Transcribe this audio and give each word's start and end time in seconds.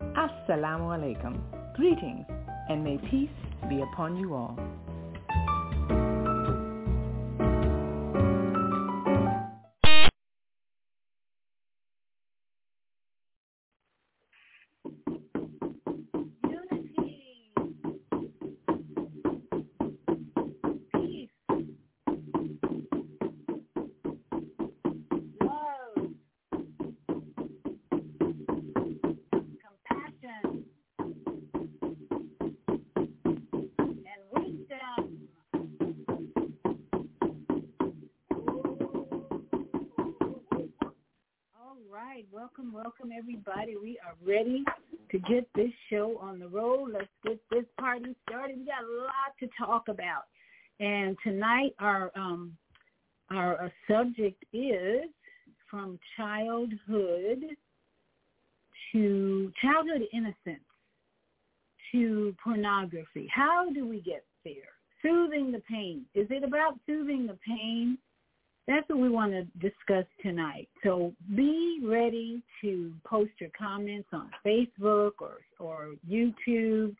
Assalamu 0.00 0.92
alaikum. 0.96 1.40
Greetings, 1.74 2.26
and 2.68 2.84
may 2.84 2.98
peace 3.10 3.28
be 3.68 3.82
upon 3.82 4.16
you 4.16 4.34
all. 4.34 4.58
Welcome, 42.46 42.72
welcome 42.72 43.10
everybody. 43.16 43.76
We 43.76 43.98
are 44.06 44.14
ready 44.24 44.62
to 45.10 45.18
get 45.18 45.48
this 45.56 45.72
show 45.90 46.16
on 46.20 46.38
the 46.38 46.46
road. 46.46 46.90
Let's 46.92 47.08
get 47.24 47.40
this 47.50 47.64
party 47.76 48.14
started. 48.28 48.58
We 48.58 48.66
got 48.66 48.84
a 48.84 49.02
lot 49.02 49.34
to 49.40 49.48
talk 49.58 49.88
about. 49.88 50.26
And 50.78 51.16
tonight 51.24 51.74
our 51.80 52.12
um 52.14 52.56
our 53.32 53.64
uh, 53.64 53.68
subject 53.90 54.44
is 54.52 55.10
from 55.68 55.98
childhood 56.16 57.42
to 58.92 59.52
childhood 59.60 60.02
innocence 60.12 60.62
to 61.90 62.32
pornography. 62.44 63.28
How 63.34 63.68
do 63.72 63.88
we 63.88 64.00
get 64.02 64.24
there? 64.44 64.70
Soothing 65.02 65.50
the 65.50 65.62
pain. 65.68 66.04
Is 66.14 66.28
it 66.30 66.44
about 66.44 66.78
soothing 66.86 67.26
the 67.26 67.38
pain 67.44 67.98
that's 68.66 68.88
what 68.88 68.98
we 68.98 69.08
want 69.08 69.32
to 69.32 69.44
discuss 69.60 70.04
tonight. 70.22 70.68
So 70.82 71.12
be 71.36 71.80
ready 71.84 72.42
to 72.62 72.92
post 73.04 73.30
your 73.38 73.50
comments 73.56 74.08
on 74.12 74.30
Facebook 74.44 75.12
or 75.20 75.38
or 75.58 75.94
YouTube, 76.08 76.94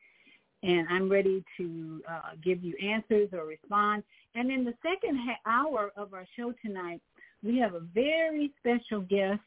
and 0.62 0.86
I'm 0.88 1.10
ready 1.10 1.44
to 1.56 2.02
uh, 2.08 2.20
give 2.42 2.62
you 2.62 2.76
answers 2.82 3.30
or 3.32 3.44
respond. 3.46 4.04
And 4.34 4.50
in 4.50 4.64
the 4.64 4.74
second 4.82 5.18
ha- 5.18 5.40
hour 5.46 5.90
of 5.96 6.14
our 6.14 6.26
show 6.36 6.52
tonight, 6.64 7.00
we 7.42 7.58
have 7.58 7.74
a 7.74 7.80
very 7.80 8.52
special 8.60 9.00
guest. 9.00 9.40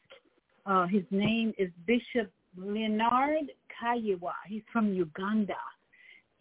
Uh, 0.66 0.86
his 0.86 1.04
name 1.10 1.54
is 1.58 1.70
Bishop 1.86 2.30
Leonard 2.56 3.50
Kayiwa. 3.82 4.32
He's 4.46 4.62
from 4.70 4.92
Uganda, 4.92 5.56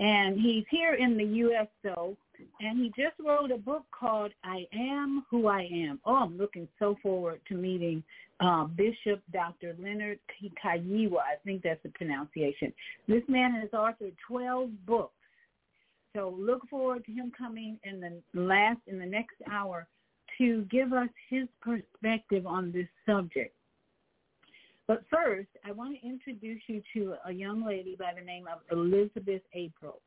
and 0.02 0.38
he's 0.40 0.66
here 0.70 0.96
in 0.96 1.18
the 1.18 1.24
U.S. 1.24 1.68
though 1.84 2.18
and 2.60 2.80
he 2.80 2.88
just 2.90 3.16
wrote 3.26 3.52
a 3.52 3.58
book 3.58 3.84
called 3.98 4.32
I 4.44 4.66
Am 4.74 5.26
Who 5.30 5.48
I 5.48 5.68
Am. 5.72 6.00
Oh, 6.06 6.16
I'm 6.16 6.38
looking 6.38 6.68
so 6.78 6.98
forward 7.02 7.42
to 7.48 7.56
meeting 7.56 8.04
uh, 8.40 8.66
Bishop 8.66 9.22
Dr. 9.32 9.76
Leonard 9.82 10.20
Kayiwa. 10.64 11.18
I 11.18 11.36
think 11.44 11.64
that's 11.64 11.82
the 11.84 11.90
pronunciation. 11.90 12.74
This 13.08 13.24
man 13.28 13.54
has 13.54 13.70
authored 13.72 14.16
12 14.28 14.70
books. 14.86 15.14
So 16.16 16.36
look 16.38 16.68
forward 16.70 17.06
to 17.06 17.12
him 17.12 17.32
coming 17.38 17.78
in 17.84 18.00
the 18.00 18.40
last, 18.40 18.80
in 18.88 19.00
the 19.00 19.06
next 19.06 19.36
hour 19.52 19.88
to 20.38 20.64
give 20.72 20.94
us 20.94 21.10
his 21.30 21.48
perspective 21.62 22.48
on 22.48 22.72
this 22.72 22.88
subject. 23.06 23.54
But 24.88 25.04
first, 25.12 25.50
I 25.64 25.72
want 25.72 26.00
to 26.00 26.08
introduce 26.08 26.62
you 26.68 26.82
to 26.96 27.16
a 27.28 27.32
young 27.32 27.64
lady 27.64 27.96
by 28.00 28.12
the 28.18 28.26
name 28.26 28.46
of 28.48 28.60
Elizabeth 28.72 29.44
April. 29.54 30.02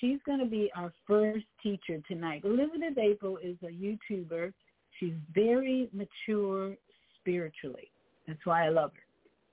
She's 0.00 0.18
going 0.26 0.38
to 0.38 0.46
be 0.46 0.70
our 0.76 0.92
first 1.06 1.46
teacher 1.62 2.00
tonight. 2.06 2.42
Elizabeth 2.44 2.98
April 2.98 3.38
is 3.38 3.56
a 3.62 3.66
YouTuber. 3.66 4.52
She's 4.98 5.14
very 5.34 5.88
mature 5.92 6.74
spiritually. 7.20 7.90
That's 8.26 8.44
why 8.44 8.66
I 8.66 8.68
love 8.68 8.92
her. 8.94 9.02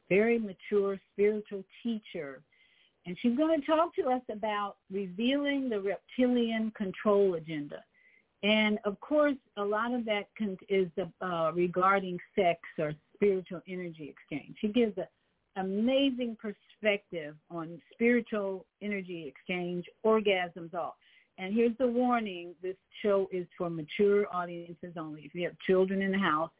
Very 0.09 0.37
mature 0.37 0.99
spiritual 1.13 1.63
teacher. 1.81 2.41
And 3.05 3.17
she's 3.21 3.37
going 3.37 3.59
to 3.59 3.65
talk 3.65 3.95
to 3.95 4.09
us 4.09 4.21
about 4.31 4.77
revealing 4.91 5.69
the 5.69 5.79
reptilian 5.79 6.71
control 6.75 7.35
agenda. 7.35 7.83
And 8.43 8.77
of 8.83 8.99
course, 8.99 9.37
a 9.57 9.63
lot 9.63 9.93
of 9.93 10.05
that 10.05 10.27
is 10.69 10.89
uh, 11.21 11.51
regarding 11.53 12.19
sex 12.35 12.59
or 12.77 12.93
spiritual 13.15 13.61
energy 13.67 14.13
exchange. 14.13 14.55
She 14.59 14.67
gives 14.67 14.97
an 14.97 15.07
amazing 15.55 16.37
perspective 16.39 16.64
on 17.49 17.81
spiritual 17.93 18.65
energy 18.81 19.27
exchange, 19.27 19.85
orgasms, 20.05 20.73
all. 20.73 20.95
And 21.37 21.53
here's 21.53 21.77
the 21.77 21.87
warning. 21.87 22.53
This 22.61 22.77
show 23.01 23.27
is 23.31 23.45
for 23.57 23.69
mature 23.69 24.25
audiences 24.33 24.93
only. 24.97 25.23
If 25.23 25.35
you 25.35 25.43
have 25.43 25.57
children 25.67 26.01
in 26.01 26.11
the 26.11 26.17
house, 26.17 26.51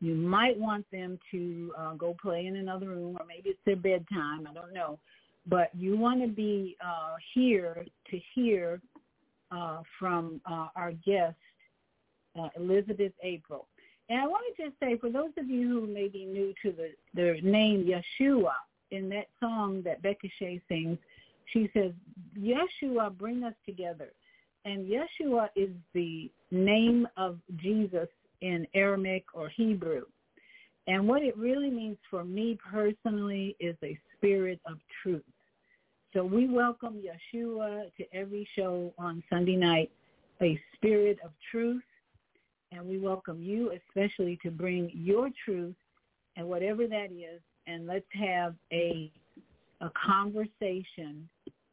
you 0.00 0.14
might 0.14 0.58
want 0.58 0.84
them 0.90 1.18
to 1.30 1.72
uh, 1.78 1.94
go 1.94 2.16
play 2.20 2.46
in 2.46 2.56
another 2.56 2.88
room 2.88 3.16
or 3.20 3.26
maybe 3.26 3.50
it's 3.50 3.58
their 3.64 3.76
bedtime. 3.76 4.48
I 4.50 4.54
don't 4.54 4.72
know. 4.72 4.98
But 5.46 5.70
you 5.74 5.96
want 5.96 6.22
to 6.22 6.28
be 6.28 6.76
uh, 6.84 7.14
here 7.34 7.84
to 8.10 8.20
hear 8.34 8.80
uh, 9.50 9.82
from 9.98 10.40
uh, 10.46 10.68
our 10.76 10.92
guest, 11.04 11.36
uh, 12.40 12.48
Elizabeth 12.56 13.12
April. 13.22 13.66
And 14.08 14.20
I 14.20 14.26
want 14.26 14.44
to 14.56 14.64
just 14.64 14.78
say, 14.80 14.96
for 14.96 15.10
those 15.10 15.30
of 15.36 15.48
you 15.48 15.68
who 15.68 15.86
may 15.86 16.08
be 16.08 16.24
new 16.24 16.54
to 16.62 16.72
the, 16.72 16.90
the 17.14 17.40
name 17.42 17.84
Yeshua, 17.84 18.52
in 18.92 19.08
that 19.08 19.26
song 19.40 19.82
that 19.84 20.02
Becca 20.02 20.28
Shea 20.38 20.60
sings, 20.68 20.98
she 21.52 21.68
says, 21.74 21.92
Yeshua, 22.38 23.16
bring 23.16 23.42
us 23.42 23.54
together. 23.66 24.12
And 24.64 24.86
Yeshua 24.86 25.48
is 25.56 25.70
the 25.92 26.30
name 26.52 27.08
of 27.16 27.38
Jesus 27.56 28.08
in 28.42 28.66
Aramaic 28.74 29.24
or 29.34 29.48
Hebrew. 29.48 30.02
And 30.86 31.08
what 31.08 31.22
it 31.22 31.36
really 31.36 31.70
means 31.70 31.96
for 32.10 32.24
me 32.24 32.58
personally 32.70 33.56
is 33.58 33.76
a 33.82 33.98
spirit 34.16 34.60
of 34.66 34.78
truth. 35.02 35.22
So 36.12 36.24
we 36.24 36.46
welcome 36.46 37.00
Yeshua 37.02 37.90
to 37.96 38.04
every 38.12 38.46
show 38.54 38.92
on 38.98 39.22
Sunday 39.30 39.56
night, 39.56 39.90
a 40.40 40.60
spirit 40.74 41.18
of 41.24 41.30
truth. 41.50 41.82
And 42.70 42.86
we 42.86 42.98
welcome 42.98 43.42
you 43.42 43.72
especially 43.88 44.38
to 44.42 44.50
bring 44.50 44.90
your 44.94 45.30
truth 45.44 45.74
and 46.36 46.46
whatever 46.46 46.86
that 46.86 47.10
is. 47.12 47.40
And 47.66 47.86
let's 47.86 48.04
have 48.12 48.54
a, 48.72 49.10
a 49.80 49.90
conversation, 50.06 51.28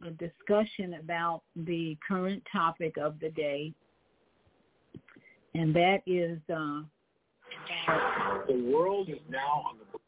a 0.05 0.11
discussion 0.11 0.95
about 0.95 1.41
the 1.55 1.97
current 2.07 2.43
topic 2.51 2.97
of 2.97 3.19
the 3.19 3.29
day. 3.29 3.73
And 5.55 5.75
that 5.75 5.99
is 6.05 6.37
uh, 6.53 6.81
the 8.47 8.71
world 8.73 9.09
is 9.09 9.19
now 9.29 9.65
on 9.67 9.77
the. 9.79 9.99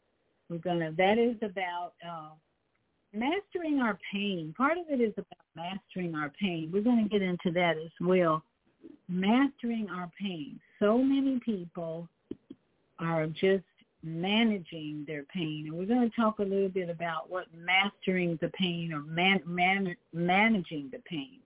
We're 0.48 0.58
gonna. 0.58 0.92
That 0.96 1.18
is 1.18 1.36
about 1.42 1.94
uh, 2.06 2.30
mastering 3.14 3.80
our 3.80 3.98
pain. 4.12 4.54
Part 4.56 4.78
of 4.78 4.84
it 4.88 5.00
is 5.00 5.12
about 5.14 5.26
mastering 5.56 6.14
our 6.14 6.32
pain. 6.40 6.70
We're 6.72 6.82
going 6.82 7.02
to 7.02 7.08
get 7.08 7.22
into 7.22 7.50
that 7.52 7.76
as 7.76 7.90
well. 8.00 8.42
Mastering 9.08 9.88
our 9.90 10.10
pain. 10.20 10.58
So 10.78 10.98
many 10.98 11.38
people 11.40 12.08
are 12.98 13.26
just 13.26 13.64
managing 14.02 15.04
their 15.06 15.24
pain. 15.24 15.66
And 15.68 15.76
we're 15.76 15.86
going 15.86 16.08
to 16.08 16.16
talk 16.16 16.38
a 16.38 16.44
little 16.44 16.68
bit 16.68 16.88
about 16.88 17.30
what 17.30 17.46
mastering 17.56 18.38
the 18.40 18.48
pain 18.48 18.92
or 18.92 19.02
man, 19.02 19.40
man, 19.46 19.94
managing 20.12 20.90
the 20.92 20.98
pain. 21.08 21.38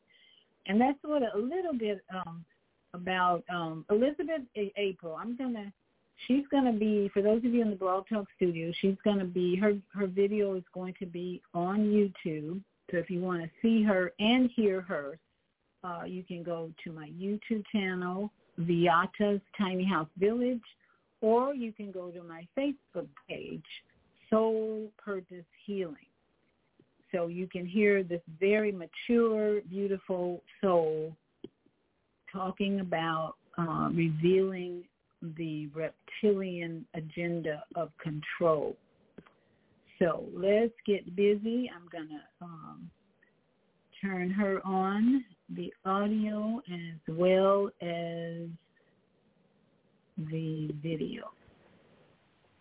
And 0.67 0.81
that's 0.81 0.99
what 1.03 1.23
a 1.23 1.39
little 1.39 1.75
bit 1.79 2.03
um, 2.13 2.45
about 2.95 3.45
um, 3.51 3.85
Elizabeth 3.91 4.43
April. 4.77 5.17
I'm 5.19 5.37
going 5.37 5.55
to 5.55 5.73
she's 6.27 6.45
going 6.51 6.65
to 6.65 6.73
be 6.73 7.11
for 7.13 7.23
those 7.23 7.45
of 7.45 7.53
you 7.53 7.63
in 7.63 7.71
the 7.71 7.77
blog 7.77 8.05
talk 8.09 8.27
studio 8.37 8.73
she's 8.81 8.97
going 9.05 9.19
to 9.19 9.25
be 9.25 9.57
her 9.57 9.75
her 9.93 10.07
video 10.07 10.55
is 10.55 10.65
going 10.73 10.95
to 10.99 11.07
be 11.07 11.43
on 11.53 11.81
youtube 11.81 12.61
so 12.91 12.97
if 12.97 13.11
you 13.11 13.21
want 13.21 13.43
to 13.43 13.51
see 13.61 13.83
her 13.83 14.13
and 14.19 14.51
hear 14.57 14.81
her 14.81 15.19
uh, 15.85 16.05
you 16.07 16.25
can 16.25 16.43
go 16.43 16.71
to 16.83 16.91
my 16.93 17.11
youtube 17.11 17.63
channel 17.71 18.31
Viyahta's 18.59 19.43
tiny 19.59 19.85
house 19.85 20.09
village 20.19 20.63
or 21.21 21.55
you 21.55 21.73
can 21.73 21.91
go 21.91 22.11
to 22.11 22.23
my 22.23 22.47
facebook 22.57 23.09
page 23.29 23.65
soul 24.31 24.91
purpose 25.03 25.45
healing 25.65 25.97
so 27.13 27.29
you 27.29 27.47
can 27.47 27.65
hear 27.65 28.03
this 28.03 28.21
very 28.39 28.73
mature 28.73 29.61
beautiful 29.63 30.43
soul 30.61 31.17
talking 32.33 32.81
about 32.81 33.35
uh, 33.59 33.89
revealing 33.93 34.85
the 35.39 35.69
reptilian 35.69 36.85
agenda 36.95 37.63
of 37.75 37.91
control. 37.99 38.77
So 39.99 40.25
let's 40.35 40.75
get 40.87 41.17
busy. 41.17 41.71
I'm 41.75 41.89
going 41.91 42.09
to 42.09 42.45
um, 42.45 42.91
turn 44.03 44.31
her 44.31 44.61
on, 44.67 45.25
the 45.55 45.73
audio 45.85 46.61
as 46.71 47.15
well 47.15 47.71
as 47.81 48.49
the 50.17 50.71
video. 50.83 51.31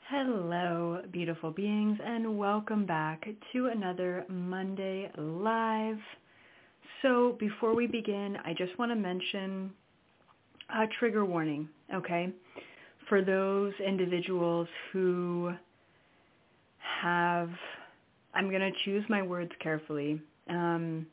Hello, 0.10 1.02
beautiful 1.12 1.52
beings, 1.52 1.98
and 2.04 2.38
welcome 2.38 2.86
back 2.86 3.26
to 3.54 3.68
another 3.68 4.26
Monday 4.28 5.10
Live. 5.18 5.98
So 7.02 7.38
before 7.40 7.74
we 7.74 7.88
begin, 7.88 8.38
I 8.44 8.54
just 8.54 8.78
want 8.78 8.92
to 8.92 8.96
mention 8.96 9.72
a 10.70 10.86
trigger 11.00 11.24
warning, 11.24 11.70
okay? 11.94 12.30
For 13.08 13.24
those 13.24 13.74
individuals 13.86 14.68
who 14.92 15.54
have, 17.02 17.50
I'm 18.34 18.50
going 18.50 18.62
to 18.62 18.72
choose 18.84 19.06
my 19.08 19.22
words 19.22 19.52
carefully, 19.64 20.22
um, 20.50 21.08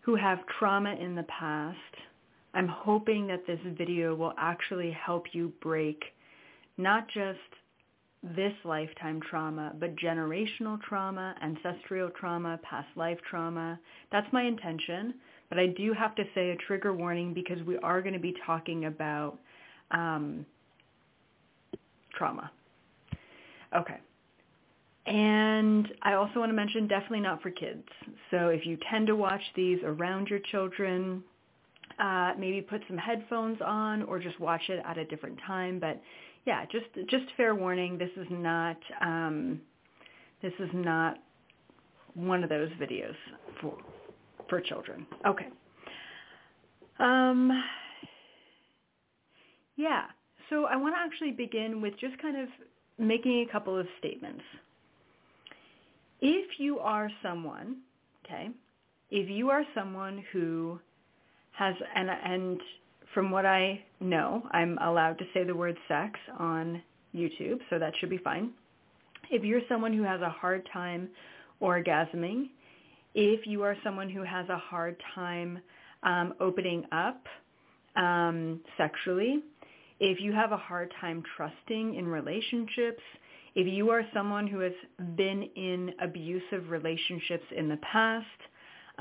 who 0.00 0.16
have 0.16 0.38
trauma 0.58 0.94
in 0.94 1.14
the 1.14 1.24
past, 1.24 1.76
I'm 2.54 2.68
hoping 2.68 3.26
that 3.28 3.46
this 3.46 3.60
video 3.76 4.14
will 4.14 4.34
actually 4.36 4.90
help 4.90 5.26
you 5.32 5.52
break 5.60 6.02
not 6.76 7.08
just 7.08 7.38
this 8.22 8.52
lifetime 8.64 9.20
trauma, 9.20 9.72
but 9.78 9.96
generational 9.96 10.80
trauma, 10.82 11.34
ancestral 11.42 12.10
trauma, 12.10 12.58
past 12.62 12.88
life 12.94 13.18
trauma. 13.28 13.78
That's 14.12 14.30
my 14.32 14.42
intention. 14.42 15.14
But 15.48 15.58
I 15.58 15.66
do 15.66 15.92
have 15.92 16.14
to 16.14 16.24
say 16.34 16.50
a 16.50 16.56
trigger 16.56 16.94
warning 16.94 17.34
because 17.34 17.62
we 17.66 17.76
are 17.78 18.00
going 18.00 18.14
to 18.14 18.20
be 18.20 18.34
talking 18.46 18.86
about 18.86 19.38
um, 19.90 20.46
trauma. 22.16 22.50
Okay. 23.76 23.98
And 25.06 25.88
I 26.02 26.14
also 26.14 26.38
want 26.38 26.50
to 26.50 26.54
mention 26.54 26.86
definitely 26.86 27.20
not 27.20 27.42
for 27.42 27.50
kids. 27.50 27.82
So 28.30 28.48
if 28.48 28.64
you 28.64 28.78
tend 28.88 29.08
to 29.08 29.16
watch 29.16 29.42
these 29.56 29.78
around 29.84 30.28
your 30.28 30.38
children, 30.38 31.24
uh, 31.98 32.32
maybe 32.38 32.60
put 32.60 32.82
some 32.88 32.98
headphones 32.98 33.58
on 33.64 34.02
or 34.04 34.18
just 34.18 34.38
watch 34.40 34.62
it 34.68 34.82
at 34.86 34.98
a 34.98 35.04
different 35.04 35.38
time. 35.46 35.78
But 35.78 36.00
yeah, 36.46 36.64
just 36.66 36.86
just 37.08 37.24
fair 37.36 37.54
warning. 37.54 37.98
This 37.98 38.10
is 38.16 38.26
not 38.30 38.76
um, 39.00 39.60
this 40.42 40.52
is 40.58 40.70
not 40.72 41.18
one 42.14 42.42
of 42.42 42.50
those 42.50 42.70
videos 42.80 43.14
for 43.60 43.76
for 44.48 44.60
children. 44.60 45.06
Okay. 45.26 45.46
Um, 46.98 47.50
yeah. 49.76 50.04
So 50.50 50.66
I 50.66 50.76
want 50.76 50.94
to 50.94 51.00
actually 51.00 51.30
begin 51.30 51.80
with 51.80 51.94
just 51.98 52.20
kind 52.20 52.36
of 52.36 52.48
making 52.98 53.46
a 53.48 53.52
couple 53.52 53.78
of 53.78 53.86
statements. 53.98 54.42
If 56.20 56.58
you 56.58 56.78
are 56.78 57.10
someone, 57.22 57.78
okay, 58.24 58.50
if 59.10 59.28
you 59.28 59.50
are 59.50 59.64
someone 59.74 60.24
who 60.32 60.78
has, 61.52 61.74
and, 61.94 62.10
and 62.10 62.60
from 63.14 63.30
what 63.30 63.46
I 63.46 63.82
know, 64.00 64.42
I'm 64.52 64.78
allowed 64.78 65.18
to 65.18 65.24
say 65.34 65.44
the 65.44 65.54
word 65.54 65.76
sex 65.88 66.18
on 66.38 66.82
YouTube, 67.14 67.58
so 67.70 67.78
that 67.78 67.92
should 67.98 68.10
be 68.10 68.18
fine. 68.18 68.50
If 69.30 69.44
you're 69.44 69.60
someone 69.68 69.92
who 69.92 70.02
has 70.02 70.20
a 70.20 70.30
hard 70.30 70.66
time 70.72 71.08
orgasming, 71.60 72.48
if 73.14 73.46
you 73.46 73.62
are 73.62 73.76
someone 73.84 74.08
who 74.08 74.22
has 74.22 74.48
a 74.48 74.58
hard 74.58 74.96
time 75.14 75.60
um, 76.02 76.34
opening 76.40 76.84
up 76.92 77.22
um, 77.96 78.60
sexually, 78.76 79.42
if 80.00 80.20
you 80.20 80.32
have 80.32 80.52
a 80.52 80.56
hard 80.56 80.92
time 81.00 81.22
trusting 81.36 81.94
in 81.94 82.08
relationships, 82.08 83.02
if 83.54 83.66
you 83.66 83.90
are 83.90 84.02
someone 84.14 84.46
who 84.46 84.60
has 84.60 84.72
been 85.14 85.42
in 85.54 85.92
abusive 86.02 86.70
relationships 86.70 87.44
in 87.56 87.68
the 87.68 87.76
past, 87.76 88.26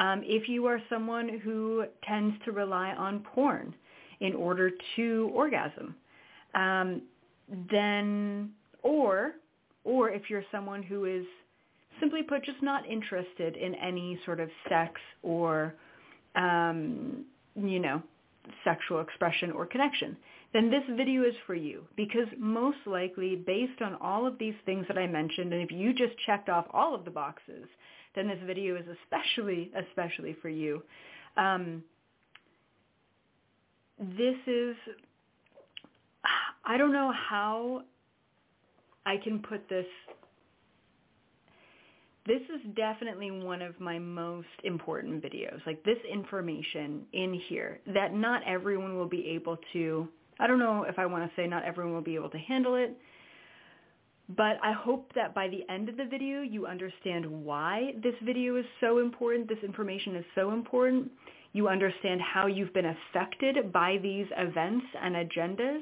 um, 0.01 0.23
if 0.25 0.49
you 0.49 0.65
are 0.65 0.81
someone 0.89 1.39
who 1.43 1.85
tends 2.03 2.35
to 2.43 2.51
rely 2.51 2.91
on 2.93 3.19
porn 3.19 3.73
in 4.19 4.33
order 4.33 4.71
to 4.95 5.31
orgasm, 5.31 5.95
um, 6.55 7.03
then, 7.69 8.49
or, 8.81 9.33
or 9.83 10.09
if 10.09 10.27
you're 10.27 10.43
someone 10.51 10.81
who 10.81 11.05
is 11.05 11.25
simply 11.99 12.23
put, 12.23 12.43
just 12.43 12.63
not 12.63 12.83
interested 12.89 13.55
in 13.55 13.75
any 13.75 14.19
sort 14.25 14.39
of 14.39 14.49
sex 14.67 14.99
or, 15.21 15.75
um, 16.35 17.23
you 17.55 17.79
know, 17.79 18.01
sexual 18.63 19.01
expression 19.01 19.51
or 19.51 19.67
connection, 19.67 20.17
then 20.51 20.71
this 20.71 20.83
video 20.97 21.23
is 21.23 21.35
for 21.45 21.53
you. 21.53 21.83
Because 21.95 22.27
most 22.39 22.79
likely 22.87 23.35
based 23.35 23.83
on 23.83 23.95
all 24.01 24.25
of 24.25 24.39
these 24.39 24.55
things 24.65 24.85
that 24.87 24.97
I 24.97 25.05
mentioned, 25.05 25.53
and 25.53 25.61
if 25.61 25.71
you 25.71 25.93
just 25.93 26.17
checked 26.25 26.49
off 26.49 26.65
all 26.73 26.95
of 26.95 27.05
the 27.05 27.11
boxes, 27.11 27.67
then 28.15 28.27
this 28.27 28.39
video 28.45 28.75
is 28.75 28.85
especially, 29.03 29.71
especially 29.89 30.35
for 30.41 30.49
you. 30.49 30.83
Um, 31.37 31.83
this 33.99 34.35
is, 34.47 34.75
I 36.65 36.77
don't 36.77 36.93
know 36.93 37.11
how 37.29 37.83
I 39.05 39.17
can 39.17 39.39
put 39.39 39.67
this 39.69 39.85
this 42.27 42.41
is 42.53 42.61
definitely 42.75 43.31
one 43.31 43.61
of 43.61 43.79
my 43.79 43.97
most 43.97 44.47
important 44.63 45.23
videos. 45.23 45.65
Like 45.65 45.83
this 45.83 45.97
information 46.09 47.01
in 47.13 47.33
here 47.49 47.79
that 47.87 48.13
not 48.13 48.43
everyone 48.45 48.95
will 48.95 49.07
be 49.07 49.25
able 49.29 49.57
to, 49.73 50.07
I 50.39 50.45
don't 50.45 50.59
know 50.59 50.83
if 50.83 50.99
I 50.99 51.05
want 51.07 51.23
to 51.23 51.35
say 51.35 51.47
not 51.47 51.63
everyone 51.63 51.93
will 51.93 52.01
be 52.01 52.15
able 52.15 52.29
to 52.29 52.37
handle 52.37 52.75
it, 52.75 52.95
but 54.37 54.57
I 54.63 54.71
hope 54.71 55.11
that 55.15 55.33
by 55.33 55.47
the 55.47 55.63
end 55.69 55.89
of 55.89 55.97
the 55.97 56.05
video 56.05 56.41
you 56.41 56.65
understand 56.67 57.25
why 57.25 57.93
this 58.03 58.15
video 58.23 58.55
is 58.57 58.65
so 58.79 58.99
important, 58.99 59.47
this 59.47 59.63
information 59.63 60.15
is 60.15 60.25
so 60.35 60.51
important. 60.51 61.11
You 61.53 61.67
understand 61.67 62.21
how 62.21 62.47
you've 62.47 62.73
been 62.73 62.95
affected 62.95 63.73
by 63.73 63.97
these 64.01 64.27
events 64.37 64.85
and 65.01 65.15
agendas 65.15 65.81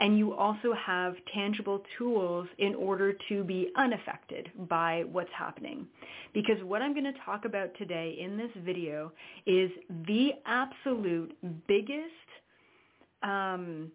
and 0.00 0.16
you 0.16 0.34
also 0.34 0.72
have 0.74 1.14
tangible 1.34 1.82
tools 1.96 2.46
in 2.58 2.74
order 2.74 3.14
to 3.28 3.42
be 3.42 3.70
unaffected 3.76 4.50
by 4.68 5.04
what's 5.10 5.30
happening. 5.36 5.86
Because 6.34 6.62
what 6.62 6.82
I'm 6.82 6.92
going 6.92 7.12
to 7.12 7.18
talk 7.24 7.44
about 7.44 7.70
today 7.78 8.16
in 8.20 8.36
this 8.36 8.50
video 8.64 9.12
is 9.46 9.70
the 10.06 10.30
absolute 10.46 11.36
biggest, 11.66 12.28
um, 13.22 13.90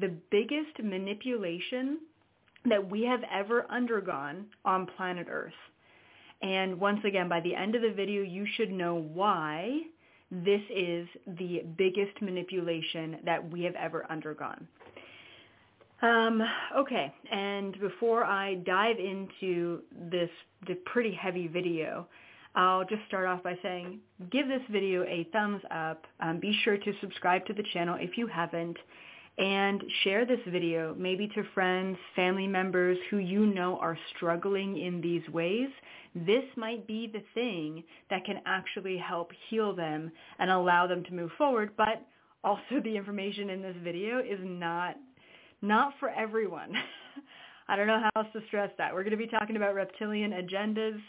the 0.00 0.14
biggest 0.30 0.82
manipulation 0.82 1.98
that 2.66 2.90
we 2.90 3.02
have 3.04 3.22
ever 3.30 3.66
undergone 3.70 4.46
on 4.64 4.86
planet 4.96 5.26
Earth. 5.30 5.52
And 6.42 6.78
once 6.78 7.00
again, 7.04 7.28
by 7.28 7.40
the 7.40 7.54
end 7.54 7.74
of 7.74 7.82
the 7.82 7.92
video, 7.92 8.22
you 8.22 8.46
should 8.56 8.70
know 8.70 8.96
why 8.96 9.80
this 10.30 10.62
is 10.74 11.06
the 11.38 11.62
biggest 11.78 12.20
manipulation 12.20 13.18
that 13.24 13.50
we 13.50 13.62
have 13.62 13.74
ever 13.76 14.04
undergone. 14.10 14.66
Um, 16.02 16.42
okay, 16.76 17.14
and 17.30 17.78
before 17.80 18.24
I 18.24 18.56
dive 18.56 18.98
into 18.98 19.80
this 20.10 20.28
the 20.66 20.74
pretty 20.86 21.14
heavy 21.14 21.46
video, 21.46 22.06
I'll 22.54 22.84
just 22.84 23.02
start 23.08 23.26
off 23.26 23.42
by 23.42 23.56
saying 23.62 24.00
give 24.30 24.48
this 24.48 24.60
video 24.70 25.04
a 25.04 25.26
thumbs 25.32 25.62
up. 25.70 26.04
Um, 26.20 26.40
be 26.40 26.58
sure 26.62 26.76
to 26.76 26.92
subscribe 27.00 27.46
to 27.46 27.52
the 27.54 27.64
channel 27.72 27.96
if 27.98 28.18
you 28.18 28.26
haven't, 28.26 28.76
and 29.38 29.82
share 30.02 30.24
this 30.24 30.40
video 30.48 30.94
maybe 30.96 31.26
to 31.28 31.42
friends, 31.54 31.98
family 32.14 32.46
members 32.46 32.96
who 33.10 33.18
you 33.18 33.46
know 33.46 33.78
are 33.78 33.98
struggling 34.14 34.78
in 34.78 35.00
these 35.00 35.28
ways. 35.30 35.68
This 36.14 36.44
might 36.56 36.86
be 36.86 37.08
the 37.12 37.22
thing 37.34 37.82
that 38.10 38.24
can 38.24 38.40
actually 38.46 38.96
help 38.96 39.32
heal 39.48 39.74
them 39.74 40.12
and 40.38 40.50
allow 40.50 40.86
them 40.86 41.02
to 41.04 41.14
move 41.14 41.32
forward, 41.36 41.70
but 41.76 42.06
also 42.44 42.80
the 42.84 42.96
information 42.96 43.50
in 43.50 43.60
this 43.60 43.76
video 43.82 44.20
is 44.20 44.38
not 44.42 44.96
not 45.62 45.94
for 45.98 46.10
everyone. 46.10 46.74
I 47.68 47.76
don't 47.76 47.86
know 47.86 47.98
how 47.98 48.22
else 48.22 48.32
to 48.34 48.42
stress 48.46 48.70
that. 48.76 48.92
We're 48.92 49.02
going 49.02 49.12
to 49.12 49.16
be 49.16 49.26
talking 49.26 49.56
about 49.56 49.74
reptilian 49.74 50.32
agendas, 50.32 51.00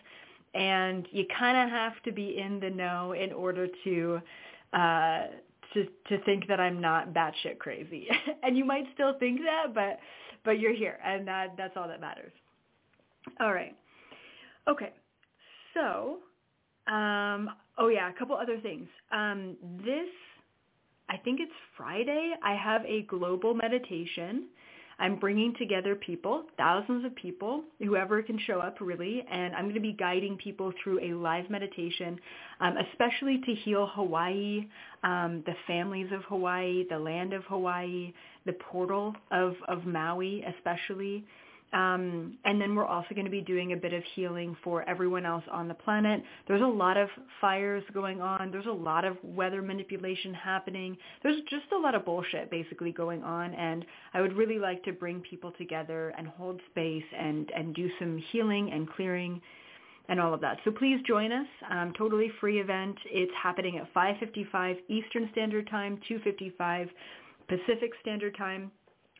and 0.53 1.05
you 1.11 1.25
kind 1.37 1.57
of 1.57 1.69
have 1.69 2.01
to 2.03 2.11
be 2.13 2.37
in 2.37 2.61
the 2.61 2.69
know 2.69 3.11
in 3.11 3.33
order 3.33 3.67
to 3.83 4.21
uh, 4.71 5.23
to 5.75 5.85
to 6.09 6.23
think 6.23 6.47
that 6.47 6.59
I'm 6.59 6.81
not 6.81 7.13
batshit 7.13 7.59
crazy. 7.59 8.07
and 8.43 8.57
you 8.57 8.65
might 8.65 8.85
still 8.93 9.13
think 9.19 9.41
that, 9.41 9.73
but 9.73 9.99
but 10.43 10.59
you're 10.59 10.73
here, 10.73 10.97
and 11.05 11.27
that 11.27 11.55
that's 11.57 11.77
all 11.77 11.87
that 11.87 12.01
matters. 12.01 12.33
All 13.39 13.53
right. 13.53 13.75
Okay. 14.67 14.91
So, 15.73 16.17
um, 16.91 17.49
oh 17.77 17.89
yeah, 17.89 18.09
a 18.09 18.13
couple 18.17 18.35
other 18.35 18.59
things. 18.59 18.87
Um, 19.11 19.55
this 19.85 20.09
I 21.09 21.17
think 21.17 21.39
it's 21.39 21.51
Friday, 21.77 22.33
I 22.43 22.55
have 22.55 22.83
a 22.85 23.03
global 23.03 23.53
meditation. 23.53 24.47
I'm 24.99 25.19
bringing 25.19 25.53
together 25.57 25.95
people, 25.95 26.43
thousands 26.57 27.05
of 27.05 27.15
people, 27.15 27.63
whoever 27.79 28.21
can 28.23 28.39
show 28.39 28.59
up 28.59 28.77
really, 28.79 29.25
and 29.29 29.53
I'm 29.53 29.63
going 29.63 29.75
to 29.75 29.81
be 29.81 29.93
guiding 29.93 30.37
people 30.37 30.71
through 30.81 30.99
a 31.01 31.13
live 31.13 31.49
meditation, 31.49 32.19
um, 32.61 32.75
especially 32.91 33.41
to 33.45 33.53
heal 33.53 33.89
Hawaii, 33.93 34.67
um, 35.03 35.43
the 35.45 35.55
families 35.67 36.11
of 36.13 36.23
Hawaii, 36.23 36.85
the 36.89 36.97
land 36.97 37.33
of 37.33 37.43
Hawaii, 37.45 38.13
the 38.45 38.53
portal 38.53 39.13
of, 39.31 39.55
of 39.67 39.85
Maui 39.85 40.43
especially, 40.57 41.25
um, 41.75 42.37
and 42.45 42.59
then 42.59 42.73
we're 42.73 42.85
also 42.85 43.09
going 43.13 43.25
to 43.25 43.31
be 43.31 43.41
doing 43.41 43.73
a 43.73 43.75
bit 43.75 43.91
of 43.91 44.01
healing 44.15 44.55
for 44.63 44.87
everyone 44.87 45.25
else 45.25 45.43
on 45.51 45.67
the 45.67 45.73
planet. 45.73 46.23
There's 46.47 46.61
a 46.61 46.65
lot 46.65 46.95
of 46.95 47.09
fires 47.41 47.83
going 47.93 48.21
on. 48.21 48.49
There's 48.49 48.65
a 48.65 48.71
lot 48.71 49.03
of 49.03 49.17
weather 49.21 49.61
manipulation 49.61 50.33
happening. 50.33 50.95
There's 51.21 51.41
just 51.49 51.65
a 51.73 51.77
lot 51.77 51.93
of 51.93 52.05
bullshit 52.05 52.49
basically 52.49 52.93
going 52.93 53.23
on. 53.23 53.53
And 53.55 53.83
I 54.13 54.21
would 54.21 54.37
really 54.37 54.57
like 54.57 54.83
to 54.85 54.93
bring 54.93 55.19
people 55.19 55.51
together 55.57 56.13
and 56.17 56.27
hold 56.27 56.61
space 56.71 57.03
and, 57.17 57.51
and 57.53 57.75
do 57.75 57.89
some 57.99 58.23
healing 58.31 58.71
and 58.71 58.89
clearing 58.89 59.41
and 60.07 60.17
all 60.21 60.33
of 60.33 60.39
that. 60.39 60.59
So 60.63 60.71
please 60.71 61.01
join 61.05 61.33
us. 61.33 61.47
Um, 61.69 61.91
totally 61.97 62.31
free 62.39 62.61
event. 62.61 62.95
It's 63.11 63.33
happening 63.41 63.79
at 63.79 63.93
5.55 63.93 64.77
Eastern 64.87 65.27
Standard 65.33 65.69
Time, 65.69 65.99
2.55 66.09 66.89
Pacific 67.49 67.91
Standard 68.01 68.37
Time 68.37 68.71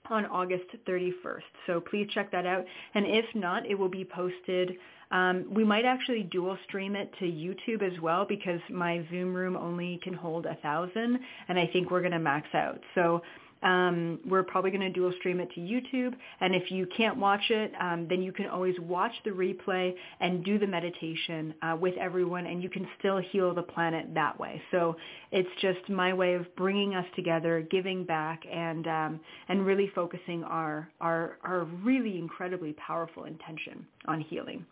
on 0.09 0.25
August 0.25 0.65
31st. 0.87 1.41
So 1.67 1.81
please 1.81 2.07
check 2.13 2.31
that 2.31 2.45
out. 2.45 2.65
And 2.93 3.05
if 3.05 3.25
not, 3.35 3.65
it 3.65 3.75
will 3.75 3.89
be 3.89 4.05
posted. 4.05 4.77
Um, 5.11 5.45
we 5.51 5.63
might 5.63 5.85
actually 5.85 6.23
dual 6.23 6.57
stream 6.67 6.95
it 6.95 7.13
to 7.19 7.25
YouTube 7.25 7.83
as 7.83 7.99
well 8.01 8.25
because 8.25 8.59
my 8.69 9.05
Zoom 9.09 9.33
room 9.33 9.55
only 9.55 9.99
can 10.03 10.13
hold 10.13 10.45
a 10.45 10.55
thousand, 10.55 11.19
and 11.47 11.59
I 11.59 11.67
think 11.67 11.91
we're 11.91 12.01
going 12.01 12.11
to 12.11 12.19
max 12.19 12.47
out. 12.53 12.81
So 12.95 13.21
um, 13.65 14.19
we're 14.27 14.43
probably 14.43 14.69
going 14.69 14.81
to 14.81 14.91
dual 14.91 15.11
stream 15.17 15.39
it 15.39 15.49
to 15.55 15.59
YouTube. 15.59 16.13
And 16.39 16.53
if 16.53 16.69
you 16.69 16.87
can't 16.95 17.17
watch 17.17 17.49
it, 17.49 17.71
um, 17.81 18.05
then 18.07 18.21
you 18.21 18.31
can 18.31 18.45
always 18.45 18.79
watch 18.79 19.11
the 19.25 19.31
replay 19.31 19.93
and 20.19 20.45
do 20.45 20.59
the 20.59 20.67
meditation 20.67 21.53
uh, 21.63 21.75
with 21.75 21.95
everyone, 21.97 22.45
and 22.45 22.61
you 22.61 22.69
can 22.69 22.87
still 22.99 23.17
heal 23.17 23.55
the 23.55 23.63
planet 23.63 24.05
that 24.13 24.39
way. 24.39 24.61
So 24.69 24.95
it's 25.31 25.49
just 25.61 25.89
my 25.89 26.13
way 26.13 26.35
of 26.35 26.55
bringing 26.55 26.93
us 26.93 27.05
together, 27.15 27.67
giving 27.71 28.05
back, 28.05 28.43
and 28.51 28.87
um, 28.87 29.19
and 29.49 29.65
really 29.65 29.91
focusing 29.95 30.43
our 30.43 30.87
our 31.01 31.37
our 31.43 31.63
really 31.83 32.19
incredibly 32.19 32.73
powerful 32.73 33.23
intention 33.23 33.85
on 34.05 34.21
healing. 34.21 34.63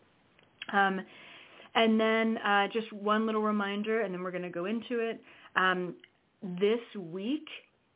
Um, 0.72 1.02
and 1.76 2.00
then 2.00 2.38
uh, 2.38 2.68
just 2.72 2.94
one 2.94 3.26
little 3.26 3.42
reminder, 3.42 4.02
and 4.02 4.14
then 4.14 4.22
we're 4.22 4.32
going 4.32 4.44
to 4.44 4.50
go 4.50 4.66
into 4.66 5.00
it. 5.00 5.20
Um, 5.56 5.96
this 6.60 6.80
week 6.96 7.48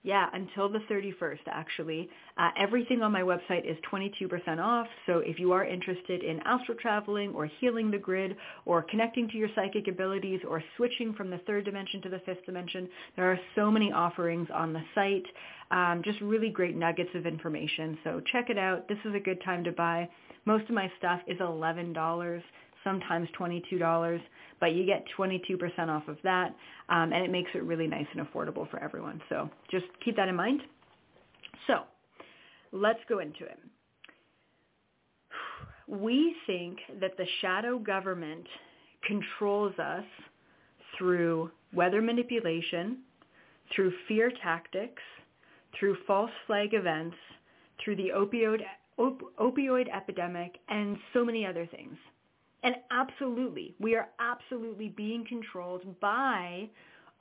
yeah, 0.04 0.28
until 0.34 0.70
the 0.70 0.80
31st 0.90 1.40
actually. 1.48 2.10
Uh, 2.38 2.50
everything 2.58 3.02
on 3.02 3.12
my 3.12 3.22
website 3.22 3.70
is 3.70 3.78
22% 3.92 4.60
off. 4.60 4.88
So 5.06 5.20
if 5.20 5.40
you 5.40 5.52
are 5.52 5.66
interested 5.66 6.24
in 6.24 6.40
astral 6.42 6.78
traveling 6.78 7.34
or 7.34 7.50
healing 7.60 7.92
the 7.92 7.98
grid 7.98 8.36
or 8.66 8.84
connecting 8.84 9.28
to 9.30 9.38
your 9.38 9.50
psychic 9.56 9.88
abilities 9.88 10.42
or 10.48 10.64
switching 10.78 11.14
from 11.14 11.30
the 11.30 11.40
third 11.40 11.66
dimension 11.66 12.02
to 12.04 12.10
the 12.10 12.20
fifth 12.26 12.46
dimension, 12.46 12.88
there 13.16 13.30
are 13.30 13.40
so 13.56 13.72
many 13.72 13.92
offerings 13.92 14.48
on 14.54 14.72
the 14.72 14.82
site. 14.96 15.26
Um, 15.72 16.02
just 16.06 16.22
really 16.22 16.50
great 16.50 16.78
nuggets 16.78 17.10
of 17.14 17.26
information. 17.26 17.98
So 18.04 18.22
check 18.32 18.50
it 18.50 18.58
out. 18.58 18.88
This 18.88 19.00
is 19.04 19.14
a 19.14 19.20
good 19.20 19.44
time 19.44 19.64
to 19.66 19.72
buy. 19.72 20.08
Most 20.46 20.70
of 20.70 20.76
my 20.76 20.90
stuff 20.98 21.20
is 21.28 21.40
$11 21.40 22.42
sometimes 22.88 23.28
$22, 23.38 24.22
but 24.60 24.74
you 24.74 24.86
get 24.86 25.06
22% 25.18 25.90
off 25.90 26.08
of 26.08 26.18
that, 26.24 26.56
um, 26.90 27.14
and 27.14 27.24
it 27.24 27.32
makes 27.32 27.52
it 27.54 27.64
really 27.64 27.88
nice 27.88 28.08
and 28.16 28.26
affordable 28.26 28.70
for 28.70 28.82
everyone. 28.82 29.22
So 29.30 29.50
just 29.70 29.86
keep 30.04 30.16
that 30.16 30.28
in 30.28 30.36
mind. 30.36 30.62
So 31.68 31.84
let's 32.72 33.00
go 33.08 33.20
into 33.20 33.44
it. 33.44 33.60
We 35.88 36.36
think 36.46 36.80
that 37.00 37.16
the 37.18 37.26
shadow 37.42 37.80
government 37.80 38.46
controls 39.06 39.78
us 39.80 40.04
through 40.98 41.52
weather 41.74 42.02
manipulation, 42.02 43.00
through 43.74 43.94
fear 44.08 44.32
tactics, 44.44 45.02
through 45.80 45.98
false 46.06 46.32
flag 46.46 46.74
events, 46.74 47.16
through 47.84 47.96
the 47.96 48.12
opioid, 48.16 48.62
op- 48.98 49.36
opioid 49.40 49.88
epidemic, 49.96 50.58
and 50.70 50.98
so 51.14 51.24
many 51.24 51.46
other 51.46 51.66
things. 51.68 51.96
And 52.68 52.76
absolutely, 52.92 53.76
we 53.80 53.96
are 53.96 54.10
absolutely 54.20 54.90
being 54.90 55.24
controlled 55.26 55.84
by 56.02 56.70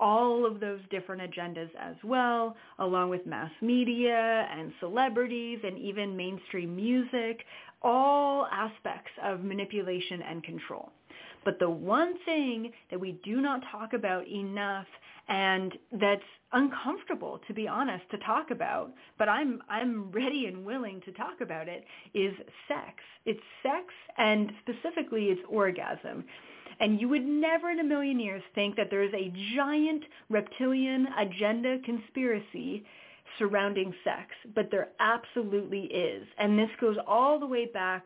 all 0.00 0.44
of 0.44 0.58
those 0.58 0.80
different 0.90 1.22
agendas 1.22 1.70
as 1.80 1.94
well, 2.02 2.56
along 2.80 3.10
with 3.10 3.24
mass 3.26 3.52
media 3.60 4.48
and 4.50 4.72
celebrities 4.80 5.60
and 5.62 5.78
even 5.78 6.16
mainstream 6.16 6.74
music, 6.74 7.44
all 7.82 8.48
aspects 8.50 9.12
of 9.22 9.44
manipulation 9.44 10.20
and 10.22 10.42
control. 10.42 10.90
But 11.46 11.60
the 11.60 11.70
one 11.70 12.14
thing 12.24 12.72
that 12.90 12.98
we 12.98 13.20
do 13.24 13.40
not 13.40 13.62
talk 13.70 13.92
about 13.92 14.26
enough 14.26 14.88
and 15.28 15.72
that's 15.92 16.20
uncomfortable 16.52 17.40
to 17.46 17.54
be 17.54 17.68
honest 17.68 18.02
to 18.10 18.18
talk 18.18 18.50
about, 18.50 18.92
but 19.16 19.28
I'm 19.28 19.62
I'm 19.70 20.10
ready 20.10 20.46
and 20.46 20.66
willing 20.66 21.00
to 21.02 21.12
talk 21.12 21.40
about 21.40 21.68
it 21.68 21.84
is 22.14 22.34
sex. 22.66 22.94
It's 23.26 23.40
sex 23.62 23.84
and 24.18 24.50
specifically 24.60 25.26
it's 25.26 25.40
orgasm. 25.48 26.24
And 26.80 27.00
you 27.00 27.08
would 27.08 27.24
never 27.24 27.70
in 27.70 27.78
a 27.78 27.84
million 27.84 28.18
years 28.18 28.42
think 28.56 28.74
that 28.74 28.90
there 28.90 29.04
is 29.04 29.14
a 29.14 29.32
giant 29.54 30.02
reptilian 30.28 31.06
agenda 31.16 31.78
conspiracy 31.84 32.84
surrounding 33.38 33.94
sex, 34.02 34.32
but 34.54 34.68
there 34.72 34.88
absolutely 34.98 35.84
is. 35.84 36.26
And 36.38 36.58
this 36.58 36.70
goes 36.80 36.96
all 37.06 37.38
the 37.38 37.46
way 37.46 37.66
back 37.66 38.04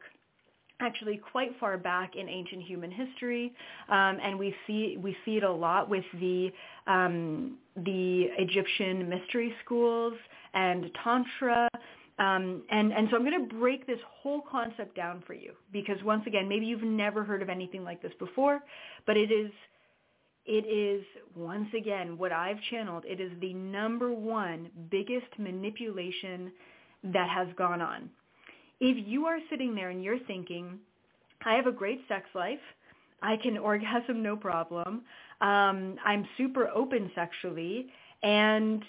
actually 0.80 1.18
quite 1.18 1.50
far 1.58 1.78
back 1.78 2.16
in 2.16 2.28
ancient 2.28 2.62
human 2.62 2.90
history, 2.90 3.52
um, 3.88 4.18
and 4.22 4.38
we 4.38 4.54
see 4.66 4.96
we 5.00 5.16
see 5.25 5.37
it 5.37 5.42
a 5.42 5.52
lot 5.52 5.88
with 5.88 6.04
the 6.14 6.50
um, 6.87 7.58
the 7.76 8.28
Egyptian 8.38 9.08
mystery 9.08 9.54
schools 9.64 10.14
and 10.54 10.90
tantra. 11.02 11.68
Um, 12.18 12.64
and, 12.70 12.92
and 12.92 13.08
so 13.10 13.16
I'm 13.16 13.25
going 13.25 13.49
to 13.49 13.54
break 13.56 13.87
this 13.87 13.99
whole 14.06 14.42
concept 14.42 14.94
down 14.94 15.22
for 15.26 15.32
you 15.32 15.52
because 15.72 15.96
once 16.04 16.22
again, 16.26 16.46
maybe 16.50 16.66
you've 16.66 16.82
never 16.82 17.25
heard 17.25 17.40
of 17.40 17.49
anything 17.49 17.82
like 17.82 18.02
this 18.02 18.12
before, 18.18 18.60
but 19.06 19.16
it 19.16 19.32
is 19.32 19.50
it 20.44 20.66
is 20.66 21.04
once 21.34 21.68
again 21.76 22.18
what 22.18 22.32
I've 22.32 22.60
channeled. 22.70 23.04
It 23.06 23.20
is 23.20 23.30
the 23.40 23.54
number 23.54 24.12
one 24.12 24.68
biggest 24.90 25.38
manipulation 25.38 26.52
that 27.04 27.28
has 27.30 27.49
gone 27.56 27.80
on 27.80 28.10
if 28.80 28.96
you 29.06 29.26
are 29.26 29.38
sitting 29.50 29.75
there 29.75 29.90
and 29.90 30.02
you're 30.02 30.18
thinking, 30.26 30.78
I 31.44 31.54
have 31.54 31.66
a 31.66 31.72
great 31.72 32.00
sex 32.08 32.26
life, 32.34 32.58
I 33.22 33.37
can 33.42 33.58
orgasm 33.58 34.22
no 34.22 34.37
problem, 34.37 35.02
um, 35.40 35.96
I'm 36.04 36.26
super 36.37 36.68
open 36.68 37.10
sexually, 37.14 37.87
and 38.22 38.82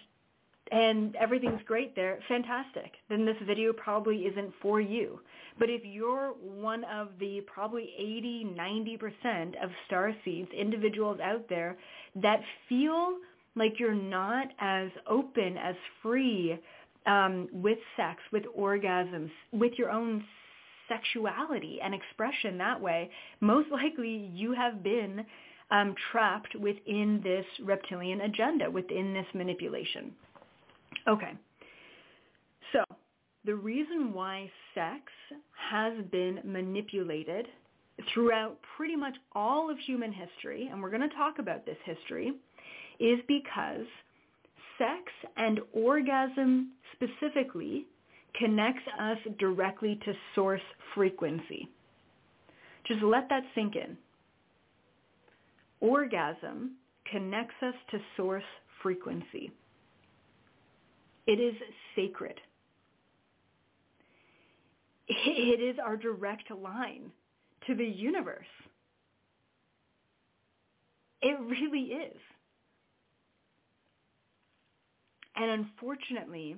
and 0.72 1.18
everything's 1.18 1.62
great 1.66 1.98
there, 1.98 2.20
fantastic. 2.30 2.94
Then 3.10 3.26
this 3.26 3.36
video 3.46 3.74
probably 3.74 4.20
isn't 4.20 4.54
for 4.62 4.80
you. 4.80 5.20
But 5.60 5.70
if 5.70 5.82
you're 5.84 6.34
one 6.42 6.86
of 6.86 7.10
the 7.20 7.42
probably 7.42 7.90
80, 7.98 8.56
90% 8.58 9.62
of 9.62 9.70
star 9.86 10.16
seeds, 10.24 10.50
individuals 10.58 11.20
out 11.22 11.50
there 11.50 11.78
that 12.16 12.40
feel 12.70 13.18
like 13.56 13.80
you're 13.80 13.94
not 13.94 14.48
as 14.60 14.90
open, 15.10 15.58
as 15.58 15.76
free, 16.02 16.58
um, 17.06 17.48
with 17.52 17.78
sex, 17.98 18.22
with 18.32 18.44
orgasms, 18.58 19.32
with 19.52 19.74
your 19.78 19.90
own 19.90 20.24
sexuality 20.88 21.80
and 21.84 21.94
expression 21.94 22.58
that 22.58 22.80
way, 22.80 23.10
most 23.40 23.70
likely 23.72 24.30
you 24.34 24.54
have 24.54 24.84
been 24.84 25.26
um, 25.72 25.96
trapped 26.12 26.54
within 26.56 27.22
this 27.24 27.46
reptilian 27.64 28.22
agenda, 28.22 28.70
within 28.70 29.14
this 29.14 29.26
manipulation. 29.34 30.12
Okay. 31.08 31.32
So 32.74 32.84
the 33.46 33.56
reason 33.56 34.14
why 34.14 34.52
sex 34.76 35.04
has 35.72 35.94
been 36.12 36.40
manipulated 36.44 37.48
throughout 38.14 38.58
pretty 38.76 38.96
much 38.96 39.16
all 39.34 39.70
of 39.70 39.78
human 39.80 40.12
history, 40.12 40.70
and 40.72 40.82
we're 40.82 40.90
going 40.90 41.08
to 41.08 41.16
talk 41.16 41.40
about 41.40 41.66
this 41.66 41.78
history, 41.86 42.34
is 43.00 43.20
because 43.28 43.86
sex 44.82 45.12
and 45.38 45.60
orgasm 45.74 46.72
specifically 46.94 47.86
connects 48.40 48.82
us 49.00 49.18
directly 49.38 50.00
to 50.06 50.14
source 50.34 50.62
frequency. 50.96 51.68
Just 52.88 53.04
let 53.04 53.30
that 53.30 53.44
sink 53.54 53.76
in. 53.76 53.96
Orgasm 55.82 56.72
connects 57.12 57.56
us 57.62 57.76
to 57.92 58.00
source 58.18 58.44
frequency. 58.82 59.52
It 61.28 61.40
is 61.40 61.54
sacred. 61.96 62.40
It 65.08 65.60
is 65.62 65.78
our 65.84 65.98
direct 65.98 66.50
line 66.50 67.12
to 67.68 67.76
the 67.76 67.86
universe. 67.86 68.46
It 71.22 71.40
really 71.40 71.94
is. 71.94 72.18
And 75.42 75.50
unfortunately, 75.50 76.56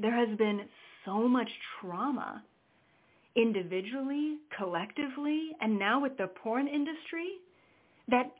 there 0.00 0.14
has 0.14 0.38
been 0.38 0.60
so 1.04 1.26
much 1.26 1.48
trauma 1.80 2.44
individually, 3.34 4.36
collectively, 4.56 5.50
and 5.60 5.76
now 5.76 6.00
with 6.00 6.16
the 6.16 6.28
porn 6.28 6.68
industry 6.68 7.28
that 8.06 8.30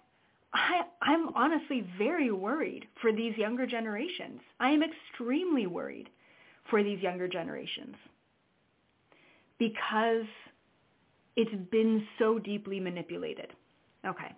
I, 0.55 0.83
I'm 1.03 1.35
honestly 1.35 1.85
very 1.99 2.31
worried 2.31 2.87
for 3.03 3.13
these 3.13 3.37
younger 3.37 3.67
generations. 3.67 4.41
I 4.61 4.71
am 4.71 4.83
extremely 4.85 5.67
worried 5.67 6.09
for 6.71 6.85
these 6.85 7.01
younger 7.01 7.27
generations 7.27 7.97
because 9.59 10.27
it's 11.35 11.71
been 11.73 12.07
so 12.21 12.39
deeply 12.39 12.79
manipulated. 12.79 13.49
Okay. 14.07 14.33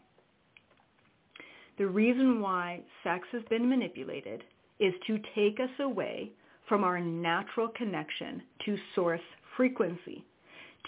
The 1.76 1.86
reason 1.86 2.40
why 2.40 2.80
sex 3.04 3.28
has 3.32 3.42
been 3.50 3.68
manipulated 3.68 4.44
is 4.80 4.94
to 5.06 5.20
take 5.34 5.60
us 5.60 5.70
away 5.78 6.30
from 6.68 6.84
our 6.84 7.00
natural 7.00 7.68
connection 7.68 8.42
to 8.64 8.76
source 8.94 9.20
frequency. 9.56 10.24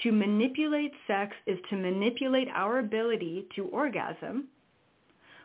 To 0.02 0.12
manipulate 0.12 0.92
sex 1.06 1.36
is 1.46 1.58
to 1.68 1.76
manipulate 1.76 2.48
our 2.54 2.78
ability 2.78 3.46
to 3.56 3.66
orgasm, 3.66 4.48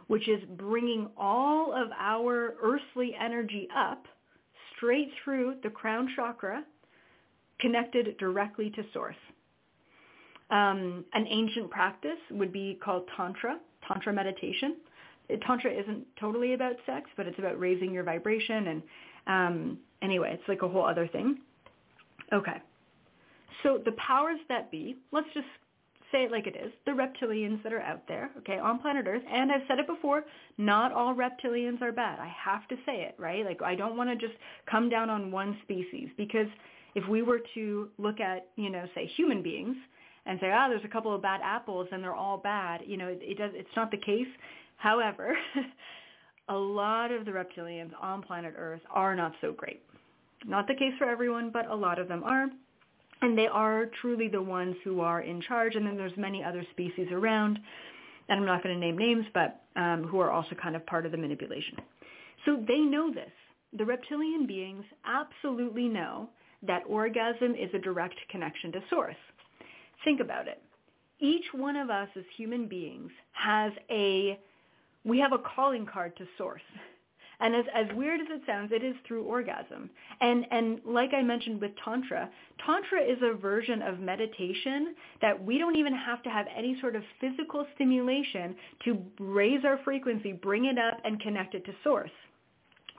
which 0.08 0.30
is 0.30 0.42
bringing 0.58 1.10
all 1.18 1.74
of 1.74 1.90
our 2.00 2.56
earthly 2.62 3.14
energy 3.20 3.68
up 3.76 4.06
straight 4.76 5.10
through 5.24 5.56
the 5.64 5.70
crown 5.70 6.08
chakra, 6.16 6.64
connected 7.60 8.18
directly 8.18 8.70
to 8.70 8.84
source. 8.94 9.16
Um, 10.50 11.04
an 11.14 11.28
ancient 11.28 11.70
practice 11.70 12.20
would 12.32 12.54
be 12.54 12.80
called 12.82 13.04
Tantra, 13.18 13.60
Tantra 13.86 14.14
meditation 14.14 14.78
tantra 15.46 15.72
isn't 15.72 16.06
totally 16.20 16.54
about 16.54 16.76
sex, 16.86 17.10
but 17.18 17.28
it's 17.28 17.40
about 17.40 17.60
raising 17.60 17.92
your 17.92 18.04
vibration. 18.04 18.68
And 18.68 18.84
um, 19.28 19.78
anyway, 20.02 20.32
it's 20.34 20.48
like 20.48 20.62
a 20.62 20.68
whole 20.68 20.86
other 20.86 21.08
thing. 21.08 21.40
Okay. 22.34 22.62
So 23.64 23.80
the 23.84 23.94
powers 23.94 24.40
that 24.50 24.72
be, 24.72 24.98
let's 25.12 25.28
just 25.34 25.48
say 26.12 26.24
it 26.24 26.32
like 26.32 26.48
it 26.48 26.56
is, 26.56 26.72
the 26.86 26.92
reptilians 26.92 27.62
that 27.64 27.74
are 27.74 27.82
out 27.82 28.08
there, 28.08 28.30
okay, 28.38 28.58
on 28.58 28.80
planet 28.80 29.06
Earth. 29.08 29.24
And 29.30 29.52
I've 29.52 29.62
said 29.68 29.80
it 29.80 29.88
before, 29.88 30.24
not 30.58 30.92
all 30.92 31.14
reptilians 31.14 31.82
are 31.82 31.92
bad. 31.92 32.20
I 32.20 32.28
have 32.28 32.68
to 32.70 32.76
say 32.86 33.02
it, 33.02 33.16
right? 33.18 33.44
Like 33.46 33.62
I 33.62 33.76
don't 33.76 33.98
want 33.98 34.10
to 34.10 34.16
just 34.16 34.38
come 34.70 34.90
down 34.90 35.10
on 35.10 35.32
one 35.32 35.58
species 35.64 36.10
because 36.18 36.48
if 36.96 37.08
we 37.08 37.22
were 37.22 37.42
to 37.56 37.90
look 37.98 38.20
at, 38.20 38.48
you 38.56 38.70
know, 38.70 38.86
say 38.96 39.06
human 39.18 39.44
beings 39.44 39.76
and 40.26 40.40
say, 40.40 40.52
ah, 40.52 40.66
oh, 40.66 40.70
there's 40.70 40.86
a 40.86 40.90
couple 40.90 41.14
of 41.14 41.22
bad 41.22 41.42
apples 41.44 41.88
and 41.92 42.04
they're 42.04 42.14
all 42.16 42.38
bad, 42.38 42.82
you 42.86 42.98
know, 42.98 43.08
it, 43.08 43.20
it 43.22 43.38
does, 43.38 43.52
it's 43.54 43.70
not 43.76 43.92
the 43.92 43.98
case. 43.98 44.28
However, 44.78 45.36
a 46.50 46.56
lot 46.56 47.12
of 47.12 47.26
the 47.26 47.32
reptilians 47.32 47.92
on 48.02 48.22
planet 48.22 48.54
Earth 48.58 48.82
are 48.92 49.16
not 49.16 49.34
so 49.42 49.52
great. 49.52 49.82
Not 50.46 50.68
the 50.68 50.76
case 50.76 50.94
for 50.98 51.10
everyone, 51.10 51.50
but 51.52 51.70
a 51.70 51.76
lot 51.76 52.00
of 52.00 52.08
them 52.08 52.24
are. 52.24 52.48
And 53.22 53.38
they 53.38 53.48
are 53.48 53.88
truly 54.02 54.28
the 54.28 54.42
ones 54.42 54.76
who 54.84 55.02
are 55.02 55.22
in 55.22 55.42
charge. 55.42 55.76
And 55.76 55.86
then 55.86 55.98
there's 55.98 56.16
many 56.16 56.44
other 56.44 56.64
species 56.72 57.08
around, 57.12 57.60
and 58.30 58.40
I'm 58.40 58.46
not 58.46 58.64
going 58.64 58.76
to 58.76 58.80
name 58.80 58.98
names, 58.98 59.26
but 59.34 59.62
um, 59.76 60.04
who 60.04 60.20
are 60.20 60.32
also 60.32 60.56
kind 60.62 60.76
of 60.76 60.86
part 60.86 61.06
of 61.06 61.12
the 61.12 61.18
manipulation. 61.18 61.78
So 62.46 62.64
they 62.68 62.80
know 62.80 63.12
this. 63.12 63.32
The 63.78 63.86
reptilian 63.86 64.46
beings 64.46 64.86
absolutely 65.06 65.90
know 65.90 66.30
that 66.64 66.84
orgasm 66.88 67.56
is 67.56 67.70
a 67.74 67.80
direct 67.80 68.16
connection 68.30 68.72
to 68.74 68.80
source. 68.90 69.16
Think 70.06 70.22
about 70.22 70.48
it. 70.48 70.62
Each 71.20 71.46
one 71.54 71.76
of 71.76 71.90
us 71.90 72.08
as 72.16 72.24
human 72.36 72.68
beings 72.68 73.12
has 73.34 73.74
a 73.90 74.40
we 75.08 75.20
have 75.20 75.32
a 75.32 75.40
calling 75.40 75.86
card 75.86 76.16
to 76.18 76.26
source. 76.38 76.62
And 77.40 77.56
as, 77.56 77.66
as 77.74 77.86
weird 77.96 78.20
as 78.20 78.28
it 78.32 78.42
sounds, 78.48 78.72
it 78.72 78.84
is 78.84 78.96
through 79.08 79.24
orgasm. 79.24 79.92
And, 80.22 80.46
and 80.50 80.82
like 80.84 81.14
I 81.14 81.22
mentioned 81.22 81.62
with 81.62 81.72
Tantra, 81.86 82.30
Tantra 82.66 83.00
is 83.02 83.20
a 83.22 83.38
version 83.38 83.84
of 83.84 84.00
meditation 84.00 84.96
that 85.22 85.42
we 85.42 85.60
don't 85.60 85.76
even 85.76 85.96
have 85.96 86.24
to 86.24 86.30
have 86.30 86.48
any 86.56 86.80
sort 86.82 86.96
of 86.96 87.04
physical 87.22 87.68
stimulation 87.76 88.56
to 88.86 88.98
raise 89.20 89.64
our 89.66 89.80
frequency, 89.84 90.34
bring 90.34 90.66
it 90.66 90.80
up, 90.80 91.00
and 91.04 91.20
connect 91.22 91.54
it 91.54 91.64
to 91.66 91.74
source. 91.84 92.10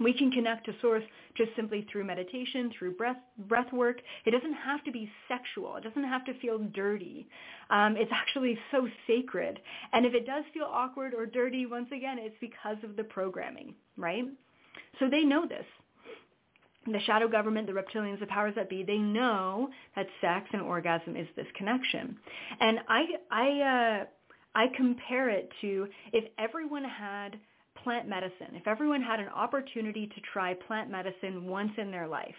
We 0.00 0.12
can 0.12 0.30
connect 0.30 0.66
to 0.66 0.72
source 0.80 1.02
just 1.36 1.50
simply 1.56 1.86
through 1.90 2.04
meditation, 2.04 2.70
through 2.78 2.92
breath, 2.92 3.16
breath 3.48 3.72
work. 3.72 4.00
It 4.24 4.30
doesn't 4.30 4.54
have 4.54 4.84
to 4.84 4.92
be 4.92 5.10
sexual. 5.26 5.76
It 5.76 5.84
doesn't 5.84 6.04
have 6.04 6.24
to 6.26 6.38
feel 6.40 6.58
dirty. 6.58 7.28
Um, 7.70 7.96
it's 7.96 8.12
actually 8.12 8.58
so 8.70 8.88
sacred. 9.06 9.58
And 9.92 10.06
if 10.06 10.14
it 10.14 10.26
does 10.26 10.44
feel 10.54 10.68
awkward 10.70 11.14
or 11.14 11.26
dirty, 11.26 11.66
once 11.66 11.88
again, 11.94 12.18
it's 12.18 12.36
because 12.40 12.76
of 12.84 12.96
the 12.96 13.04
programming, 13.04 13.74
right? 13.96 14.24
So 14.98 15.08
they 15.10 15.22
know 15.22 15.46
this. 15.46 15.64
The 16.86 17.00
shadow 17.00 17.28
government, 17.28 17.66
the 17.66 17.72
reptilians, 17.72 18.20
the 18.20 18.26
powers 18.26 18.54
that 18.54 18.70
be, 18.70 18.82
they 18.82 18.96
know 18.96 19.68
that 19.94 20.06
sex 20.20 20.46
and 20.52 20.62
orgasm 20.62 21.16
is 21.16 21.26
this 21.36 21.46
connection. 21.54 22.16
And 22.60 22.78
I, 22.88 23.04
I, 23.30 24.00
uh, 24.00 24.04
I 24.54 24.66
compare 24.74 25.28
it 25.28 25.50
to 25.60 25.86
if 26.12 26.24
everyone 26.38 26.84
had 26.84 27.38
plant 27.82 28.08
medicine, 28.08 28.54
if 28.54 28.66
everyone 28.66 29.02
had 29.02 29.20
an 29.20 29.28
opportunity 29.28 30.06
to 30.06 30.20
try 30.32 30.54
plant 30.54 30.90
medicine 30.90 31.46
once 31.46 31.72
in 31.78 31.90
their 31.90 32.06
life, 32.06 32.34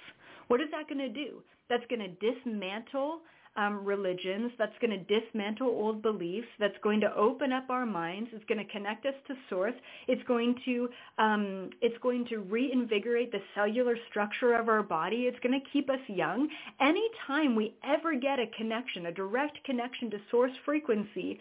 what 0.48 0.62
is 0.62 0.68
that 0.72 0.88
going 0.88 1.00
to 1.00 1.10
do? 1.10 1.42
That's 1.70 1.84
going 1.90 2.02
to 2.02 2.34
dismantle 2.34 3.20
um, 3.56 3.84
religions, 3.84 4.52
that's 4.58 4.78
going 4.80 4.92
to 4.92 5.20
dismantle 5.20 5.68
old 5.68 6.02
beliefs, 6.02 6.48
that's 6.60 6.78
going 6.82 7.02
to 7.02 7.14
open 7.16 7.52
up 7.52 7.70
our 7.70 7.86
minds, 7.86 8.30
it's 8.32 8.46
going 8.46 8.64
to 8.64 8.72
connect 8.72 9.06
us 9.06 9.14
to 9.28 9.34
source, 9.50 9.74
it's 10.08 10.22
going 10.28 10.56
to 10.66 10.90
um, 11.18 11.70
it's 11.82 11.98
going 12.02 12.26
to 12.28 12.38
reinvigorate 12.38 13.32
the 13.32 13.42
cellular 13.56 13.98
structure 14.10 14.54
of 14.54 14.70
our 14.70 14.84
body, 14.84 15.24
it's 15.24 15.40
going 15.40 15.60
to 15.60 15.68
keep 15.74 15.90
us 15.90 16.00
young. 16.08 16.48
Anytime 16.80 17.56
we 17.56 17.74
ever 17.84 18.16
get 18.16 18.40
a 18.40 18.48
connection, 18.56 19.08
a 19.08 19.12
direct 19.12 19.62
connection 19.66 20.10
to 20.12 20.18
source 20.32 20.54
frequency, 20.64 21.40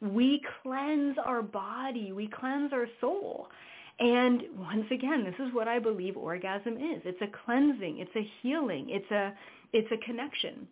we 0.00 0.40
cleanse 0.62 1.16
our 1.24 1.42
body, 1.42 2.12
we 2.12 2.28
cleanse 2.28 2.72
our 2.72 2.86
soul. 3.00 3.48
And 3.98 4.42
once 4.58 4.86
again, 4.90 5.24
this 5.24 5.46
is 5.46 5.54
what 5.54 5.68
I 5.68 5.78
believe 5.78 6.16
orgasm 6.16 6.74
is. 6.74 7.02
It's 7.04 7.20
a 7.22 7.28
cleansing, 7.44 7.98
it's 7.98 8.14
a 8.14 8.30
healing, 8.42 8.88
it's 8.90 9.10
a 9.10 9.32
it's 9.72 9.88
a 9.90 10.04
connection 10.04 10.68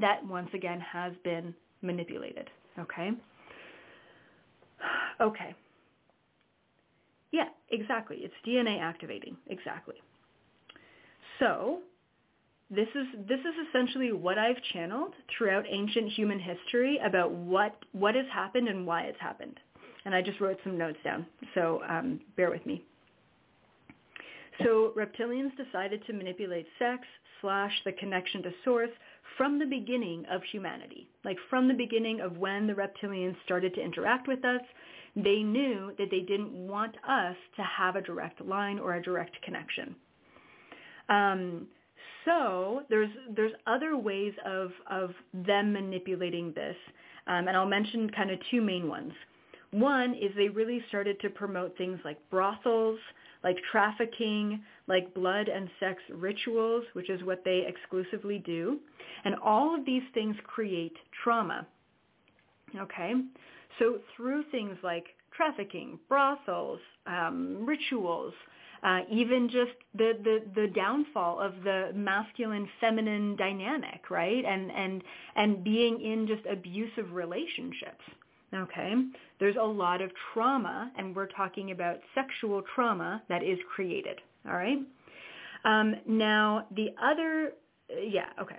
that 0.00 0.24
once 0.26 0.48
again 0.54 0.80
has 0.80 1.12
been 1.24 1.54
manipulated. 1.82 2.48
Okay? 2.78 3.10
Okay. 5.20 5.54
Yeah, 7.30 7.48
exactly. 7.70 8.16
It's 8.20 8.34
DNA 8.44 8.80
activating. 8.80 9.36
Exactly. 9.46 9.94
So 11.38 11.78
this 12.74 12.88
is 12.94 13.06
this 13.28 13.40
is 13.40 13.54
essentially 13.68 14.12
what 14.12 14.38
I've 14.38 14.60
channeled 14.72 15.12
throughout 15.36 15.64
ancient 15.68 16.10
human 16.12 16.40
history 16.40 16.98
about 17.04 17.30
what 17.30 17.76
what 17.92 18.14
has 18.14 18.24
happened 18.32 18.68
and 18.68 18.86
why 18.86 19.02
it's 19.02 19.20
happened. 19.20 19.60
And 20.04 20.14
I 20.14 20.22
just 20.22 20.40
wrote 20.40 20.58
some 20.64 20.76
notes 20.76 20.98
down, 21.04 21.26
so 21.54 21.80
um, 21.88 22.20
bear 22.36 22.50
with 22.50 22.64
me. 22.66 22.82
So 24.64 24.92
reptilians 24.96 25.52
decided 25.56 26.04
to 26.06 26.12
manipulate 26.12 26.66
sex 26.78 27.02
slash 27.40 27.72
the 27.84 27.92
connection 27.92 28.42
to 28.42 28.50
source 28.64 28.90
from 29.36 29.58
the 29.58 29.66
beginning 29.66 30.24
of 30.30 30.42
humanity. 30.50 31.08
Like 31.24 31.36
from 31.48 31.68
the 31.68 31.74
beginning 31.74 32.20
of 32.20 32.38
when 32.38 32.66
the 32.66 32.72
reptilians 32.72 33.36
started 33.44 33.74
to 33.74 33.82
interact 33.82 34.28
with 34.28 34.44
us, 34.44 34.60
they 35.14 35.42
knew 35.42 35.92
that 35.98 36.10
they 36.10 36.20
didn't 36.20 36.52
want 36.52 36.96
us 37.08 37.36
to 37.56 37.62
have 37.62 37.96
a 37.96 38.02
direct 38.02 38.40
line 38.40 38.78
or 38.78 38.94
a 38.94 39.02
direct 39.02 39.40
connection. 39.42 39.94
Um, 41.08 41.66
so 42.24 42.82
there's 42.88 43.10
there's 43.34 43.52
other 43.66 43.96
ways 43.96 44.32
of 44.46 44.70
of 44.90 45.10
them 45.32 45.72
manipulating 45.72 46.52
this, 46.54 46.76
um, 47.26 47.48
and 47.48 47.56
I'll 47.56 47.66
mention 47.66 48.10
kind 48.10 48.30
of 48.30 48.38
two 48.50 48.60
main 48.60 48.88
ones. 48.88 49.12
One 49.72 50.14
is 50.14 50.30
they 50.36 50.48
really 50.48 50.84
started 50.88 51.18
to 51.20 51.30
promote 51.30 51.76
things 51.78 51.98
like 52.04 52.18
brothels, 52.30 52.98
like 53.42 53.56
trafficking, 53.70 54.62
like 54.86 55.14
blood 55.14 55.48
and 55.48 55.68
sex 55.80 56.00
rituals, 56.12 56.84
which 56.92 57.08
is 57.08 57.22
what 57.24 57.42
they 57.44 57.64
exclusively 57.66 58.38
do. 58.38 58.78
And 59.24 59.34
all 59.36 59.74
of 59.74 59.86
these 59.86 60.02
things 60.12 60.36
create 60.44 60.96
trauma. 61.24 61.66
Okay? 62.78 63.12
So 63.78 63.98
through 64.16 64.44
things 64.50 64.76
like 64.82 65.06
trafficking, 65.34 65.98
brothels, 66.08 66.80
um, 67.06 67.64
rituals, 67.64 68.34
uh, 68.82 69.00
even 69.10 69.48
just 69.48 69.72
the, 69.94 70.18
the, 70.24 70.42
the 70.60 70.68
downfall 70.68 71.40
of 71.40 71.54
the 71.62 71.92
masculine 71.94 72.68
feminine 72.80 73.36
dynamic, 73.36 74.10
right? 74.10 74.44
And, 74.44 74.72
and, 74.72 75.02
and 75.36 75.62
being 75.62 76.00
in 76.00 76.26
just 76.26 76.42
abusive 76.50 77.12
relationships. 77.12 78.02
Okay? 78.54 78.94
There's 79.38 79.56
a 79.56 79.64
lot 79.64 80.02
of 80.02 80.10
trauma, 80.32 80.90
and 80.98 81.14
we're 81.14 81.28
talking 81.28 81.70
about 81.70 82.00
sexual 82.14 82.62
trauma 82.74 83.22
that 83.28 83.42
is 83.42 83.58
created. 83.74 84.20
All 84.46 84.54
right? 84.54 84.78
Um, 85.64 85.94
now, 86.06 86.66
the 86.74 86.88
other, 87.00 87.52
yeah, 88.08 88.30
okay. 88.40 88.58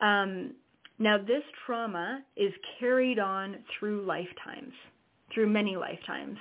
Um, 0.00 0.54
now, 0.98 1.18
this 1.18 1.42
trauma 1.64 2.22
is 2.36 2.52
carried 2.80 3.18
on 3.18 3.58
through 3.78 4.02
lifetimes, 4.04 4.72
through 5.32 5.48
many 5.48 5.76
lifetimes. 5.76 6.38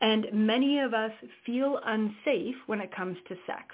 And 0.00 0.26
many 0.32 0.78
of 0.78 0.94
us 0.94 1.12
feel 1.44 1.78
unsafe 1.84 2.56
when 2.66 2.80
it 2.80 2.94
comes 2.94 3.16
to 3.28 3.36
sex. 3.46 3.66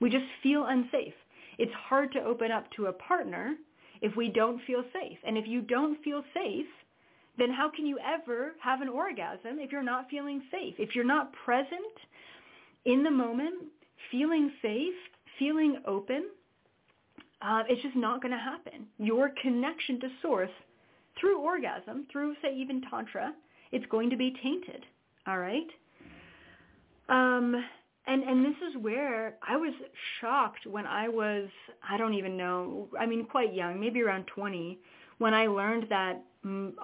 We 0.00 0.10
just 0.10 0.24
feel 0.42 0.66
unsafe. 0.66 1.14
It's 1.58 1.72
hard 1.72 2.12
to 2.12 2.22
open 2.22 2.52
up 2.52 2.70
to 2.76 2.86
a 2.86 2.92
partner 2.92 3.56
if 4.00 4.14
we 4.14 4.28
don't 4.28 4.60
feel 4.66 4.84
safe. 4.92 5.18
And 5.26 5.36
if 5.36 5.46
you 5.46 5.62
don't 5.62 6.02
feel 6.02 6.22
safe, 6.34 6.66
then 7.38 7.50
how 7.50 7.70
can 7.74 7.86
you 7.86 7.98
ever 7.98 8.54
have 8.62 8.80
an 8.80 8.88
orgasm 8.88 9.58
if 9.58 9.72
you're 9.72 9.82
not 9.82 10.08
feeling 10.08 10.42
safe? 10.50 10.74
If 10.78 10.94
you're 10.94 11.04
not 11.04 11.32
present 11.44 11.96
in 12.84 13.02
the 13.02 13.10
moment, 13.10 13.64
feeling 14.10 14.52
safe, 14.62 14.94
feeling 15.38 15.82
open, 15.86 16.28
uh, 17.42 17.62
it's 17.68 17.82
just 17.82 17.96
not 17.96 18.22
going 18.22 18.32
to 18.32 18.38
happen. 18.38 18.86
Your 18.98 19.30
connection 19.42 20.00
to 20.00 20.08
source 20.22 20.50
through 21.20 21.40
orgasm, 21.40 22.06
through, 22.10 22.34
say, 22.42 22.54
even 22.54 22.82
tantra, 22.90 23.32
it's 23.72 23.86
going 23.86 24.10
to 24.10 24.16
be 24.16 24.34
tainted. 24.42 24.84
All 25.26 25.38
right? 25.38 25.66
Um, 27.08 27.64
and 28.06 28.22
and 28.22 28.44
this 28.44 28.56
is 28.68 28.82
where 28.82 29.36
I 29.46 29.56
was 29.56 29.72
shocked 30.20 30.66
when 30.66 30.86
I 30.86 31.08
was 31.08 31.48
I 31.88 31.96
don't 31.96 32.14
even 32.14 32.36
know 32.36 32.88
I 32.98 33.06
mean 33.06 33.24
quite 33.24 33.54
young 33.54 33.80
maybe 33.80 34.02
around 34.02 34.26
20 34.26 34.78
when 35.18 35.34
I 35.34 35.46
learned 35.46 35.86
that 35.90 36.22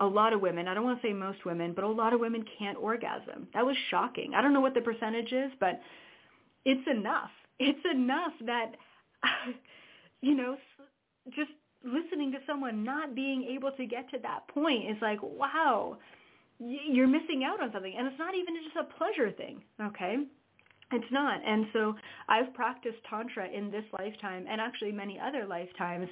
a 0.01 0.07
lot 0.07 0.33
of 0.33 0.41
women, 0.41 0.67
I 0.67 0.75
don't 0.75 0.85
want 0.85 1.01
to 1.01 1.07
say 1.07 1.13
most 1.13 1.45
women, 1.45 1.73
but 1.73 1.85
a 1.85 1.89
lot 1.89 2.13
of 2.13 2.21
women 2.21 2.45
can't 2.59 2.77
orgasm. 2.79 3.47
That 3.55 3.65
was 3.65 3.77
shocking. 3.91 4.33
I 4.35 4.43
don't 4.43 4.53
know 4.53 4.61
what 4.61 4.75
the 4.75 4.81
percentage 4.81 5.33
is, 5.33 5.53
but 5.61 5.81
it's 6.65 6.87
enough. 6.91 7.31
It's 7.59 7.79
enough 7.93 8.33
that, 8.47 8.73
you 10.21 10.35
know, 10.35 10.57
just 11.31 11.51
listening 11.85 12.33
to 12.33 12.39
someone 12.47 12.83
not 12.83 13.15
being 13.15 13.45
able 13.45 13.71
to 13.73 13.87
get 13.87 14.11
to 14.11 14.19
that 14.23 14.49
point 14.49 14.91
is 14.91 14.97
like, 15.01 15.19
wow, 15.23 15.99
you're 16.67 17.09
missing 17.09 17.45
out 17.45 17.63
on 17.63 17.73
something. 17.73 17.95
And 17.97 18.07
it's 18.07 18.19
not 18.19 18.35
even 18.35 18.55
just 18.63 18.77
a 18.77 18.85
pleasure 18.97 19.31
thing, 19.31 19.63
okay? 19.81 20.17
It's 20.93 21.11
not. 21.11 21.41
And 21.45 21.67
so 21.73 21.95
I've 22.29 22.53
practiced 22.55 22.99
Tantra 23.09 23.49
in 23.49 23.71
this 23.71 23.85
lifetime 23.99 24.47
and 24.49 24.61
actually 24.61 24.93
many 24.93 25.19
other 25.19 25.47
lifetimes. 25.47 26.09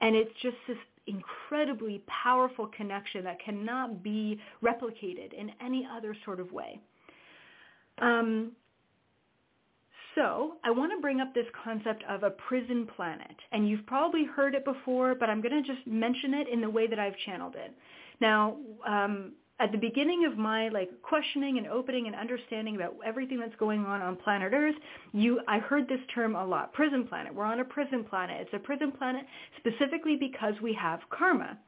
And 0.00 0.14
it's 0.14 0.30
just 0.42 0.56
this 0.66 0.76
incredibly 1.06 2.02
powerful 2.06 2.68
connection 2.76 3.24
that 3.24 3.42
cannot 3.42 4.02
be 4.02 4.38
replicated 4.62 5.32
in 5.32 5.50
any 5.60 5.88
other 5.90 6.14
sort 6.24 6.38
of 6.38 6.52
way. 6.52 6.78
Um, 8.00 8.52
so 10.14 10.54
I 10.64 10.70
want 10.70 10.92
to 10.92 11.00
bring 11.00 11.20
up 11.20 11.32
this 11.32 11.46
concept 11.64 12.04
of 12.08 12.22
a 12.22 12.30
prison 12.30 12.88
planet. 12.96 13.34
And 13.52 13.68
you've 13.68 13.86
probably 13.86 14.24
heard 14.24 14.54
it 14.54 14.64
before, 14.64 15.14
but 15.14 15.30
I'm 15.30 15.40
going 15.40 15.62
to 15.62 15.66
just 15.66 15.86
mention 15.86 16.34
it 16.34 16.48
in 16.48 16.60
the 16.60 16.68
way 16.70 16.86
that 16.86 16.98
I've 16.98 17.16
channeled 17.24 17.54
it. 17.56 17.72
Now, 18.20 18.56
um, 18.86 19.32
at 19.60 19.72
the 19.72 19.78
beginning 19.78 20.24
of 20.24 20.38
my 20.38 20.68
like 20.68 20.90
questioning 21.02 21.58
and 21.58 21.66
opening 21.66 22.06
and 22.06 22.14
understanding 22.14 22.76
about 22.76 22.94
everything 23.04 23.40
that's 23.40 23.56
going 23.56 23.84
on 23.84 24.00
on 24.00 24.16
planet 24.16 24.52
Earth, 24.54 24.76
you 25.12 25.40
I 25.48 25.58
heard 25.58 25.88
this 25.88 26.00
term 26.14 26.36
a 26.36 26.44
lot. 26.44 26.72
Prison 26.72 27.06
planet. 27.06 27.34
We're 27.34 27.44
on 27.44 27.60
a 27.60 27.64
prison 27.64 28.04
planet. 28.04 28.36
It's 28.40 28.54
a 28.54 28.58
prison 28.58 28.92
planet 28.92 29.24
specifically 29.58 30.16
because 30.16 30.54
we 30.62 30.72
have 30.74 31.00
karma. 31.10 31.58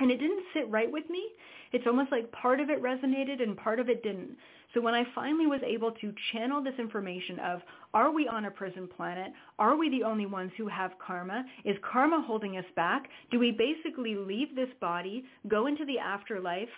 And 0.00 0.12
it 0.12 0.18
didn't 0.18 0.44
sit 0.54 0.70
right 0.70 0.90
with 0.90 1.10
me. 1.10 1.28
It's 1.72 1.86
almost 1.86 2.12
like 2.12 2.30
part 2.30 2.60
of 2.60 2.70
it 2.70 2.82
resonated 2.82 3.42
and 3.42 3.56
part 3.56 3.80
of 3.80 3.88
it 3.88 4.02
didn't. 4.02 4.36
So 4.74 4.80
when 4.80 4.94
I 4.94 5.04
finally 5.14 5.46
was 5.46 5.60
able 5.66 5.92
to 5.92 6.14
channel 6.30 6.62
this 6.62 6.78
information 6.78 7.38
of, 7.40 7.62
are 7.94 8.12
we 8.12 8.28
on 8.28 8.44
a 8.44 8.50
prison 8.50 8.88
planet? 8.96 9.32
Are 9.58 9.76
we 9.76 9.88
the 9.90 10.04
only 10.04 10.26
ones 10.26 10.52
who 10.56 10.68
have 10.68 10.92
karma? 11.04 11.44
Is 11.64 11.76
karma 11.90 12.22
holding 12.26 12.58
us 12.58 12.64
back? 12.76 13.08
Do 13.30 13.38
we 13.38 13.50
basically 13.50 14.14
leave 14.14 14.54
this 14.54 14.68
body, 14.80 15.24
go 15.48 15.66
into 15.66 15.86
the 15.86 15.98
afterlife, 15.98 16.68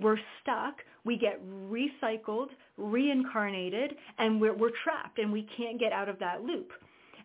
we're 0.00 0.18
stuck, 0.42 0.76
we 1.04 1.16
get 1.16 1.40
recycled, 1.70 2.48
reincarnated, 2.76 3.94
and 4.18 4.40
we're, 4.40 4.54
we're 4.54 4.72
trapped 4.84 5.18
and 5.18 5.32
we 5.32 5.48
can't 5.56 5.80
get 5.80 5.92
out 5.92 6.08
of 6.08 6.18
that 6.18 6.42
loop. 6.42 6.70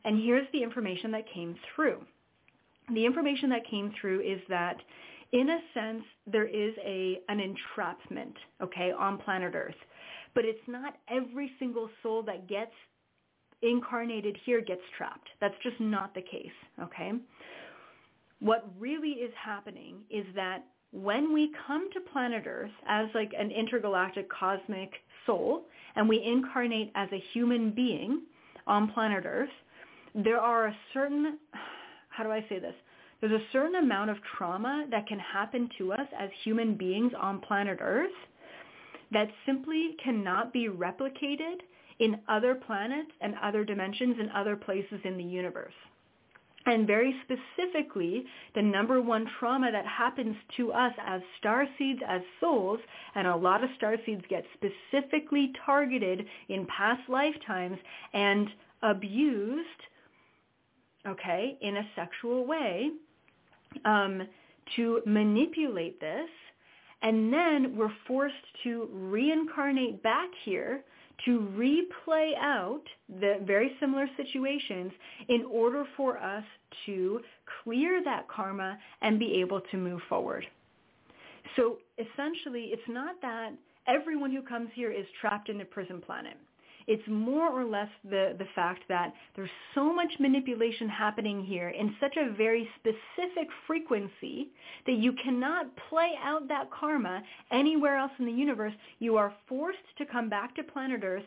And 0.05 0.21
here's 0.23 0.47
the 0.53 0.63
information 0.63 1.11
that 1.11 1.23
came 1.33 1.55
through. 1.75 1.99
The 2.93 3.05
information 3.05 3.49
that 3.49 3.67
came 3.69 3.93
through 3.99 4.21
is 4.21 4.41
that 4.49 4.77
in 5.31 5.49
a 5.49 5.59
sense, 5.73 6.03
there 6.27 6.45
is 6.45 6.73
a 6.85 7.19
an 7.27 7.39
entrapment, 7.39 8.35
okay, 8.61 8.91
on 8.91 9.17
planet 9.17 9.55
Earth. 9.55 9.75
But 10.35 10.45
it's 10.45 10.59
not 10.67 10.95
every 11.09 11.51
single 11.59 11.89
soul 12.01 12.23
that 12.23 12.47
gets 12.47 12.71
incarnated 13.61 14.37
here 14.45 14.61
gets 14.61 14.81
trapped. 14.97 15.27
That's 15.41 15.55
just 15.63 15.79
not 15.79 16.13
the 16.13 16.21
case, 16.21 16.51
okay? 16.81 17.13
What 18.39 18.69
really 18.77 19.11
is 19.11 19.31
happening 19.43 20.01
is 20.09 20.25
that 20.35 20.65
when 20.93 21.33
we 21.33 21.51
come 21.65 21.89
to 21.91 21.99
planet 21.99 22.43
Earth 22.45 22.71
as 22.87 23.07
like 23.15 23.33
an 23.37 23.49
intergalactic 23.49 24.29
cosmic 24.29 24.91
soul 25.25 25.65
and 25.95 26.07
we 26.07 26.23
incarnate 26.23 26.91
as 26.95 27.09
a 27.11 27.23
human 27.33 27.71
being 27.71 28.21
on 28.67 28.91
planet 28.91 29.23
Earth, 29.25 29.49
there 30.13 30.39
are 30.39 30.67
a 30.67 30.77
certain, 30.93 31.39
how 32.09 32.23
do 32.23 32.31
I 32.31 32.45
say 32.47 32.59
this? 32.59 32.75
There's 33.19 33.33
a 33.33 33.45
certain 33.51 33.75
amount 33.75 34.11
of 34.11 34.17
trauma 34.37 34.85
that 34.91 35.07
can 35.07 35.17
happen 35.17 35.69
to 35.79 35.93
us 35.93 36.07
as 36.17 36.29
human 36.43 36.75
beings 36.75 37.13
on 37.19 37.39
planet 37.39 37.79
Earth 37.81 38.11
that 39.11 39.29
simply 39.45 39.95
cannot 40.03 40.53
be 40.53 40.67
replicated 40.69 41.61
in 41.99 42.19
other 42.27 42.53
planets 42.53 43.11
and 43.21 43.33
other 43.41 43.63
dimensions 43.63 44.17
and 44.19 44.29
other 44.31 44.55
places 44.55 44.99
in 45.05 45.17
the 45.17 45.23
universe. 45.23 45.73
And 46.65 46.87
very 46.87 47.13
specifically, 47.23 48.23
the 48.55 48.61
number 48.61 49.01
one 49.01 49.27
trauma 49.39 49.71
that 49.71 49.85
happens 49.85 50.35
to 50.57 50.71
us 50.71 50.93
as 51.05 51.21
star 51.39 51.67
seeds, 51.77 51.99
as 52.07 52.21
souls, 52.39 52.79
and 53.15 53.27
a 53.27 53.35
lot 53.35 53.63
of 53.63 53.69
star 53.75 53.97
seeds 54.05 54.23
get 54.29 54.45
specifically 54.53 55.51
targeted 55.65 56.25
in 56.47 56.65
past 56.67 57.01
lifetimes 57.09 57.77
and 58.13 58.47
abused, 58.81 59.67
okay, 61.05 61.57
in 61.61 61.77
a 61.77 61.89
sexual 61.95 62.45
way 62.45 62.91
um, 63.83 64.27
to 64.75 65.01
manipulate 65.05 65.99
this. 65.99 66.29
And 67.01 67.33
then 67.33 67.75
we're 67.75 67.91
forced 68.07 68.35
to 68.63 68.87
reincarnate 68.93 70.01
back 70.01 70.29
here 70.45 70.85
to 71.25 71.39
replay 71.55 72.33
out 72.37 72.83
the 73.07 73.39
very 73.45 73.75
similar 73.79 74.07
situations 74.17 74.91
in 75.29 75.45
order 75.51 75.85
for 75.95 76.17
us 76.17 76.43
to 76.85 77.21
clear 77.63 78.03
that 78.03 78.27
karma 78.27 78.77
and 79.01 79.19
be 79.19 79.41
able 79.41 79.61
to 79.71 79.77
move 79.77 80.01
forward. 80.09 80.45
So 81.55 81.77
essentially, 81.97 82.69
it's 82.71 82.81
not 82.87 83.15
that 83.21 83.51
everyone 83.87 84.31
who 84.31 84.41
comes 84.41 84.69
here 84.73 84.91
is 84.91 85.05
trapped 85.21 85.49
in 85.49 85.61
a 85.61 85.65
prison 85.65 86.01
planet. 86.01 86.37
It's 86.87 87.07
more 87.07 87.49
or 87.49 87.65
less 87.65 87.89
the, 88.03 88.35
the 88.37 88.47
fact 88.55 88.83
that 88.89 89.13
there's 89.35 89.49
so 89.73 89.93
much 89.93 90.11
manipulation 90.19 90.89
happening 90.89 91.43
here 91.43 91.69
in 91.69 91.95
such 91.99 92.15
a 92.17 92.33
very 92.33 92.67
specific 92.79 93.47
frequency 93.67 94.49
that 94.85 94.93
you 94.93 95.13
cannot 95.23 95.67
play 95.89 96.11
out 96.23 96.47
that 96.47 96.69
karma 96.71 97.23
anywhere 97.51 97.97
else 97.97 98.11
in 98.19 98.25
the 98.25 98.31
universe. 98.31 98.73
You 98.99 99.17
are 99.17 99.33
forced 99.47 99.79
to 99.97 100.05
come 100.05 100.29
back 100.29 100.55
to 100.55 100.63
planet 100.63 101.01
Earth 101.03 101.23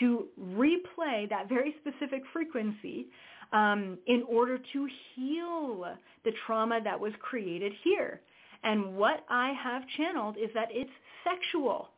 to 0.00 0.26
replay 0.40 1.28
that 1.28 1.48
very 1.48 1.74
specific 1.80 2.22
frequency 2.32 3.06
um, 3.52 3.98
in 4.06 4.24
order 4.28 4.58
to 4.72 4.88
heal 5.14 5.86
the 6.24 6.32
trauma 6.46 6.80
that 6.82 6.98
was 6.98 7.12
created 7.20 7.72
here. 7.82 8.20
And 8.64 8.96
what 8.96 9.24
I 9.28 9.52
have 9.62 9.82
channeled 9.96 10.36
is 10.36 10.50
that 10.54 10.68
it's 10.70 10.90
sexual. 11.22 11.90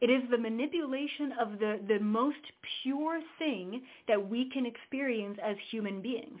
It 0.00 0.08
is 0.08 0.22
the 0.30 0.38
manipulation 0.38 1.32
of 1.38 1.58
the, 1.58 1.78
the 1.86 1.98
most 1.98 2.38
pure 2.82 3.20
thing 3.38 3.82
that 4.08 4.28
we 4.28 4.48
can 4.50 4.64
experience 4.64 5.38
as 5.42 5.56
human 5.70 6.00
beings 6.00 6.40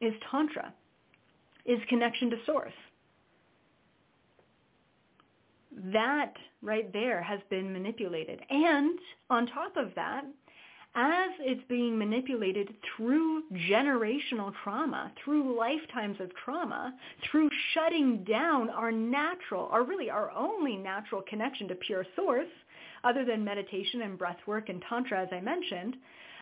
is 0.00 0.14
tantra, 0.30 0.72
is 1.64 1.78
connection 1.88 2.30
to 2.30 2.36
source. 2.46 2.72
That 5.92 6.32
right 6.62 6.90
there 6.92 7.22
has 7.22 7.40
been 7.50 7.72
manipulated. 7.72 8.40
And 8.48 8.98
on 9.28 9.46
top 9.46 9.76
of 9.76 9.94
that, 9.94 10.24
as 10.96 11.30
it's 11.40 11.62
being 11.68 11.98
manipulated 11.98 12.74
through 12.96 13.42
generational 13.70 14.50
trauma, 14.64 15.12
through 15.22 15.56
lifetimes 15.56 16.18
of 16.20 16.30
trauma, 16.42 16.94
through 17.30 17.50
shutting 17.74 18.24
down 18.24 18.70
our 18.70 18.90
natural, 18.90 19.68
or 19.70 19.84
really 19.84 20.08
our 20.08 20.30
only 20.30 20.74
natural 20.74 21.22
connection 21.28 21.68
to 21.68 21.74
pure 21.74 22.06
source, 22.16 22.48
other 23.04 23.26
than 23.26 23.44
meditation 23.44 24.02
and 24.02 24.16
breath 24.16 24.38
work 24.46 24.70
and 24.70 24.82
tantra, 24.88 25.20
as 25.20 25.28
I 25.32 25.40
mentioned. 25.40 25.96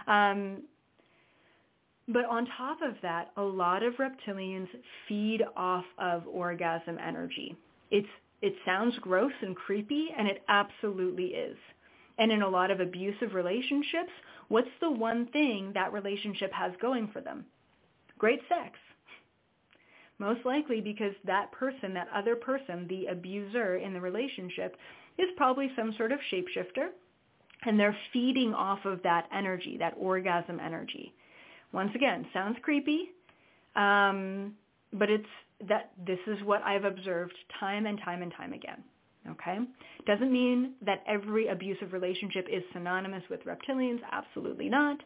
Um, 0.06 0.62
but 2.06 2.24
on 2.26 2.46
top 2.56 2.80
of 2.80 2.94
that, 3.02 3.32
a 3.36 3.42
lot 3.42 3.82
of 3.82 3.94
reptilians 3.94 4.68
feed 5.08 5.42
off 5.56 5.84
of 5.98 6.22
orgasm 6.28 6.96
energy. 7.04 7.56
It's, 7.90 8.06
it 8.40 8.54
sounds 8.64 8.94
gross 9.00 9.32
and 9.42 9.56
creepy, 9.56 10.10
and 10.16 10.28
it 10.28 10.44
absolutely 10.48 11.28
is. 11.28 11.56
And 12.18 12.30
in 12.30 12.42
a 12.42 12.48
lot 12.48 12.70
of 12.70 12.78
abusive 12.78 13.34
relationships, 13.34 14.12
what's 14.48 14.68
the 14.80 14.90
one 14.90 15.26
thing 15.26 15.72
that 15.74 15.92
relationship 15.92 16.52
has 16.52 16.72
going 16.80 17.09
for 17.12 17.20
them? 17.20 17.44
Great 18.18 18.40
sex. 18.48 18.78
Most 20.18 20.44
likely 20.44 20.80
because 20.80 21.12
that 21.24 21.50
person, 21.52 21.92
that 21.94 22.09
other 22.14 22.37
person, 22.37 22.87
the 22.88 23.07
abuser 23.07 23.76
in 23.76 23.92
the 23.92 24.00
relationship, 24.00 24.76
is 25.18 25.28
probably 25.37 25.70
some 25.76 25.92
sort 25.96 26.12
of 26.12 26.18
shapeshifter, 26.33 26.88
and 27.66 27.78
they're 27.78 27.96
feeding 28.12 28.54
off 28.54 28.85
of 28.85 29.02
that 29.02 29.26
energy, 29.33 29.76
that 29.78 29.94
orgasm 29.98 30.61
energy. 30.61 31.12
Once 31.72 31.90
again, 31.94 32.26
sounds 32.33 32.57
creepy, 32.62 33.11
um, 33.74 34.54
but 34.92 35.11
it's 35.11 35.26
that 35.68 35.90
this 36.07 36.18
is 36.26 36.42
what 36.44 36.62
I've 36.62 36.85
observed 36.85 37.35
time 37.59 37.87
and 37.87 38.00
time 38.04 38.22
and 38.22 38.33
time 38.33 38.52
again. 38.52 38.83
Okay? 39.30 39.58
Doesn't 40.06 40.32
mean 40.32 40.72
that 40.84 41.02
every 41.06 41.48
abusive 41.48 41.92
relationship 41.92 42.46
is 42.52 42.62
synonymous 42.72 43.22
with 43.30 43.40
reptilians. 43.44 44.00
Absolutely 44.12 44.68
not. 44.68 44.98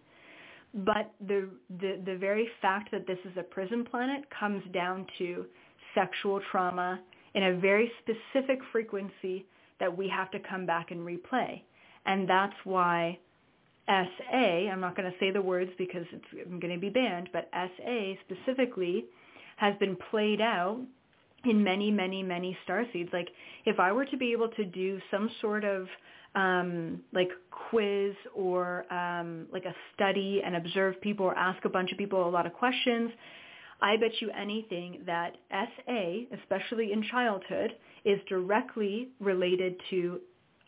But 0.75 1.13
the, 1.27 1.49
the, 1.81 2.01
the 2.05 2.17
very 2.17 2.49
fact 2.61 2.91
that 2.91 3.07
this 3.07 3.19
is 3.25 3.33
a 3.39 3.43
prison 3.43 3.85
planet 3.85 4.25
comes 4.39 4.63
down 4.73 5.07
to 5.19 5.47
sexual 5.95 6.41
trauma 6.51 7.01
in 7.35 7.45
a 7.45 7.57
very 7.59 7.91
specific 8.01 8.59
frequency 8.73 9.47
that 9.81 9.97
we 9.97 10.09
have 10.09 10.31
to 10.33 10.39
come 10.41 10.67
back 10.67 10.91
and 10.91 11.01
replay. 11.01 11.63
And 12.07 12.29
that's 12.29 12.55
why 12.65 13.19
SA, 13.89 14.37
I'm 14.37 14.81
not 14.81 14.97
going 14.97 15.11
to 15.11 15.19
say 15.19 15.31
the 15.31 15.41
words 15.41 15.71
because 15.79 16.05
it's, 16.13 16.25
I'm 16.47 16.61
going 16.61 16.75
to 16.75 16.81
be 16.81 16.91
banned, 16.91 17.31
but 17.33 17.49
SA 17.53 18.13
specifically 18.27 19.05
has 19.57 19.75
been 19.79 19.97
played 20.11 20.41
out 20.41 20.81
in 21.45 21.63
many, 21.63 21.91
many, 21.91 22.23
many 22.23 22.57
star 22.65 22.85
seeds. 22.93 23.11
Like 23.13 23.29
if 23.65 23.79
I 23.79 23.93
were 23.93 24.05
to 24.07 24.17
be 24.17 24.33
able 24.33 24.49
to 24.51 24.65
do 24.65 25.01
some 25.11 25.31
sort 25.41 25.65
of 25.65 25.87
um, 26.35 27.01
like 27.13 27.31
quiz 27.51 28.15
or 28.35 28.93
um, 28.93 29.47
like 29.53 29.65
a 29.65 29.75
study 29.95 30.43
and 30.45 30.57
observe 30.57 31.01
people 31.01 31.27
or 31.27 31.37
ask 31.37 31.65
a 31.65 31.69
bunch 31.69 31.93
of 31.93 31.99
people 31.99 32.29
a 32.29 32.31
lot 32.31 32.47
of 32.47 32.53
questions, 32.53 33.11
I 33.81 33.97
bet 33.97 34.11
you 34.21 34.31
anything 34.31 35.03
that 35.07 35.37
SA, 35.51 36.37
especially 36.41 36.93
in 36.93 37.03
childhood, 37.11 37.73
is 38.05 38.19
directly 38.29 39.09
related 39.21 39.77
to 39.91 40.21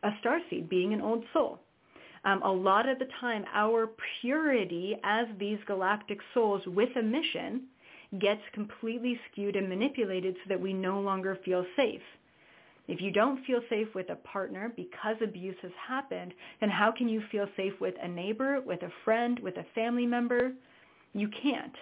a 0.02 0.11
star 0.20 0.38
seed 0.48 0.68
being 0.68 0.92
an 0.92 1.00
old 1.00 1.24
soul. 1.33 1.61
Um, 2.24 2.42
a 2.42 2.52
lot 2.52 2.88
of 2.88 2.98
the 2.98 3.06
time, 3.20 3.44
our 3.52 3.88
purity 4.20 4.96
as 5.02 5.26
these 5.38 5.59
galactic 5.66 6.18
souls 6.35 6.62
with 6.66 6.90
a 6.96 7.02
mission 7.02 7.62
gets 8.18 8.42
completely 8.53 9.18
skewed 9.31 9.57
and 9.57 9.68
manipulated 9.68 10.35
so 10.37 10.49
that 10.49 10.61
we 10.61 10.73
no 10.73 11.01
longer 11.01 11.38
feel 11.44 11.64
safe. 11.77 12.03
If 12.88 13.01
you 13.01 13.12
don't 13.12 13.44
feel 13.44 13.61
safe 13.70 13.94
with 13.94 14.11
a 14.11 14.16
partner 14.16 14.73
because 14.75 15.16
abuse 15.23 15.57
has 15.62 15.70
happened, 15.87 16.35
then 16.61 16.70
how 16.70 16.90
can 16.90 17.09
you 17.09 17.23
feel 17.31 17.46
safe 17.57 17.75
with 17.81 17.94
a 18.03 18.09
neighbor, 18.09 18.61
with 18.62 18.83
a 18.83 18.92
friend, 19.05 19.38
with 19.38 19.57
a 19.59 19.66
family 19.77 20.07
member? 20.07 20.53
You 21.12 21.29
can't. 21.29 21.77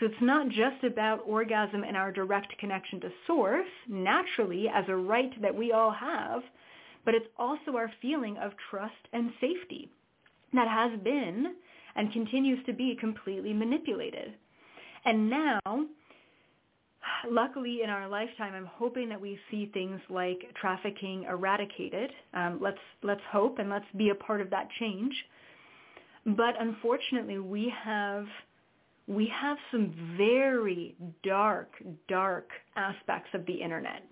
So 0.00 0.06
it's 0.06 0.22
not 0.22 0.48
just 0.48 0.82
about 0.84 1.22
orgasm 1.26 1.84
and 1.84 1.96
our 1.96 2.12
direct 2.12 2.56
connection 2.58 3.00
to 3.00 3.10
source, 3.26 3.68
naturally, 3.88 4.68
as 4.68 4.84
a 4.88 4.96
right 4.96 5.30
that 5.42 5.54
we 5.54 5.72
all 5.72 5.90
have, 5.90 6.42
but 7.04 7.14
it's 7.14 7.28
also 7.38 7.76
our 7.76 7.90
feeling 8.00 8.36
of 8.38 8.52
trust 8.70 9.08
and 9.12 9.30
safety 9.40 9.90
that 10.52 10.68
has 10.68 10.98
been 11.00 11.54
and 11.94 12.12
continues 12.12 12.64
to 12.66 12.72
be 12.72 12.96
completely 12.98 13.52
manipulated. 13.52 14.34
And 15.06 15.30
now, 15.30 15.60
luckily 17.30 17.80
in 17.84 17.90
our 17.90 18.08
lifetime, 18.08 18.54
I'm 18.54 18.66
hoping 18.66 19.08
that 19.08 19.20
we 19.20 19.38
see 19.50 19.70
things 19.72 20.00
like 20.10 20.38
trafficking 20.60 21.24
eradicated. 21.30 22.10
Um, 22.34 22.58
let's 22.60 22.78
let's 23.04 23.20
hope 23.30 23.60
and 23.60 23.70
let's 23.70 23.86
be 23.96 24.10
a 24.10 24.14
part 24.16 24.40
of 24.40 24.50
that 24.50 24.68
change. 24.80 25.14
But 26.26 26.60
unfortunately, 26.60 27.38
we 27.38 27.72
have 27.84 28.26
we 29.06 29.30
have 29.40 29.56
some 29.70 29.94
very 30.18 30.96
dark, 31.22 31.70
dark 32.08 32.48
aspects 32.74 33.30
of 33.32 33.46
the 33.46 33.54
internet. 33.54 34.02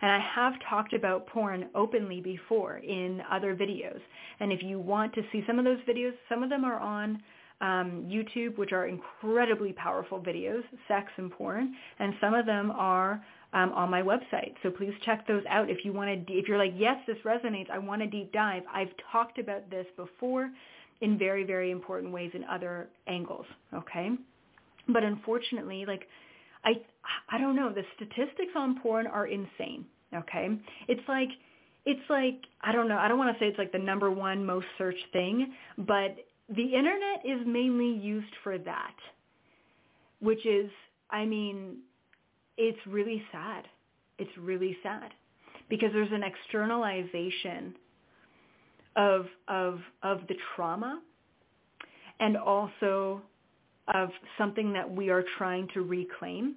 And 0.00 0.10
I 0.10 0.18
have 0.34 0.54
talked 0.68 0.94
about 0.94 1.28
porn 1.28 1.68
openly 1.76 2.20
before 2.20 2.78
in 2.78 3.22
other 3.30 3.54
videos. 3.54 4.00
And 4.40 4.52
if 4.52 4.60
you 4.60 4.80
want 4.80 5.14
to 5.14 5.22
see 5.30 5.44
some 5.46 5.60
of 5.60 5.64
those 5.64 5.78
videos, 5.88 6.14
some 6.28 6.42
of 6.42 6.50
them 6.50 6.64
are 6.64 6.80
on 6.80 7.22
um, 7.62 8.04
YouTube, 8.10 8.58
which 8.58 8.72
are 8.72 8.86
incredibly 8.86 9.72
powerful 9.72 10.20
videos, 10.20 10.62
sex 10.88 11.10
and 11.16 11.30
porn, 11.30 11.74
and 12.00 12.12
some 12.20 12.34
of 12.34 12.44
them 12.44 12.72
are 12.72 13.24
um, 13.54 13.70
on 13.72 13.88
my 13.88 14.02
website. 14.02 14.54
So 14.62 14.70
please 14.70 14.92
check 15.04 15.26
those 15.28 15.44
out 15.48 15.70
if 15.70 15.84
you 15.84 15.92
want 15.92 16.26
to. 16.26 16.32
If 16.32 16.48
you're 16.48 16.58
like, 16.58 16.74
yes, 16.76 16.96
this 17.06 17.16
resonates, 17.24 17.70
I 17.70 17.78
want 17.78 18.02
to 18.02 18.08
deep 18.08 18.32
dive. 18.32 18.64
I've 18.72 18.90
talked 19.10 19.38
about 19.38 19.70
this 19.70 19.86
before 19.96 20.50
in 21.00 21.18
very, 21.18 21.44
very 21.44 21.70
important 21.70 22.12
ways 22.12 22.32
in 22.34 22.44
other 22.44 22.88
angles. 23.06 23.46
Okay, 23.72 24.10
but 24.88 25.04
unfortunately, 25.04 25.84
like 25.86 26.08
I, 26.64 26.72
I 27.30 27.38
don't 27.38 27.54
know. 27.54 27.72
The 27.72 27.84
statistics 27.96 28.52
on 28.56 28.80
porn 28.80 29.06
are 29.06 29.28
insane. 29.28 29.86
Okay, 30.14 30.48
it's 30.88 31.02
like 31.08 31.28
it's 31.86 32.08
like 32.10 32.40
I 32.62 32.72
don't 32.72 32.88
know. 32.88 32.98
I 32.98 33.06
don't 33.06 33.18
want 33.18 33.36
to 33.36 33.42
say 33.42 33.48
it's 33.48 33.58
like 33.58 33.72
the 33.72 33.78
number 33.78 34.10
one 34.10 34.44
most 34.44 34.66
searched 34.78 35.06
thing, 35.12 35.52
but 35.78 36.16
the 36.48 36.74
internet 36.74 37.24
is 37.24 37.40
mainly 37.46 37.90
used 37.90 38.34
for 38.42 38.58
that, 38.58 38.94
which 40.20 40.44
is, 40.46 40.70
I 41.10 41.24
mean, 41.24 41.78
it's 42.56 42.78
really 42.86 43.22
sad. 43.32 43.64
It's 44.18 44.36
really 44.38 44.76
sad 44.82 45.12
because 45.68 45.90
there's 45.92 46.12
an 46.12 46.22
externalization 46.22 47.74
of 48.94 49.26
of 49.48 49.80
of 50.02 50.20
the 50.28 50.34
trauma 50.54 51.00
and 52.20 52.36
also 52.36 53.22
of 53.94 54.10
something 54.38 54.72
that 54.74 54.88
we 54.88 55.10
are 55.10 55.24
trying 55.38 55.66
to 55.74 55.82
reclaim 55.82 56.54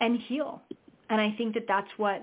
and 0.00 0.20
heal. 0.20 0.62
And 1.10 1.20
I 1.20 1.34
think 1.36 1.54
that 1.54 1.64
that's 1.66 1.88
what 1.96 2.22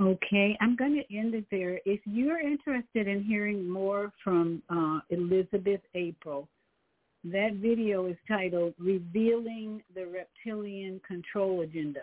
Okay, 0.00 0.56
I'm 0.60 0.74
going 0.74 0.94
to 0.94 1.16
end 1.16 1.34
it 1.34 1.44
there. 1.52 1.78
If 1.84 2.00
you're 2.04 2.40
interested 2.40 3.06
in 3.06 3.22
hearing 3.22 3.68
more 3.68 4.12
from 4.24 4.60
uh, 4.68 4.98
Elizabeth 5.10 5.82
April, 5.94 6.48
that 7.24 7.54
video 7.54 8.06
is 8.06 8.16
titled 8.26 8.74
Revealing 8.78 9.82
the 9.94 10.06
Reptilian 10.06 11.00
Control 11.06 11.60
Agenda. 11.60 12.00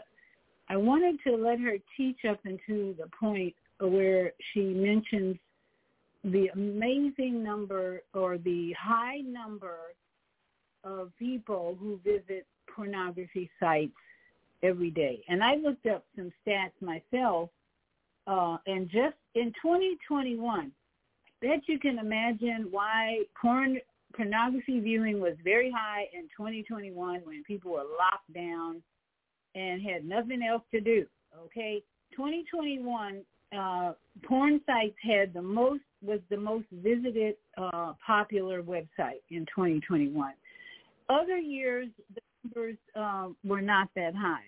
I 0.70 0.78
wanted 0.78 1.18
to 1.28 1.36
let 1.36 1.60
her 1.60 1.76
teach 1.98 2.20
up 2.30 2.40
into 2.46 2.96
the 2.98 3.10
point 3.20 3.54
where 3.80 4.32
she 4.54 4.62
mentions 4.62 5.36
the 6.24 6.48
amazing 6.54 7.44
number 7.44 8.04
or 8.14 8.38
the 8.38 8.74
high 8.80 9.18
number 9.18 9.76
of 10.86 11.12
people 11.20 11.78
who 11.78 12.00
visit 12.06 12.46
pornography 12.74 13.50
sites 13.60 13.92
every 14.64 14.92
day. 14.92 15.22
And 15.28 15.44
I 15.44 15.56
looked 15.56 15.88
up 15.88 16.06
some 16.16 16.32
stats 16.48 16.72
myself, 16.80 17.50
uh, 18.28 18.58
and 18.68 18.88
just 18.90 19.16
in 19.36 19.54
2021, 19.62 20.72
I 21.26 21.46
bet 21.46 21.62
you 21.68 21.80
can 21.80 22.00
imagine 22.00 22.68
why 22.70 23.24
porn 23.40 23.80
pornography 24.16 24.80
viewing 24.80 25.22
was 25.22 25.36
very 25.44 25.72
high 25.72 26.06
in 26.14 26.24
2021 26.36 27.22
when 27.24 27.44
people 27.44 27.72
were 27.72 27.86
locked 27.98 28.34
down 28.34 28.82
and 29.56 29.82
had 29.82 30.06
nothing 30.06 30.42
else 30.44 30.64
to 30.72 30.82
do. 30.82 31.06
Okay, 31.46 31.82
2021 32.12 33.22
uh, 33.58 33.94
porn 34.24 34.62
sites 34.66 34.96
had 35.02 35.34
the 35.34 35.42
most 35.42 35.82
was 36.04 36.20
the 36.30 36.38
most 36.38 36.66
visited 36.72 37.36
uh, 37.58 37.94
popular 38.06 38.64
website 38.64 39.22
in 39.30 39.46
2021. 39.46 40.34
Other 41.10 41.38
years 41.38 41.90
the 42.16 42.22
numbers 42.44 42.78
uh, 42.96 43.30
were 43.44 43.62
not 43.62 43.90
that 43.96 44.16
high. 44.16 44.44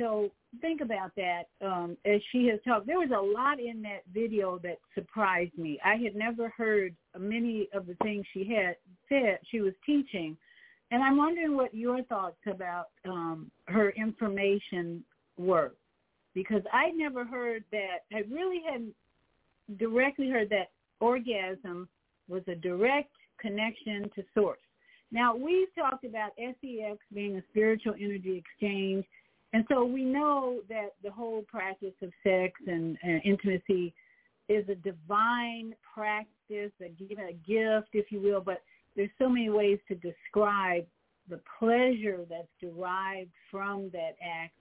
So 0.00 0.30
think 0.62 0.80
about 0.80 1.12
that. 1.16 1.42
Um, 1.60 1.96
as 2.06 2.20
she 2.32 2.46
has 2.46 2.58
talked, 2.66 2.86
there 2.86 2.98
was 2.98 3.10
a 3.10 3.20
lot 3.20 3.60
in 3.60 3.82
that 3.82 4.00
video 4.12 4.58
that 4.62 4.78
surprised 4.94 5.56
me. 5.58 5.78
I 5.84 5.96
had 5.96 6.16
never 6.16 6.48
heard 6.48 6.96
many 7.18 7.68
of 7.74 7.86
the 7.86 7.94
things 8.02 8.24
she 8.32 8.50
had 8.50 8.76
said 9.10 9.38
she 9.50 9.60
was 9.60 9.74
teaching, 9.84 10.38
and 10.90 11.02
I'm 11.02 11.18
wondering 11.18 11.54
what 11.54 11.74
your 11.74 12.02
thoughts 12.04 12.38
about 12.50 12.86
um, 13.06 13.50
her 13.66 13.90
information 13.90 15.04
were 15.36 15.72
because 16.34 16.62
I 16.72 16.90
never 16.92 17.24
heard 17.24 17.64
that. 17.70 18.04
I 18.12 18.20
really 18.30 18.62
hadn't 18.64 18.94
directly 19.78 20.30
heard 20.30 20.48
that 20.48 20.70
orgasm 21.00 21.88
was 22.28 22.42
a 22.48 22.54
direct 22.54 23.12
connection 23.38 24.10
to 24.14 24.24
source. 24.34 24.58
Now, 25.12 25.34
we've 25.34 25.68
talked 25.74 26.04
about 26.04 26.30
SEX 26.38 26.98
being 27.12 27.36
a 27.36 27.42
spiritual 27.50 27.94
energy 27.94 28.42
exchange, 28.42 29.04
and 29.52 29.64
so 29.68 29.84
we 29.84 30.04
know 30.04 30.60
that 30.68 30.94
the 31.02 31.10
whole 31.10 31.42
practice 31.42 31.94
of 32.02 32.10
sex 32.22 32.52
and, 32.66 32.96
and 33.02 33.20
intimacy 33.24 33.92
is 34.48 34.68
a 34.68 34.74
divine 34.76 35.74
practice, 35.94 36.72
a, 36.80 36.84
a 36.84 37.32
gift, 37.46 37.88
if 37.92 38.10
you 38.10 38.20
will, 38.20 38.40
but 38.40 38.62
there's 38.96 39.10
so 39.18 39.28
many 39.28 39.50
ways 39.50 39.78
to 39.88 39.94
describe 39.94 40.84
the 41.28 41.40
pleasure 41.58 42.24
that's 42.28 42.48
derived 42.60 43.30
from 43.50 43.90
that 43.92 44.16
act 44.22 44.52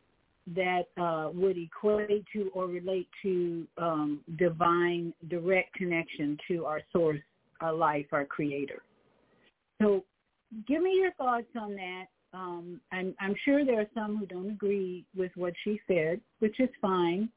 that 0.55 0.83
uh, 1.01 1.29
would 1.33 1.57
equate 1.57 2.25
to 2.33 2.49
or 2.53 2.67
relate 2.67 3.07
to 3.21 3.67
um, 3.77 4.21
divine 4.37 5.13
direct 5.27 5.73
connection 5.73 6.37
to 6.47 6.65
our 6.65 6.81
source, 6.91 7.19
our 7.61 7.73
life, 7.73 8.05
our 8.11 8.25
creator. 8.25 8.81
So 9.81 10.03
give 10.67 10.81
me 10.81 10.93
your 10.95 11.11
thoughts 11.13 11.47
on 11.59 11.75
that. 11.75 12.05
Um, 12.33 12.79
I'm, 12.91 13.15
I'm 13.19 13.35
sure 13.43 13.65
there 13.65 13.81
are 13.81 13.89
some 13.93 14.17
who 14.17 14.25
don't 14.25 14.49
agree 14.49 15.05
with 15.15 15.31
what 15.35 15.53
she 15.63 15.79
said, 15.87 16.21
which 16.39 16.59
is 16.59 16.69
fine. 16.81 17.29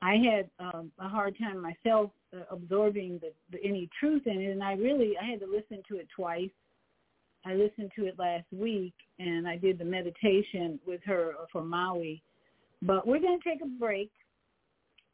I 0.00 0.16
had 0.16 0.50
um, 0.58 0.90
a 0.98 1.08
hard 1.08 1.36
time 1.38 1.60
myself 1.60 2.10
uh, 2.34 2.42
absorbing 2.50 3.20
the, 3.20 3.32
the, 3.50 3.62
any 3.64 3.88
truth 4.00 4.22
in 4.26 4.40
it, 4.40 4.50
and 4.50 4.62
I 4.62 4.72
really 4.72 5.14
I 5.20 5.24
had 5.26 5.40
to 5.40 5.46
listen 5.46 5.82
to 5.88 5.98
it 5.98 6.08
twice. 6.14 6.50
I 7.44 7.54
listened 7.54 7.92
to 7.96 8.06
it 8.06 8.18
last 8.18 8.46
week, 8.52 8.94
and 9.18 9.46
I 9.46 9.56
did 9.56 9.78
the 9.78 9.84
meditation 9.84 10.80
with 10.86 11.00
her 11.04 11.34
for 11.52 11.62
Maui 11.62 12.22
but 12.82 13.06
we're 13.06 13.20
going 13.20 13.38
to 13.40 13.48
take 13.48 13.62
a 13.62 13.78
break. 13.78 14.10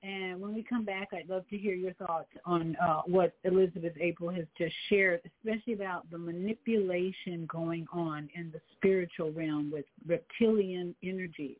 And 0.02 0.40
when 0.40 0.54
we 0.54 0.62
come 0.62 0.84
back, 0.84 1.08
I'd 1.12 1.28
love 1.28 1.48
to 1.50 1.58
hear 1.58 1.74
your 1.74 1.92
thoughts 1.94 2.28
on 2.44 2.76
uh, 2.76 3.02
what 3.06 3.32
Elizabeth 3.42 3.94
April 4.00 4.30
has 4.30 4.44
just 4.56 4.74
shared, 4.88 5.20
especially 5.26 5.72
about 5.72 6.08
the 6.10 6.18
manipulation 6.18 7.46
going 7.50 7.86
on 7.92 8.28
in 8.34 8.52
the 8.52 8.60
spiritual 8.76 9.32
realm 9.32 9.72
with 9.72 9.86
reptilian 10.06 10.94
energies. 11.02 11.58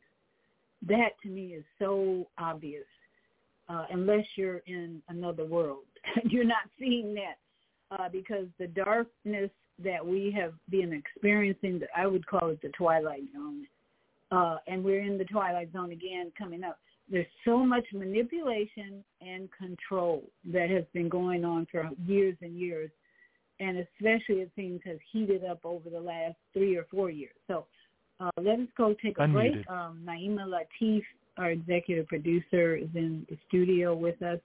That 0.87 1.21
to 1.25 1.29
me 1.29 1.47
is 1.49 1.65
so 1.81 2.29
obvious. 2.39 2.85
Uh, 3.69 3.85
unless 3.91 4.25
you're 4.37 4.63
in 4.67 5.03
another 5.09 5.45
world, 5.45 5.85
you're 6.25 6.45
not 6.45 6.71
seeing 6.79 7.15
that 7.15 7.37
uh, 7.91 8.09
because 8.09 8.47
the 8.59 8.69
darkness 8.69 9.51
that 9.83 10.05
we 10.05 10.35
have 10.37 10.55
been 10.71 10.93
experiencing, 10.93 11.81
I 11.97 12.07
would 12.07 12.27
call 12.27 12.49
it 12.51 12.63
the 12.63 12.71
twilight 12.71 13.25
zone, 13.35 13.67
uh, 14.31 14.57
and 14.67 14.83
we're 14.83 15.03
in 15.03 15.19
the 15.19 15.25
twilight 15.25 15.73
zone 15.73 15.93
again 15.93 16.33
coming 16.39 16.65
up. 16.65 16.79
There's 17.11 17.27
so 17.45 17.65
much 17.65 17.85
manipulation 17.93 19.03
and 19.21 19.49
control 19.57 20.25
that 20.53 20.69
has 20.71 20.85
been 20.93 21.09
going 21.09 21.45
on 21.45 21.67
for 21.71 21.89
years 22.07 22.37
and 22.43 22.59
years, 22.59 22.91
and 23.61 23.79
especially 23.79 24.43
it 24.43 24.51
seems 24.55 24.81
has 24.85 24.99
heated 25.11 25.45
up 25.45 25.61
over 25.65 25.89
the 25.89 26.01
last 26.01 26.37
three 26.53 26.77
or 26.77 26.87
four 26.91 27.11
years. 27.11 27.35
So 27.47 27.65
uh, 28.21 28.31
let 28.41 28.59
us 28.59 28.69
go 28.77 28.95
take 29.03 29.19
a 29.19 29.23
Unmuted. 29.23 29.33
break. 29.33 29.71
Um, 29.71 30.03
Naima 30.05 30.47
Latif, 30.47 31.03
our 31.39 31.51
executive 31.51 32.07
producer, 32.09 32.77
is 32.77 32.89
in 32.95 33.27
the 33.31 33.39
studio 33.49 33.95
with 33.95 34.21
us, 34.23 34.41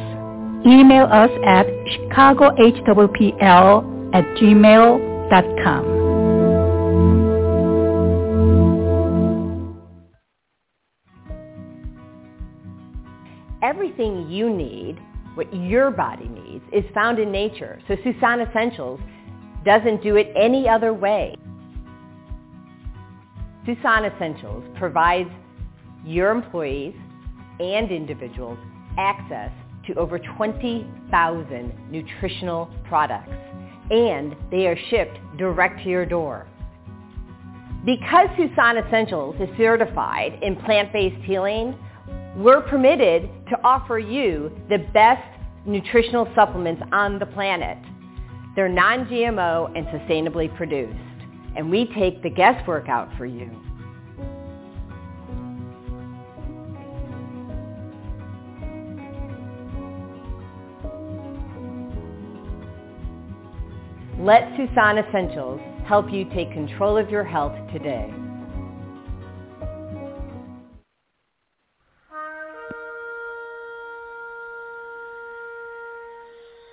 Email 0.66 1.06
us 1.06 1.30
at 1.46 1.68
chicagohwpl 2.10 3.84
at 4.16 4.26
gmail.com. 4.38 5.86
Everything 13.62 14.28
you 14.30 14.50
need 14.50 15.00
what 15.36 15.54
your 15.54 15.92
body 15.92 16.28
needs 16.28 16.66
is 16.72 16.84
found 16.94 17.20
in 17.20 17.32
nature. 17.32 17.80
So 17.88 17.96
Susan 18.04 18.42
Essentials 18.42 19.00
doesn't 19.64 20.02
do 20.02 20.16
it 20.16 20.34
any 20.36 20.68
other 20.68 20.92
way. 20.94 21.36
Susan 23.66 24.06
Essentials 24.06 24.64
provides 24.78 25.30
your 26.06 26.32
employees 26.32 26.96
and 27.60 27.92
individuals 27.92 28.60
access 28.98 29.52
to 29.88 29.94
over 29.96 30.20
20,000 30.20 31.74
nutritional 31.92 32.70
products 32.88 33.32
and 33.92 34.36
they 34.52 34.68
are 34.68 34.78
shipped 34.90 35.18
direct 35.38 35.84
to 35.84 35.90
your 35.90 36.06
door. 36.06 36.48
Because 37.86 38.30
Susan 38.36 38.78
Essentials 38.78 39.36
is 39.40 39.50
certified 39.58 40.40
in 40.42 40.56
plant-based 40.56 41.24
healing, 41.24 41.78
we're 42.36 42.62
permitted 42.62 43.30
to 43.50 43.60
offer 43.64 44.00
you 44.00 44.52
the 44.70 44.80
best 44.94 45.24
nutritional 45.66 46.28
supplements 46.36 46.82
on 46.92 47.20
the 47.20 47.26
planet. 47.28 47.78
They're 48.56 48.70
non-GMO 48.70 49.78
and 49.78 49.86
sustainably 49.88 50.56
produced, 50.56 50.98
and 51.56 51.70
we 51.70 51.86
take 51.94 52.22
the 52.22 52.30
guesswork 52.30 52.90
out 52.90 53.10
for 53.18 53.26
you. 53.26 53.50
Let 64.20 64.50
Susan 64.58 64.98
Essentials 64.98 65.62
help 65.86 66.12
you 66.12 66.26
take 66.34 66.52
control 66.52 66.98
of 66.98 67.10
your 67.10 67.24
health 67.24 67.54
today. 67.72 68.12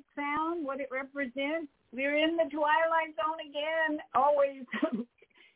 That 0.00 0.22
sound, 0.22 0.64
what 0.64 0.80
it 0.80 0.88
represents? 0.90 1.68
We're 1.92 2.16
in 2.16 2.36
the 2.36 2.48
twilight 2.50 3.14
zone 3.16 3.38
again, 3.48 3.98
always, 4.14 4.64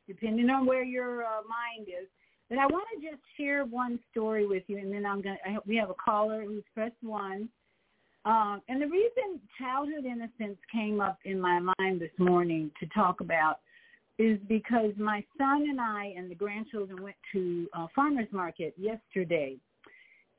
depending 0.09 0.51
on 0.51 0.67
where 0.67 0.85
your 0.85 1.25
uh, 1.25 1.43
mind 1.49 1.89
is. 1.89 2.09
But 2.49 2.59
I 2.59 2.67
want 2.67 2.85
to 2.95 3.11
just 3.11 3.23
share 3.39 3.65
one 3.65 3.99
story 4.11 4.47
with 4.47 4.65
you, 4.67 4.79
and 4.79 4.93
then 4.93 5.07
I'm 5.07 5.23
going 5.23 5.37
to, 5.47 5.61
we 5.67 5.77
have 5.77 5.91
a 5.91 5.95
caller 5.95 6.45
who's 6.45 6.65
pressed 6.75 7.03
one. 7.03 7.49
Um, 8.25 8.63
and 8.69 8.81
the 8.81 8.87
reason 8.87 9.41
childhood 9.59 10.05
innocence 10.05 10.59
came 10.73 11.01
up 11.01 11.19
in 11.25 11.41
my 11.41 11.61
mind 11.79 12.01
this 12.01 12.11
morning 12.19 12.71
to 12.81 12.87
talk 12.87 13.21
about 13.21 13.61
is 14.19 14.39
because 14.49 14.93
my 14.97 15.25
son 15.37 15.67
and 15.69 15.81
I 15.81 16.15
and 16.17 16.31
the 16.31 16.35
grandchildren 16.35 17.03
went 17.03 17.17
to 17.33 17.69
uh, 17.75 17.87
farmer's 17.95 18.29
market 18.33 18.75
yesterday. 18.79 19.57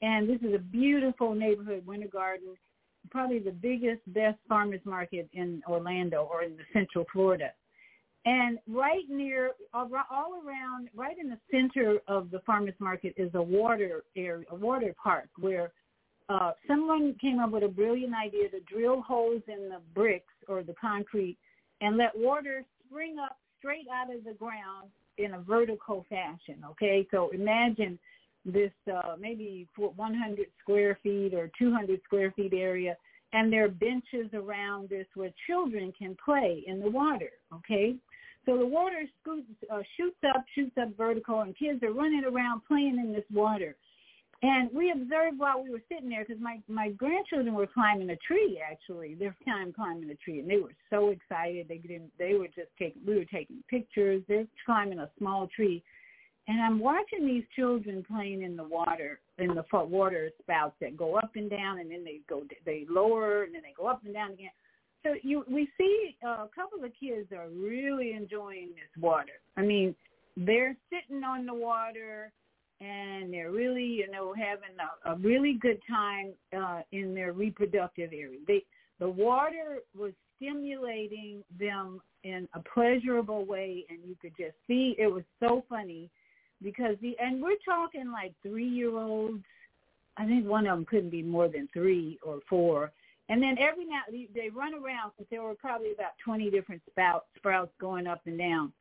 And 0.02 0.30
this 0.30 0.42
is 0.42 0.54
a 0.54 0.60
beautiful 0.60 1.36
neighborhood, 1.36 1.86
Winter 1.86 2.08
Garden, 2.08 2.56
probably 3.12 3.40
the 3.40 3.52
biggest, 3.52 4.02
best 4.08 4.38
farmers 4.48 4.82
market 4.86 5.30
in 5.34 5.62
Orlando 5.68 6.28
or 6.32 6.44
in 6.44 6.58
the 6.58 6.64
central 6.74 7.06
Florida. 7.12 7.52
And 8.26 8.58
right 8.68 9.08
near, 9.08 9.52
all 9.74 9.88
around, 9.88 10.90
right 10.96 11.16
in 11.18 11.30
the 11.30 11.40
center 11.52 12.00
of 12.08 12.32
the 12.32 12.40
farmers 12.40 12.74
market 12.80 13.14
is 13.18 13.30
a 13.36 13.42
water 13.42 14.04
area, 14.18 14.46
a 14.50 14.56
water 14.56 14.96
park 15.02 15.30
where 15.38 15.72
uh, 16.28 16.52
someone 16.68 17.16
came 17.22 17.40
up 17.40 17.52
with 17.52 17.64
a 17.64 17.68
brilliant 17.68 18.14
idea 18.16 18.50
to 18.50 18.60
drill 18.62 19.02
holes 19.02 19.44
in 19.48 19.70
the 19.70 19.80
bricks 19.94 20.34
or 20.48 20.64
the 20.64 20.74
concrete 20.74 21.38
and 21.82 21.98
let 21.98 22.18
water 22.18 22.64
spring 22.88 23.18
up 23.24 23.38
straight 23.60 23.86
out 23.94 24.14
of 24.14 24.24
the 24.24 24.34
ground 24.34 24.90
in 25.20 25.36
a 25.36 25.40
vertical 25.40 26.04
fashion. 26.10 26.64
Okay, 26.72 27.08
so 27.12 27.30
imagine 27.30 28.00
this 28.46 28.72
uh, 28.94 29.16
maybe 29.20 29.68
100 29.76 30.46
square 30.62 31.00
feet 31.02 31.34
or 31.34 31.50
200 31.58 32.02
square 32.04 32.32
feet 32.36 32.54
area, 32.54 32.96
and 33.34 33.52
there 33.52 33.66
are 33.66 33.70
benches 33.70 34.30
around 34.34 34.90
this 34.90 35.08
where 35.16 35.32
children 35.48 35.92
can 35.98 36.16
play 36.24 36.64
in 36.68 36.80
the 36.80 36.90
water. 36.90 37.32
Okay, 37.54 37.96
so 38.46 38.58
the 38.58 38.66
water 38.66 39.06
scoots, 39.22 39.48
uh, 39.72 39.82
shoots 39.98 40.18
up, 40.28 40.46
shoots 40.54 40.78
up 40.80 40.96
vertical, 40.96 41.42
and 41.42 41.58
kids 41.58 41.82
are 41.84 41.92
running 41.92 42.24
around 42.24 42.62
playing 42.68 43.00
in 43.00 43.12
this 43.12 43.26
water. 43.34 43.76
And 44.44 44.70
we 44.74 44.92
observed 44.92 45.40
while 45.40 45.64
we 45.64 45.72
were 45.72 45.82
sitting 45.90 46.10
there 46.10 46.24
because 46.26 46.42
my 46.42 46.60
my 46.68 46.90
grandchildren 46.90 47.56
were 47.56 47.68
climbing 47.68 48.10
a 48.10 48.16
tree. 48.18 48.62
Actually, 48.64 49.16
their 49.16 49.36
time 49.46 49.74
climbing 49.74 50.10
a 50.12 50.16
tree, 50.16 50.40
and 50.40 50.50
they 50.50 50.58
were 50.58 50.76
so 50.90 51.10
excited. 51.10 51.68
They 51.68 51.78
didn't. 51.78 52.12
They 52.20 52.34
were 52.34 52.48
just 52.48 52.70
taking. 52.78 53.02
We 53.08 53.16
were 53.16 53.26
taking 53.26 53.64
pictures. 53.70 54.22
They're 54.28 54.46
climbing 54.66 55.00
a 55.00 55.10
small 55.18 55.48
tree, 55.48 55.84
and 56.48 56.62
I'm 56.62 56.80
watching 56.80 57.26
these 57.26 57.44
children 57.56 58.06
playing 58.08 58.44
in 58.44 58.56
the 58.56 58.64
water 58.64 59.20
in 59.38 59.56
the 59.56 59.66
water 59.74 60.30
spouts 60.42 60.76
that 60.80 60.96
go 60.96 61.16
up 61.16 61.32
and 61.36 61.50
down, 61.50 61.80
and 61.80 61.92
then 61.92 62.04
they 62.04 62.22
go 62.30 62.44
they 62.66 62.86
lower, 62.90 63.44
and 63.44 63.54
then 63.54 63.62
they 63.62 63.74
go 63.78 63.88
up 63.88 64.02
and 64.06 64.14
down 64.14 64.32
again. 64.34 64.52
So 65.04 65.14
you 65.22 65.44
we 65.50 65.70
see 65.78 66.18
uh, 66.26 66.46
a 66.46 66.50
couple 66.56 66.84
of 66.84 66.92
kids 67.00 67.32
are 67.32 67.50
really 67.50 68.14
enjoying 68.14 68.70
this 68.70 69.02
water. 69.02 69.34
I 69.58 69.62
mean, 69.62 69.96
they're 70.38 70.76
sitting 70.90 71.24
on 71.24 71.46
the 71.46 71.54
water 71.54 72.32
and 72.82 73.34
they're 73.34 73.52
really, 73.52 73.84
you 73.84 74.12
know, 74.12 74.34
having 74.34 74.76
a, 74.80 75.12
a 75.12 75.16
really 75.18 75.58
good 75.62 75.80
time 75.90 76.34
uh, 76.58 76.82
in 76.92 77.16
their 77.16 77.32
reproductive 77.32 78.12
area. 78.12 78.40
They, 78.48 78.64
the 79.00 79.10
water 79.10 79.80
was 79.98 80.12
stimulating 80.36 81.44
them 81.58 82.02
in 82.24 82.50
a 82.54 82.60
pleasurable 82.74 83.46
way, 83.46 83.86
and 83.90 84.00
you 84.06 84.16
could 84.22 84.34
just 84.38 84.56
see 84.68 84.96
it 84.98 85.08
was 85.08 85.24
so 85.40 85.64
funny 85.70 86.10
because 86.62 86.96
the 87.02 87.16
and 87.20 87.42
we're 87.42 87.58
talking 87.64 88.12
like 88.12 88.34
three 88.42 88.68
year 88.68 88.98
olds. 88.98 89.44
I 90.18 90.26
think 90.26 90.48
one 90.48 90.66
of 90.66 90.78
them 90.78 90.86
couldn't 90.86 91.10
be 91.10 91.22
more 91.22 91.50
than 91.50 91.68
three 91.74 92.18
or 92.24 92.40
four. 92.50 92.92
And 93.28 93.42
then 93.42 93.58
every 93.60 93.86
now 93.86 94.02
they 94.10 94.50
run 94.50 94.74
around 94.74 95.12
because 95.12 95.30
there 95.30 95.44
were 95.44 95.56
probably 95.56 95.92
about 95.92 96.12
twenty 96.24 96.50
different 96.50 96.82
spout 96.90 97.26
sprouts 97.36 97.74
going 97.80 98.08
up 98.08 98.22
and 98.26 98.38
down, 98.38 98.72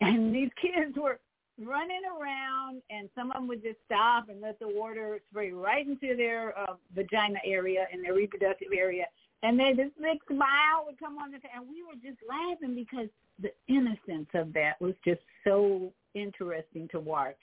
and 0.00 0.34
these 0.34 0.50
kids 0.60 0.96
were 0.96 1.18
running 1.58 2.02
around 2.18 2.82
and 2.90 3.08
some 3.14 3.30
of 3.30 3.36
them 3.36 3.48
would 3.48 3.62
just 3.62 3.76
stop 3.84 4.28
and 4.28 4.40
let 4.40 4.58
the 4.58 4.68
water 4.68 5.20
spray 5.30 5.52
right 5.52 5.86
into 5.86 6.16
their 6.16 6.58
uh, 6.58 6.74
vagina 6.94 7.38
area 7.44 7.86
and 7.92 8.02
their 8.02 8.14
reproductive 8.14 8.68
area 8.76 9.04
and 9.42 9.58
then 9.58 9.76
this 9.76 9.90
big 10.00 10.18
smile 10.28 10.84
would 10.86 10.98
come 10.98 11.18
on 11.18 11.30
the 11.30 11.38
and 11.54 11.68
we 11.68 11.82
were 11.82 11.98
just 12.02 12.18
laughing 12.28 12.74
because 12.74 13.08
the 13.40 13.50
innocence 13.68 14.28
of 14.34 14.52
that 14.52 14.80
was 14.80 14.94
just 15.04 15.20
so 15.44 15.92
interesting 16.14 16.88
to 16.88 17.00
watch 17.00 17.40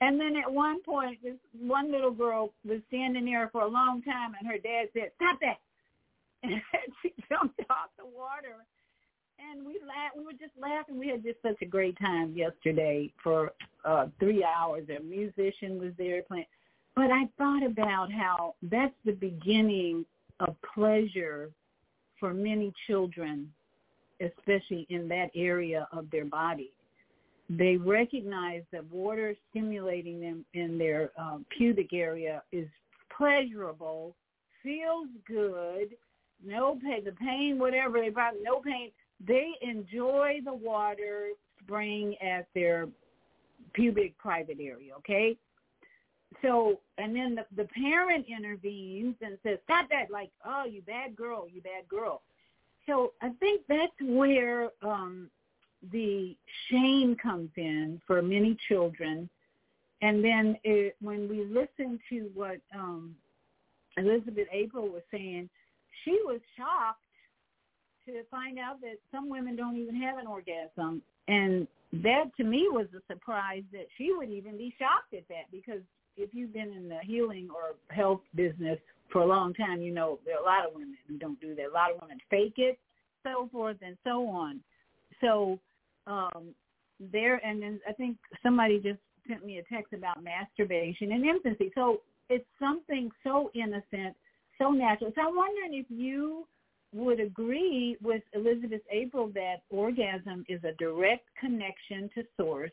and 0.00 0.20
then 0.20 0.36
at 0.36 0.52
one 0.52 0.82
point 0.82 1.18
this 1.22 1.36
one 1.58 1.90
little 1.90 2.10
girl 2.10 2.52
was 2.66 2.80
standing 2.88 3.24
there 3.24 3.48
for 3.50 3.62
a 3.62 3.68
long 3.68 4.02
time 4.02 4.32
and 4.38 4.48
her 4.48 4.58
dad 4.58 4.88
said 4.92 5.10
stop 5.16 5.38
that 5.40 5.58
and 6.42 6.60
she 7.02 7.12
jumped 7.28 7.60
off 7.70 7.90
the 7.98 8.04
water 8.04 8.56
and 9.50 9.66
we 9.66 9.74
laughed. 9.86 10.16
We 10.16 10.24
were 10.24 10.32
just 10.32 10.52
laughing. 10.60 10.98
We 10.98 11.08
had 11.08 11.22
just 11.22 11.40
such 11.42 11.60
a 11.62 11.66
great 11.66 11.98
time 11.98 12.34
yesterday 12.36 13.12
for 13.22 13.52
uh 13.84 14.06
three 14.18 14.44
hours. 14.44 14.84
A 14.88 15.02
musician 15.02 15.78
was 15.78 15.92
there 15.98 16.22
playing. 16.22 16.46
but 16.94 17.10
I 17.10 17.24
thought 17.38 17.64
about 17.64 18.12
how 18.12 18.54
that's 18.62 18.94
the 19.04 19.12
beginning 19.12 20.04
of 20.42 20.56
pleasure 20.74 21.50
for 22.18 22.34
many 22.34 22.72
children, 22.86 23.52
especially 24.20 24.86
in 24.90 25.08
that 25.08 25.30
area 25.34 25.88
of 25.92 26.10
their 26.10 26.24
body. 26.24 26.70
They 27.50 27.76
recognize 27.76 28.62
that 28.72 28.84
water 28.90 29.34
stimulating 29.50 30.20
them 30.20 30.44
in 30.54 30.78
their 30.78 31.10
um, 31.18 31.44
pubic 31.56 31.92
area 31.92 32.42
is 32.52 32.68
pleasurable, 33.16 34.14
feels 34.62 35.08
good, 35.26 35.96
no 36.44 36.78
pain, 36.82 37.04
the 37.04 37.12
pain, 37.12 37.58
whatever 37.58 38.00
they 38.00 38.08
brought, 38.08 38.34
no 38.42 38.60
pain. 38.60 38.90
They 39.26 39.50
enjoy 39.60 40.38
the 40.44 40.54
water 40.54 41.28
spraying 41.62 42.16
at 42.22 42.46
their 42.54 42.88
pubic 43.74 44.16
private 44.18 44.58
area, 44.60 44.94
okay? 44.98 45.36
So, 46.40 46.80
and 46.98 47.14
then 47.14 47.34
the, 47.34 47.44
the 47.56 47.68
parent 47.68 48.26
intervenes 48.28 49.16
and 49.20 49.38
says, 49.42 49.58
stop 49.64 49.88
that, 49.90 50.10
like, 50.10 50.30
oh, 50.44 50.64
you 50.64 50.82
bad 50.82 51.16
girl, 51.16 51.46
you 51.52 51.60
bad 51.60 51.88
girl. 51.88 52.22
So 52.86 53.12
I 53.20 53.30
think 53.40 53.62
that's 53.68 53.92
where 54.00 54.70
um, 54.82 55.30
the 55.92 56.36
shame 56.70 57.16
comes 57.20 57.50
in 57.56 58.00
for 58.06 58.22
many 58.22 58.56
children. 58.68 59.28
And 60.00 60.24
then 60.24 60.56
it, 60.64 60.96
when 61.00 61.28
we 61.28 61.44
listen 61.44 62.00
to 62.10 62.30
what 62.34 62.58
um, 62.74 63.14
Elizabeth 63.96 64.48
April 64.52 64.88
was 64.88 65.02
saying, 65.10 65.48
she 66.04 66.18
was 66.24 66.40
shocked 66.56 66.98
to 68.06 68.24
find 68.30 68.58
out 68.58 68.80
that 68.80 68.96
some 69.12 69.28
women 69.28 69.54
don't 69.54 69.76
even 69.76 69.94
have 70.00 70.18
an 70.18 70.26
orgasm. 70.26 71.02
And 71.28 71.68
that 71.92 72.24
to 72.38 72.44
me 72.44 72.68
was 72.70 72.86
a 72.96 73.12
surprise 73.12 73.62
that 73.72 73.86
she 73.96 74.12
would 74.12 74.30
even 74.30 74.56
be 74.56 74.74
shocked 74.78 75.14
at 75.14 75.28
that 75.28 75.50
because 75.52 75.82
if 76.16 76.30
you've 76.32 76.52
been 76.52 76.72
in 76.72 76.88
the 76.88 76.98
healing 77.02 77.48
or 77.54 77.76
health 77.94 78.20
business 78.34 78.78
for 79.10 79.22
a 79.22 79.26
long 79.26 79.54
time, 79.54 79.80
you 79.80 79.92
know 79.92 80.18
there 80.24 80.36
are 80.36 80.42
a 80.42 80.44
lot 80.44 80.66
of 80.66 80.74
women 80.74 80.96
who 81.08 81.18
don't 81.18 81.40
do 81.40 81.54
that. 81.54 81.66
A 81.66 81.72
lot 81.72 81.92
of 81.92 82.00
women 82.00 82.18
fake 82.30 82.54
it, 82.56 82.78
so 83.22 83.48
forth 83.52 83.76
and 83.82 83.96
so 84.04 84.26
on. 84.26 84.60
So 85.20 85.58
um 86.06 86.54
there 87.12 87.44
and 87.44 87.62
then 87.62 87.80
I 87.88 87.92
think 87.92 88.16
somebody 88.42 88.78
just 88.78 89.00
sent 89.28 89.44
me 89.44 89.58
a 89.58 89.74
text 89.74 89.92
about 89.92 90.22
masturbation 90.22 91.12
and 91.12 91.24
infancy. 91.24 91.70
So 91.74 92.00
it's 92.28 92.46
something 92.58 93.10
so 93.22 93.50
innocent, 93.54 94.16
so 94.58 94.70
natural. 94.70 95.12
So 95.14 95.22
I'm 95.22 95.36
wondering 95.36 95.74
if 95.74 95.86
you 95.88 96.46
would 96.94 97.20
agree 97.20 97.96
with 98.02 98.22
Elizabeth 98.34 98.82
April 98.90 99.28
that 99.34 99.62
orgasm 99.70 100.44
is 100.48 100.62
a 100.64 100.72
direct 100.78 101.26
connection 101.40 102.10
to 102.14 102.22
source 102.36 102.70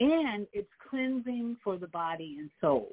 and 0.00 0.46
it's 0.52 0.68
cleansing 0.90 1.56
for 1.62 1.76
the 1.76 1.86
body 1.88 2.36
and 2.38 2.50
soul. 2.60 2.88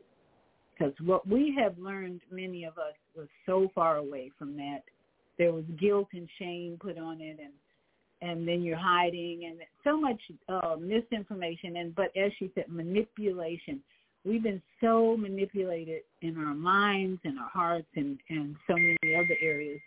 Because 0.73 0.93
what 1.03 1.27
we 1.27 1.55
have 1.59 1.77
learned, 1.77 2.21
many 2.31 2.63
of 2.63 2.77
us, 2.77 2.95
was 3.15 3.27
so 3.45 3.69
far 3.75 3.97
away 3.97 4.31
from 4.37 4.55
that. 4.57 4.79
There 5.37 5.53
was 5.53 5.63
guilt 5.79 6.07
and 6.13 6.27
shame 6.39 6.77
put 6.79 6.97
on 6.97 7.21
it, 7.21 7.39
and 7.39 7.53
and 8.23 8.47
then 8.47 8.61
you're 8.61 8.77
hiding, 8.77 9.45
and 9.45 9.59
so 9.83 9.99
much 9.99 10.21
uh, 10.47 10.75
misinformation. 10.79 11.77
And 11.77 11.95
but 11.95 12.15
as 12.15 12.31
she 12.37 12.51
said, 12.55 12.65
manipulation. 12.67 13.81
We've 14.23 14.43
been 14.43 14.61
so 14.79 15.17
manipulated 15.17 16.01
in 16.21 16.37
our 16.37 16.53
minds 16.53 17.19
and 17.23 17.39
our 17.39 17.49
hearts, 17.49 17.87
and 17.95 18.19
and 18.29 18.55
so 18.67 18.73
many 18.73 19.15
other 19.15 19.35
areas 19.41 19.79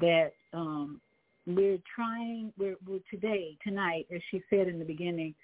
that 0.00 0.32
um, 0.54 1.00
we're 1.46 1.78
trying. 1.94 2.52
We're, 2.58 2.76
we're 2.86 3.00
today, 3.10 3.58
tonight, 3.62 4.06
as 4.14 4.20
she 4.30 4.42
said 4.50 4.68
in 4.68 4.78
the 4.78 4.84
beginning 4.84 5.34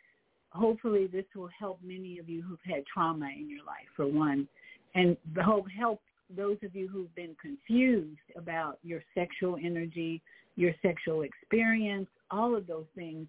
hopefully 0.57 1.07
this 1.07 1.24
will 1.34 1.50
help 1.59 1.78
many 1.82 2.18
of 2.18 2.28
you 2.28 2.42
who've 2.42 2.59
had 2.64 2.84
trauma 2.92 3.28
in 3.28 3.48
your 3.48 3.64
life, 3.64 3.86
for 3.94 4.07
one, 4.07 4.48
and 4.94 5.16
hope 5.42 5.66
help 5.68 6.00
those 6.34 6.57
of 6.64 6.74
you 6.74 6.88
who've 6.88 7.14
been 7.14 7.36
confused 7.40 8.18
about 8.36 8.78
your 8.82 9.02
sexual 9.14 9.57
energy, 9.62 10.20
your 10.57 10.72
sexual 10.82 11.22
experience, 11.22 12.09
all 12.30 12.57
of 12.57 12.66
those 12.66 12.86
things. 12.94 13.28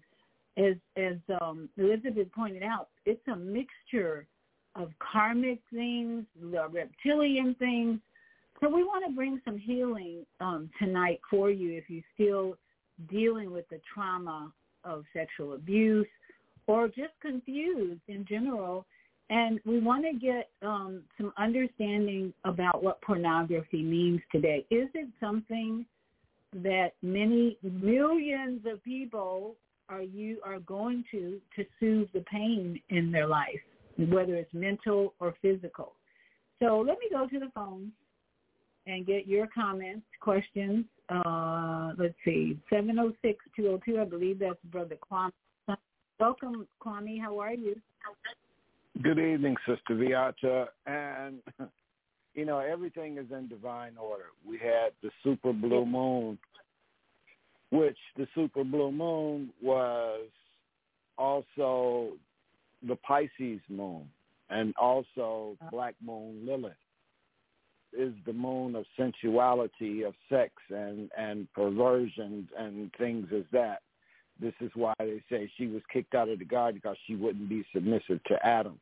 As 0.56 0.74
as 0.96 1.16
um, 1.40 1.68
Elizabeth 1.76 2.32
pointed 2.32 2.64
out, 2.64 2.88
it's 3.06 3.26
a 3.28 3.36
mixture 3.36 4.26
of 4.74 4.90
karmic 4.98 5.60
things, 5.72 6.24
reptilian 6.40 7.54
things. 7.58 8.00
So 8.60 8.68
we 8.68 8.82
want 8.82 9.04
to 9.06 9.14
bring 9.14 9.40
some 9.44 9.56
healing 9.56 10.26
um, 10.40 10.68
tonight 10.80 11.20
for 11.30 11.50
you 11.50 11.76
if 11.76 11.84
you're 11.88 12.02
still 12.14 12.58
dealing 13.08 13.52
with 13.52 13.68
the 13.68 13.80
trauma 13.94 14.52
of 14.82 15.04
sexual 15.12 15.54
abuse, 15.54 16.08
or 16.68 16.86
just 16.86 17.14
confused 17.20 18.00
in 18.06 18.24
general. 18.28 18.86
And 19.30 19.58
we 19.66 19.80
want 19.80 20.04
to 20.04 20.18
get 20.18 20.50
um, 20.62 21.02
some 21.16 21.32
understanding 21.36 22.32
about 22.44 22.82
what 22.82 23.02
pornography 23.02 23.82
means 23.82 24.20
today. 24.30 24.64
Is 24.70 24.88
it 24.94 25.08
something 25.18 25.84
that 26.54 26.92
many 27.02 27.58
millions 27.62 28.60
of 28.70 28.82
people 28.84 29.56
are 29.90 30.02
you 30.02 30.38
are 30.44 30.60
going 30.60 31.04
to 31.10 31.40
to 31.56 31.64
soothe 31.80 32.08
the 32.12 32.20
pain 32.30 32.80
in 32.90 33.10
their 33.10 33.26
life, 33.26 33.60
whether 33.96 34.34
it's 34.34 34.52
mental 34.52 35.14
or 35.20 35.34
physical? 35.42 35.92
So 36.58 36.78
let 36.86 36.98
me 36.98 37.08
go 37.10 37.26
to 37.26 37.38
the 37.38 37.50
phone 37.54 37.92
and 38.86 39.06
get 39.06 39.26
your 39.26 39.46
comments, 39.46 40.06
questions. 40.20 40.84
Uh, 41.10 41.92
let's 41.98 42.14
see, 42.24 42.58
706-202, 42.70 43.98
I 44.00 44.04
believe 44.04 44.38
that's 44.38 44.58
Brother 44.64 44.96
Kwame 45.10 45.30
Welcome, 46.20 46.66
Kwame. 46.84 47.20
How 47.20 47.38
are 47.38 47.54
you? 47.54 47.76
Good 49.02 49.20
evening, 49.20 49.54
Sister 49.64 49.94
Viyahta. 49.94 50.66
And, 50.84 51.38
you 52.34 52.44
know, 52.44 52.58
everything 52.58 53.18
is 53.18 53.26
in 53.30 53.46
divine 53.46 53.92
order. 53.96 54.24
We 54.44 54.58
had 54.58 54.90
the 55.00 55.10
super 55.22 55.52
blue 55.52 55.86
moon, 55.86 56.36
which 57.70 57.98
the 58.16 58.26
super 58.34 58.64
blue 58.64 58.90
moon 58.90 59.50
was 59.62 60.26
also 61.16 62.14
the 62.82 62.96
Pisces 62.96 63.60
moon 63.68 64.08
and 64.50 64.74
also 64.76 65.56
uh-huh. 65.60 65.70
black 65.70 65.94
moon 66.04 66.44
Lilith 66.44 66.72
is 67.96 68.12
the 68.26 68.32
moon 68.32 68.74
of 68.74 68.84
sensuality, 68.96 70.02
of 70.02 70.14
sex 70.28 70.52
and, 70.68 71.10
and 71.16 71.46
perversion 71.52 72.48
and 72.58 72.90
things 72.98 73.28
as 73.32 73.44
that. 73.52 73.82
This 74.40 74.54
is 74.60 74.70
why 74.74 74.94
they 74.98 75.22
say 75.30 75.50
she 75.56 75.66
was 75.66 75.82
kicked 75.92 76.14
out 76.14 76.28
of 76.28 76.38
the 76.38 76.44
garden 76.44 76.80
because 76.82 76.96
she 77.06 77.16
wouldn't 77.16 77.48
be 77.48 77.64
submissive 77.74 78.22
to 78.28 78.46
Adam. 78.46 78.78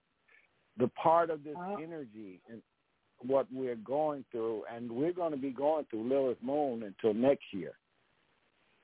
The 0.79 0.89
part 0.89 1.31
of 1.31 1.43
this 1.45 1.57
oh. 1.57 1.77
energy 1.83 2.41
and 2.51 2.61
what 3.21 3.47
we're 3.51 3.77
going 3.77 4.25
through, 4.31 4.65
and 4.75 4.91
we're 4.91 5.13
going 5.13 5.33
to 5.33 5.39
be 5.39 5.51
going 5.51 5.87
through 5.89 6.09
Lilith 6.09 6.43
Moon 6.43 6.83
until 6.83 7.15
next 7.15 7.45
year. 7.53 7.73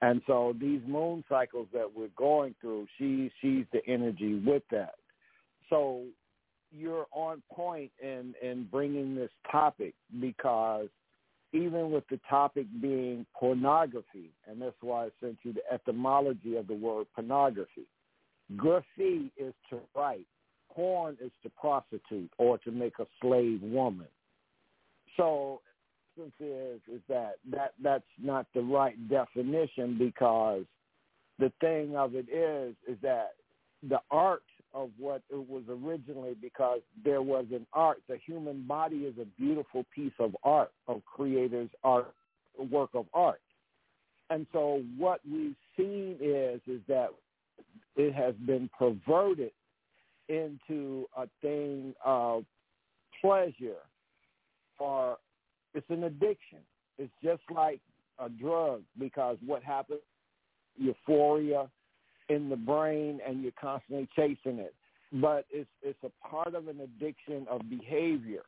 And 0.00 0.20
so 0.26 0.54
these 0.58 0.80
moon 0.86 1.22
cycles 1.28 1.68
that 1.72 1.88
we're 1.94 2.08
going 2.16 2.54
through, 2.60 2.86
she 2.98 3.30
sees 3.40 3.66
the 3.72 3.80
energy 3.86 4.34
with 4.44 4.62
that. 4.70 4.94
So 5.70 6.02
you're 6.72 7.06
on 7.12 7.42
point 7.52 7.92
in 8.02 8.34
in 8.42 8.66
bringing 8.70 9.14
this 9.14 9.30
topic 9.50 9.94
because 10.20 10.88
even 11.52 11.90
with 11.90 12.04
the 12.08 12.18
topic 12.28 12.66
being 12.80 13.26
pornography, 13.38 14.30
and 14.48 14.60
that's 14.60 14.76
why 14.80 15.06
I 15.06 15.08
sent 15.20 15.38
you 15.42 15.52
the 15.52 15.72
etymology 15.72 16.56
of 16.56 16.66
the 16.66 16.74
word 16.74 17.06
pornography. 17.14 17.86
Graphy 18.56 19.30
is 19.36 19.54
to 19.70 19.80
write. 19.94 20.26
Porn 20.74 21.16
is 21.22 21.30
to 21.42 21.50
prostitute 21.50 22.30
or 22.38 22.58
to 22.58 22.70
make 22.70 22.98
a 22.98 23.06
slave 23.20 23.60
woman. 23.62 24.08
So, 25.16 25.60
essence 26.16 26.32
is 26.40 26.80
is 26.90 27.00
that 27.08 27.34
that 27.50 27.74
that's 27.82 28.04
not 28.20 28.46
the 28.54 28.62
right 28.62 28.96
definition 29.08 29.98
because 29.98 30.64
the 31.38 31.52
thing 31.60 31.96
of 31.96 32.14
it 32.14 32.28
is 32.28 32.74
is 32.88 32.96
that 33.02 33.32
the 33.88 34.00
art 34.10 34.42
of 34.74 34.90
what 34.98 35.22
it 35.30 35.48
was 35.48 35.62
originally 35.68 36.34
because 36.40 36.80
there 37.04 37.22
was 37.22 37.46
an 37.52 37.66
art. 37.72 37.98
The 38.08 38.18
human 38.26 38.66
body 38.66 38.98
is 38.98 39.14
a 39.20 39.26
beautiful 39.40 39.84
piece 39.94 40.12
of 40.18 40.36
art, 40.44 40.72
of 40.88 41.02
creators' 41.04 41.70
art, 41.84 42.14
work 42.70 42.90
of 42.94 43.06
art. 43.12 43.40
And 44.30 44.46
so 44.52 44.82
what 44.96 45.20
we've 45.30 45.56
seen 45.76 46.16
is 46.20 46.60
is 46.66 46.80
that 46.88 47.08
it 47.96 48.14
has 48.14 48.34
been 48.46 48.70
perverted 48.78 49.52
into 50.28 51.06
a 51.16 51.26
thing 51.42 51.94
of 52.04 52.44
pleasure 53.20 53.82
or 54.78 55.18
it's 55.74 55.88
an 55.90 56.04
addiction. 56.04 56.58
It's 56.98 57.12
just 57.22 57.42
like 57.54 57.80
a 58.18 58.28
drug 58.28 58.82
because 58.98 59.36
what 59.44 59.62
happens 59.62 60.00
euphoria 60.76 61.68
in 62.32 62.48
the 62.48 62.56
brain 62.56 63.20
and 63.26 63.42
you're 63.42 63.52
constantly 63.60 64.08
chasing 64.14 64.58
it. 64.58 64.74
But 65.12 65.44
it's 65.52 65.68
it's 65.82 65.98
a 66.04 66.28
part 66.28 66.54
of 66.54 66.68
an 66.68 66.80
addiction 66.80 67.46
of 67.50 67.60
behavior. 67.68 68.42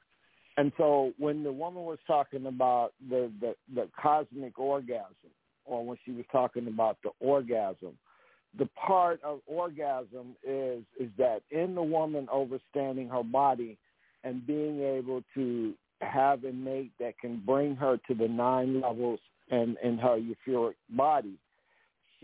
And 0.57 0.73
so 0.77 1.13
when 1.19 1.43
the 1.43 1.53
woman 1.53 1.85
was 1.85 1.99
talking 2.07 2.47
about 2.47 2.93
the, 3.11 3.31
the, 3.41 3.55
the 3.75 3.89
cosmic 4.01 4.59
orgasm, 4.59 5.33
or 5.65 5.85
when 5.85 5.99
she 6.05 6.13
was 6.13 6.25
talking 6.31 6.69
about 6.69 6.97
the 7.03 7.11
orgasm, 7.21 7.99
the 8.57 8.67
part 8.67 9.21
of 9.25 9.41
orgasm 9.47 10.37
is 10.47 10.85
is 10.99 11.11
that 11.19 11.43
in 11.51 11.75
the 11.75 11.83
woman 11.83 12.29
overstanding 12.33 13.11
her 13.11 13.25
body 13.25 13.77
and 14.23 14.47
being 14.47 14.81
able 14.81 15.23
to 15.35 15.75
have 16.01 16.45
a 16.45 16.53
mate 16.53 16.93
that 17.01 17.19
can 17.19 17.43
bring 17.45 17.75
her 17.77 17.99
to 18.07 18.15
the 18.15 18.29
nine 18.29 18.81
levels 18.81 19.21
and 19.51 19.77
in 19.83 19.99
her 19.99 20.19
euphoric 20.19 20.75
body, 20.91 21.37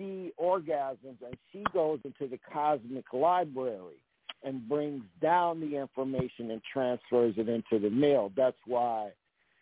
she 0.00 0.32
orgasms 0.40 0.96
and 1.24 1.36
she 1.52 1.62
goes 1.72 2.00
into 2.04 2.26
the 2.26 2.38
cosmic 2.52 3.12
library 3.12 4.00
and 4.42 4.66
brings 4.68 5.02
down 5.20 5.60
the 5.60 5.76
information 5.76 6.50
and 6.50 6.62
transfers 6.72 7.34
it 7.36 7.48
into 7.48 7.78
the 7.78 7.90
male. 7.90 8.32
That's 8.34 8.56
why 8.66 9.10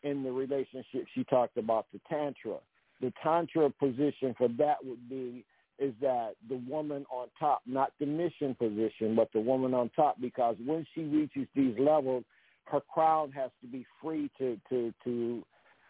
in 0.05 0.23
the 0.23 0.31
relationship 0.31 1.07
she 1.15 1.25
talked 1.25 1.57
about 1.57 1.87
the 1.93 2.01
tantra. 2.09 2.59
The 3.01 3.13
tantra 3.23 3.71
position 3.71 4.35
for 4.39 4.49
that 4.59 4.77
would 4.85 5.09
be 5.09 5.45
is 5.81 5.95
that 6.01 6.35
the 6.49 6.61
woman 6.69 7.05
on 7.11 7.29
top, 7.39 7.63
not 7.67 7.93
the 8.01 8.07
mission 8.07 8.55
position, 8.55 9.15
but 9.15 9.33
the 9.33 9.41
woman 9.41 9.75
on 9.75 9.91
top, 9.95 10.21
because 10.21 10.57
when 10.65 10.87
she 10.95 11.03
reaches 11.03 11.47
these 11.55 11.75
levels, 11.79 12.25
her 12.65 12.81
crown 12.93 13.33
has 13.33 13.51
to 13.61 13.67
be 13.67 13.87
free 14.03 14.31
to 14.39 14.59
to 14.69 14.93
to 15.05 15.43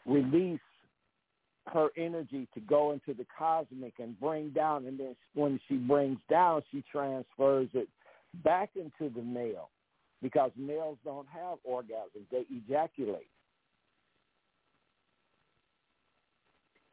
release 0.06 0.60
her 1.72 1.88
energy 1.96 2.46
to 2.54 2.60
go 2.60 2.92
into 2.92 3.14
the 3.14 3.26
cosmic 3.36 3.94
and 3.98 4.18
bring 4.20 4.50
down 4.50 4.86
and 4.86 4.98
then 4.98 5.16
when 5.34 5.60
she 5.68 5.76
brings 5.76 6.18
down 6.30 6.62
she 6.70 6.82
transfers 6.90 7.68
it 7.74 7.88
back 8.44 8.70
into 8.76 9.12
the 9.14 9.22
male 9.22 9.70
because 10.22 10.50
males 10.56 10.98
don't 11.04 11.26
have 11.28 11.58
orgasms 11.68 12.26
they 12.30 12.44
ejaculate 12.50 13.28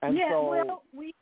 and 0.02 0.18
yeah 0.18 0.30
so 0.30 0.50
well 0.50 0.84
we 0.94 1.14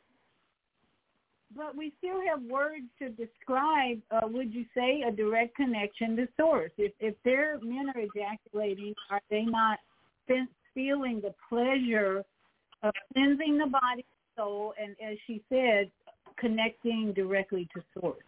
but 1.56 1.76
we 1.76 1.92
still 1.98 2.20
have 2.28 2.42
words 2.42 2.86
to 2.98 3.10
describe, 3.10 4.00
uh, 4.10 4.26
would 4.26 4.52
you 4.52 4.64
say, 4.76 5.04
a 5.06 5.12
direct 5.12 5.54
connection 5.54 6.16
to 6.16 6.26
source? 6.36 6.72
If 6.76 6.92
if 6.98 7.14
their 7.24 7.60
men 7.62 7.92
are 7.94 8.00
ejaculating, 8.00 8.92
are 9.08 9.20
they 9.30 9.42
not 9.42 9.78
feeling 10.74 11.20
the 11.22 11.34
pleasure 11.48 12.24
of 12.84 12.92
cleansing 13.12 13.58
the 13.58 13.66
body 13.66 14.04
soul, 14.36 14.74
and 14.80 14.94
as 15.04 15.18
she 15.26 15.42
said, 15.48 15.90
connecting 16.36 17.12
directly 17.14 17.68
to 17.74 17.82
source? 17.98 18.22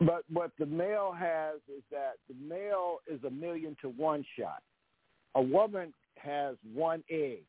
But 0.00 0.22
what 0.32 0.52
the 0.58 0.66
male 0.66 1.12
has 1.12 1.56
is 1.68 1.82
that 1.90 2.14
the 2.28 2.34
male 2.34 2.98
is 3.06 3.22
a 3.24 3.30
million 3.30 3.76
to 3.82 3.88
one 3.90 4.24
shot. 4.38 4.62
A 5.34 5.42
woman 5.42 5.92
has 6.16 6.56
one 6.72 7.02
egg 7.10 7.44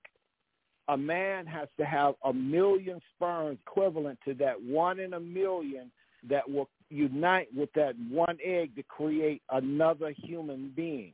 a 0.88 0.97
man 0.97 1.45
has 1.45 1.67
to 1.77 1.86
have 1.86 2.15
a 2.23 2.33
million 2.33 2.99
sperms 3.15 3.57
equivalent 3.65 4.19
to 4.25 4.33
that 4.36 4.61
one 4.61 4.99
in 4.99 5.13
a 5.13 5.19
million 5.19 5.91
that 6.29 6.49
will 6.49 6.69
unite 6.89 7.47
with 7.55 7.69
that 7.73 7.95
one 8.09 8.38
egg 8.43 8.75
to 8.75 8.83
create 8.83 9.41
another 9.51 10.13
human 10.23 10.71
being. 10.75 11.13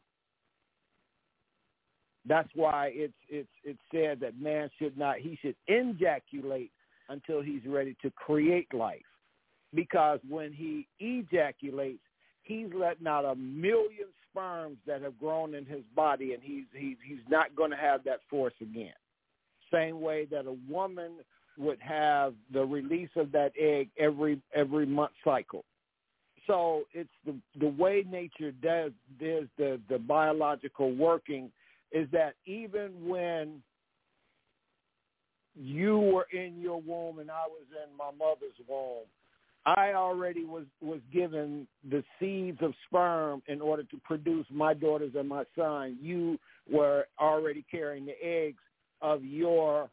That's 2.28 2.49
why 2.53 2.91
it's 2.93 3.13
it's 3.30 3.49
it's 3.63 3.80
said 3.91 4.19
that 4.19 4.39
man 4.39 4.69
should 4.78 4.97
not 4.97 5.17
he 5.17 5.38
should 5.41 5.55
ejaculate 5.67 6.72
until 7.09 7.41
he's 7.41 7.65
ready 7.65 7.95
to 8.01 8.11
create 8.11 8.74
life. 8.74 9.01
Because 9.74 10.19
when 10.28 10.51
he 10.53 10.88
ejaculates, 10.99 12.03
he's 12.43 12.67
letting 12.74 13.07
out 13.07 13.26
a 13.26 13.36
million 13.36 14.07
sperms 14.30 14.78
that 14.86 15.01
have 15.01 15.17
grown 15.19 15.55
in 15.55 15.65
his 15.65 15.82
body 15.95 16.34
and 16.34 16.43
he's 16.43 16.65
he's 16.74 16.97
he's 17.05 17.26
not 17.30 17.55
going 17.55 17.72
to 17.72 17.78
have 17.78 18.03
that 18.03 18.19
force 18.30 18.53
again 18.61 18.93
same 19.72 20.01
way 20.01 20.26
that 20.26 20.45
a 20.45 20.57
woman 20.69 21.11
would 21.57 21.80
have 21.80 22.34
the 22.53 22.63
release 22.63 23.09
of 23.15 23.32
that 23.32 23.51
egg 23.59 23.89
every 23.97 24.41
every 24.53 24.86
month 24.86 25.11
cycle. 25.24 25.63
So 26.47 26.84
it's 26.93 27.09
the 27.26 27.36
the 27.59 27.67
way 27.67 28.03
nature 28.09 28.51
does 28.51 28.91
does 29.19 29.45
the 29.57 29.80
the 29.89 29.99
biological 29.99 30.93
working 30.93 31.51
is 31.92 32.08
that 32.12 32.36
even 32.46 32.92
when 33.08 33.62
you 35.56 36.00
were 36.00 36.28
in 36.32 36.60
your 36.62 36.82
womb 36.82 37.20
and 37.20 37.30
I 37.30 37.44
was 37.48 37.66
in 37.72 37.98
my 37.98 38.12
mother's 38.18 38.56
womb, 38.68 39.06
I 39.66 39.94
already 39.94 40.44
was 40.44 40.66
was 40.82 41.02
given 41.14 41.68
the 41.88 42.04
seeds 42.20 42.58
of 42.62 42.74
sperm 42.88 43.44
in 43.48 43.62
order 43.62 43.84
to 43.84 43.98
produce 44.04 44.46
my 44.50 44.74
daughters 44.74 45.12
and 45.16 45.30
my 45.30 45.44
son. 45.56 45.98
You 46.02 46.39
were 46.72 47.06
already 47.20 47.64
carrying 47.70 48.06
the 48.06 48.16
eggs 48.24 48.64
of 49.02 49.24
your 49.24 49.89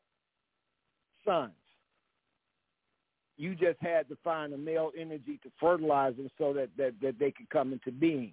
sons. 1.24 1.52
You 3.36 3.54
just 3.54 3.78
had 3.80 4.08
to 4.08 4.16
find 4.24 4.52
a 4.52 4.58
male 4.58 4.90
energy 4.98 5.38
to 5.42 5.50
fertilize 5.60 6.16
them 6.16 6.28
so 6.38 6.52
that, 6.54 6.70
that, 6.76 6.94
that 7.00 7.18
they 7.20 7.30
could 7.30 7.48
come 7.50 7.72
into 7.72 7.92
being. 7.92 8.32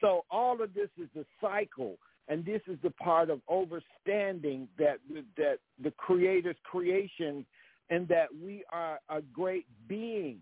So 0.00 0.24
all 0.30 0.60
of 0.60 0.74
this 0.74 0.88
is 1.00 1.08
the 1.14 1.24
cycle, 1.40 1.96
and 2.28 2.44
this 2.44 2.60
is 2.66 2.76
the 2.82 2.90
part 2.90 3.30
of 3.30 3.40
overstanding 3.48 4.66
that 4.78 4.98
that 5.36 5.58
the 5.82 5.90
Creator's 5.92 6.56
creation, 6.64 7.46
and 7.90 8.08
that 8.08 8.28
we 8.42 8.64
are 8.72 8.98
a 9.08 9.20
great 9.20 9.66
being, 9.88 10.38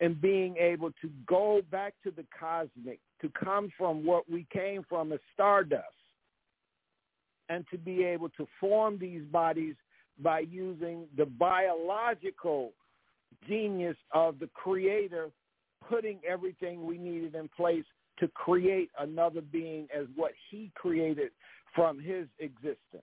and 0.00 0.20
being 0.20 0.56
able 0.56 0.90
to 1.02 1.10
go 1.26 1.60
back 1.70 1.94
to 2.04 2.10
the 2.10 2.24
cosmic, 2.38 3.00
to 3.20 3.30
come 3.30 3.70
from 3.76 4.04
what 4.04 4.28
we 4.30 4.46
came 4.52 4.82
from 4.88 5.12
as 5.12 5.20
stardust, 5.34 5.84
and 7.48 7.66
to 7.70 7.78
be 7.78 8.04
able 8.04 8.28
to 8.30 8.46
form 8.60 8.98
these 8.98 9.24
bodies 9.24 9.74
by 10.20 10.40
using 10.40 11.06
the 11.16 11.26
biological 11.26 12.72
genius 13.46 13.96
of 14.12 14.38
the 14.38 14.48
creator 14.54 15.30
putting 15.88 16.18
everything 16.28 16.84
we 16.84 16.98
needed 16.98 17.34
in 17.34 17.48
place 17.56 17.84
to 18.20 18.28
create 18.28 18.90
another 18.98 19.40
being 19.40 19.88
as 19.96 20.06
what 20.16 20.32
he 20.50 20.70
created 20.74 21.30
from 21.74 21.98
his 21.98 22.26
existence. 22.38 23.02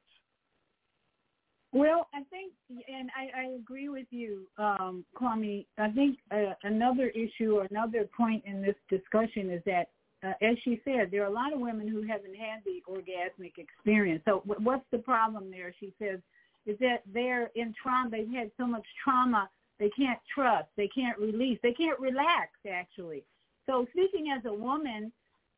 Well, 1.72 2.08
I 2.14 2.24
think, 2.30 2.54
and 2.88 3.10
I, 3.18 3.42
I 3.42 3.44
agree 3.60 3.90
with 3.90 4.08
you, 4.10 4.48
um, 4.58 5.04
Kwame. 5.20 5.66
I 5.78 5.90
think 5.90 6.18
uh, 6.32 6.54
another 6.64 7.10
issue 7.10 7.58
or 7.58 7.68
another 7.70 8.08
point 8.16 8.44
in 8.46 8.62
this 8.62 8.76
discussion 8.90 9.50
is 9.50 9.62
that 9.66 9.90
uh, 10.24 10.34
as 10.42 10.58
she 10.64 10.82
said, 10.86 11.10
there 11.12 11.24
are 11.24 11.28
a 11.28 11.34
lot 11.34 11.54
of 11.54 11.60
women 11.60 11.88
who 11.88 12.02
haven't 12.02 12.36
had 12.36 12.62
the 12.66 12.82
orgasmic 12.90 13.58
experience. 13.58 14.22
So 14.26 14.42
what's 14.46 14.86
the 14.92 14.98
problem 14.98 15.52
there? 15.52 15.74
She 15.80 15.94
says 16.00 16.20
is 16.66 16.78
that 16.80 17.04
they're 17.14 17.52
in 17.56 17.74
trauma. 17.82 18.10
They've 18.10 18.32
had 18.32 18.52
so 18.58 18.66
much 18.66 18.86
trauma. 19.04 19.50
They 19.78 19.90
can't 19.90 20.20
trust. 20.34 20.68
They 20.78 20.88
can't 20.88 21.18
release. 21.20 21.60
They 21.62 21.74
can't 21.74 22.00
relax. 22.00 22.52
Actually. 22.68 23.24
So 23.68 23.88
speaking 23.92 24.34
as 24.36 24.46
a 24.46 24.54
woman, 24.54 25.12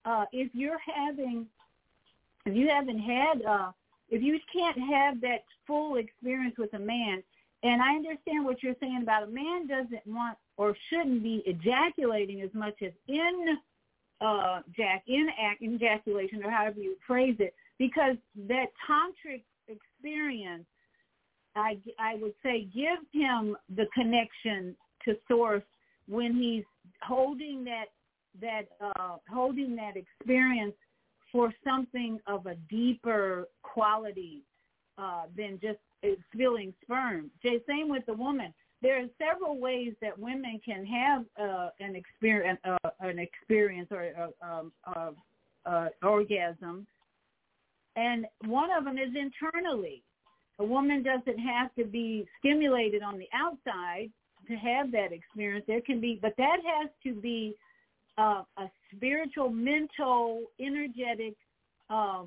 uh, 0.06 0.26
if 0.32 0.50
you're 0.54 0.80
having, 0.80 1.48
if 2.46 2.56
you 2.56 2.70
haven't 2.70 3.00
had, 3.00 3.42
uh, 3.44 3.72
if 4.10 4.22
you 4.22 4.40
can't 4.52 4.80
have 4.80 5.20
that 5.22 5.44
full 5.66 5.98
experience 5.98 6.56
with 6.58 6.74
a 6.74 6.80
man, 6.80 7.22
and 7.64 7.82
I 7.82 7.96
understand 7.96 8.46
what 8.46 8.64
you're 8.64 8.76
saying 8.80 9.00
about 9.02 9.24
a 9.24 9.28
man 9.28 9.68
doesn't 9.68 10.06
want 10.06 10.38
or 10.58 10.76
shouldn't 10.90 11.24
be 11.24 11.44
ejaculating 11.46 12.42
as 12.42 12.54
much 12.54 12.76
as 12.82 12.92
in 13.08 13.58
uh, 14.22 14.62
jack 14.76 15.04
in 15.08 15.28
act, 15.40 15.62
ejaculation 15.62 16.44
or 16.44 16.50
however 16.50 16.80
you 16.80 16.96
phrase 17.06 17.36
it, 17.40 17.54
because 17.78 18.16
that 18.48 18.68
tantric 18.90 19.44
experience, 19.68 20.66
I 21.56 21.78
I 22.00 22.16
would 22.16 22.34
say, 22.42 22.68
gives 22.74 23.06
him 23.12 23.58
the 23.76 23.88
connection 23.94 24.76
to 25.06 25.18
source 25.28 25.64
when 26.08 26.36
he's 26.36 26.64
holding 27.04 27.64
that 27.66 27.86
that 28.42 28.64
uh, 28.82 29.18
holding 29.32 29.76
that 29.76 29.94
experience 29.96 30.76
for 31.32 31.54
something 31.64 32.20
of 32.28 32.46
a 32.46 32.56
deeper 32.70 33.48
quality 33.64 34.44
uh, 34.98 35.24
than 35.36 35.60
just 35.62 35.80
spilling 36.34 36.74
sperm. 36.84 37.30
Same 37.44 37.90
with 37.90 38.06
the 38.06 38.14
woman 38.14 38.54
there 38.82 39.02
are 39.02 39.08
several 39.18 39.58
ways 39.58 39.94
that 40.02 40.18
women 40.18 40.62
can 40.64 40.86
have 40.86 41.26
uh, 41.40 41.70
an 41.80 41.96
experience, 41.96 42.60
uh, 42.64 42.90
an 43.00 43.20
experience 43.20 43.88
or 43.92 44.32
uh, 44.44 44.46
um, 44.46 44.72
uh, 44.86 45.12
uh, 45.66 45.88
orgasm, 46.04 46.86
and 47.96 48.26
one 48.46 48.70
of 48.72 48.86
them 48.86 48.98
is 48.98 49.10
internally. 49.16 50.04
A 50.60 50.64
woman 50.64 51.04
doesn't 51.04 51.40
have 51.40 51.74
to 51.76 51.86
be 51.86 52.26
stimulated 52.40 53.02
on 53.02 53.18
the 53.18 53.28
outside 53.34 54.10
to 54.48 54.56
have 54.56 54.92
that 54.92 55.12
experience. 55.12 55.66
There 55.68 55.82
can 55.82 56.00
be, 56.00 56.20
but 56.22 56.34
that 56.38 56.58
has 56.64 56.90
to 57.04 57.20
be 57.20 57.56
uh, 58.18 58.44
a 58.58 58.70
spiritual, 58.96 59.50
mental, 59.50 60.44
energetic 60.60 61.36
uh, 61.90 62.24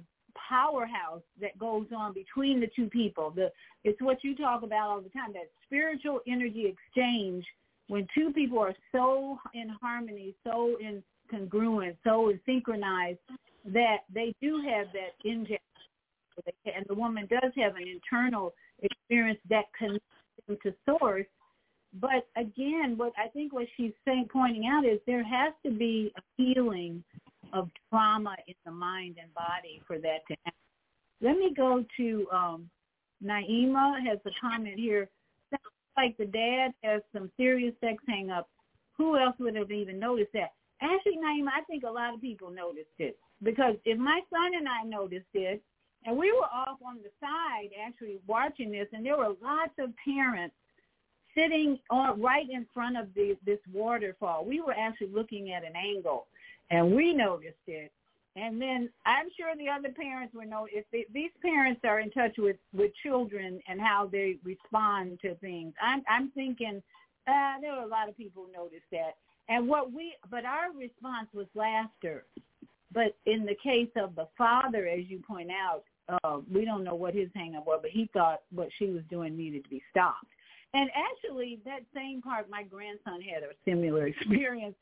powerhouse 0.48 1.22
that 1.40 1.58
goes 1.58 1.86
on 1.96 2.12
between 2.14 2.60
the 2.60 2.68
two 2.76 2.88
people. 2.88 3.30
The 3.30 3.50
it's 3.84 4.00
what 4.00 4.22
you 4.22 4.36
talk 4.36 4.62
about 4.62 4.88
all 4.88 5.00
the 5.00 5.08
time, 5.10 5.32
that 5.32 5.50
spiritual 5.66 6.20
energy 6.26 6.66
exchange 6.66 7.44
when 7.88 8.06
two 8.14 8.32
people 8.32 8.58
are 8.58 8.74
so 8.92 9.38
in 9.52 9.68
harmony, 9.80 10.34
so 10.44 10.76
in 10.80 11.02
congruent, 11.30 11.96
so 12.04 12.28
in 12.28 12.40
synchronized 12.46 13.18
that 13.64 13.98
they 14.12 14.34
do 14.40 14.62
have 14.66 14.86
that 14.92 15.28
injection 15.28 15.58
and 16.64 16.86
the 16.88 16.94
woman 16.94 17.26
does 17.28 17.52
have 17.56 17.76
an 17.76 17.86
internal 17.86 18.54
experience 18.82 19.38
that 19.48 19.64
connects 19.78 20.06
them 20.46 20.56
to 20.62 20.72
source. 20.86 21.26
But 21.94 22.28
again, 22.36 22.94
what 22.96 23.12
I 23.18 23.28
think 23.28 23.52
what 23.52 23.66
she's 23.76 23.92
saying, 24.04 24.28
pointing 24.32 24.66
out 24.66 24.84
is 24.84 25.00
there 25.06 25.24
has 25.24 25.52
to 25.64 25.72
be 25.72 26.12
a 26.16 26.20
healing 26.36 27.02
of 27.52 27.68
trauma 27.88 28.36
in 28.46 28.54
the 28.64 28.70
mind 28.70 29.16
and 29.20 29.32
body 29.34 29.82
for 29.86 29.98
that 29.98 30.18
to 30.28 30.36
happen. 30.44 30.58
Let 31.20 31.36
me 31.36 31.52
go 31.54 31.84
to 31.96 32.26
um, 32.32 32.70
Naima 33.24 34.06
has 34.06 34.18
a 34.24 34.30
comment 34.40 34.78
here. 34.78 35.08
Sounds 35.50 35.62
like 35.96 36.16
the 36.16 36.26
dad 36.26 36.72
has 36.84 37.02
some 37.12 37.30
serious 37.36 37.74
sex 37.80 38.02
hang 38.08 38.30
up. 38.30 38.48
Who 38.96 39.18
else 39.18 39.34
would 39.40 39.56
have 39.56 39.72
even 39.72 39.98
noticed 39.98 40.32
that? 40.34 40.52
Actually, 40.80 41.16
Naima, 41.16 41.48
I 41.48 41.64
think 41.66 41.82
a 41.82 41.90
lot 41.90 42.14
of 42.14 42.20
people 42.20 42.50
noticed 42.50 42.88
it 42.98 43.18
because 43.42 43.74
if 43.84 43.98
my 43.98 44.20
son 44.30 44.52
and 44.56 44.68
I 44.68 44.84
noticed 44.84 45.26
it, 45.34 45.62
and 46.06 46.16
we 46.16 46.32
were 46.32 46.46
off 46.46 46.78
on 46.86 46.98
the 47.02 47.10
side 47.20 47.68
actually 47.86 48.18
watching 48.26 48.70
this, 48.70 48.86
and 48.92 49.04
there 49.04 49.18
were 49.18 49.34
lots 49.42 49.72
of 49.78 49.90
parents 50.02 50.54
sitting 51.34 51.78
on 51.90 52.20
right 52.20 52.48
in 52.50 52.66
front 52.72 52.96
of 52.96 53.12
the, 53.14 53.36
this 53.44 53.58
waterfall. 53.72 54.44
We 54.44 54.60
were 54.60 54.74
actually 54.78 55.08
looking 55.08 55.52
at 55.52 55.64
an 55.64 55.74
angle, 55.76 56.26
and 56.70 56.94
we 56.94 57.12
noticed 57.12 57.56
it. 57.66 57.92
And 58.36 58.62
then 58.62 58.88
I'm 59.06 59.26
sure 59.36 59.54
the 59.56 59.68
other 59.68 59.92
parents 59.92 60.34
were 60.34 60.44
know 60.44 60.68
if 60.70 60.84
they, 60.92 61.04
these 61.12 61.32
parents 61.42 61.80
are 61.84 61.98
in 61.98 62.10
touch 62.12 62.34
with 62.38 62.56
with 62.72 62.92
children 63.02 63.60
and 63.68 63.80
how 63.80 64.06
they 64.06 64.36
respond 64.44 65.18
to 65.22 65.34
things. 65.36 65.74
I'm 65.82 66.02
I'm 66.08 66.30
thinking 66.30 66.80
uh, 67.26 67.60
there 67.60 67.74
were 67.74 67.82
a 67.82 67.88
lot 67.88 68.08
of 68.08 68.16
people 68.16 68.46
who 68.46 68.52
noticed 68.52 68.88
that. 68.92 69.16
And 69.48 69.68
what 69.68 69.92
we, 69.92 70.14
but 70.30 70.44
our 70.44 70.72
response 70.72 71.28
was 71.34 71.46
laughter. 71.54 72.24
But 72.92 73.16
in 73.26 73.44
the 73.44 73.56
case 73.62 73.90
of 73.96 74.14
the 74.14 74.28
father, 74.36 74.86
as 74.86 75.06
you 75.08 75.20
point 75.26 75.50
out, 75.50 75.82
uh, 76.08 76.38
we 76.52 76.64
don't 76.64 76.84
know 76.84 76.94
what 76.94 77.14
his 77.14 77.28
hang 77.34 77.54
up 77.56 77.66
was, 77.66 77.80
but 77.82 77.90
he 77.90 78.08
thought 78.12 78.40
what 78.52 78.68
she 78.78 78.86
was 78.86 79.02
doing 79.10 79.36
needed 79.36 79.64
to 79.64 79.70
be 79.70 79.82
stopped. 79.90 80.26
And 80.72 80.88
actually, 80.94 81.58
that 81.64 81.80
same 81.94 82.22
part, 82.22 82.48
my 82.48 82.62
grandson 82.62 83.20
had 83.20 83.42
a 83.42 83.54
similar 83.64 84.06
experience. 84.12 84.76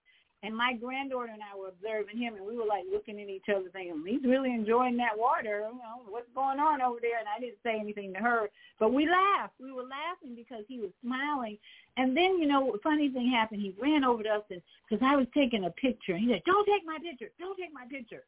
And 0.44 0.56
my 0.56 0.72
granddaughter 0.74 1.32
and 1.32 1.42
I 1.42 1.58
were 1.58 1.66
observing 1.66 2.16
him, 2.16 2.36
and 2.36 2.46
we 2.46 2.56
were 2.56 2.64
like 2.64 2.84
looking 2.92 3.20
at 3.20 3.28
each 3.28 3.48
other, 3.50 3.70
thinking, 3.72 4.04
"He's 4.06 4.22
really 4.22 4.54
enjoying 4.54 4.96
that 4.98 5.18
water. 5.18 5.66
You 5.66 5.78
know, 5.78 6.06
what's 6.08 6.30
going 6.32 6.60
on 6.60 6.80
over 6.80 7.00
there?" 7.02 7.18
And 7.18 7.26
I 7.26 7.40
didn't 7.40 7.58
say 7.64 7.74
anything 7.74 8.12
to 8.14 8.20
her, 8.20 8.48
but 8.78 8.92
we 8.92 9.08
laughed. 9.08 9.54
We 9.58 9.72
were 9.72 9.82
laughing 9.82 10.36
because 10.36 10.62
he 10.68 10.78
was 10.78 10.90
smiling. 11.02 11.58
And 11.96 12.16
then, 12.16 12.38
you 12.38 12.46
know, 12.46 12.76
funny 12.84 13.08
thing 13.08 13.32
happened. 13.32 13.62
He 13.62 13.74
ran 13.82 14.04
over 14.04 14.22
to 14.22 14.28
us, 14.28 14.44
and 14.50 14.62
because 14.88 15.04
I 15.04 15.16
was 15.16 15.26
taking 15.34 15.64
a 15.64 15.70
picture, 15.70 16.12
and 16.12 16.22
he 16.22 16.30
said, 16.30 16.44
"Don't 16.46 16.66
take 16.66 16.86
my 16.86 16.98
picture. 17.02 17.30
Don't 17.40 17.58
take 17.58 17.72
my 17.74 17.86
picture." 17.86 18.22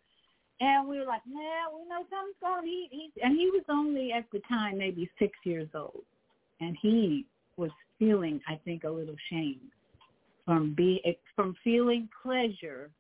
And 0.58 0.88
we 0.88 0.98
were 0.98 1.06
like, 1.06 1.22
"Nah, 1.28 1.70
we 1.70 1.86
know 1.86 2.04
something's 2.10 2.42
going." 2.42 2.66
He 2.66 2.88
he, 2.90 3.12
and 3.22 3.38
he 3.38 3.50
was 3.50 3.62
only 3.68 4.10
at 4.10 4.28
the 4.32 4.40
time 4.48 4.78
maybe 4.78 5.08
six 5.16 5.38
years 5.44 5.68
old, 5.76 6.02
and 6.58 6.76
he 6.82 7.24
was 7.60 7.70
feeling, 7.98 8.40
I 8.48 8.58
think, 8.64 8.84
a 8.84 8.90
little 8.90 9.16
shame 9.28 9.60
from 10.44 10.74
be 10.74 11.00
from 11.36 11.54
feeling 11.62 12.08
pleasure 12.22 12.90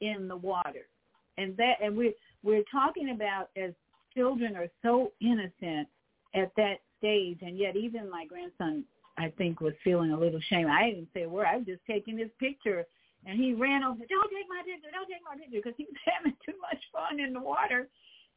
in 0.00 0.26
the 0.26 0.36
water, 0.36 0.88
and 1.36 1.56
that 1.56 1.74
and 1.82 1.96
we 1.96 2.14
we're 2.42 2.64
talking 2.72 3.10
about 3.10 3.50
as 3.56 3.72
children 4.16 4.56
are 4.56 4.68
so 4.82 5.12
innocent 5.20 5.86
at 6.34 6.50
that 6.56 6.78
stage, 6.98 7.38
and 7.42 7.58
yet 7.58 7.76
even 7.76 8.10
my 8.10 8.26
grandson, 8.26 8.84
I 9.16 9.32
think, 9.36 9.60
was 9.60 9.74
feeling 9.84 10.12
a 10.12 10.18
little 10.18 10.40
shame. 10.48 10.66
I 10.68 10.90
didn't 10.90 11.08
say 11.14 11.22
a 11.22 11.28
word. 11.28 11.46
I 11.46 11.56
was 11.56 11.66
just 11.66 11.82
taking 11.86 12.18
his 12.18 12.30
picture, 12.40 12.84
and 13.26 13.38
he 13.38 13.54
ran 13.54 13.84
over. 13.84 14.00
Don't 14.08 14.30
take 14.30 14.48
my 14.48 14.62
picture. 14.64 14.90
Don't 14.90 15.08
take 15.08 15.22
my 15.24 15.36
picture 15.36 15.60
because 15.62 15.76
he 15.76 15.84
was 15.84 15.98
having 16.16 16.36
too 16.44 16.58
much 16.60 16.82
fun 16.92 17.20
in 17.20 17.32
the 17.32 17.40
water. 17.40 17.88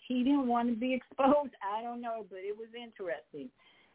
He 0.07 0.23
didn't 0.23 0.47
want 0.47 0.67
to 0.69 0.75
be 0.75 0.93
exposed. 0.93 1.53
I 1.63 1.81
don't 1.81 2.01
know, 2.01 2.25
but 2.29 2.39
it 2.39 2.57
was 2.57 2.67
interesting. 2.75 3.49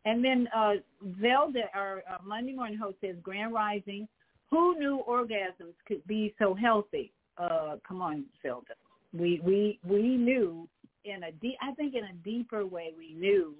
And 0.07 0.25
then 0.25 0.49
uh, 0.57 0.75
Zelda, 1.21 1.65
our 1.75 2.05
uh, 2.09 2.19
Monday 2.25 2.53
morning 2.53 2.79
host, 2.79 2.97
says 3.01 3.17
Grand 3.23 3.53
Rising. 3.53 4.07
Who 4.51 4.79
knew 4.79 5.03
orgasms 5.07 5.75
could 5.87 6.07
be 6.07 6.33
so 6.39 6.55
healthy? 6.55 7.13
Uh, 7.37 7.77
come 7.87 8.01
on, 8.01 8.25
Zelda. 8.41 8.75
We 9.13 9.41
we 9.45 9.81
we 9.85 10.17
knew 10.17 10.69
in 11.05 11.25
a 11.25 11.33
deep. 11.33 11.57
I 11.61 11.73
think 11.73 11.95
in 11.95 12.05
a 12.05 12.13
deeper 12.25 12.65
way 12.65 12.93
we 12.97 13.15
knew 13.15 13.57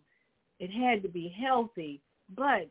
it 0.61 0.71
had 0.71 1.03
to 1.03 1.09
be 1.09 1.35
healthy, 1.37 2.01
but 2.37 2.71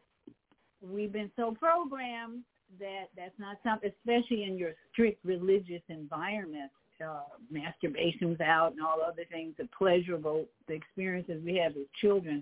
we've 0.82 1.12
been 1.12 1.32
so 1.36 1.52
programmed 1.52 2.44
that 2.80 3.08
that's 3.16 3.38
not 3.38 3.58
something, 3.62 3.92
especially 4.00 4.44
in 4.44 4.58
your 4.58 4.72
strict 4.92 5.24
religious 5.26 5.84
environment. 5.90 6.72
Uh, 7.06 7.24
masturbation's 7.52 8.40
out 8.40 8.72
and 8.72 8.82
all 8.82 9.02
other 9.06 9.26
things, 9.30 9.54
the 9.58 9.68
pleasurable 9.78 10.46
the 10.70 10.74
experiences 10.74 11.42
we 11.44 11.58
have 11.58 11.74
as 11.74 11.84
children 12.00 12.42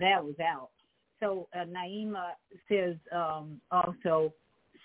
that 0.00 0.24
was 0.24 0.34
out. 0.40 0.70
So 1.20 1.48
uh, 1.54 1.64
Naima 1.64 2.30
says 2.68 2.96
um, 3.14 3.60
also, 3.70 4.32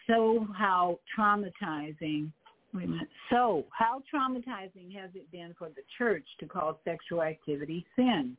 so 0.06 0.48
how 0.56 1.00
traumatizing, 1.18 2.32
wait 2.74 2.86
a 2.86 2.88
minute, 2.88 3.08
so 3.30 3.66
how 3.72 4.02
traumatizing 4.14 4.94
has 4.96 5.10
it 5.16 5.30
been 5.32 5.56
for 5.58 5.70
the 5.70 5.82
church 5.98 6.26
to 6.40 6.46
call 6.46 6.80
sexual 6.86 7.24
activity 7.24 7.86
sin? 7.96 8.38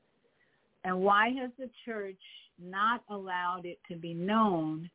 And 0.85 1.01
why 1.01 1.31
has 1.41 1.51
the 1.59 1.69
church 1.85 2.21
not 2.63 3.03
allowed 3.11 3.67
it 3.67 3.79
to 3.89 3.97
be 3.97 4.15
known 4.15 4.89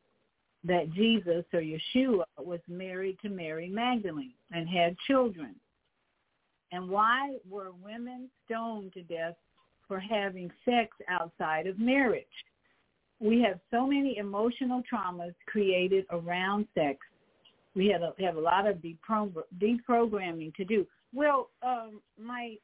that 0.64 0.90
Jesus 0.94 1.44
or 1.52 1.60
Yeshua 1.60 2.24
was 2.38 2.60
married 2.68 3.18
to 3.22 3.28
Mary 3.28 3.68
Magdalene 3.68 4.32
and 4.50 4.68
had 4.68 4.96
children? 5.06 5.54
And 6.72 6.88
why 6.88 7.36
were 7.48 7.70
women 7.84 8.30
stoned 8.46 8.94
to 8.94 9.02
death 9.02 9.34
for 9.86 9.98
having 9.98 10.50
sex 10.64 10.96
outside 11.08 11.66
of 11.66 11.78
marriage. 11.78 12.24
We 13.20 13.40
have 13.42 13.60
so 13.70 13.86
many 13.86 14.18
emotional 14.18 14.82
traumas 14.90 15.34
created 15.46 16.04
around 16.10 16.66
sex. 16.74 16.98
We 17.74 17.88
have 17.88 18.02
a, 18.02 18.12
have 18.22 18.36
a 18.36 18.40
lot 18.40 18.66
of 18.66 18.78
deprogramming 18.78 20.54
to 20.54 20.64
do. 20.64 20.86
Well, 21.12 21.50
um, 21.62 22.00
my 22.20 22.56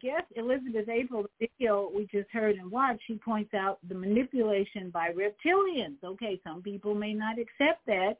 guest, 0.00 0.26
Elizabeth 0.36 0.88
April, 0.88 1.22
the 1.22 1.46
video 1.46 1.90
we 1.94 2.06
just 2.06 2.30
heard 2.30 2.56
and 2.56 2.70
watched, 2.70 3.02
she 3.06 3.14
points 3.14 3.54
out 3.54 3.78
the 3.88 3.94
manipulation 3.94 4.90
by 4.90 5.10
reptilians. 5.10 6.02
Okay, 6.04 6.40
some 6.44 6.62
people 6.62 6.94
may 6.94 7.12
not 7.12 7.36
accept 7.38 7.84
that, 7.86 8.14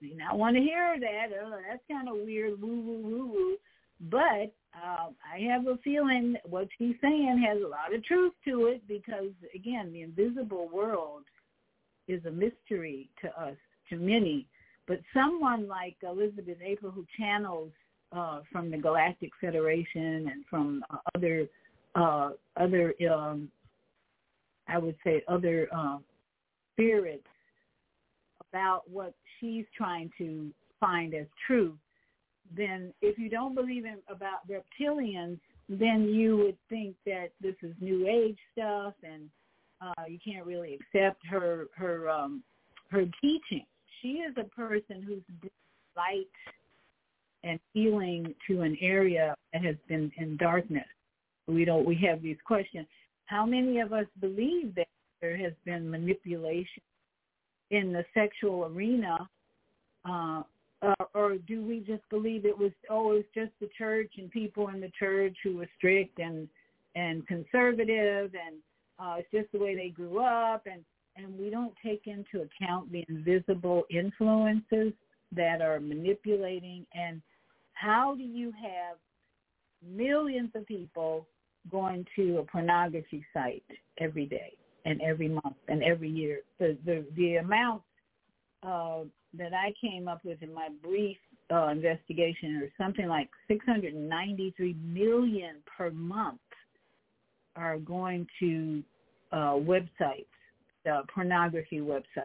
may 0.00 0.14
not 0.14 0.38
want 0.38 0.56
to 0.56 0.62
hear 0.62 0.96
that. 1.00 1.26
Oh, 1.42 1.58
that's 1.68 1.82
kind 1.90 2.08
of 2.08 2.16
weird, 2.16 2.60
woo, 2.60 2.80
woo, 2.80 3.00
woo, 3.02 3.26
woo. 3.26 3.56
But 4.10 4.52
uh, 4.82 5.08
I 5.32 5.38
have 5.40 5.66
a 5.66 5.76
feeling 5.78 6.36
what 6.44 6.68
she's 6.78 6.96
saying 7.00 7.44
has 7.46 7.62
a 7.62 7.68
lot 7.68 7.94
of 7.94 8.04
truth 8.04 8.32
to 8.46 8.66
it 8.66 8.86
because, 8.88 9.30
again, 9.54 9.92
the 9.92 10.02
invisible 10.02 10.68
world 10.72 11.22
is 12.08 12.24
a 12.24 12.30
mystery 12.30 13.08
to 13.22 13.28
us, 13.40 13.56
to 13.90 13.96
many. 13.96 14.46
But 14.86 15.00
someone 15.14 15.68
like 15.68 15.96
Elizabeth 16.02 16.58
April, 16.62 16.92
who 16.92 17.06
channels 17.18 17.70
uh, 18.12 18.40
from 18.50 18.70
the 18.70 18.76
Galactic 18.76 19.30
Federation 19.40 20.28
and 20.28 20.44
from 20.48 20.84
uh, 20.90 20.98
other 21.14 21.48
uh, 21.94 22.30
other 22.56 22.92
um, 23.12 23.48
I 24.68 24.78
would 24.78 24.96
say 25.04 25.22
other 25.28 25.68
uh, 25.74 25.98
spirits 26.72 27.26
about 28.50 28.82
what 28.90 29.14
she's 29.38 29.64
trying 29.76 30.10
to 30.18 30.50
find 30.80 31.14
as 31.14 31.26
truth 31.46 31.78
then 32.56 32.92
if 33.00 33.18
you 33.18 33.28
don't 33.28 33.54
believe 33.54 33.84
in 33.84 33.98
about 34.08 34.48
reptilians, 34.48 35.38
then 35.68 36.04
you 36.04 36.36
would 36.36 36.56
think 36.68 36.94
that 37.06 37.28
this 37.40 37.54
is 37.62 37.74
new 37.80 38.06
age 38.06 38.38
stuff 38.52 38.94
and 39.02 39.28
uh, 39.80 40.04
you 40.08 40.18
can't 40.24 40.46
really 40.46 40.78
accept 40.78 41.24
her 41.26 41.66
her 41.76 42.08
um, 42.08 42.42
her 42.90 43.04
teaching. 43.20 43.64
She 44.00 44.18
is 44.18 44.34
a 44.36 44.44
person 44.44 45.02
who's 45.02 45.50
light 45.96 46.26
and 47.42 47.58
healing 47.72 48.34
to 48.48 48.62
an 48.62 48.76
area 48.80 49.34
that 49.52 49.62
has 49.62 49.76
been 49.88 50.10
in 50.16 50.36
darkness. 50.36 50.86
We 51.46 51.64
don't. 51.64 51.84
We 51.84 51.96
have 52.06 52.22
these 52.22 52.38
questions. 52.46 52.86
How 53.26 53.44
many 53.44 53.80
of 53.80 53.92
us 53.92 54.06
believe 54.20 54.74
that 54.76 54.88
there 55.20 55.36
has 55.36 55.52
been 55.64 55.90
manipulation 55.90 56.82
in 57.70 57.92
the 57.92 58.04
sexual 58.14 58.66
arena 58.66 59.28
uh, 60.08 60.42
uh, 60.84 61.04
or 61.14 61.36
do 61.46 61.64
we 61.64 61.80
just 61.80 62.02
believe 62.10 62.44
it 62.44 62.56
was 62.56 62.72
oh 62.90 63.20
just 63.34 63.52
the 63.60 63.68
church 63.76 64.12
and 64.18 64.30
people 64.30 64.68
in 64.68 64.80
the 64.80 64.90
church 64.98 65.36
who 65.42 65.56
were 65.56 65.68
strict 65.76 66.18
and 66.18 66.48
and 66.94 67.26
conservative 67.26 68.32
and 68.34 68.56
uh, 68.98 69.16
it's 69.18 69.30
just 69.32 69.50
the 69.52 69.58
way 69.58 69.74
they 69.74 69.88
grew 69.88 70.22
up 70.22 70.66
and 70.70 70.84
and 71.16 71.38
we 71.38 71.48
don't 71.48 71.72
take 71.84 72.06
into 72.06 72.42
account 72.46 72.90
the 72.90 73.04
invisible 73.08 73.84
influences 73.90 74.92
that 75.32 75.62
are 75.62 75.80
manipulating 75.80 76.84
and 76.94 77.22
how 77.74 78.14
do 78.14 78.22
you 78.22 78.52
have 78.52 78.96
millions 79.86 80.50
of 80.54 80.66
people 80.66 81.26
going 81.70 82.06
to 82.16 82.38
a 82.38 82.44
pornography 82.44 83.24
site 83.32 83.64
every 83.98 84.26
day 84.26 84.52
and 84.84 85.00
every 85.02 85.28
month 85.28 85.56
and 85.68 85.82
every 85.82 86.10
year? 86.10 86.40
The 86.58 86.76
the 86.84 87.04
the 87.16 87.36
amount 87.36 87.82
uh, 88.62 89.00
that 89.38 89.52
I 89.52 89.72
came 89.80 90.08
up 90.08 90.24
with 90.24 90.42
in 90.42 90.52
my 90.52 90.68
brief 90.82 91.16
uh, 91.52 91.68
investigation 91.68 92.56
are 92.62 92.84
something 92.84 93.06
like 93.06 93.28
693 93.48 94.76
million 94.82 95.56
per 95.76 95.90
month 95.90 96.40
are 97.56 97.78
going 97.78 98.26
to 98.40 98.82
uh, 99.32 99.54
websites, 99.54 100.26
uh, 100.90 101.02
pornography 101.12 101.80
websites. 101.80 102.24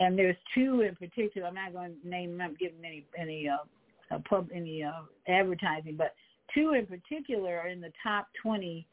And 0.00 0.18
there's 0.18 0.36
two 0.54 0.80
in 0.80 0.96
particular. 0.96 1.46
I'm 1.46 1.54
not 1.54 1.72
going 1.72 1.94
to 2.02 2.08
name 2.08 2.36
them, 2.36 2.56
give 2.58 2.72
them 2.72 2.84
any 2.84 3.06
any 3.16 3.48
uh, 3.48 4.14
uh, 4.14 4.18
pub 4.28 4.48
any 4.52 4.82
uh, 4.82 5.02
advertising, 5.28 5.96
but 5.96 6.14
two 6.52 6.74
in 6.74 6.86
particular 6.86 7.58
are 7.58 7.68
in 7.68 7.80
the 7.80 7.92
top 8.02 8.26
20 8.42 8.86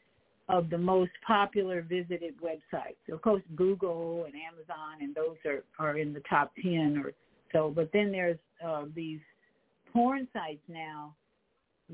of 0.51 0.69
the 0.69 0.77
most 0.77 1.11
popular 1.25 1.81
visited 1.81 2.35
websites. 2.41 3.11
Of 3.11 3.21
course, 3.21 3.41
Google 3.55 4.25
and 4.25 4.33
Amazon 4.35 5.01
and 5.01 5.15
those 5.15 5.37
are, 5.45 5.63
are 5.79 5.97
in 5.97 6.13
the 6.13 6.19
top 6.29 6.51
10 6.61 7.01
or 7.03 7.13
so. 7.53 7.71
But 7.73 7.89
then 7.93 8.11
there's 8.11 8.37
uh, 8.63 8.83
these 8.93 9.21
porn 9.93 10.27
sites 10.33 10.61
now 10.67 11.15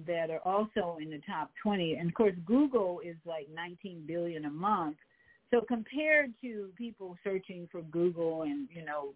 that 0.08 0.32
are 0.32 0.42
also 0.44 0.98
in 1.00 1.12
the 1.12 1.22
top 1.28 1.52
20. 1.62 1.94
And 1.94 2.10
of 2.10 2.16
course, 2.16 2.34
Google 2.46 3.00
is 3.06 3.16
like 3.26 3.48
19 3.54 4.04
billion 4.08 4.46
a 4.46 4.50
month. 4.50 4.98
So 5.52 5.62
compared 5.62 6.34
to 6.42 6.70
people 6.76 7.16
searching 7.24 7.70
for 7.72 7.84
Google 7.84 8.42
and, 8.42 8.68
you 8.74 8.84
know, 8.84 9.14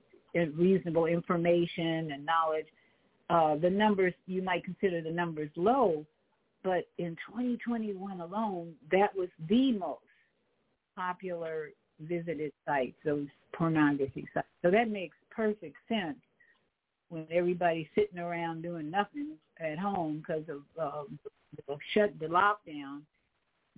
reasonable 0.55 1.07
information 1.07 2.11
and 2.11 2.25
knowledge, 2.25 2.67
uh, 3.31 3.55
the 3.55 3.69
numbers, 3.69 4.13
you 4.27 4.41
might 4.43 4.63
consider 4.63 5.01
the 5.01 5.11
numbers 5.11 5.49
low. 5.55 6.05
But 6.63 6.85
in 6.97 7.15
2021 7.27 8.21
alone, 8.21 8.73
that 8.91 9.15
was 9.15 9.29
the 9.49 9.71
most 9.71 10.01
popular 10.95 11.71
visited 11.99 12.51
sites, 12.65 12.95
those 13.03 13.27
pornography 13.53 14.27
sites. 14.33 14.47
So 14.61 14.71
that 14.71 14.89
makes 14.89 15.15
perfect 15.29 15.75
sense 15.87 16.17
when 17.09 17.27
everybody's 17.31 17.87
sitting 17.95 18.19
around 18.19 18.61
doing 18.61 18.89
nothing 18.89 19.35
at 19.59 19.77
home 19.77 20.23
because 20.25 20.43
of 20.49 20.61
uh, 20.79 21.03
the 21.67 21.77
shut 21.93 22.13
the 22.19 22.27
lockdown. 22.27 23.01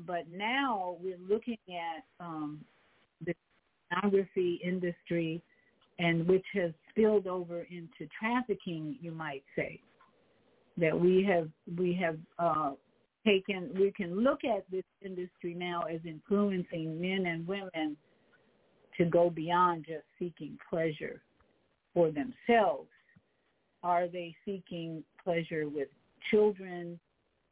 But 0.05 0.25
now 0.31 0.97
we're 1.01 1.17
looking 1.29 1.57
at 1.69 2.03
um, 2.19 2.59
the 3.25 3.33
pornography 3.89 4.59
industry, 4.63 5.41
and 5.99 6.27
which 6.27 6.45
has 6.53 6.71
spilled 6.89 7.27
over 7.27 7.67
into 7.69 8.09
trafficking, 8.19 8.97
you 9.01 9.11
might 9.11 9.43
say 9.55 9.79
that 10.77 10.97
we 10.97 11.23
have 11.23 11.49
we 11.77 11.93
have 11.93 12.17
uh, 12.39 12.71
taken 13.25 13.69
we 13.77 13.91
can 13.91 14.23
look 14.23 14.43
at 14.43 14.69
this 14.71 14.83
industry 15.01 15.53
now 15.53 15.81
as 15.83 15.99
influencing 16.05 16.99
men 16.99 17.25
and 17.27 17.47
women 17.47 17.95
to 18.97 19.05
go 19.05 19.29
beyond 19.29 19.85
just 19.87 20.03
seeking 20.19 20.57
pleasure 20.69 21.21
for 21.93 22.11
themselves. 22.11 22.89
Are 23.83 24.07
they 24.07 24.35
seeking 24.45 25.03
pleasure 25.23 25.67
with 25.67 25.89
children 26.31 26.99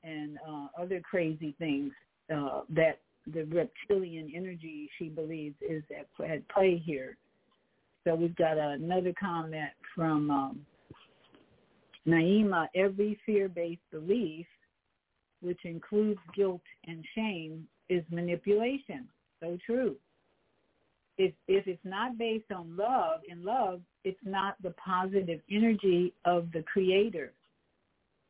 and 0.04 0.38
uh, 0.48 0.68
other 0.82 1.02
crazy 1.02 1.56
things 1.60 1.92
uh, 2.34 2.62
that 2.70 3.00
the 3.34 3.44
reptilian 3.46 4.32
energy 4.36 4.90
she 4.98 5.10
believes 5.10 5.56
is 5.62 5.84
at, 5.92 6.26
at 6.26 6.48
play 6.50 6.82
here? 6.84 7.18
So 8.04 8.16
we've 8.16 8.36
got 8.36 8.58
another 8.58 9.14
comment 9.20 9.70
from 9.96 10.32
um, 10.32 10.60
Naima, 12.08 12.68
every 12.76 13.20
fear-based 13.26 13.82
belief, 13.91 14.45
which 15.41 15.60
includes 15.66 16.20
guilt 16.36 16.62
and 16.88 17.06
shame, 17.16 17.68
is 17.89 18.04
manipulation. 18.10 19.08
So 19.39 19.58
true. 19.66 19.95
If, 21.18 21.34
if 21.47 21.68
it's 21.68 21.84
not 21.84 22.18
based 22.18 22.52
on 22.52 22.76
love, 22.76 23.22
in 23.28 23.43
love, 23.43 23.82
it's 24.04 24.20
not 24.24 24.56
the 24.64 24.72
positive 24.72 25.41
energy 25.52 26.14
of 26.26 26.52
the 26.52 26.64
creator, 26.64 27.34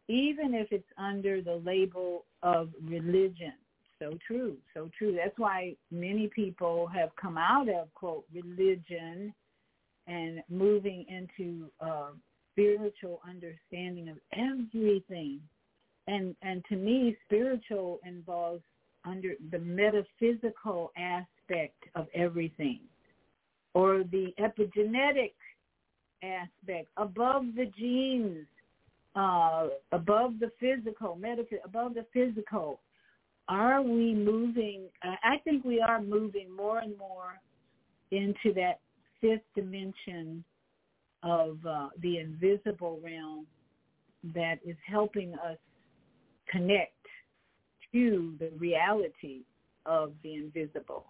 even 0.07 0.53
if 0.53 0.67
it's 0.71 0.83
under 0.97 1.41
the 1.41 1.61
label 1.65 2.25
of 2.43 2.69
religion. 2.83 3.53
So 3.99 4.17
true, 4.25 4.57
so 4.73 4.89
true. 4.97 5.15
That's 5.15 5.37
why 5.37 5.75
many 5.91 6.27
people 6.27 6.87
have 6.87 7.09
come 7.21 7.37
out 7.37 7.69
of, 7.69 7.93
quote, 7.93 8.25
religion 8.33 9.33
and 10.07 10.41
moving 10.49 11.05
into 11.07 11.69
uh, 11.79 12.09
spiritual 12.51 13.21
understanding 13.27 14.09
of 14.09 14.17
everything. 14.33 15.39
And 16.07 16.35
and 16.41 16.63
to 16.69 16.75
me, 16.75 17.15
spiritual 17.25 17.99
involves 18.05 18.63
under 19.05 19.33
the 19.51 19.59
metaphysical 19.59 20.91
aspect 20.97 21.83
of 21.95 22.07
everything, 22.13 22.79
or 23.73 24.03
the 24.11 24.33
epigenetic 24.39 25.33
aspect 26.23 26.89
above 26.97 27.43
the 27.55 27.65
genes, 27.77 28.45
uh, 29.15 29.67
above 29.91 30.33
the 30.39 30.51
physical, 30.59 31.17
metaph- 31.19 31.63
above 31.65 31.93
the 31.93 32.05
physical. 32.13 32.79
Are 33.47 33.81
we 33.81 34.13
moving? 34.13 34.83
I 35.03 35.37
think 35.43 35.65
we 35.65 35.81
are 35.81 36.01
moving 36.01 36.55
more 36.55 36.79
and 36.79 36.97
more 36.97 37.39
into 38.11 38.53
that 38.55 38.79
fifth 39.19 39.41
dimension 39.55 40.43
of 41.23 41.57
uh, 41.67 41.89
the 42.01 42.17
invisible 42.17 42.99
realm 43.03 43.45
that 44.33 44.59
is 44.65 44.75
helping 44.85 45.33
us 45.35 45.57
connect 46.49 46.93
to 47.91 48.33
the 48.39 48.49
reality 48.57 49.41
of 49.85 50.13
the 50.23 50.35
invisible. 50.35 51.05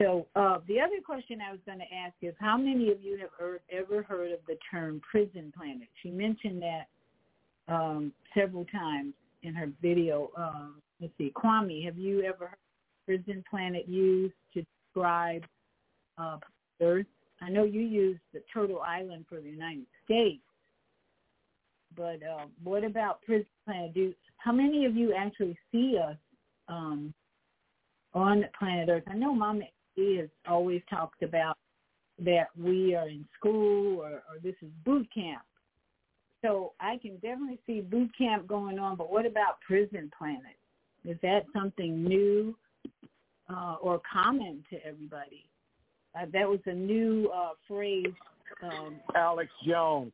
So 0.00 0.26
uh, 0.36 0.58
the 0.68 0.78
other 0.78 1.00
question 1.04 1.40
I 1.40 1.52
was 1.52 1.60
going 1.64 1.78
to 1.78 1.94
ask 1.94 2.14
is, 2.20 2.34
how 2.38 2.58
many 2.58 2.90
of 2.90 3.02
you 3.02 3.18
have 3.18 3.60
ever 3.70 4.02
heard 4.02 4.32
of 4.32 4.40
the 4.46 4.56
term 4.70 5.00
prison 5.10 5.52
planet? 5.56 5.88
She 6.02 6.10
mentioned 6.10 6.62
that 6.62 7.72
um, 7.72 8.12
several 8.34 8.66
times 8.66 9.14
in 9.42 9.54
her 9.54 9.70
video. 9.80 10.30
Um, 10.36 10.82
let's 11.00 11.14
see, 11.16 11.32
Kwame, 11.34 11.84
have 11.84 11.96
you 11.96 12.22
ever 12.22 12.50
prison 13.06 13.42
planet 13.48 13.88
used 13.88 14.34
to 14.54 14.64
describe 14.94 15.44
uh, 16.18 16.38
Earth? 16.82 17.06
I 17.40 17.50
know 17.50 17.64
you 17.64 17.80
used 17.80 18.20
the 18.32 18.42
Turtle 18.52 18.80
Island 18.80 19.26
for 19.28 19.40
the 19.40 19.48
United 19.48 19.86
States, 20.04 20.42
but 21.96 22.22
uh, 22.22 22.46
what 22.62 22.84
about 22.84 23.22
prison 23.22 23.46
planet? 23.64 23.94
Do 23.94 24.14
how 24.38 24.52
many 24.52 24.84
of 24.84 24.96
you 24.96 25.14
actually 25.14 25.56
see 25.72 25.98
us 25.98 26.16
um, 26.68 27.12
on 28.14 28.44
planet 28.58 28.88
Earth? 28.88 29.04
I 29.08 29.14
know 29.14 29.34
Mama 29.34 29.64
has 29.96 30.28
always 30.48 30.82
talked 30.90 31.22
about 31.22 31.56
that 32.18 32.46
we 32.58 32.94
are 32.94 33.08
in 33.08 33.26
school 33.38 34.00
or, 34.00 34.10
or 34.10 34.38
this 34.42 34.54
is 34.62 34.68
boot 34.84 35.06
camp. 35.14 35.42
So 36.42 36.72
I 36.80 36.98
can 36.98 37.14
definitely 37.16 37.58
see 37.66 37.80
boot 37.80 38.10
camp 38.16 38.46
going 38.46 38.78
on, 38.78 38.96
but 38.96 39.10
what 39.10 39.26
about 39.26 39.60
prison 39.66 40.10
planet? 40.16 40.56
Is 41.04 41.16
that 41.22 41.44
something 41.52 42.04
new 42.04 42.54
uh, 43.48 43.76
or 43.80 44.00
common 44.10 44.64
to 44.70 44.84
everybody? 44.84 45.46
Uh, 46.14 46.26
that 46.32 46.48
was 46.48 46.60
a 46.66 46.72
new 46.72 47.30
uh, 47.34 47.50
phrase. 47.68 48.06
Um, 48.62 48.96
Alex 49.14 49.50
Jones. 49.66 50.12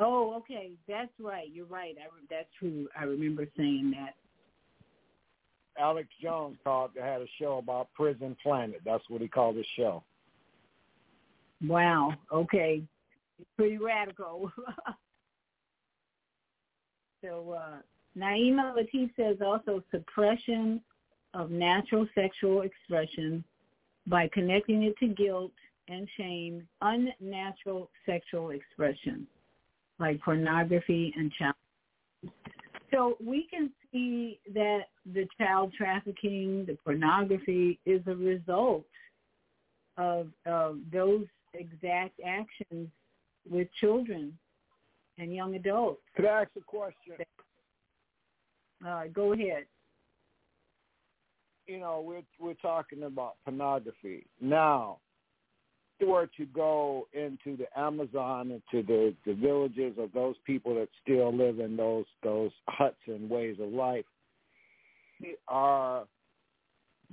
Oh, 0.00 0.34
okay, 0.36 0.70
that's 0.88 1.10
right. 1.18 1.48
You're 1.52 1.66
right. 1.66 1.96
I, 1.98 2.06
that's 2.30 2.48
true. 2.58 2.88
I 2.98 3.04
remember 3.04 3.46
saying 3.56 3.92
that. 3.96 4.14
Alex 5.78 6.08
Jones 6.20 6.56
called 6.64 6.90
had 7.00 7.20
a 7.20 7.26
show 7.40 7.58
about 7.58 7.88
Prison 7.94 8.36
Planet. 8.42 8.80
That's 8.84 9.04
what 9.08 9.20
he 9.20 9.28
called 9.28 9.56
his 9.56 9.66
show. 9.76 10.02
Wow. 11.64 12.14
Okay. 12.32 12.82
Pretty 13.56 13.78
radical. 13.78 14.50
so 17.22 17.56
uh, 17.58 17.78
Naima 18.16 18.74
Latif 18.74 19.10
says 19.16 19.36
also 19.44 19.82
suppression 19.90 20.80
of 21.34 21.50
natural 21.50 22.06
sexual 22.14 22.62
expression 22.62 23.44
by 24.06 24.28
connecting 24.32 24.82
it 24.84 24.96
to 24.98 25.08
guilt 25.08 25.52
and 25.88 26.08
shame, 26.16 26.66
unnatural 26.82 27.90
sexual 28.06 28.50
expression 28.50 29.26
like 29.98 30.20
pornography 30.22 31.12
and 31.16 31.32
child. 31.32 31.54
So 32.92 33.16
we 33.24 33.46
can 33.50 33.70
see 33.92 34.38
that 34.54 34.84
the 35.12 35.26
child 35.38 35.72
trafficking, 35.76 36.64
the 36.66 36.76
pornography 36.84 37.78
is 37.84 38.00
a 38.06 38.14
result 38.14 38.86
of, 39.96 40.28
of 40.46 40.78
those 40.92 41.26
exact 41.54 42.20
actions 42.24 42.88
with 43.48 43.68
children 43.80 44.38
and 45.18 45.34
young 45.34 45.54
adults. 45.54 46.00
Could 46.16 46.26
I 46.26 46.42
ask 46.42 46.50
a 46.56 46.60
question? 46.60 47.16
Uh, 48.86 49.04
go 49.12 49.32
ahead. 49.32 49.64
You 51.68 51.78
know, 51.78 52.02
we're 52.04 52.22
we're 52.40 52.54
talking 52.54 53.02
about 53.02 53.36
pornography 53.44 54.24
now. 54.40 54.98
If 56.00 56.06
you 56.06 56.12
were 56.12 56.28
to 56.38 56.46
go 56.46 57.06
into 57.12 57.58
the 57.58 57.66
Amazon, 57.78 58.50
into 58.50 58.86
the 58.86 59.14
the 59.26 59.34
villages 59.34 59.94
of 59.98 60.10
those 60.12 60.36
people 60.46 60.74
that 60.76 60.88
still 61.02 61.30
live 61.30 61.60
in 61.60 61.76
those 61.76 62.06
those 62.22 62.52
huts 62.68 62.96
and 63.06 63.28
ways 63.28 63.56
of 63.60 63.68
life, 63.68 64.06
they 65.20 65.34
are 65.46 66.04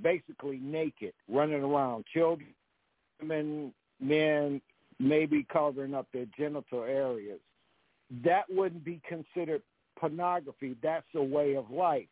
basically 0.02 0.58
naked, 0.62 1.12
running 1.28 1.62
around, 1.62 2.06
children, 2.14 2.48
women, 3.20 3.74
men, 4.00 4.62
maybe 4.98 5.46
covering 5.52 5.92
up 5.94 6.06
their 6.14 6.26
genital 6.36 6.82
areas. 6.82 7.40
That 8.24 8.44
wouldn't 8.48 8.84
be 8.86 9.02
considered 9.06 9.60
pornography. 9.98 10.76
That's 10.82 11.06
a 11.14 11.22
way 11.22 11.56
of 11.56 11.70
life. 11.70 12.06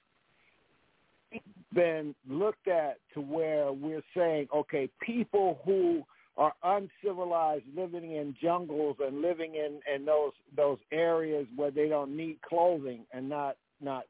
Been 1.74 2.14
looked 2.28 2.68
at 2.68 2.98
to 3.14 3.20
where 3.20 3.72
we're 3.72 4.02
saying, 4.16 4.48
okay, 4.54 4.88
people 5.00 5.58
who 5.64 6.02
are 6.36 6.52
uncivilized, 6.64 7.64
living 7.76 8.12
in 8.12 8.34
jungles 8.42 8.96
and 9.00 9.22
living 9.22 9.54
in, 9.54 9.80
in 9.92 10.04
those 10.04 10.32
those 10.56 10.78
areas 10.92 11.46
where 11.54 11.70
they 11.70 11.88
don't 11.88 12.16
need 12.16 12.38
clothing 12.42 13.06
and 13.12 13.28
not 13.28 13.56
not 13.80 14.04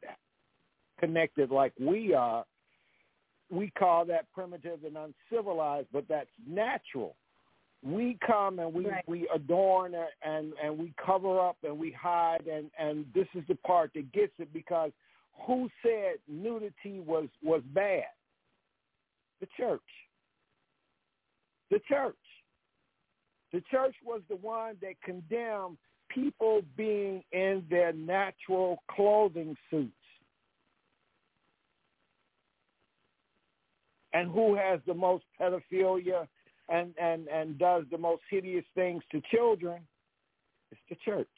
connected 1.00 1.50
like 1.50 1.72
we 1.78 2.14
are, 2.14 2.44
we 3.50 3.70
call 3.78 4.04
that 4.06 4.30
primitive 4.32 4.80
and 4.84 4.96
uncivilized, 4.96 5.88
but 5.92 6.06
that's 6.08 6.30
natural. 6.48 7.14
We 7.82 8.18
come 8.26 8.58
and 8.58 8.72
we 8.72 8.86
Right. 8.86 9.04
we 9.06 9.28
adorn 9.34 9.94
and 10.22 10.54
and 10.62 10.78
we 10.78 10.94
cover 11.04 11.38
up 11.40 11.58
and 11.62 11.78
we 11.78 11.90
hide 11.90 12.46
and 12.46 12.70
and 12.78 13.04
this 13.14 13.28
is 13.34 13.44
the 13.48 13.56
part 13.56 13.92
that 13.94 14.10
gets 14.12 14.32
it 14.38 14.50
because 14.54 14.92
who 15.46 15.68
said 15.82 16.16
nudity 16.28 17.00
was 17.00 17.28
was 17.42 17.62
bad? 17.72 18.04
The 19.40 19.48
church. 19.56 19.80
The 21.70 21.80
church. 21.88 22.16
The 23.52 23.62
church 23.70 23.94
was 24.04 24.20
the 24.28 24.36
one 24.36 24.76
that 24.80 25.00
condemned 25.04 25.76
people 26.08 26.62
being 26.76 27.22
in 27.32 27.64
their 27.68 27.92
natural 27.92 28.82
clothing 28.90 29.56
suits. 29.70 29.92
And 34.12 34.30
who 34.30 34.54
has 34.54 34.80
the 34.86 34.94
most 34.94 35.24
pedophilia 35.40 36.28
and, 36.68 36.94
and, 37.00 37.26
and 37.28 37.58
does 37.58 37.84
the 37.90 37.98
most 37.98 38.22
hideous 38.30 38.64
things 38.74 39.02
to 39.10 39.20
children? 39.32 39.82
It's 40.70 40.80
the 40.88 40.96
church. 41.04 41.28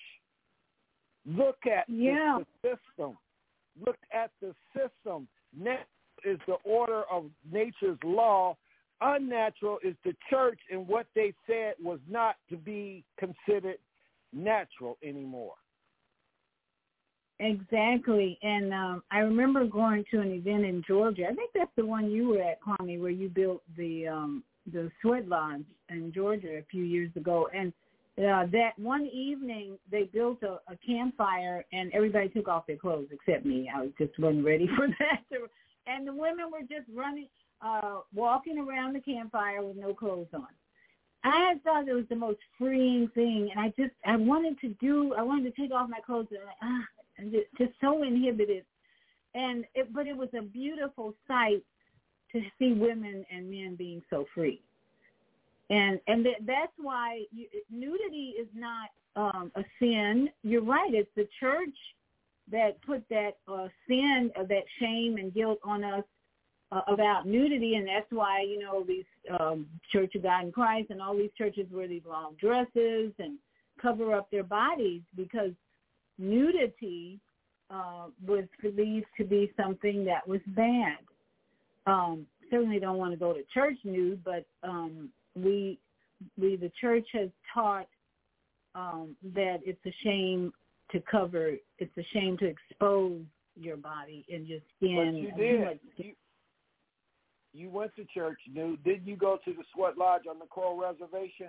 Look 1.24 1.66
at 1.66 1.86
the- 1.86 1.94
Yeah. 1.94 2.38
the 2.62 2.76
system. 2.76 3.18
Look 3.85 3.99
at 4.12 4.31
the 4.41 4.55
system. 4.74 5.29
Natural 5.57 5.87
is 6.24 6.39
the 6.47 6.57
order 6.64 7.03
of 7.11 7.27
nature's 7.51 7.99
law. 8.05 8.57
Unnatural 9.01 9.79
is 9.85 9.95
the 10.05 10.14
church 10.31 10.59
and 10.70 10.89
what 10.89 11.07
they 11.14 11.35
said 11.47 11.74
was 11.83 11.99
not 12.09 12.37
to 12.49 12.57
be 12.57 13.05
considered 13.18 13.79
natural 14.33 14.97
anymore. 15.03 15.55
Exactly. 17.39 18.39
And 18.43 18.72
um, 18.72 19.03
I 19.11 19.18
remember 19.18 19.66
going 19.66 20.05
to 20.11 20.20
an 20.20 20.33
event 20.33 20.64
in 20.64 20.83
Georgia. 20.87 21.24
I 21.31 21.35
think 21.35 21.51
that's 21.55 21.70
the 21.77 21.85
one 21.85 22.11
you 22.11 22.29
were 22.29 22.43
at, 22.43 22.59
Kwame, 22.62 22.99
where 23.01 23.11
you 23.11 23.29
built 23.29 23.62
the 23.77 24.09
um, 24.09 24.43
the 24.72 24.91
sweat 25.01 25.29
lodge 25.29 25.64
in 25.91 26.12
Georgia 26.12 26.59
a 26.59 26.64
few 26.70 26.83
years 26.83 27.11
ago. 27.14 27.49
And 27.55 27.72
uh, 28.19 28.47
that 28.51 28.71
one 28.79 29.07
evening, 29.07 29.79
they 29.91 30.05
built 30.05 30.43
a, 30.43 30.59
a 30.73 30.77
campfire, 30.87 31.64
and 31.73 31.93
everybody 31.93 32.29
took 32.31 32.49
off 32.49 32.67
their 32.67 32.77
clothes 32.77 33.09
except 33.11 33.45
me. 33.45 33.71
I 33.75 33.83
was 33.83 33.91
just 33.99 34.19
wasn't 34.19 34.45
ready 34.45 34.69
for 34.77 34.89
that. 34.89 35.23
And 35.87 36.07
the 36.07 36.12
women 36.12 36.47
were 36.51 36.62
just 36.62 36.89
running, 36.95 37.29
uh, 37.61 38.01
walking 38.14 38.59
around 38.59 38.95
the 38.95 39.01
campfire 39.01 39.62
with 39.62 39.77
no 39.77 39.93
clothes 39.93 40.29
on. 40.33 40.47
I 41.25 41.55
thought 41.64 41.89
it 41.89 41.93
was 41.93 42.05
the 42.09 42.17
most 42.17 42.39
freeing 42.59 43.11
thing, 43.14 43.51
and 43.51 43.61
I 43.61 43.69
just 43.71 43.95
I 44.07 44.17
wanted 44.17 44.61
to 44.61 44.69
do. 44.81 45.12
I 45.14 45.23
wanted 45.23 45.55
to 45.55 45.61
take 45.61 45.73
off 45.73 45.91
my 45.91 46.01
clothes 46.01 46.29
and 46.31 46.41
ah, 46.62 46.85
and 47.19 47.33
just, 47.33 47.47
just 47.59 47.73
so 47.81 48.03
inhibited. 48.03 48.64
And 49.35 49.64
it, 49.75 49.93
but 49.93 50.07
it 50.07 50.17
was 50.17 50.29
a 50.39 50.43
beautiful 50.43 51.14
sight 51.27 51.62
to 52.33 52.41
see 52.59 52.73
women 52.73 53.27
and 53.31 53.51
men 53.51 53.75
being 53.77 54.03
so 54.09 54.25
free. 54.35 54.62
And 55.71 56.01
and 56.07 56.25
th- 56.25 56.37
that's 56.47 56.73
why 56.77 57.25
you, 57.33 57.47
nudity 57.71 58.35
is 58.41 58.49
not 58.55 58.91
um, 59.17 59.51
a 59.57 59.64
sin. 59.81 60.29
You're 60.43 60.62
right. 60.62 60.95
It's 60.95 61.11
the 61.17 61.29
church 61.41 61.75
that 62.51 62.81
put 62.83 63.03
that 63.11 63.33
uh, 63.49 63.69
sin, 63.89 64.31
uh, 64.39 64.45
that 64.45 64.62
shame 64.79 65.17
and 65.17 65.35
guilt 65.35 65.59
on 65.64 65.83
us 65.83 66.05
uh, 66.71 66.83
about 66.87 67.27
nudity, 67.27 67.75
and 67.75 67.87
that's 67.87 68.11
why 68.11 68.43
you 68.43 68.59
know 68.59 68.85
these 68.87 69.05
um, 69.41 69.67
Church 69.93 70.14
of 70.14 70.23
God 70.23 70.45
in 70.45 70.53
Christ 70.53 70.91
and 70.91 71.03
all 71.03 71.17
these 71.17 71.31
churches 71.37 71.67
wear 71.71 71.89
these 71.89 72.03
long 72.09 72.35
dresses 72.41 73.12
and 73.19 73.39
cover 73.81 74.14
up 74.14 74.31
their 74.31 74.45
bodies 74.45 75.03
because 75.17 75.51
nudity 76.19 77.19
uh, 77.71 78.07
was 78.27 78.45
believed 78.62 79.07
to 79.17 79.25
be 79.25 79.53
something 79.57 80.05
that 80.05 80.27
was 80.27 80.41
bad. 80.49 80.99
Um, 81.87 82.27
certainly 82.51 82.79
don't 82.79 82.99
want 82.99 83.12
to 83.12 83.19
go 83.19 83.33
to 83.33 83.43
church 83.53 83.77
nude, 83.85 84.23
but 84.25 84.45
um, 84.62 85.11
we 85.37 85.78
we 86.39 86.57
the 86.57 86.72
church 86.80 87.07
has 87.12 87.28
taught 87.53 87.89
um, 88.74 89.16
that 89.34 89.59
it's 89.64 89.84
a 89.87 89.95
shame 90.03 90.53
to 90.93 91.03
cover. 91.11 91.53
It's 91.78 91.97
a 91.99 92.07
shame 92.12 92.37
to 92.39 92.47
expose 92.47 93.22
your 93.55 93.76
body 93.76 94.24
and 94.32 94.47
your 94.47 94.61
skin. 94.76 95.30
But 95.34 95.43
you 95.43 95.59
did. 95.59 95.80
You, 95.97 96.12
you 97.53 97.70
went 97.70 97.95
to 97.97 98.05
church, 98.12 98.39
nude. 98.53 98.82
Didn't 98.84 99.07
you 99.07 99.16
go 99.16 99.39
to 99.45 99.53
the 99.53 99.64
Sweat 99.74 99.97
Lodge 99.97 100.22
on 100.28 100.39
the 100.39 100.47
Crow 100.47 100.78
Reservation? 100.78 101.49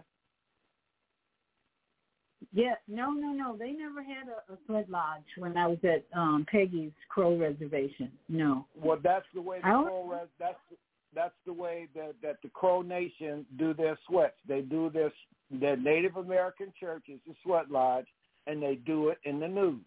Yeah, 2.54 2.76
no, 2.88 3.12
no, 3.12 3.32
no. 3.32 3.58
They 3.58 3.72
never 3.72 4.02
had 4.04 4.28
a, 4.28 4.54
a 4.54 4.58
sweat 4.66 4.90
lodge 4.90 5.24
when 5.38 5.58
I 5.58 5.68
was 5.68 5.80
at 5.84 6.06
um 6.18 6.46
Peggy's 6.50 6.92
Crow 7.10 7.38
Reservation. 7.38 8.12
No. 8.30 8.66
Well, 8.76 9.00
that's 9.04 9.26
the 9.34 9.42
way 9.42 9.58
the 9.58 9.64
Crow 9.64 10.08
Res- 10.10 10.30
that's 10.40 10.56
that's 11.18 11.34
the 11.48 11.54
way 11.54 11.88
that 11.96 12.14
that 12.22 12.38
the 12.44 12.50
Crow 12.50 12.84
Nation 12.84 13.44
do 13.58 13.74
their 13.74 13.98
sweats. 14.08 14.38
They 14.48 14.62
do 14.62 14.92
their 14.92 15.12
their 15.50 15.76
Native 15.76 16.16
American 16.16 16.72
church 16.80 17.06
is 17.08 17.20
the 17.26 17.34
Sweat 17.44 17.72
Lodge, 17.72 18.06
and 18.46 18.62
they 18.62 18.76
do 18.76 19.10
it 19.10 19.18
in 19.24 19.40
the 19.40 19.48
nude. 19.48 19.82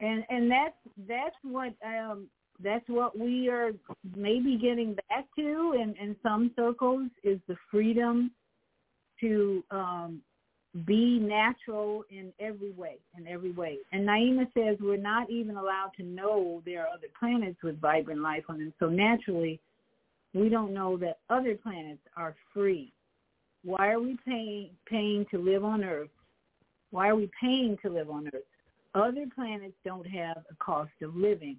And 0.00 0.24
and 0.28 0.50
that's 0.50 0.76
that's 1.08 1.36
what 1.42 1.72
um 1.84 2.28
that's 2.62 2.84
what 2.88 3.18
we 3.18 3.48
are 3.48 3.70
maybe 4.14 4.58
getting 4.58 4.94
back 5.08 5.24
to 5.38 5.74
in 5.74 5.94
in 6.00 6.14
some 6.22 6.52
circles 6.54 7.08
is 7.24 7.40
the 7.48 7.56
freedom 7.70 8.30
to 9.20 9.64
um 9.70 10.20
be 10.84 11.18
natural 11.18 12.04
in 12.10 12.30
every 12.38 12.72
way, 12.72 12.96
in 13.16 13.26
every 13.26 13.52
way. 13.52 13.78
And 13.90 14.06
Naima 14.06 14.46
says 14.52 14.76
we're 14.82 14.98
not 14.98 15.30
even 15.30 15.56
allowed 15.56 15.92
to 15.96 16.02
know 16.02 16.62
there 16.66 16.82
are 16.82 16.88
other 16.88 17.06
planets 17.18 17.56
with 17.62 17.80
vibrant 17.80 18.20
life 18.20 18.44
on 18.50 18.58
them. 18.58 18.74
So 18.78 18.86
naturally, 18.90 19.58
we 20.34 20.48
don't 20.48 20.74
know 20.74 20.96
that 20.98 21.18
other 21.30 21.54
planets 21.54 22.02
are 22.16 22.34
free. 22.52 22.92
Why 23.64 23.88
are 23.92 24.00
we 24.00 24.16
paying 24.26 24.70
paying 24.88 25.26
to 25.30 25.38
live 25.38 25.64
on 25.64 25.84
Earth? 25.84 26.10
Why 26.90 27.08
are 27.08 27.16
we 27.16 27.30
paying 27.40 27.76
to 27.82 27.90
live 27.90 28.10
on 28.10 28.28
Earth? 28.28 28.42
Other 28.94 29.26
planets 29.34 29.74
don't 29.84 30.06
have 30.06 30.38
a 30.50 30.54
cost 30.58 30.92
of 31.02 31.14
living. 31.14 31.56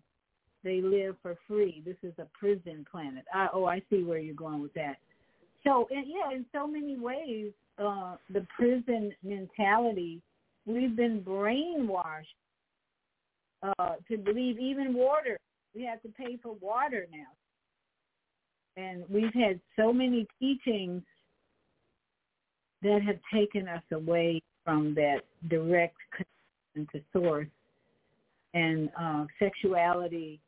They 0.63 0.81
live 0.81 1.15
for 1.21 1.35
free. 1.47 1.81
This 1.85 1.95
is 2.03 2.13
a 2.17 2.27
prison 2.37 2.85
planet. 2.89 3.25
I, 3.33 3.47
oh, 3.53 3.65
I 3.65 3.81
see 3.89 4.03
where 4.03 4.17
you're 4.17 4.35
going 4.35 4.61
with 4.61 4.73
that. 4.73 4.97
So, 5.63 5.87
yeah, 5.91 6.35
in 6.35 6.45
so 6.53 6.67
many 6.67 6.97
ways, 6.97 7.51
uh, 7.77 8.15
the 8.33 8.45
prison 8.55 9.13
mentality, 9.23 10.21
we've 10.65 10.95
been 10.95 11.21
brainwashed 11.21 12.25
uh, 13.63 13.95
to 14.09 14.17
believe 14.17 14.59
even 14.59 14.93
water. 14.93 15.37
We 15.75 15.83
have 15.85 16.01
to 16.01 16.09
pay 16.09 16.37
for 16.41 16.55
water 16.61 17.07
now. 17.11 17.27
And 18.77 19.03
we've 19.09 19.33
had 19.33 19.59
so 19.77 19.91
many 19.91 20.27
teachings 20.39 21.03
that 22.81 23.01
have 23.05 23.19
taken 23.33 23.67
us 23.67 23.83
away 23.91 24.41
from 24.63 24.95
that 24.95 25.21
direct 25.49 25.97
connection 26.11 26.87
to 26.93 27.01
source. 27.11 27.47
And 28.53 28.89
uh, 28.99 29.25
sexuality 29.37 30.39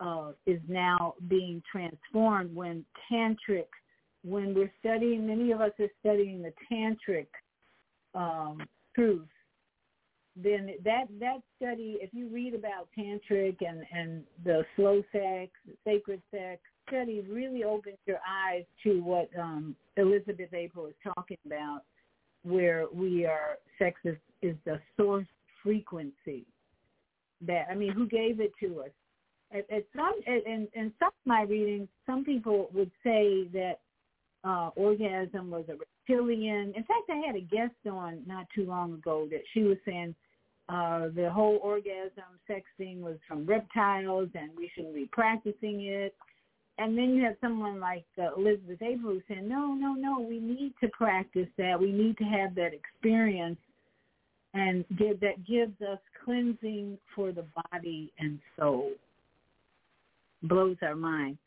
uh, 0.00 0.32
is 0.46 0.60
now 0.68 1.14
being 1.28 1.62
transformed 1.72 2.54
when 2.54 2.84
tantric 3.10 3.66
when 4.24 4.54
we're 4.54 4.72
studying, 4.80 5.26
many 5.26 5.52
of 5.52 5.60
us 5.60 5.72
are 5.78 5.88
studying 6.00 6.42
the 6.42 6.52
tantric 6.70 7.26
um, 8.14 8.62
truth. 8.94 9.26
Then 10.36 10.70
that 10.84 11.06
that 11.18 11.38
study, 11.56 11.98
if 12.00 12.10
you 12.12 12.28
read 12.28 12.54
about 12.54 12.88
tantric 12.96 13.56
and 13.66 13.84
and 13.92 14.22
the 14.44 14.64
slow 14.76 15.02
sex, 15.12 15.50
sacred 15.84 16.22
sex 16.30 16.60
study, 16.90 17.24
really 17.28 17.64
opens 17.64 17.98
your 18.06 18.18
eyes 18.28 18.64
to 18.84 19.02
what 19.02 19.28
um, 19.38 19.76
Elizabeth 19.96 20.52
April 20.52 20.86
is 20.86 20.94
talking 21.14 21.38
about, 21.46 21.82
where 22.42 22.86
we 22.92 23.26
are 23.26 23.58
sex 23.78 23.98
is, 24.04 24.16
is 24.42 24.56
the 24.64 24.80
source 24.96 25.26
frequency. 25.62 26.44
That 27.46 27.66
I 27.70 27.74
mean, 27.74 27.92
who 27.92 28.06
gave 28.06 28.40
it 28.40 28.52
to 28.60 28.82
us? 28.82 28.90
At, 29.52 29.70
at 29.70 29.84
some 29.96 30.12
in, 30.26 30.68
in 30.74 30.92
some 30.98 31.08
of 31.08 31.26
my 31.26 31.42
readings, 31.42 31.88
some 32.06 32.24
people 32.24 32.68
would 32.74 32.90
say 33.02 33.48
that 33.52 33.80
uh, 34.44 34.70
orgasm 34.76 35.50
was 35.50 35.64
a 35.68 35.76
reptilian. 35.76 36.72
In 36.76 36.84
fact, 36.84 37.10
I 37.10 37.22
had 37.26 37.36
a 37.36 37.40
guest 37.40 37.74
on 37.90 38.22
not 38.26 38.46
too 38.54 38.66
long 38.66 38.94
ago 38.94 39.26
that 39.30 39.42
she 39.52 39.62
was 39.62 39.76
saying 39.86 40.14
uh, 40.68 41.08
the 41.14 41.28
whole 41.30 41.58
orgasm 41.62 42.24
sex 42.46 42.62
thing 42.78 43.02
was 43.02 43.16
from 43.26 43.44
reptiles 43.44 44.28
and 44.34 44.50
we 44.56 44.70
shouldn't 44.74 44.94
be 44.94 45.08
practicing 45.12 45.82
it. 45.82 46.14
And 46.78 46.96
then 46.96 47.14
you 47.14 47.24
have 47.24 47.36
someone 47.40 47.78
like 47.78 48.06
uh, 48.18 48.34
Elizabeth 48.36 48.80
April 48.80 49.14
who's 49.14 49.22
saying, 49.28 49.48
no, 49.48 49.74
no, 49.74 49.92
no, 49.94 50.20
we 50.20 50.38
need 50.38 50.72
to 50.82 50.88
practice 50.88 51.48
that. 51.58 51.78
We 51.78 51.92
need 51.92 52.16
to 52.18 52.24
have 52.24 52.54
that 52.54 52.70
experience 52.72 53.58
and 54.54 54.84
give, 54.98 55.20
that 55.20 55.46
gives 55.46 55.80
us 55.82 55.98
cleansing 56.24 56.98
for 57.14 57.32
the 57.32 57.44
body 57.70 58.12
and 58.18 58.38
soul. 58.58 58.92
blows 60.42 60.76
our 60.82 60.96
mind. 60.96 61.38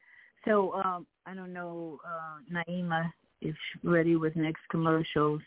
So 0.45 0.73
um, 0.73 1.07
I 1.25 1.33
don't 1.33 1.53
know, 1.53 1.99
uh, 2.05 2.61
Naima, 2.69 3.11
if 3.41 3.55
ready 3.83 4.15
with 4.15 4.35
next 4.35 4.61
commercials. 4.69 5.41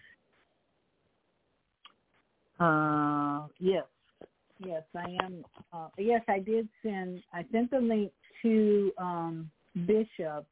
Uh, 2.59 3.47
yes, 3.59 3.85
yes, 4.59 4.83
I 4.95 5.17
am. 5.23 5.45
Uh, 5.73 5.89
yes, 5.99 6.23
I 6.29 6.39
did 6.39 6.69
send. 6.83 7.23
I 7.33 7.45
sent 7.53 7.71
the 7.71 7.79
link 7.79 8.11
to 8.43 8.93
um, 8.99 9.51
Bishop. 9.85 10.47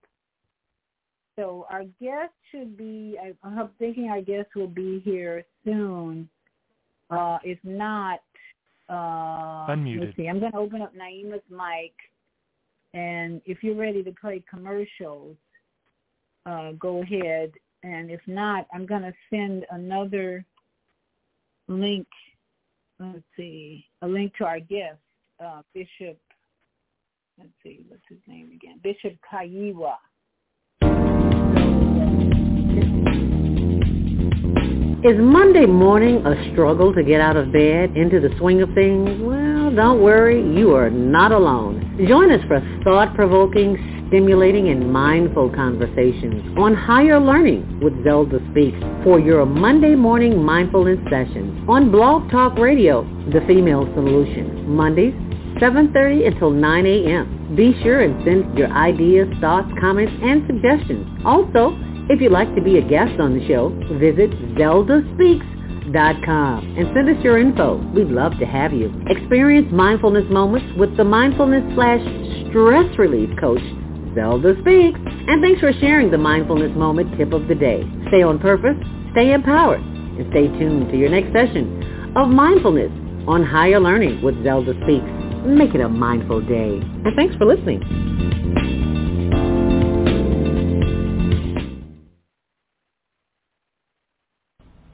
So 1.37 1.67
our 1.71 1.85
guest 2.01 2.33
should 2.51 2.77
be. 2.77 3.17
I'm 3.43 3.71
thinking 3.79 4.09
our 4.09 4.21
guest 4.21 4.51
will 4.55 4.69
be 4.69 5.01
here 5.05 5.45
soon. 5.65 6.29
Uh, 7.11 7.39
if 7.43 7.59
not, 7.65 8.21
uh, 8.89 9.67
Unmuted. 9.73 10.01
Let's 10.01 10.17
see. 10.17 10.29
I'm 10.29 10.41
going 10.41 10.53
to 10.53 10.59
open 10.59 10.83
up 10.83 10.95
Naima's 10.95 11.41
mic, 11.51 11.93
and 12.93 13.41
if 13.47 13.63
you're 13.63 13.77
ready 13.77 14.03
to 14.03 14.13
play 14.13 14.43
commercials, 14.49 15.37
uh, 16.47 16.73
go 16.73 17.03
ahead. 17.03 17.53
And 17.83 18.11
if 18.11 18.21
not, 18.27 18.67
I'm 18.73 18.87
going 18.87 19.03
to 19.03 19.13
send 19.31 19.67
another 19.71 20.45
link. 21.69 22.07
Let's 23.01 23.25
see, 23.37 23.85
a 24.03 24.07
link 24.07 24.35
to 24.39 24.45
our 24.45 24.61
guest, 24.61 24.99
uh, 25.45 25.63
Bishop. 25.75 26.19
Let's 27.37 27.51
see, 27.65 27.85
what's 27.89 28.03
his 28.09 28.19
name 28.29 28.53
again? 28.55 28.81
Bishop 28.83 29.19
Kaiwa. 29.33 29.95
Is 35.05 35.19
Monday 35.19 35.67
morning 35.67 36.25
a 36.25 36.53
struggle 36.53 36.95
to 36.95 37.03
get 37.03 37.21
out 37.21 37.37
of 37.37 37.53
bed 37.53 37.97
into 37.97 38.21
the 38.21 38.35
swing 38.39 38.63
of 38.63 38.71
things? 38.75 39.21
Well, 39.21 39.75
don't 39.75 40.01
worry, 40.01 40.41
you 40.57 40.75
are 40.75 40.89
not 40.89 41.33
alone. 41.33 42.07
Join 42.09 42.31
us 42.31 42.41
for 42.47 42.61
thought-provoking, 42.85 44.05
stimulating, 44.09 44.69
and 44.69 44.93
mindful 44.93 45.51
conversations 45.51 46.57
on 46.57 46.75
higher 46.75 47.19
learning 47.19 47.81
with 47.81 47.93
Zelda 48.05 48.39
Speaks 48.53 48.79
for 49.03 49.19
your 49.19 49.45
Monday 49.45 49.95
morning 49.95 50.43
mindfulness 50.43 51.01
session 51.11 51.67
on 51.69 51.91
Blog 51.91 52.31
Talk 52.31 52.57
Radio, 52.57 53.03
The 53.33 53.45
Female 53.47 53.85
Solution, 53.95 54.69
Mondays, 54.71 55.15
7.30 55.65 56.27
until 56.27 56.51
9 56.51 56.87
a.m. 56.87 57.57
Be 57.57 57.73
sure 57.83 58.03
and 58.03 58.23
send 58.23 58.59
your 58.59 58.69
ideas, 58.69 59.27
thoughts, 59.41 59.73
comments, 59.81 60.13
and 60.23 60.47
suggestions. 60.47 61.07
Also, 61.25 61.75
if 62.11 62.21
you'd 62.21 62.33
like 62.33 62.55
to 62.55 62.61
be 62.61 62.77
a 62.77 62.83
guest 62.83 63.19
on 63.19 63.33
the 63.33 63.49
show, 63.49 63.71
visit 63.99 64.29
zeldaspeaks.com 64.61 66.77
and 66.77 66.87
send 66.93 67.09
us 67.09 67.17
your 67.25 67.39
info. 67.39 67.79
We'd 67.95 68.09
love 68.09 68.39
to 68.41 68.45
have 68.45 68.75
you. 68.75 68.93
Experience 69.09 69.69
mindfulness 69.73 70.27
moments 70.29 70.67
with 70.77 70.95
the 70.99 71.05
mindfulness 71.05 71.65
slash 71.75 72.03
stress 72.51 72.99
relief 72.99 73.31
coach, 73.41 73.63
Zelda 74.15 74.53
Speaks. 74.61 75.01
And 75.01 75.43
thanks 75.43 75.61
for 75.61 75.73
sharing 75.81 76.11
the 76.11 76.19
mindfulness 76.19 76.77
moment 76.77 77.17
tip 77.17 77.33
of 77.33 77.49
the 77.49 77.55
day. 77.55 77.89
Stay 78.09 78.23
on 78.23 78.39
purpose, 78.39 78.77
stay 79.13 79.33
empowered, 79.33 79.81
and 79.81 80.27
stay 80.31 80.47
tuned 80.59 80.91
to 80.93 80.99
your 80.99 81.09
next 81.09 81.33
session 81.33 82.13
of 82.17 82.29
mindfulness 82.29 82.93
on 83.27 83.43
higher 83.43 83.81
learning 83.81 84.21
with 84.21 84.35
Zelda 84.45 84.75
Speaks. 84.85 85.24
Make 85.45 85.75
it 85.75 85.81
a 85.81 85.89
mindful 85.89 86.41
day. 86.41 86.81
And 87.05 87.15
thanks 87.17 87.37
for 87.37 87.45
listening. 87.45 87.83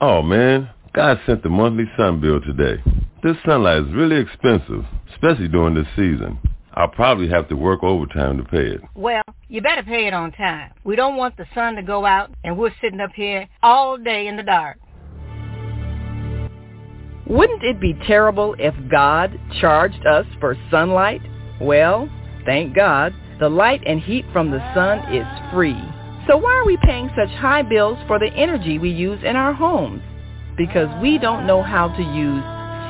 Oh 0.02 0.22
man, 0.22 0.70
God 0.94 1.20
sent 1.26 1.42
the 1.42 1.50
monthly 1.50 1.84
sun 1.96 2.20
bill 2.20 2.40
today. 2.40 2.82
This 3.22 3.36
sunlight 3.44 3.82
is 3.82 3.92
really 3.92 4.16
expensive, 4.16 4.84
especially 5.12 5.48
during 5.48 5.74
this 5.74 5.86
season. 5.94 6.38
I'll 6.72 6.88
probably 6.88 7.28
have 7.28 7.48
to 7.48 7.54
work 7.54 7.82
overtime 7.82 8.38
to 8.38 8.44
pay 8.44 8.66
it. 8.66 8.80
Well, 8.94 9.22
you 9.48 9.60
better 9.60 9.82
pay 9.82 10.06
it 10.06 10.14
on 10.14 10.32
time. 10.32 10.72
We 10.84 10.96
don't 10.96 11.16
want 11.16 11.36
the 11.36 11.44
sun 11.54 11.74
to 11.76 11.82
go 11.82 12.06
out 12.06 12.30
and 12.44 12.56
we're 12.56 12.72
sitting 12.80 13.00
up 13.00 13.10
here 13.14 13.46
all 13.62 13.98
day 13.98 14.26
in 14.26 14.36
the 14.36 14.42
dark. 14.42 14.78
Wouldn't 17.30 17.62
it 17.62 17.80
be 17.80 17.94
terrible 18.08 18.56
if 18.58 18.74
God 18.90 19.38
charged 19.60 20.04
us 20.04 20.26
for 20.40 20.56
sunlight? 20.68 21.22
Well, 21.60 22.10
thank 22.44 22.74
God, 22.74 23.14
the 23.38 23.48
light 23.48 23.84
and 23.86 24.00
heat 24.00 24.24
from 24.32 24.50
the 24.50 24.58
sun 24.74 25.14
is 25.14 25.24
free. 25.52 25.80
So 26.26 26.36
why 26.36 26.52
are 26.56 26.64
we 26.64 26.76
paying 26.82 27.08
such 27.16 27.28
high 27.38 27.62
bills 27.62 27.98
for 28.08 28.18
the 28.18 28.32
energy 28.34 28.80
we 28.80 28.90
use 28.90 29.20
in 29.22 29.36
our 29.36 29.52
homes? 29.52 30.02
Because 30.56 30.88
we 31.00 31.18
don't 31.18 31.46
know 31.46 31.62
how 31.62 31.86
to 31.86 32.02
use 32.02 32.42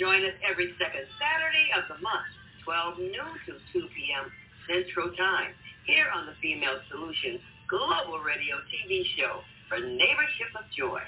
Join 0.00 0.24
us 0.24 0.32
every 0.48 0.72
second 0.80 1.04
Saturday 1.20 1.68
of 1.76 1.84
the 1.92 2.00
month, 2.00 2.32
12 2.64 3.12
noon 3.12 3.36
to 3.44 3.60
2 3.68 3.84
p.m. 3.92 4.32
Central 4.64 5.12
Time, 5.12 5.52
here 5.84 6.08
on 6.16 6.24
the 6.24 6.32
Female 6.40 6.80
Solution 6.88 7.36
Global 7.68 8.24
Radio 8.24 8.56
TV 8.72 9.04
show 9.20 9.44
for 9.68 9.76
Neighborship 9.76 10.56
of 10.56 10.64
Joy. 10.72 11.04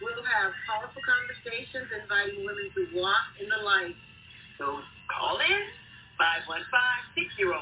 We'll 0.00 0.24
have 0.24 0.56
powerful 0.64 1.04
conversations 1.04 1.92
inviting 1.92 2.48
women 2.48 2.72
to 2.72 2.88
walk 2.96 3.36
in 3.36 3.52
the 3.52 3.60
light. 3.60 4.00
So 4.56 4.80
call 5.12 5.36
in 5.44 5.62
515-605-9325 7.20 7.52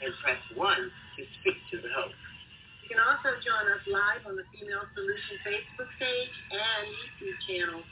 and 0.00 0.16
press 0.24 0.40
1 0.56 0.64
to 0.64 1.20
speak 1.44 1.60
to 1.76 1.84
the 1.84 1.92
host. 1.92 2.16
You 2.88 2.96
can 2.96 3.04
also 3.04 3.36
join 3.44 3.68
us 3.68 3.84
live 3.84 4.24
on 4.24 4.40
the 4.40 4.48
Female 4.48 4.88
Solution 4.96 5.44
Facebook 5.44 5.92
page 6.00 6.32
and 6.56 6.88
YouTube 6.88 7.36
channel. 7.44 7.84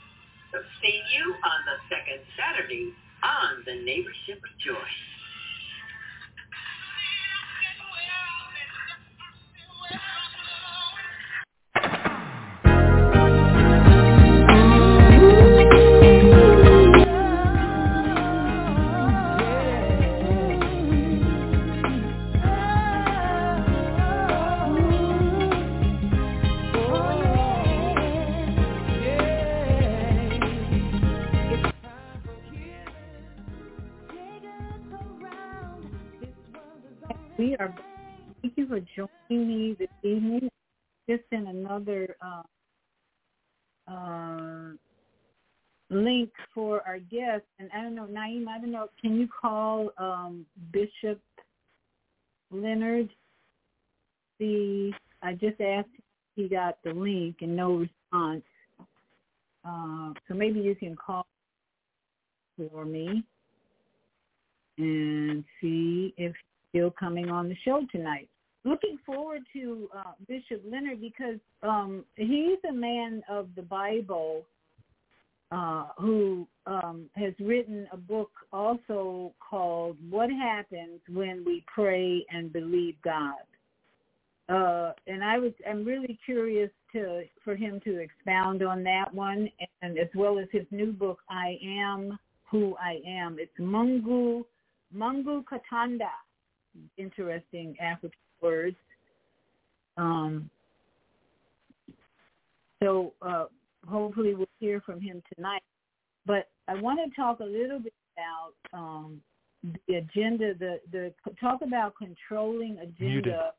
See 0.83 1.01
you 1.15 1.35
on 1.43 1.59
the 1.65 1.77
second 1.89 2.21
Saturday 2.39 2.93
on 3.23 3.63
the 3.65 3.75
Neighborship 3.85 4.39
of 4.43 4.53
Joy. 4.63 4.89
We 37.45 37.55
are. 37.57 37.71
Thank 38.41 38.57
you 38.57 38.65
for 38.65 38.79
joining 38.79 39.47
me 39.47 39.75
this 39.77 39.87
evening. 40.01 40.49
Just 41.07 41.25
in 41.31 41.45
another 41.45 42.15
uh, 42.19 42.41
uh, 43.87 44.69
link 45.91 46.31
for 46.55 46.81
our 46.87 46.97
guest, 46.97 47.43
and 47.59 47.69
I 47.71 47.83
don't 47.83 47.93
know, 47.93 48.07
Naeem. 48.07 48.47
I 48.47 48.57
don't 48.57 48.71
know. 48.71 48.87
Can 48.99 49.15
you 49.15 49.27
call 49.27 49.91
um, 49.99 50.47
Bishop 50.73 51.21
Leonard? 52.49 53.09
The 54.39 54.91
I 55.21 55.33
just 55.33 55.61
asked. 55.61 55.89
He 56.35 56.49
got 56.49 56.79
the 56.83 56.93
link 56.93 57.35
and 57.41 57.55
no 57.55 57.75
response. 57.75 58.41
Uh, 59.63 60.13
so 60.27 60.33
maybe 60.33 60.61
you 60.61 60.73
can 60.73 60.95
call 60.95 61.27
for 62.57 62.85
me 62.85 63.23
and 64.79 65.43
see 65.61 66.11
if 66.17 66.33
still 66.75 66.91
coming 66.91 67.29
on 67.29 67.47
the 67.47 67.55
show 67.63 67.81
tonight. 67.91 68.27
Looking 68.65 68.97
forward 69.05 69.43
to 69.53 69.89
uh, 69.95 70.11
Bishop 70.27 70.61
Leonard 70.69 70.99
because 70.99 71.39
um, 71.63 72.03
he's 72.15 72.57
a 72.67 72.73
man 72.73 73.23
of 73.29 73.47
the 73.55 73.61
Bible, 73.61 74.43
uh, 75.51 75.85
who 75.97 76.47
um, 76.65 77.05
has 77.15 77.33
written 77.39 77.87
a 77.93 77.97
book 77.97 78.31
also 78.51 79.33
called 79.39 79.97
"What 80.09 80.29
Happens 80.29 80.99
When 81.07 81.45
We 81.45 81.63
Pray 81.73 82.25
and 82.29 82.51
Believe 82.51 82.95
God." 83.03 83.35
Uh, 84.49 84.93
and 85.07 85.23
I 85.23 85.37
was 85.37 85.53
I'm 85.69 85.85
really 85.85 86.19
curious 86.25 86.71
to 86.93 87.23
for 87.43 87.55
him 87.55 87.79
to 87.85 87.99
expound 87.99 88.63
on 88.63 88.83
that 88.83 89.13
one, 89.13 89.49
and 89.81 89.97
as 89.97 90.09
well 90.15 90.39
as 90.39 90.47
his 90.51 90.65
new 90.71 90.91
book, 90.91 91.19
"I 91.29 91.57
Am 91.63 92.17
Who 92.51 92.75
I 92.81 92.99
Am." 93.07 93.37
It's 93.39 93.57
Mungu 93.59 94.43
Mungu 94.93 95.43
Katanda. 95.43 96.09
Interesting 96.97 97.75
African 97.79 98.17
words. 98.41 98.75
Um, 99.97 100.49
so 102.81 103.13
uh, 103.21 103.45
hopefully 103.87 104.35
we'll 104.35 104.47
hear 104.59 104.81
from 104.81 104.99
him 104.99 105.21
tonight. 105.33 105.63
But 106.25 106.49
I 106.67 106.75
want 106.75 106.99
to 107.03 107.15
talk 107.15 107.39
a 107.39 107.45
little 107.45 107.79
bit 107.79 107.93
about 108.15 108.79
um, 108.79 109.21
the 109.87 109.95
agenda, 109.95 110.53
the, 110.53 110.79
the 110.91 111.13
talk 111.39 111.61
about 111.61 111.93
controlling 111.95 112.77
agenda. 112.79 113.51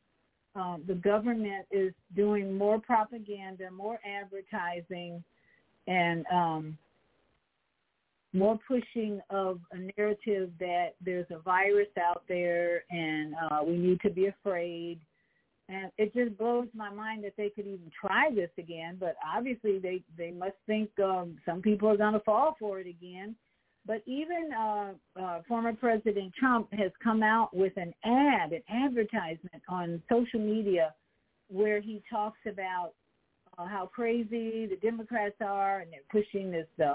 Um, 0.55 0.83
the 0.87 0.95
government 0.95 1.67
is 1.71 1.93
doing 2.15 2.57
more 2.57 2.81
propaganda, 2.81 3.71
more 3.71 3.99
advertising, 4.07 5.23
and 5.87 6.25
um, 6.33 6.79
more 8.37 8.59
pushing 8.69 9.21
of 9.31 9.61
a 9.73 9.79
narrative 9.97 10.51
that 10.61 10.91
there's 11.05 11.27
a 11.31 11.39
virus 11.39 11.89
out 12.01 12.23
there 12.29 12.85
and 12.91 13.35
uh, 13.51 13.61
we 13.65 13.77
need 13.77 14.01
to 14.03 14.11
be 14.11 14.27
afraid 14.27 14.99
and 15.69 15.91
it 15.99 16.15
just 16.15 16.39
blows 16.39 16.69
my 16.75 16.91
mind 16.91 17.25
that 17.25 17.33
they 17.37 17.49
could 17.49 17.67
even 17.67 17.91
try 18.01 18.31
this 18.33 18.51
again. 18.59 18.97
But 19.01 19.17
obviously, 19.27 19.79
they 19.79 20.03
they 20.17 20.31
must 20.31 20.55
think 20.67 20.91
um, 21.01 21.37
some 21.45 21.61
people 21.61 21.89
are 21.89 21.97
going 21.97 22.13
to 22.13 22.21
fall 22.21 22.57
for 22.59 22.79
it 22.79 22.87
again. 22.87 23.35
But 23.85 24.03
even 24.07 24.51
uh, 24.57 24.93
uh, 25.21 25.43
former 25.47 25.73
President 25.73 26.33
Trump 26.39 26.69
has 26.73 26.91
come 27.03 27.23
out 27.23 27.55
with 27.55 27.73
an 27.77 27.93
ad, 28.05 28.53
an 28.53 28.63
advertisement 28.69 29.63
on 29.69 30.03
social 30.11 30.41
media, 30.41 30.95
where 31.49 31.81
he 31.81 32.03
talks 32.11 32.39
about 32.49 32.93
uh, 33.59 33.67
how 33.67 33.87
crazy 33.93 34.67
the 34.67 34.79
Democrats 34.83 35.37
are, 35.41 35.81
and 35.81 35.91
they're 35.93 36.01
pushing 36.11 36.51
this 36.51 36.67
uh, 36.85 36.95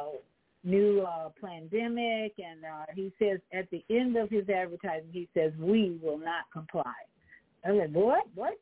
new 0.64 1.02
uh, 1.02 1.30
pandemic. 1.44 2.34
And 2.38 2.64
uh, 2.66 2.86
he 2.96 3.12
says 3.20 3.40
at 3.54 3.70
the 3.72 3.84
end 3.90 4.18
of 4.18 4.30
his 4.30 4.48
advertisement, 4.50 5.14
he 5.14 5.28
says, 5.34 5.52
"We 5.60 6.00
will 6.02 6.18
not 6.18 6.46
comply." 6.52 6.94
I 7.64 7.70
said, 7.78 7.94
what? 7.94 8.24
What? 8.36 8.60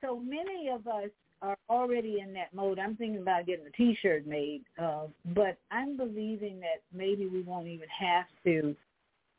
So 0.00 0.18
many 0.18 0.68
of 0.68 0.86
us 0.86 1.10
are 1.42 1.56
already 1.68 2.20
in 2.20 2.32
that 2.34 2.54
mode. 2.54 2.78
I'm 2.78 2.96
thinking 2.96 3.20
about 3.20 3.46
getting 3.46 3.66
a 3.66 3.70
T-shirt 3.70 4.26
made, 4.26 4.62
uh, 4.80 5.06
but 5.34 5.58
I'm 5.70 5.96
believing 5.96 6.60
that 6.60 6.82
maybe 6.94 7.26
we 7.26 7.42
won't 7.42 7.66
even 7.66 7.88
have 7.88 8.26
to 8.44 8.74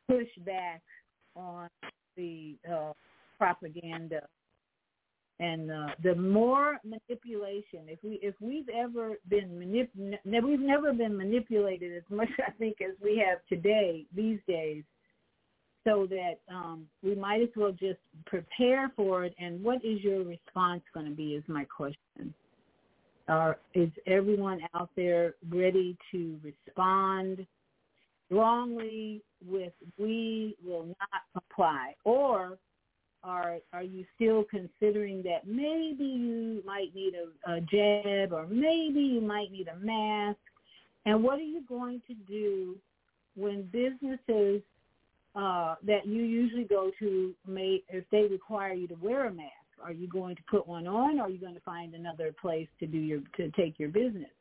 push 0.07 0.27
back 0.45 0.81
on 1.35 1.69
the 2.15 2.55
uh, 2.71 2.93
propaganda 3.37 4.21
and 5.39 5.71
uh, 5.71 5.87
the 6.03 6.15
more 6.15 6.79
manipulation. 6.83 7.81
If 7.87 7.99
we 8.03 8.19
if 8.23 8.35
we've 8.39 8.69
ever 8.69 9.17
been 9.29 9.49
manip- 9.49 10.43
we've 10.43 10.59
never 10.59 10.93
been 10.93 11.15
manipulated 11.15 11.95
as 11.95 12.03
much 12.09 12.29
I 12.47 12.51
think 12.51 12.77
as 12.81 12.95
we 13.01 13.23
have 13.25 13.39
today 13.47 14.05
these 14.15 14.39
days 14.47 14.83
so 15.87 16.05
that 16.09 16.39
um, 16.53 16.85
we 17.01 17.15
might 17.15 17.41
as 17.41 17.49
well 17.55 17.71
just 17.71 17.99
prepare 18.25 18.91
for 18.95 19.23
it. 19.23 19.33
And 19.39 19.63
what 19.63 19.77
is 19.85 20.01
your 20.01 20.23
response 20.23 20.81
going 20.93 21.05
to 21.05 21.15
be 21.15 21.35
is 21.35 21.43
my 21.47 21.63
question. 21.63 22.33
Are, 23.29 23.57
is 23.73 23.89
everyone 24.05 24.59
out 24.75 24.89
there 24.97 25.35
ready 25.49 25.97
to 26.11 26.39
respond 26.43 27.45
strongly 28.25 29.21
with 29.45 29.71
we 29.97 30.57
will 30.65 30.87
not 30.87 31.21
comply? 31.33 31.93
Or 32.03 32.57
are 33.27 33.57
are 33.73 33.83
you 33.83 34.05
still 34.15 34.45
considering 34.49 35.21
that 35.23 35.45
maybe 35.45 36.05
you 36.05 36.63
might 36.65 36.95
need 36.95 37.13
a, 37.15 37.51
a 37.51 37.61
jab 37.61 38.33
or 38.33 38.47
maybe 38.47 39.01
you 39.01 39.21
might 39.21 39.51
need 39.51 39.67
a 39.67 39.75
mask? 39.77 40.39
And 41.05 41.23
what 41.23 41.39
are 41.39 41.43
you 41.43 41.61
going 41.67 42.01
to 42.07 42.13
do 42.13 42.75
when 43.35 43.63
businesses 43.71 44.61
uh, 45.35 45.75
that 45.85 46.05
you 46.05 46.23
usually 46.23 46.63
go 46.63 46.91
to 46.99 47.33
may 47.45 47.83
if 47.89 48.03
they 48.11 48.23
require 48.23 48.73
you 48.73 48.87
to 48.87 48.95
wear 48.95 49.25
a 49.27 49.33
mask? 49.33 49.51
Are 49.83 49.91
you 49.91 50.07
going 50.07 50.35
to 50.35 50.41
put 50.49 50.67
one 50.67 50.87
on 50.87 51.19
or 51.19 51.23
are 51.23 51.29
you 51.29 51.37
going 51.37 51.53
to 51.53 51.61
find 51.61 51.93
another 51.93 52.33
place 52.41 52.67
to 52.79 52.87
do 52.87 52.97
your 52.97 53.21
to 53.35 53.51
take 53.51 53.77
your 53.77 53.89
business? 53.89 54.31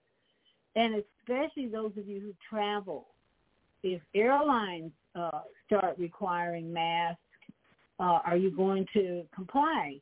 And 0.76 1.02
especially 1.22 1.68
those 1.68 1.92
of 1.96 2.06
you 2.06 2.20
who 2.20 2.32
travel, 2.48 3.06
if 3.82 4.00
airlines 4.14 4.92
uh, 5.14 5.40
start 5.66 5.98
requiring 5.98 6.72
masks, 6.72 7.20
uh, 7.98 8.20
are 8.24 8.36
you 8.36 8.50
going 8.50 8.86
to 8.92 9.24
comply? 9.34 9.96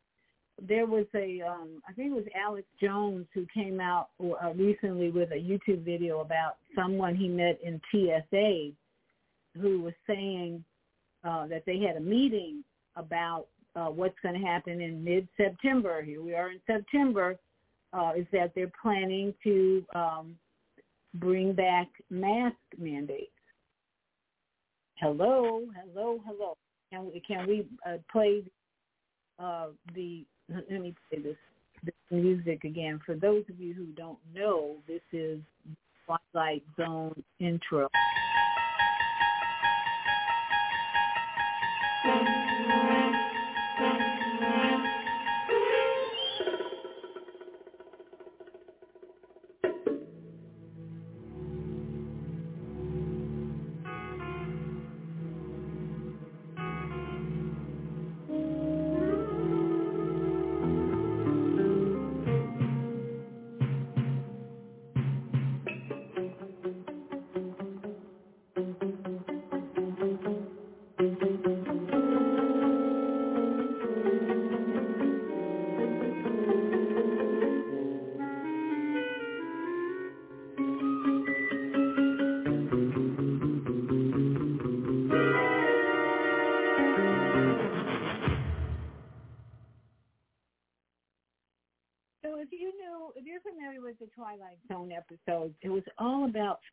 There 0.61 0.87
was 0.87 1.07
a, 1.15 1.41
um, 1.43 1.83
I 1.89 1.93
think 1.93 2.13
it 2.13 2.15
was 2.15 2.25
Alex 2.35 2.67
Jones 2.81 3.27
who 3.35 3.47
came 3.53 3.81
out 3.81 4.09
uh, 4.21 4.53
recently 4.55 5.11
with 5.11 5.33
a 5.33 5.37
YouTube 5.37 5.85
video 5.85 6.21
about 6.21 6.57
someone 6.77 7.15
he 7.15 7.29
met 7.29 7.59
in 7.63 7.81
TSA 7.91 8.71
who 9.61 9.81
was 9.81 9.95
saying 10.07 10.65
uh, 11.25 11.47
that 11.49 11.65
they 11.67 11.79
had 11.79 11.97
a 11.97 12.01
meeting 12.01 12.63
about 12.97 13.47
uh, 13.77 13.87
what's 13.87 14.19
going 14.23 14.41
to 14.41 14.47
happen 14.47 14.81
in 14.81 15.03
mid-September. 15.03 16.03
Here 16.03 16.23
we 16.23 16.35
are 16.35 16.51
in 16.51 16.61
September. 16.67 17.37
Uh, 17.93 18.13
is 18.17 18.27
that 18.33 18.53
they're 18.57 18.73
planning 18.83 19.33
to 19.45 19.85
um, 19.95 20.37
bring 21.15 21.53
back 21.53 21.89
mask 22.11 22.57
mandates. 22.77 23.31
Hello, 24.97 25.63
hello, 25.77 26.21
hello. 26.27 26.57
Can 26.95 27.07
we, 27.07 27.21
can 27.27 27.47
we 27.49 27.67
uh, 27.85 27.97
play 28.11 28.45
uh, 29.41 29.67
the? 29.95 30.25
Let 30.49 30.71
me 30.71 30.95
play 31.11 31.23
this, 31.23 31.37
this 31.83 31.95
music 32.11 32.63
again. 32.63 33.01
For 33.05 33.17
those 33.17 33.43
of 33.49 33.59
you 33.59 33.75
who 33.75 33.87
don't 33.97 34.19
know, 34.33 34.77
this 34.87 35.01
is 35.13 35.41
Twilight 36.07 36.63
Zone 36.77 37.21
intro. 37.41 37.89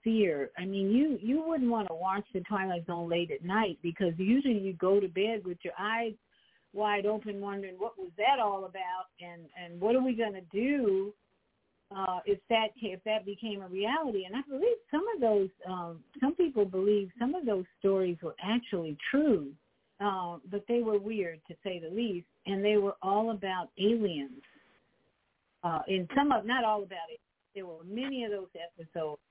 Fear. 0.03 0.51
I 0.57 0.65
mean, 0.65 0.91
you 0.91 1.17
you 1.21 1.43
wouldn't 1.45 1.69
want 1.69 1.87
to 1.87 1.93
watch 1.93 2.25
the 2.33 2.41
Twilight 2.41 2.85
Zone 2.87 3.09
late 3.09 3.31
at 3.31 3.43
night 3.43 3.77
because 3.81 4.13
usually 4.17 4.57
you 4.57 4.73
go 4.73 4.99
to 4.99 5.07
bed 5.07 5.43
with 5.45 5.57
your 5.63 5.73
eyes 5.79 6.13
wide 6.73 7.05
open, 7.05 7.41
wondering 7.41 7.75
what 7.77 7.97
was 7.97 8.11
that 8.17 8.39
all 8.39 8.65
about, 8.65 9.07
and 9.19 9.43
and 9.61 9.79
what 9.79 9.95
are 9.95 10.03
we 10.03 10.13
going 10.13 10.33
to 10.33 10.41
do 10.51 11.13
uh, 11.95 12.19
if 12.25 12.39
that 12.49 12.67
if 12.81 13.03
that 13.03 13.25
became 13.25 13.61
a 13.61 13.67
reality. 13.67 14.25
And 14.25 14.35
I 14.35 14.41
believe 14.47 14.77
some 14.89 15.03
of 15.15 15.21
those, 15.21 15.49
um, 15.67 15.99
some 16.19 16.35
people 16.35 16.65
believe 16.65 17.09
some 17.19 17.35
of 17.35 17.45
those 17.45 17.65
stories 17.79 18.17
were 18.21 18.35
actually 18.43 18.97
true, 19.09 19.49
uh, 19.99 20.37
but 20.49 20.63
they 20.67 20.81
were 20.81 20.99
weird 20.99 21.39
to 21.47 21.55
say 21.63 21.79
the 21.79 21.93
least, 21.93 22.27
and 22.45 22.63
they 22.63 22.77
were 22.77 22.95
all 23.01 23.31
about 23.31 23.69
aliens. 23.79 24.41
Uh, 25.63 25.81
in 25.87 26.07
some 26.15 26.31
of, 26.31 26.43
not 26.43 26.63
all 26.63 26.81
about 26.81 27.09
it, 27.11 27.19
there 27.53 27.67
were 27.67 27.83
many 27.85 28.23
of 28.23 28.31
those 28.31 28.47
episodes 28.55 29.21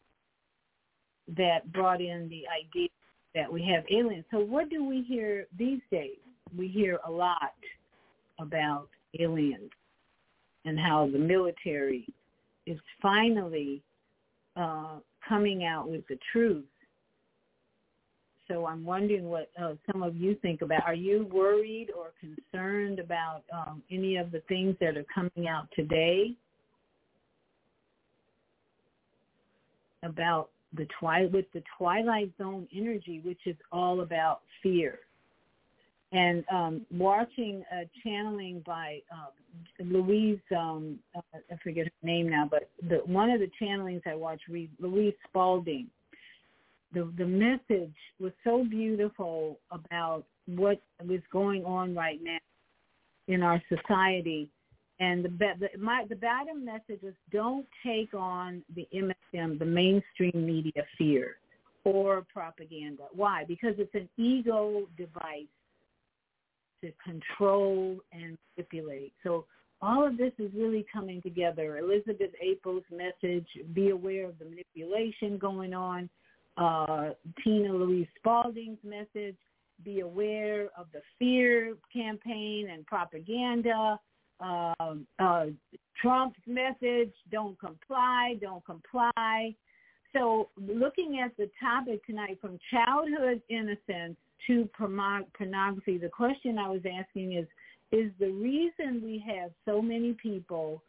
that 1.37 1.73
brought 1.73 2.01
in 2.01 2.29
the 2.29 2.45
idea 2.49 2.89
that 3.35 3.53
we 3.53 3.63
have 3.63 3.85
aliens. 3.91 4.25
So 4.31 4.39
what 4.39 4.69
do 4.71 4.85
we 4.85 5.03
hear 5.03 5.47
these 5.57 5.81
days? 5.91 6.19
We 6.57 6.69
hear 6.69 6.99
a 7.07 7.11
lot 7.11 7.53
about 8.39 8.89
aliens 9.19 9.71
and 10.65 10.79
how 10.79 11.09
the 11.13 11.19
military 11.19 12.07
is 12.67 12.79
finally 13.01 13.83
uh, 14.57 14.97
coming 15.27 15.65
out 15.65 15.89
with 15.89 16.07
the 16.09 16.19
truth. 16.33 16.65
So 18.49 18.67
I'm 18.67 18.85
wondering 18.85 19.29
what 19.29 19.49
uh, 19.63 19.75
some 19.91 20.03
of 20.03 20.17
you 20.17 20.35
think 20.43 20.61
about. 20.61 20.83
Are 20.83 20.95
you 20.95 21.29
worried 21.33 21.91
or 21.97 22.13
concerned 22.19 22.99
about 22.99 23.43
um, 23.53 23.81
any 23.93 24.17
of 24.17 24.33
the 24.33 24.41
things 24.49 24.75
that 24.81 24.97
are 24.97 25.07
coming 25.15 25.49
out 25.49 25.69
today 25.77 26.35
about 30.03 30.51
the 30.75 30.87
twi- 30.99 31.27
with 31.33 31.47
the 31.53 31.63
twilight 31.77 32.33
zone 32.39 32.69
energy, 32.75 33.21
which 33.25 33.41
is 33.47 33.57
all 33.73 34.03
about 34.03 34.41
fear? 34.63 35.01
and 36.13 36.45
um, 36.53 36.87
watching 36.91 37.65
a 37.73 37.89
channeling 38.03 38.63
by 38.67 39.01
um, 39.13 39.93
Louise, 39.93 40.41
um, 40.57 40.99
uh, 41.17 41.21
I 41.35 41.57
forget 41.63 41.87
her 41.87 42.07
name 42.07 42.29
now, 42.29 42.49
but 42.51 42.69
the, 42.89 42.97
one 43.07 43.31
of 43.31 43.41
the 43.41 43.51
channelings 43.61 44.03
I 44.07 44.15
watched, 44.17 44.45
Louise 44.49 45.15
Spalding, 45.29 45.87
the 46.93 47.13
the 47.17 47.25
message 47.25 47.95
was 48.19 48.33
so 48.43 48.65
beautiful 48.69 49.61
about 49.71 50.25
what 50.47 50.83
was 51.07 51.21
going 51.33 51.65
on 51.65 51.95
right 51.95 52.19
now 52.21 52.39
in 53.29 53.43
our 53.43 53.63
society, 53.69 54.51
and 55.01 55.25
the 55.25 55.31
the 55.59 55.79
my 55.79 56.05
the 56.09 56.17
bottom 56.17 56.65
message 56.65 57.03
was 57.03 57.15
don't 57.33 57.67
take 57.85 58.15
on 58.15 58.63
the 58.77 58.87
MSM, 58.95 59.59
the 59.59 59.65
mainstream 59.65 60.47
media 60.47 60.85
fear 60.97 61.37
or 61.85 62.25
propaganda. 62.33 63.05
Why? 63.13 63.45
Because 63.49 63.75
it's 63.79 63.95
an 63.95 64.09
ego 64.19 64.87
device 64.99 65.47
to 66.83 66.93
control 67.03 67.99
and 68.13 68.37
manipulate. 68.57 69.13
So 69.23 69.47
all 69.83 70.07
of 70.07 70.19
this 70.19 70.33
is 70.39 70.51
really 70.55 70.85
coming 70.93 71.23
together. 71.23 71.79
Elizabeth 71.79 72.33
April's 72.41 72.85
message, 72.91 73.47
be 73.73 73.91
aware 73.91 74.27
of 74.27 74.39
the 74.39 74.45
manipulation 74.45 75.39
going 75.39 75.73
on. 75.73 76.11
Uh, 76.59 77.11
Tina 77.43 77.73
Louise 77.73 78.09
Spalding's 78.23 78.83
message, 78.85 79.37
be 79.83 80.01
aware 80.01 80.69
of 80.77 80.87
the 80.93 81.01
fear 81.19 81.75
campaign 81.91 82.69
and 82.71 82.85
propaganda. 82.85 83.99
Uh, 84.41 84.95
uh, 85.19 85.47
Trump's 86.01 86.41
message, 86.47 87.13
don't 87.31 87.59
comply, 87.59 88.37
don't 88.41 88.65
comply. 88.65 89.55
So 90.15 90.49
looking 90.57 91.21
at 91.23 91.37
the 91.37 91.51
topic 91.61 92.05
tonight 92.07 92.39
from 92.41 92.59
childhood 92.71 93.43
innocence 93.49 94.17
to 94.47 94.69
pornography, 94.77 95.99
the 95.99 96.09
question 96.09 96.59
I 96.59 96.69
was 96.69 96.81
asking 96.87 97.35
is, 97.35 97.47
is 97.93 98.11
the 98.19 98.31
reason 98.31 99.03
we 99.05 99.23
have 99.27 99.51
so 99.65 99.83
many 99.83 100.15
people 100.15 100.83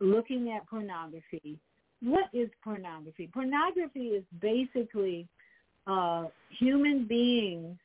looking 0.00 0.50
at 0.50 0.66
pornography, 0.66 1.58
what 2.02 2.24
is 2.32 2.48
pornography? 2.64 3.28
Pornography 3.32 4.08
is 4.08 4.24
basically 4.40 5.28
uh, 5.86 6.24
human 6.58 7.06
beings 7.06 7.76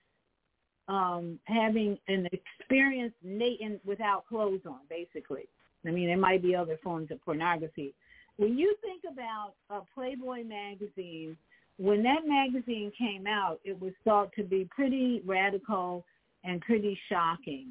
um, 0.87 1.39
having 1.45 1.97
an 2.07 2.27
experience 2.31 3.13
na- 3.23 3.77
without 3.85 4.25
clothes 4.27 4.61
on, 4.65 4.79
basically. 4.89 5.47
I 5.85 5.91
mean, 5.91 6.07
there 6.07 6.17
might 6.17 6.41
be 6.41 6.55
other 6.55 6.79
forms 6.83 7.11
of 7.11 7.23
pornography. 7.23 7.93
When 8.37 8.57
you 8.57 8.75
think 8.81 9.03
about 9.11 9.53
a 9.69 9.81
Playboy 9.93 10.43
magazine 10.43 11.37
when 11.77 12.03
that 12.03 12.25
magazine 12.25 12.91
came 12.97 13.27
out, 13.27 13.59
it 13.63 13.79
was 13.79 13.91
thought 14.03 14.31
to 14.37 14.43
be 14.43 14.67
pretty 14.73 15.21
radical 15.25 16.05
and 16.43 16.61
pretty 16.61 16.97
shocking. 17.09 17.69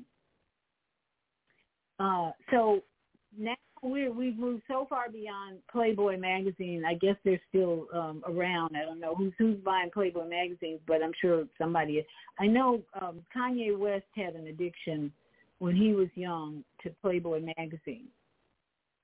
Uh, 1.99 2.32
so 2.51 2.81
now 3.39 3.55
we 3.82 4.09
we've 4.09 4.39
moved 4.39 4.62
so 4.69 4.86
far 4.89 5.11
beyond 5.11 5.59
Playboy 5.70 6.19
magazine. 6.19 6.85
I 6.86 6.94
guess 6.94 7.16
they're 7.24 7.40
still 7.48 7.86
um, 7.93 8.23
around. 8.27 8.77
I 8.77 8.85
don't 8.85 9.01
know 9.01 9.15
who's 9.15 9.32
who's 9.39 9.59
buying 9.59 9.90
Playboy 9.93 10.28
magazines, 10.28 10.81
but 10.86 11.02
I'm 11.02 11.12
sure 11.20 11.44
somebody 11.59 11.94
is. 11.94 12.06
I 12.39 12.47
know 12.47 12.82
um, 13.01 13.20
Kanye 13.36 13.77
West 13.77 14.06
had 14.16 14.35
an 14.35 14.47
addiction 14.47 15.12
when 15.59 15.77
he 15.77 15.93
was 15.93 16.09
young 16.15 16.65
to 16.82 16.90
Playboy 17.02 17.40
magazine, 17.56 18.06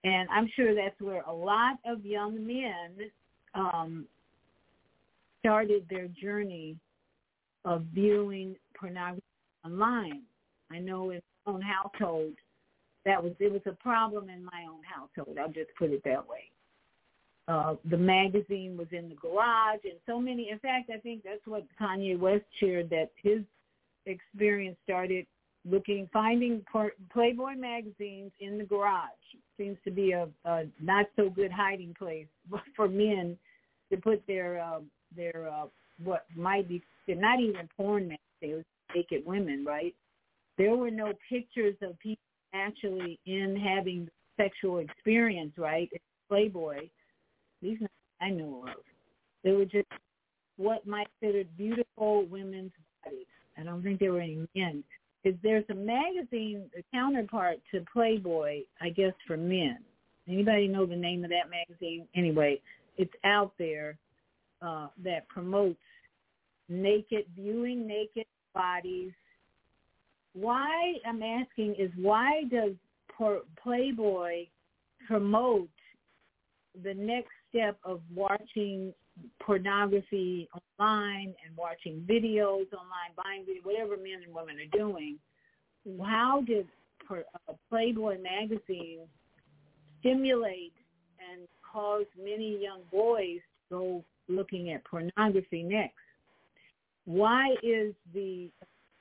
and 0.05 0.29
I'm 0.31 0.49
sure 0.57 0.75
that's 0.75 1.01
where 1.01 1.23
a 1.23 1.33
lot 1.33 1.77
of 1.85 2.05
young 2.05 2.47
men 2.47 3.11
um, 3.55 4.07
started 5.41 5.87
their 5.91 6.09
journey 6.09 6.77
of 7.65 7.83
viewing 7.95 8.57
pornography 8.79 9.23
online. 9.65 10.23
I 10.71 10.79
know 10.79 11.11
in 11.11 11.21
my 11.47 11.53
own 11.53 11.61
household 11.61 12.35
that 13.05 13.23
was 13.23 13.33
it 13.39 13.53
was 13.53 13.63
a 13.67 13.73
problem 13.73 14.29
in 14.29 14.45
my 14.45 14.67
own 14.71 14.83
household. 14.85 15.39
I'll 15.39 15.49
just 15.53 15.71
put 15.79 15.91
it 15.91 16.03
that 16.05 16.29
way. 16.29 16.51
Uh, 17.49 17.75
the 17.91 17.97
magazine 17.97 18.77
was 18.77 18.87
in 18.93 19.09
the 19.09 19.15
garage, 19.15 19.81
and 19.85 19.99
so 20.07 20.21
many. 20.21 20.51
In 20.51 20.59
fact, 20.59 20.91
I 20.95 20.99
think 20.99 21.23
that's 21.25 21.45
what 21.47 21.65
Kanye 21.81 22.19
West 22.19 22.45
shared 22.59 22.91
that 22.91 23.11
his 23.23 23.41
experience 24.07 24.77
started 24.85 25.27
looking, 25.69 26.09
finding 26.13 26.65
Playboy 27.13 27.55
magazines 27.57 28.33
in 28.41 28.59
the 28.59 28.65
garage. 28.65 29.09
Seems 29.57 29.79
to 29.85 29.91
be 29.91 30.13
a, 30.13 30.29
a 30.45 30.65
not 30.81 31.07
so 31.17 31.29
good 31.29 31.51
hiding 31.51 31.95
place 31.99 32.27
for 32.77 32.89
men 32.89 33.37
to 33.91 33.97
put 33.97 34.25
their 34.27 34.61
uh, 34.61 34.81
their 35.17 35.49
uh, 35.49 35.67
what 36.03 36.27
might 36.37 36.69
be 36.69 36.83
they're 37.07 37.17
not 37.17 37.41
even 37.41 37.69
porn 37.77 38.17
magazines, 38.43 38.65
naked 38.95 39.27
women, 39.27 39.65
right? 39.65 39.95
There 40.57 40.77
were 40.77 40.91
no 40.91 41.13
pictures 41.29 41.75
of 41.83 41.99
people 41.99 42.23
actually 42.55 43.19
in 43.27 43.57
having 43.57 44.09
sexual 44.37 44.79
experience, 44.79 45.53
right? 45.57 45.91
Playboy, 46.29 46.89
these 47.61 47.79
I 48.21 48.31
know 48.31 48.65
of. 48.69 48.83
They 49.43 49.53
were 49.53 49.65
just 49.65 49.89
what 50.57 50.87
might 50.87 51.09
considered 51.21 51.49
beautiful 51.57 52.27
women's 52.27 52.73
bodies. 53.05 53.27
I 53.59 53.63
don't 53.63 53.83
think 53.83 53.99
there 53.99 54.13
were 54.13 54.21
any 54.21 54.47
men. 54.55 54.85
Is 55.25 55.35
there's 55.43 55.65
a 55.71 55.75
magazine, 55.75 56.71
a 56.79 56.83
counterpart 56.95 57.57
to 57.73 57.85
Playboy, 57.93 58.63
I 58.81 58.91
guess 58.91 59.13
for 59.27 59.37
men. 59.37 59.79
Anybody 60.29 60.69
know 60.69 60.87
the 60.87 60.97
name 60.97 61.25
of 61.25 61.31
that 61.31 61.51
magazine? 61.51 62.07
Anyway, 62.15 62.61
it's 62.97 63.13
out 63.25 63.53
there 63.59 63.97
uh, 64.63 64.89
that 65.03 65.29
promotes 65.29 65.81
naked 66.69 67.25
viewing 67.35 67.87
naked 67.87 68.27
bodies. 68.55 69.13
Why 70.35 70.95
I'm 71.07 71.23
asking 71.23 71.75
is 71.79 71.91
why 71.97 72.45
does 72.51 72.73
Playboy 73.63 74.47
promote 75.07 75.69
the 76.83 76.95
next 76.95 77.31
step 77.49 77.77
of 77.85 78.01
watching 78.15 78.95
pornography 79.41 80.49
online 80.81 81.35
and 81.45 81.57
watching 81.57 82.07
videos 82.09 82.73
online, 82.73 83.13
buying 83.17 83.45
video, 83.45 83.63
whatever 83.63 83.97
men 83.97 84.23
and 84.25 84.35
women 84.35 84.57
are 84.59 84.79
doing? 84.79 85.19
How 86.03 86.43
did 86.47 86.67
uh, 87.11 87.53
Playboy 87.69 88.19
magazine 88.23 89.01
stimulate 89.99 90.73
and 91.31 91.47
cause 91.73 92.07
many 92.19 92.61
young 92.63 92.81
boys 92.91 93.41
to 93.69 93.75
go 93.75 94.05
looking 94.29 94.71
at 94.71 94.85
pornography 94.85 95.63
next. 95.63 95.95
Why 97.05 97.55
is 97.63 97.95
the, 98.15 98.51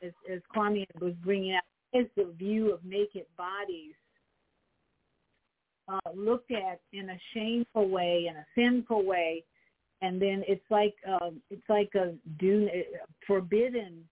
as, 0.04 0.12
as 0.32 0.40
Kwame 0.56 0.86
was 1.00 1.14
bringing 1.24 1.56
out, 1.56 1.64
is 1.94 2.08
the 2.16 2.32
view 2.38 2.74
of 2.74 2.84
naked 2.84 3.26
bodies 3.38 3.94
uh, 5.88 6.12
looked 6.16 6.52
at 6.52 6.80
in 6.94 7.10
a 7.10 7.20
shameful 7.34 7.90
way, 7.90 8.28
in 8.30 8.36
a 8.36 8.46
sinful 8.56 9.06
way, 9.06 9.44
and 10.02 10.22
then 10.22 10.44
it's 10.48 10.64
like 10.70 10.94
uh, 11.08 11.32
it's 11.50 11.68
like 11.68 11.90
a 11.96 12.14
do, 12.40 12.70
forbidden 13.26 14.08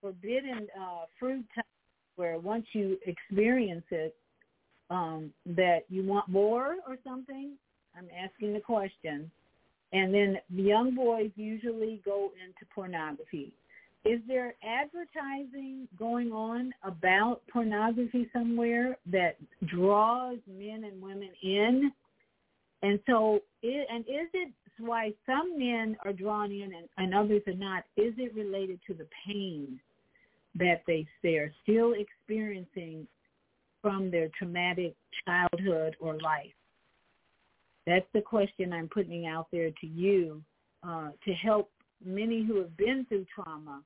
forbidden 0.00 0.66
uh, 0.80 1.04
fruit 1.18 1.44
time 1.54 1.64
where 2.16 2.38
once 2.38 2.66
you 2.72 2.98
experience 3.06 3.84
it, 3.90 4.16
um, 4.90 5.32
that 5.46 5.80
you 5.88 6.02
want 6.02 6.28
more 6.28 6.76
or 6.86 6.96
something. 7.04 7.52
I'm 7.96 8.08
asking 8.16 8.54
the 8.54 8.60
question. 8.60 9.30
And 9.92 10.12
then 10.12 10.38
young 10.50 10.94
boys 10.94 11.30
usually 11.36 12.00
go 12.04 12.30
into 12.44 12.66
pornography. 12.74 13.52
Is 14.04 14.20
there 14.26 14.54
advertising 14.62 15.88
going 15.98 16.32
on 16.32 16.72
about 16.82 17.42
pornography 17.52 18.28
somewhere 18.32 18.96
that 19.10 19.36
draws 19.66 20.38
men 20.46 20.84
and 20.84 21.02
women 21.02 21.30
in? 21.42 21.92
And 22.82 23.00
so, 23.06 23.40
it, 23.62 23.86
and 23.90 24.04
is 24.04 24.28
it 24.32 24.52
why 24.78 25.12
some 25.26 25.58
men 25.58 25.96
are 26.04 26.12
drawn 26.12 26.52
in 26.52 26.72
and, 26.74 26.88
and 26.96 27.14
others 27.14 27.42
are 27.48 27.54
not? 27.54 27.84
Is 27.96 28.14
it 28.16 28.34
related 28.34 28.80
to 28.86 28.94
the 28.94 29.06
pain 29.26 29.80
that 30.54 30.82
they 30.86 31.06
they're 31.22 31.52
still 31.62 31.94
experiencing 31.94 33.06
from 33.82 34.10
their 34.10 34.28
traumatic 34.38 34.94
childhood 35.26 35.96
or 36.00 36.18
life? 36.20 36.52
That's 37.86 38.06
the 38.14 38.20
question 38.20 38.72
I'm 38.72 38.88
putting 38.88 39.26
out 39.26 39.48
there 39.50 39.70
to 39.70 39.86
you 39.86 40.42
uh, 40.86 41.08
to 41.24 41.32
help 41.34 41.70
many 42.04 42.44
who 42.44 42.56
have 42.58 42.76
been 42.76 43.04
through 43.08 43.26
trauma 43.34 43.82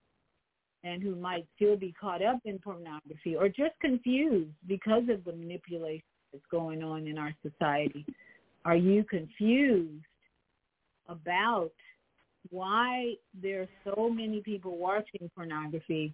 and 0.85 1.03
who 1.03 1.15
might 1.15 1.47
still 1.57 1.77
be 1.77 1.95
caught 1.99 2.23
up 2.23 2.39
in 2.45 2.59
pornography 2.59 3.37
or 3.37 3.49
just 3.49 3.79
confused 3.81 4.51
because 4.67 5.05
of 5.09 5.25
the 5.25 5.33
manipulation 5.33 6.03
that's 6.33 6.45
going 6.51 6.83
on 6.83 7.07
in 7.07 7.19
our 7.19 7.35
society. 7.43 8.05
Are 8.65 8.77
you 8.77 9.05
confused 9.05 10.05
about 11.09 11.73
why 12.51 13.15
there 13.41 13.63
are 13.63 13.95
so 13.95 14.09
many 14.09 14.41
people 14.41 14.77
watching 14.77 15.31
pornography 15.35 16.13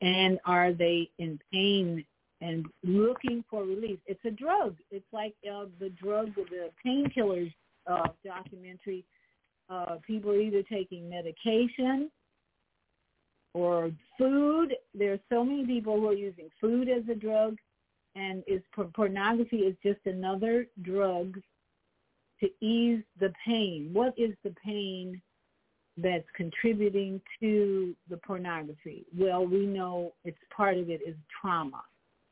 and 0.00 0.38
are 0.44 0.72
they 0.72 1.10
in 1.18 1.38
pain 1.52 2.04
and 2.44 2.66
looking 2.82 3.42
for 3.48 3.64
relief. 3.64 3.98
It's 4.06 4.24
a 4.24 4.30
drug. 4.30 4.76
It's 4.90 5.06
like 5.12 5.34
uh, 5.50 5.64
the 5.80 5.88
drug, 5.90 6.34
the 6.34 6.70
painkillers 6.84 7.52
uh, 7.86 8.08
documentary. 8.24 9.04
Uh, 9.68 9.96
people 10.06 10.30
are 10.30 10.40
either 10.40 10.62
taking 10.62 11.08
medication 11.08 12.10
or 13.54 13.90
food. 14.18 14.74
There 14.94 15.12
are 15.12 15.20
so 15.30 15.44
many 15.44 15.64
people 15.64 15.98
who 15.98 16.08
are 16.08 16.14
using 16.14 16.50
food 16.60 16.88
as 16.88 17.02
a 17.10 17.14
drug, 17.14 17.56
and 18.14 18.42
is 18.46 18.62
pornography 18.94 19.58
is 19.58 19.76
just 19.82 20.00
another 20.06 20.66
drug 20.82 21.40
to 22.40 22.48
ease 22.60 23.02
the 23.20 23.32
pain. 23.44 23.90
What 23.92 24.14
is 24.16 24.34
the 24.44 24.54
pain 24.64 25.20
that's 25.96 26.26
contributing 26.36 27.20
to 27.40 27.94
the 28.10 28.16
pornography? 28.18 29.06
Well, 29.16 29.46
we 29.46 29.66
know 29.66 30.12
it's 30.24 30.36
part 30.54 30.76
of 30.76 30.90
it 30.90 31.00
is 31.06 31.14
trauma 31.40 31.82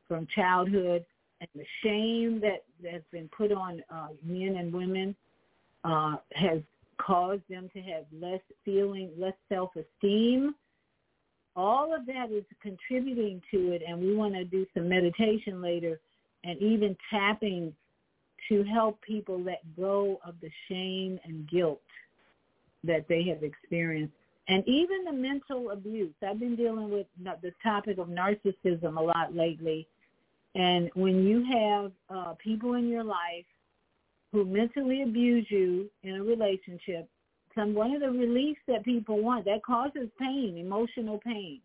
from 0.09 0.27
childhood 0.35 1.05
and 1.41 1.49
the 1.55 1.67
shame 1.83 2.41
that 2.41 2.65
that's 2.83 3.05
been 3.11 3.29
put 3.37 3.53
on 3.53 3.83
uh, 3.91 4.09
men 4.25 4.57
and 4.57 4.73
women 4.73 5.15
uh, 5.85 6.17
has 6.33 6.61
caused 7.05 7.43
them 7.49 7.71
to 7.75 7.81
have 7.83 8.05
less 8.13 8.41
feeling, 8.65 9.11
less 9.19 9.35
self-esteem. 9.49 10.55
All 11.55 11.95
of 11.95 12.07
that 12.07 12.31
is 12.31 12.45
contributing 12.63 13.43
to 13.51 13.73
it, 13.73 13.83
and 13.87 14.01
we 14.01 14.15
want 14.15 14.35
to 14.35 14.45
do 14.45 14.67
some 14.75 14.89
meditation 14.89 15.61
later 15.61 16.01
and 16.45 16.61
even 16.61 16.97
tapping 17.11 17.75
to 18.49 18.65
help 18.65 19.01
people 19.03 19.41
let 19.41 19.61
go 19.77 20.19
of 20.27 20.35
the 20.41 20.51
shame 20.69 21.19
and 21.25 21.49
guilt 21.49 21.81
that 22.85 23.07
they 23.09 23.23
have 23.25 23.43
experienced. 23.43 24.15
And 24.49 24.67
even 24.67 25.05
the 25.05 25.13
mental 25.13 25.71
abuse. 25.71 26.13
I've 26.27 26.41
been 26.41 26.57
dealing 26.57 26.91
with 26.91 27.07
the 27.25 27.53
topic 27.63 27.99
of 27.99 28.09
narcissism 28.09 28.97
a 28.97 29.01
lot 29.01 29.35
lately. 29.35 29.87
And 30.55 30.91
when 30.95 31.25
you 31.25 31.45
have 31.45 31.93
uh, 32.11 32.35
people 32.43 32.75
in 32.75 32.89
your 32.89 33.05
life 33.05 33.47
who 34.33 34.45
mentally 34.45 35.03
abuse 35.03 35.47
you 35.51 35.91
in 36.03 36.17
a 36.17 36.23
relationship, 36.23 37.09
some 37.55 37.75
one 37.75 37.93
of 37.93 38.01
the 38.01 38.11
reliefs 38.11 38.61
that 38.67 38.85
people 38.85 39.23
want 39.23 39.45
that 39.45 39.63
causes 39.63 40.09
pain, 40.19 40.57
emotional 40.59 41.19
pain. 41.19 41.61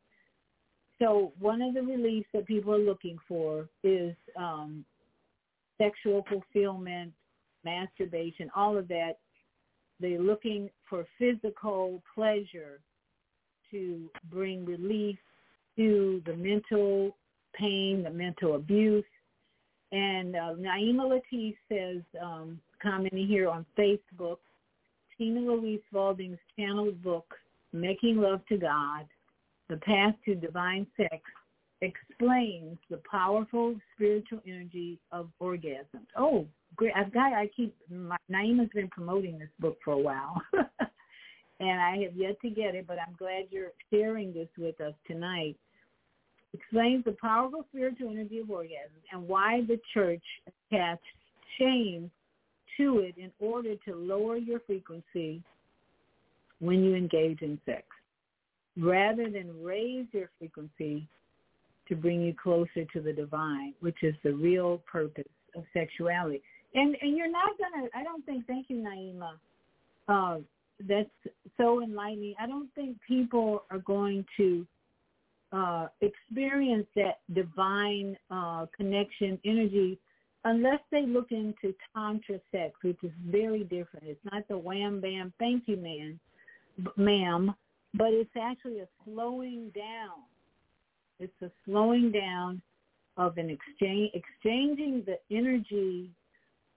So 0.99 1.31
one 1.39 1.61
of 1.61 1.73
the 1.73 1.81
reliefs 1.81 2.27
that 2.33 2.45
people 2.45 2.73
are 2.73 2.79
looking 2.79 3.17
for 3.27 3.69
is 3.83 4.13
um, 4.35 4.83
sexual 5.77 6.25
fulfillment, 6.27 7.13
masturbation, 7.63 8.49
all 8.55 8.77
of 8.77 8.87
that. 8.89 9.19
They're 9.99 10.19
looking 10.21 10.69
for 10.89 11.05
physical 11.17 12.01
pleasure 12.13 12.79
to 13.71 14.09
bring 14.29 14.65
relief 14.65 15.17
to 15.75 16.21
the 16.25 16.35
mental 16.35 17.15
pain, 17.53 18.03
the 18.03 18.09
mental 18.09 18.55
abuse. 18.55 19.03
And 19.91 20.35
uh, 20.35 20.53
Naima 20.55 21.19
Latif 21.33 21.55
says, 21.69 22.01
um, 22.21 22.59
commenting 22.81 23.27
here 23.27 23.49
on 23.49 23.65
Facebook, 23.77 24.37
Tina 25.17 25.39
Louise 25.39 25.79
Spalding's 25.91 26.39
channeled 26.57 27.01
book, 27.01 27.33
Making 27.73 28.17
Love 28.17 28.41
to 28.49 28.57
God, 28.57 29.05
The 29.69 29.77
Path 29.77 30.15
to 30.25 30.35
Divine 30.35 30.87
Sex, 30.97 31.21
explains 31.81 32.77
the 32.89 32.99
powerful 33.09 33.75
spiritual 33.95 34.39
energy 34.45 34.99
of 35.11 35.29
orgasm. 35.39 36.05
Oh, 36.17 36.45
great. 36.75 36.93
I've 36.95 37.13
got, 37.13 37.33
I 37.33 37.49
keep, 37.55 37.75
my, 37.89 38.17
Naima's 38.29 38.69
been 38.73 38.89
promoting 38.89 39.37
this 39.37 39.49
book 39.59 39.77
for 39.85 39.93
a 39.93 39.97
while. 39.97 40.41
and 41.59 41.81
I 41.81 41.97
have 42.03 42.15
yet 42.15 42.39
to 42.41 42.49
get 42.49 42.75
it, 42.75 42.87
but 42.87 42.97
I'm 42.99 43.15
glad 43.17 43.45
you're 43.51 43.71
sharing 43.91 44.33
this 44.33 44.49
with 44.57 44.79
us 44.81 44.93
tonight. 45.05 45.55
Explains 46.53 47.03
the 47.03 47.15
powerful 47.21 47.65
spiritual 47.69 48.09
energy 48.09 48.39
of 48.39 48.49
orgasm 48.49 48.97
and 49.11 49.27
why 49.27 49.61
the 49.67 49.79
church 49.93 50.23
attached 50.47 51.01
shame 51.59 52.09
to 52.77 52.99
it 52.99 53.15
in 53.17 53.31
order 53.39 53.75
to 53.85 53.95
lower 53.95 54.37
your 54.37 54.59
frequency 54.61 55.41
when 56.59 56.83
you 56.83 56.95
engage 56.95 57.41
in 57.41 57.59
sex, 57.65 57.83
rather 58.77 59.29
than 59.29 59.63
raise 59.63 60.05
your 60.11 60.29
frequency 60.39 61.07
to 61.87 61.95
bring 61.95 62.21
you 62.21 62.33
closer 62.41 62.85
to 62.93 63.01
the 63.01 63.13
divine, 63.13 63.73
which 63.79 64.03
is 64.03 64.15
the 64.23 64.33
real 64.33 64.81
purpose 64.91 65.27
of 65.55 65.63
sexuality. 65.73 66.41
And 66.73 66.95
and 67.01 67.15
you're 67.15 67.31
not 67.31 67.51
gonna. 67.57 67.87
I 67.95 68.03
don't 68.03 68.25
think. 68.25 68.45
Thank 68.45 68.69
you, 68.69 68.77
Naima. 68.77 69.31
Uh, 70.07 70.41
that's 70.87 71.09
so 71.57 71.81
enlightening. 71.81 72.35
I 72.39 72.45
don't 72.45 72.73
think 72.75 72.97
people 73.07 73.63
are 73.71 73.79
going 73.79 74.25
to 74.37 74.65
uh, 75.51 75.87
experience 76.01 76.87
that 76.95 77.19
divine 77.33 78.17
uh, 78.29 78.65
connection 78.75 79.39
energy 79.45 79.97
unless 80.43 80.79
they 80.91 81.05
look 81.05 81.31
into 81.31 81.73
tantra 81.93 82.39
sex, 82.51 82.73
which 82.81 82.97
is 83.03 83.11
very 83.25 83.63
different. 83.63 84.05
It's 84.05 84.19
not 84.31 84.47
the 84.47 84.57
wham 84.57 85.01
bam 85.01 85.33
thank 85.39 85.63
you 85.67 85.77
man, 85.77 86.19
ma'am, 86.95 87.53
but 87.93 88.09
it's 88.09 88.29
actually 88.39 88.79
a 88.79 88.87
slowing 89.03 89.71
down 89.75 90.23
it's 91.19 91.41
a 91.41 91.51
slowing 91.65 92.11
down 92.11 92.61
of 93.17 93.37
an 93.37 93.49
exchange, 93.49 94.11
exchanging 94.13 95.03
the 95.05 95.17
energy 95.35 96.11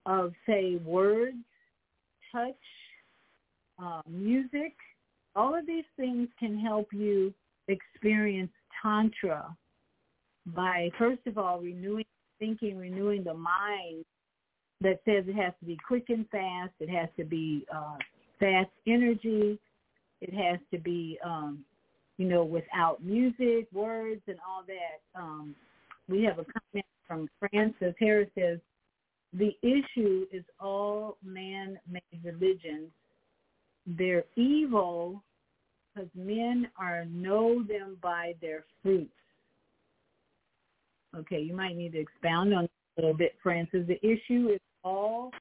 of, 0.06 0.32
say, 0.46 0.76
words, 0.76 1.36
touch, 2.32 2.54
uh, 3.82 4.00
music. 4.08 4.74
All 5.36 5.54
of 5.54 5.66
these 5.66 5.84
things 5.96 6.28
can 6.38 6.58
help 6.58 6.88
you 6.92 7.34
experience 7.68 8.50
tantra 8.82 9.56
by, 10.46 10.90
first 10.98 11.26
of 11.26 11.38
all, 11.38 11.60
renewing 11.60 12.04
thinking, 12.38 12.78
renewing 12.78 13.22
the 13.22 13.34
mind 13.34 14.04
that 14.80 15.00
says 15.04 15.24
it 15.26 15.36
has 15.36 15.52
to 15.60 15.66
be 15.66 15.78
quick 15.86 16.04
and 16.08 16.26
fast. 16.30 16.72
It 16.80 16.88
has 16.88 17.08
to 17.18 17.24
be 17.24 17.66
uh, 17.74 17.96
fast 18.38 18.70
energy. 18.86 19.58
It 20.22 20.34
has 20.34 20.58
to 20.72 20.78
be 20.78 21.18
um, 21.24 21.64
you 22.20 22.28
know, 22.28 22.44
without 22.44 23.02
music, 23.02 23.66
words, 23.72 24.20
and 24.26 24.36
all 24.46 24.62
that. 24.66 25.18
Um, 25.18 25.54
we 26.06 26.22
have 26.24 26.38
a 26.38 26.44
comment 26.44 26.84
from 27.08 27.30
Francis 27.38 27.94
Harris 27.98 28.28
says, 28.38 28.58
the 29.32 29.56
issue 29.62 30.26
is 30.30 30.44
all 30.60 31.16
man-made 31.24 32.02
religions. 32.22 32.90
They're 33.86 34.24
evil 34.36 35.22
because 35.94 36.08
men 36.14 36.68
are 36.78 37.04
know 37.06 37.62
them 37.62 37.96
by 38.02 38.34
their 38.40 38.64
fruits. 38.82 39.10
Okay, 41.16 41.40
you 41.40 41.54
might 41.54 41.76
need 41.76 41.92
to 41.92 41.98
expound 41.98 42.54
on 42.54 42.64
a 42.64 42.68
little 43.00 43.16
bit, 43.16 43.34
Francis. 43.42 43.86
The 43.86 43.98
issue 44.06 44.50
is 44.54 44.60
all 44.84 45.32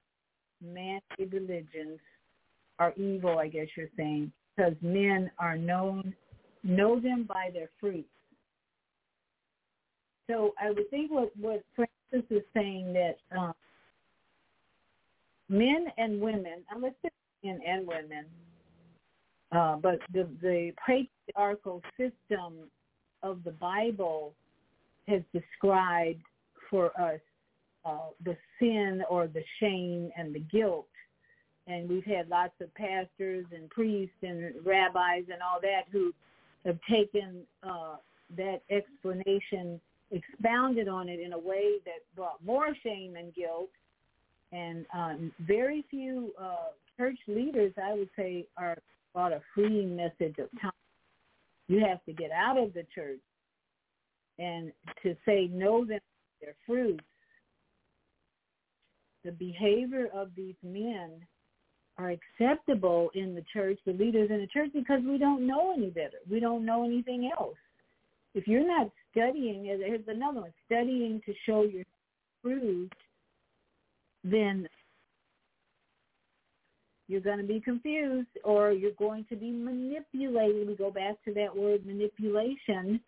man-made 0.61 1.31
religions 1.31 1.99
are 2.80 2.93
evil, 2.93 3.38
I 3.38 3.47
guess 3.47 3.67
you're 3.77 3.88
saying, 3.95 4.31
because 4.55 4.73
men 4.81 5.30
are 5.38 5.57
known 5.57 6.15
know 6.63 6.99
them 6.99 7.23
by 7.27 7.49
their 7.53 7.69
fruits. 7.80 8.09
So 10.30 10.53
I 10.61 10.69
would 10.69 10.89
think 10.89 11.11
what, 11.11 11.31
what 11.38 11.63
Francis 11.76 12.30
is 12.30 12.43
saying 12.53 12.93
that 12.93 13.17
um, 13.38 13.53
men 15.47 15.88
and 15.97 16.21
women, 16.21 16.63
and 16.69 16.81
let's 16.81 16.95
say 17.01 17.09
men 17.43 17.59
and 17.65 17.88
women, 17.88 18.26
uh, 19.51 19.76
but 19.77 19.99
the, 20.13 20.27
the 20.41 20.71
patriarchal 20.85 21.81
system 21.97 22.69
of 23.23 23.43
the 23.43 23.51
Bible 23.51 24.34
has 25.07 25.21
described 25.34 26.21
for 26.69 26.88
us 26.99 27.19
uh, 27.85 28.09
the 28.23 28.38
sin 28.59 29.01
or 29.09 29.27
the 29.27 29.43
shame 29.59 30.11
and 30.17 30.34
the 30.34 30.39
guilt. 30.39 30.88
And 31.67 31.89
we've 31.89 32.05
had 32.05 32.30
lots 32.30 32.53
of 32.61 32.73
pastors 32.76 33.45
and 33.53 33.69
priests 33.69 34.15
and 34.21 34.53
rabbis 34.65 35.23
and 35.31 35.41
all 35.41 35.59
that 35.61 35.84
who 35.91 36.13
have 36.65 36.77
taken 36.89 37.41
uh, 37.63 37.95
that 38.38 38.61
explanation, 38.69 39.80
expounded 40.11 40.88
on 40.88 41.09
it 41.09 41.19
in 41.19 41.34
a 41.34 41.38
way 41.38 41.73
that 41.85 42.03
brought 42.15 42.43
more 42.43 42.76
shame 42.84 43.15
and 43.15 43.34
guilt. 43.34 43.69
And 44.51 44.85
um, 44.93 45.31
very 45.39 45.85
few 45.89 46.34
uh, 46.39 46.69
church 46.97 47.17
leaders, 47.27 47.73
I 47.81 47.93
would 47.93 48.09
say, 48.15 48.45
are 48.57 48.77
brought 49.14 49.34
a 49.34 49.41
freeing 49.53 49.95
message 49.95 50.36
of 50.40 50.49
time. 50.61 50.72
You 51.68 51.86
have 51.86 52.03
to 52.06 52.14
get 52.14 52.31
out 52.31 52.57
of 52.57 52.73
the 52.73 52.86
church 52.94 53.19
and 54.38 54.72
to 55.03 55.15
say 55.26 55.48
know 55.52 55.86
them 55.86 55.99
their 56.41 56.56
fruits. 56.65 57.03
The 59.23 59.31
behavior 59.34 60.07
of 60.14 60.30
these 60.36 60.56
men 60.64 61.11
are 61.98 62.11
acceptable 62.11 63.10
in 63.14 63.36
the 63.36 63.44
church, 63.52 63.77
the 63.86 63.91
leaders 63.91 64.30
in 64.31 64.40
the 64.40 64.48
church, 64.48 64.69
because 64.73 65.02
we 65.06 65.18
don't 65.18 65.45
know 65.45 65.73
any 65.73 65.90
better. 65.90 66.18
We 66.30 66.40
don't 66.40 66.65
know 66.65 66.86
anything 66.86 67.30
else. 67.38 67.57
If 68.34 68.48
you're 68.48 68.65
not 68.65 68.90
studying, 69.11 69.65
here's 69.65 70.07
another 70.07 70.41
one, 70.41 70.53
studying 70.65 71.22
to 71.26 71.34
show 71.45 71.64
your 71.64 71.84
fruit, 72.41 72.94
then 74.23 74.68
you're 77.10 77.22
going 77.22 77.40
to 77.40 77.44
be 77.44 77.60
confused 77.60 78.30
or 78.44 78.72
you're 78.72 78.91
going 78.91 79.26
to 79.30 79.36
be 79.36 79.52
manipulated. 79.52 80.68
We 80.68 80.76
go 80.76 80.91
back 80.91 81.15
to 81.26 81.34
that 81.34 81.53
word 81.53 81.84
manipulation 81.84 83.02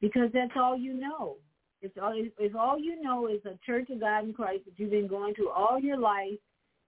because 0.00 0.28
that's 0.34 0.50
all 0.56 0.76
you 0.76 0.92
know. 0.92 1.36
If 1.82 1.92
all, 2.02 2.12
if 2.16 2.56
all 2.56 2.80
you 2.80 3.00
know 3.00 3.28
is 3.28 3.40
a 3.46 3.56
Church 3.64 3.90
of 3.90 4.00
God 4.00 4.24
in 4.24 4.32
Christ 4.32 4.64
that 4.64 4.72
you've 4.76 4.90
been 4.90 5.06
going 5.06 5.36
to 5.36 5.48
all 5.48 5.78
your 5.78 5.98
life 5.98 6.38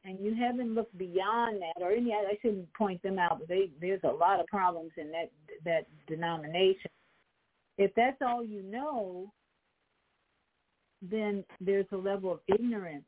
and 0.04 0.18
you 0.18 0.34
haven't 0.34 0.74
looked 0.74 0.96
beyond 0.98 1.62
that, 1.62 1.80
or 1.80 1.92
any, 1.92 2.12
I 2.12 2.36
shouldn't 2.42 2.72
point 2.74 3.00
them 3.04 3.20
out, 3.20 3.38
but 3.38 3.48
they, 3.48 3.70
there's 3.80 4.00
a 4.02 4.08
lot 4.08 4.40
of 4.40 4.46
problems 4.46 4.90
in 4.96 5.12
that 5.12 5.30
that 5.64 5.86
denomination. 6.08 6.90
If 7.76 7.92
that's 7.94 8.16
all 8.22 8.44
you 8.44 8.62
know, 8.62 9.30
then 11.00 11.44
there's 11.60 11.86
a 11.92 11.96
level 11.96 12.32
of 12.32 12.40
ignorance 12.48 13.04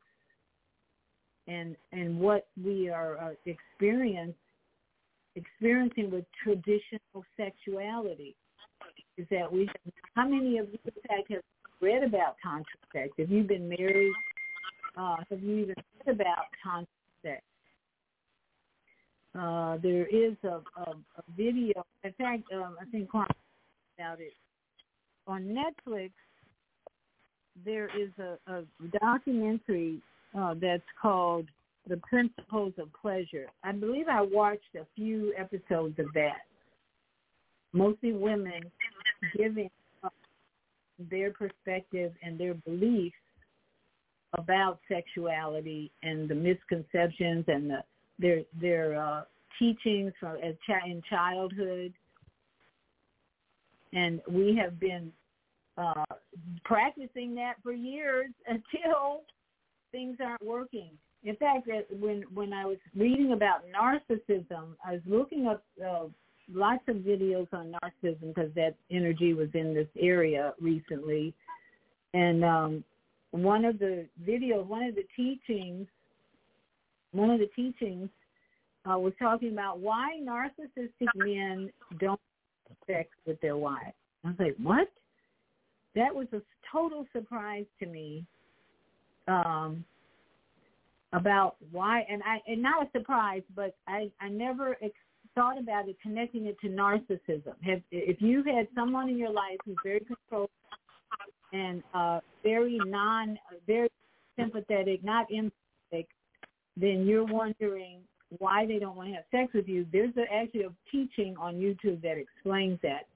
and 1.51 1.75
and 1.91 2.19
what 2.19 2.47
we 2.63 2.89
are 2.89 3.17
uh, 3.17 3.31
experience, 3.45 4.35
experiencing 5.35 6.11
with 6.11 6.25
traditional 6.43 7.25
sexuality 7.37 8.35
is 9.17 9.27
that 9.29 9.51
we 9.51 9.67
have, 9.67 9.93
how 10.15 10.27
many 10.27 10.57
of 10.57 10.67
you 10.69 10.79
in 10.85 10.91
fact 11.07 11.31
have 11.31 11.41
read 11.81 12.03
about 12.03 12.35
tantra 12.41 12.65
sex? 12.93 13.09
Have 13.17 13.29
you 13.29 13.43
been 13.43 13.67
married? 13.67 14.13
Uh, 14.97 15.17
have 15.29 15.41
you 15.41 15.57
even 15.57 15.75
read 16.05 16.15
about 16.15 16.45
tantra 16.63 16.87
sex? 17.23 17.41
Uh, 19.37 19.77
there 19.81 20.07
is 20.07 20.35
a, 20.43 20.61
a, 20.81 20.91
a 20.91 21.23
video. 21.35 21.85
In 22.03 22.13
fact, 22.13 22.43
um, 22.53 22.75
I 22.81 22.85
think 22.91 23.09
Quan 23.09 23.27
about 23.97 24.19
it 24.19 24.33
on 25.27 25.55
Netflix. 25.55 26.11
There 27.65 27.89
is 27.97 28.09
a, 28.17 28.37
a 28.51 28.63
documentary 28.99 30.01
uh, 30.37 30.55
that's 30.59 30.83
called 31.01 31.47
The 31.87 31.97
Principles 31.97 32.73
of 32.77 32.89
Pleasure. 32.93 33.47
I 33.63 33.71
believe 33.71 34.07
I 34.09 34.21
watched 34.21 34.75
a 34.75 34.85
few 34.95 35.33
episodes 35.37 35.99
of 35.99 36.07
that. 36.13 36.41
Mostly 37.73 38.13
women 38.13 38.63
giving 39.37 39.69
their 41.09 41.31
perspective 41.31 42.11
and 42.21 42.39
their 42.39 42.53
beliefs 42.53 43.15
about 44.37 44.79
sexuality 44.87 45.91
and 46.03 46.29
the 46.29 46.35
misconceptions 46.35 47.45
and 47.47 47.69
the, 47.69 47.83
their 48.19 48.41
their 48.59 49.01
uh, 49.01 49.23
teachings 49.59 50.13
from 50.19 50.37
as 50.37 50.55
ch- 50.67 50.85
in 50.85 51.01
childhood. 51.09 51.93
And 53.93 54.21
we 54.29 54.55
have 54.55 54.79
been 54.79 55.11
uh, 55.77 56.05
practicing 56.63 57.35
that 57.35 57.55
for 57.61 57.73
years 57.73 58.29
until 58.47 59.23
things 59.91 60.17
aren't 60.23 60.45
working. 60.45 60.91
In 61.23 61.35
fact, 61.35 61.67
when 61.99 62.23
when 62.33 62.53
I 62.53 62.65
was 62.65 62.77
reading 62.95 63.33
about 63.33 63.61
narcissism, 63.67 64.75
I 64.85 64.93
was 64.93 65.01
looking 65.05 65.47
up 65.47 65.63
uh, 65.85 66.05
lots 66.51 66.83
of 66.87 66.97
videos 66.97 67.47
on 67.53 67.73
narcissism 67.83 68.33
because 68.33 68.51
that 68.55 68.75
energy 68.89 69.33
was 69.33 69.49
in 69.53 69.73
this 69.73 69.87
area 69.99 70.53
recently, 70.59 71.33
and 72.13 72.43
um, 72.43 72.83
one 73.31 73.65
of 73.65 73.77
the 73.77 74.07
videos, 74.27 74.65
one 74.65 74.83
of 74.83 74.95
the 74.95 75.05
teachings, 75.15 75.87
one 77.11 77.29
of 77.29 77.39
the 77.39 77.49
teachings 77.55 78.09
uh, 78.89 78.97
was 78.97 79.13
talking 79.19 79.51
about 79.51 79.79
why 79.79 80.19
narcissistic 80.21 81.07
men 81.15 81.71
don't 81.99 82.19
sex 82.87 83.09
with 83.25 83.39
their 83.41 83.57
wives. 83.57 83.93
I 84.23 84.29
was 84.29 84.37
like, 84.39 84.55
what? 84.61 84.87
That 85.95 86.13
was 86.13 86.27
a 86.33 86.41
total 86.71 87.05
surprise 87.13 87.65
to 87.79 87.85
me 87.85 88.25
um, 89.27 89.83
about 91.13 91.55
why, 91.71 92.05
and 92.09 92.21
I 92.23 92.39
and 92.47 92.61
not 92.61 92.85
a 92.85 92.89
surprise, 92.91 93.43
but 93.55 93.75
I 93.87 94.09
I 94.19 94.29
never 94.29 94.77
ex- 94.81 94.93
thought 95.35 95.57
about 95.57 95.87
it 95.89 95.97
connecting 96.01 96.45
it 96.45 96.59
to 96.61 96.67
narcissism. 96.67 97.53
Have 97.63 97.81
if 97.91 98.21
you 98.21 98.43
had 98.43 98.67
someone 98.75 99.09
in 99.09 99.17
your 99.17 99.31
life 99.31 99.57
who's 99.65 99.77
very 99.83 100.01
controlled 100.01 100.49
and 101.53 101.83
uh, 101.93 102.19
very 102.43 102.79
non, 102.85 103.37
very 103.67 103.89
sympathetic, 104.39 105.03
not 105.03 105.27
empathetic, 105.29 106.07
then 106.77 107.05
you're 107.05 107.25
wondering 107.25 107.99
why 108.37 108.65
they 108.65 108.79
don't 108.79 108.95
want 108.95 109.09
to 109.09 109.15
have 109.15 109.25
sex 109.31 109.53
with 109.53 109.67
you. 109.67 109.85
There's 109.91 110.15
a, 110.15 110.33
actually 110.33 110.63
a 110.63 110.71
teaching 110.89 111.35
on 111.37 111.55
YouTube 111.55 112.01
that 112.01 112.17
explains 112.17 112.79
that. 112.83 113.07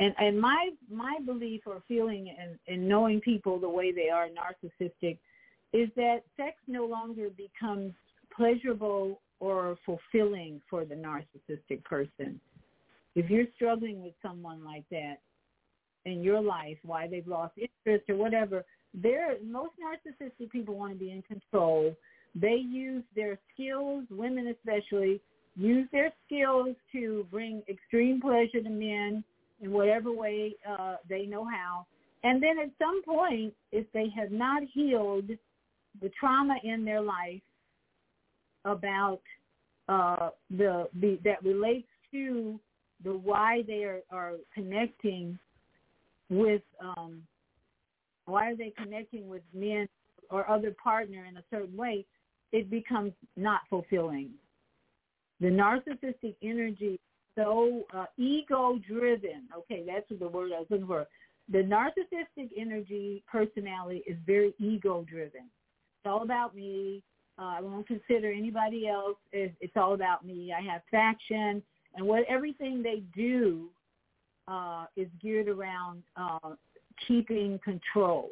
And 0.00 0.14
and 0.18 0.40
my 0.40 0.70
my 0.90 1.18
belief 1.24 1.62
or 1.66 1.82
feeling 1.86 2.28
in, 2.28 2.58
in 2.74 2.88
knowing 2.88 3.20
people 3.20 3.58
the 3.58 3.68
way 3.68 3.92
they 3.92 4.08
are 4.08 4.28
narcissistic 4.28 5.18
is 5.72 5.88
that 5.96 6.18
sex 6.36 6.56
no 6.66 6.84
longer 6.84 7.28
becomes 7.36 7.92
pleasurable 8.34 9.20
or 9.40 9.76
fulfilling 9.84 10.60
for 10.68 10.84
the 10.84 10.94
narcissistic 10.94 11.82
person. 11.84 12.40
If 13.14 13.28
you're 13.28 13.46
struggling 13.56 14.02
with 14.02 14.14
someone 14.22 14.64
like 14.64 14.84
that 14.90 15.16
in 16.04 16.22
your 16.22 16.40
life, 16.40 16.78
why 16.82 17.08
they've 17.08 17.26
lost 17.26 17.54
interest 17.56 18.08
or 18.08 18.16
whatever, 18.16 18.64
there 18.94 19.36
most 19.44 19.72
narcissistic 19.80 20.50
people 20.50 20.76
want 20.76 20.92
to 20.92 20.98
be 20.98 21.10
in 21.10 21.22
control. 21.22 21.94
They 22.34 22.54
use 22.54 23.04
their 23.14 23.38
skills, 23.52 24.04
women 24.10 24.48
especially, 24.48 25.20
use 25.56 25.88
their 25.92 26.12
skills 26.26 26.76
to 26.92 27.26
bring 27.30 27.62
extreme 27.68 28.20
pleasure 28.20 28.62
to 28.62 28.70
men 28.70 29.24
in 29.60 29.70
whatever 29.70 30.12
way 30.12 30.54
uh, 30.68 30.96
they 31.08 31.26
know 31.26 31.44
how. 31.44 31.86
And 32.24 32.42
then 32.42 32.58
at 32.58 32.70
some 32.78 33.02
point, 33.02 33.52
if 33.70 33.86
they 33.92 34.06
have 34.16 34.30
not 34.30 34.62
healed 34.72 35.30
the 36.00 36.10
trauma 36.18 36.56
in 36.64 36.84
their 36.84 37.00
life 37.00 37.40
about 38.64 39.20
uh, 39.88 40.30
the, 40.50 40.88
the 41.00 41.18
that 41.24 41.42
relates 41.44 41.88
to 42.12 42.58
the 43.04 43.12
why 43.12 43.62
they 43.66 43.84
are, 43.84 44.00
are 44.10 44.34
connecting 44.54 45.38
with 46.30 46.62
um, 46.80 47.22
why 48.26 48.50
are 48.50 48.56
they 48.56 48.72
connecting 48.76 49.28
with 49.28 49.42
men 49.52 49.88
or 50.30 50.48
other 50.48 50.74
partner 50.82 51.26
in 51.28 51.36
a 51.36 51.42
certain 51.50 51.76
way, 51.76 52.06
it 52.52 52.70
becomes 52.70 53.12
not 53.36 53.60
fulfilling. 53.68 54.30
The 55.40 55.48
narcissistic 55.48 56.36
energy 56.42 56.98
so 57.34 57.84
uh, 57.94 58.06
ego 58.18 58.78
driven. 58.86 59.48
Okay, 59.56 59.84
that's 59.86 60.08
what 60.10 60.20
the 60.20 60.28
word 60.28 60.52
I 60.54 60.60
was 60.60 60.66
looking 60.70 60.86
for. 60.86 61.06
The 61.50 61.58
narcissistic 61.58 62.50
energy 62.56 63.22
personality 63.30 64.02
is 64.06 64.16
very 64.26 64.54
ego 64.58 65.04
driven. 65.08 65.48
It's 66.02 66.10
all 66.10 66.22
about 66.22 66.56
me. 66.56 67.00
Uh, 67.38 67.54
I 67.58 67.60
won't 67.60 67.86
consider 67.86 68.32
anybody 68.32 68.88
else. 68.88 69.16
It's, 69.32 69.54
it's 69.60 69.76
all 69.76 69.94
about 69.94 70.26
me. 70.26 70.52
I 70.52 70.60
have 70.62 70.82
faction, 70.90 71.62
and 71.94 72.04
what 72.04 72.24
everything 72.28 72.82
they 72.82 73.04
do 73.14 73.68
uh, 74.48 74.86
is 74.96 75.06
geared 75.22 75.46
around 75.46 76.02
uh, 76.16 76.54
keeping 77.06 77.60
control. 77.62 78.30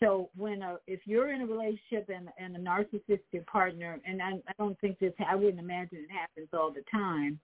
So 0.00 0.28
when 0.36 0.62
a, 0.62 0.78
if 0.88 1.00
you're 1.04 1.32
in 1.32 1.42
a 1.42 1.46
relationship 1.46 2.10
and, 2.12 2.28
and 2.36 2.56
a 2.56 2.58
narcissistic 2.58 3.46
partner, 3.46 4.00
and 4.04 4.20
I, 4.20 4.32
I 4.48 4.52
don't 4.58 4.78
think 4.80 4.98
this, 4.98 5.12
I 5.24 5.36
wouldn't 5.36 5.60
imagine 5.60 5.98
it 5.98 6.10
happens 6.12 6.48
all 6.52 6.72
the 6.72 6.82
time, 6.90 7.38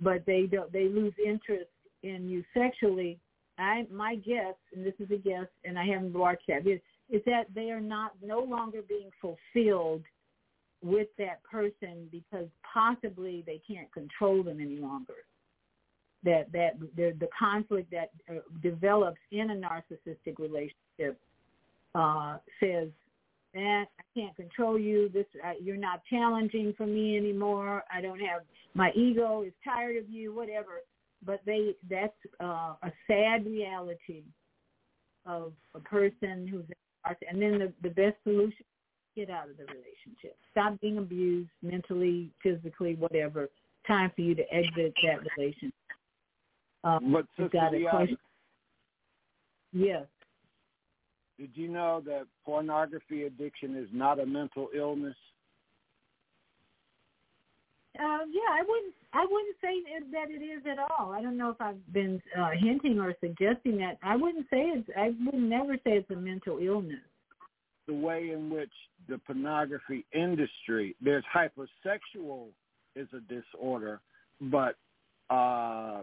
but 0.00 0.24
they 0.26 0.46
don't, 0.50 0.72
they 0.72 0.88
lose 0.88 1.12
interest 1.22 1.68
in 2.02 2.26
you 2.26 2.42
sexually. 2.54 3.18
I 3.58 3.86
my 3.92 4.14
guess, 4.14 4.54
and 4.74 4.84
this 4.84 4.94
is 4.98 5.10
a 5.10 5.18
guess, 5.18 5.46
and 5.66 5.78
I 5.78 5.84
haven't 5.84 6.14
watched 6.14 6.46
that, 6.48 6.64
is 7.12 7.20
that 7.26 7.44
they 7.54 7.70
are 7.70 7.80
not 7.80 8.12
no 8.24 8.40
longer 8.40 8.80
being 8.88 9.10
fulfilled 9.20 10.02
with 10.82 11.08
that 11.18 11.42
person 11.44 12.08
because 12.10 12.48
possibly 12.72 13.44
they 13.46 13.60
can't 13.68 13.92
control 13.92 14.42
them 14.42 14.60
any 14.60 14.78
longer. 14.78 15.14
That 16.24 16.50
that 16.52 16.78
the 16.96 17.14
the 17.20 17.28
conflict 17.38 17.90
that 17.90 18.10
uh, 18.30 18.40
develops 18.62 19.18
in 19.30 19.50
a 19.50 19.54
narcissistic 19.54 20.38
relationship 20.38 21.20
uh, 21.94 22.38
says, 22.60 22.88
"Man, 23.54 23.86
I 23.98 24.18
can't 24.18 24.34
control 24.36 24.78
you. 24.78 25.10
This 25.12 25.26
uh, 25.44 25.52
you're 25.60 25.76
not 25.76 26.00
challenging 26.08 26.74
for 26.76 26.86
me 26.86 27.16
anymore. 27.16 27.82
I 27.92 28.00
don't 28.00 28.20
have 28.20 28.42
my 28.74 28.90
ego 28.94 29.42
is 29.42 29.52
tired 29.64 29.96
of 29.96 30.08
you. 30.08 30.34
Whatever." 30.34 30.80
But 31.24 31.40
they 31.44 31.74
that's 31.90 32.12
uh, 32.40 32.74
a 32.82 32.92
sad 33.06 33.44
reality 33.44 34.22
of 35.26 35.52
a 35.74 35.80
person 35.80 36.46
who's 36.48 36.64
and 37.04 37.40
then 37.40 37.58
the, 37.58 37.72
the 37.82 37.94
best 37.94 38.16
solution 38.22 38.64
get 39.16 39.30
out 39.30 39.50
of 39.50 39.56
the 39.56 39.64
relationship. 39.64 40.36
Stop 40.50 40.80
being 40.80 40.98
abused 40.98 41.50
mentally 41.62 42.30
physically 42.42 42.94
whatever. 42.94 43.48
Time 43.86 44.10
for 44.14 44.22
you 44.22 44.34
to 44.34 44.42
exit 44.54 44.94
that 45.02 45.20
relationship. 45.36 45.74
Um, 46.84 47.12
but 47.12 47.26
Sister 47.36 47.48
got 47.52 47.74
a 47.74 47.84
question. 47.90 48.16
Yes. 49.72 50.06
Did 51.38 51.50
you 51.54 51.68
know 51.68 52.02
that 52.06 52.26
pornography 52.44 53.24
addiction 53.24 53.76
is 53.76 53.88
not 53.92 54.20
a 54.20 54.26
mental 54.26 54.68
illness 54.74 55.16
uh, 57.98 58.24
yeah, 58.30 58.50
I 58.50 58.62
wouldn't. 58.66 58.94
I 59.12 59.26
wouldn't 59.30 59.56
say 59.60 59.82
that 60.12 60.30
it 60.30 60.42
is 60.42 60.62
at 60.66 60.78
all. 60.78 61.12
I 61.12 61.20
don't 61.20 61.36
know 61.36 61.50
if 61.50 61.60
I've 61.60 61.92
been 61.92 62.22
uh, 62.38 62.50
hinting 62.58 62.98
or 62.98 63.14
suggesting 63.20 63.76
that. 63.78 63.98
I 64.02 64.16
wouldn't 64.16 64.46
say 64.50 64.62
it's. 64.74 64.88
I 64.96 65.12
would 65.24 65.34
never 65.40 65.74
say 65.76 65.98
it's 65.98 66.10
a 66.10 66.16
mental 66.16 66.58
illness. 66.58 67.00
the 67.86 67.94
way 67.94 68.30
in 68.30 68.50
which 68.50 68.72
the 69.08 69.18
pornography 69.18 70.04
industry, 70.12 70.94
there's 71.00 71.24
hypersexual 71.34 72.46
is 72.94 73.08
a 73.12 73.20
disorder, 73.32 74.00
but 74.40 74.76
uh, 75.30 76.02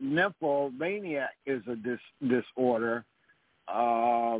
nymphomaniac 0.00 1.30
is 1.46 1.62
a 1.70 1.76
dis- 1.76 1.98
disorder. 2.28 3.04
Uh, 3.68 4.38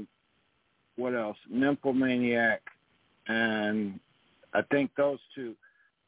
what 0.96 1.14
else? 1.14 1.36
Nymphomaniac, 1.50 2.62
and 3.28 4.00
I 4.54 4.62
think 4.62 4.90
those 4.96 5.18
two. 5.34 5.54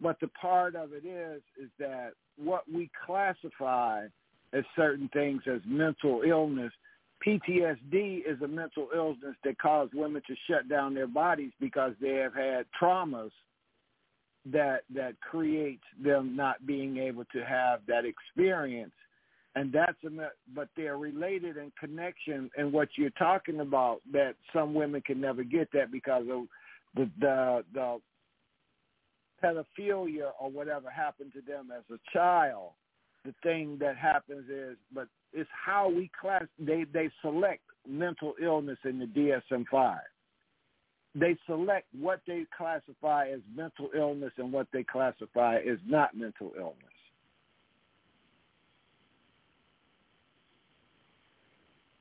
But 0.00 0.20
the 0.20 0.28
part 0.28 0.76
of 0.76 0.92
it 0.92 1.04
is, 1.04 1.42
is 1.60 1.70
that 1.78 2.12
what 2.36 2.62
we 2.72 2.90
classify 3.06 4.06
as 4.52 4.64
certain 4.76 5.08
things 5.12 5.42
as 5.46 5.60
mental 5.66 6.22
illness, 6.26 6.72
PTSD 7.26 8.22
is 8.26 8.40
a 8.42 8.48
mental 8.48 8.88
illness 8.94 9.34
that 9.44 9.58
causes 9.58 9.92
women 9.94 10.22
to 10.26 10.34
shut 10.48 10.68
down 10.68 10.94
their 10.94 11.08
bodies 11.08 11.50
because 11.60 11.92
they 12.00 12.14
have 12.14 12.34
had 12.34 12.64
traumas 12.80 13.30
that 14.46 14.82
that 14.94 15.20
creates 15.20 15.82
them 16.02 16.36
not 16.36 16.64
being 16.64 16.96
able 16.96 17.24
to 17.32 17.44
have 17.44 17.80
that 17.88 18.04
experience. 18.04 18.92
And 19.56 19.72
that's 19.72 19.98
a 20.04 20.30
but 20.54 20.68
they're 20.76 20.96
related 20.96 21.56
in 21.56 21.72
connection 21.78 22.50
and 22.56 22.72
what 22.72 22.88
you're 22.96 23.10
talking 23.10 23.60
about 23.60 24.00
that 24.12 24.36
some 24.52 24.72
women 24.74 25.02
can 25.02 25.20
never 25.20 25.42
get 25.42 25.68
that 25.72 25.90
because 25.90 26.24
of 26.30 26.44
the 26.94 27.10
the 27.18 27.64
the 27.74 27.98
pedophilia 29.42 30.30
or 30.40 30.50
whatever 30.50 30.90
happened 30.90 31.32
to 31.32 31.40
them 31.40 31.70
as 31.76 31.84
a 31.92 31.98
child 32.12 32.70
the 33.24 33.34
thing 33.42 33.76
that 33.80 33.96
happens 33.96 34.48
is 34.48 34.76
but 34.94 35.08
it's 35.32 35.50
how 35.52 35.88
we 35.88 36.10
class 36.20 36.44
they 36.58 36.84
they 36.92 37.10
select 37.22 37.62
mental 37.86 38.34
illness 38.42 38.78
in 38.84 38.98
the 38.98 39.06
DSM-5 39.06 39.98
they 41.14 41.36
select 41.46 41.86
what 41.98 42.20
they 42.26 42.44
classify 42.56 43.28
as 43.28 43.40
mental 43.54 43.90
illness 43.96 44.32
and 44.38 44.52
what 44.52 44.66
they 44.72 44.82
classify 44.82 45.56
as 45.56 45.78
not 45.86 46.16
mental 46.16 46.52
illness 46.56 46.88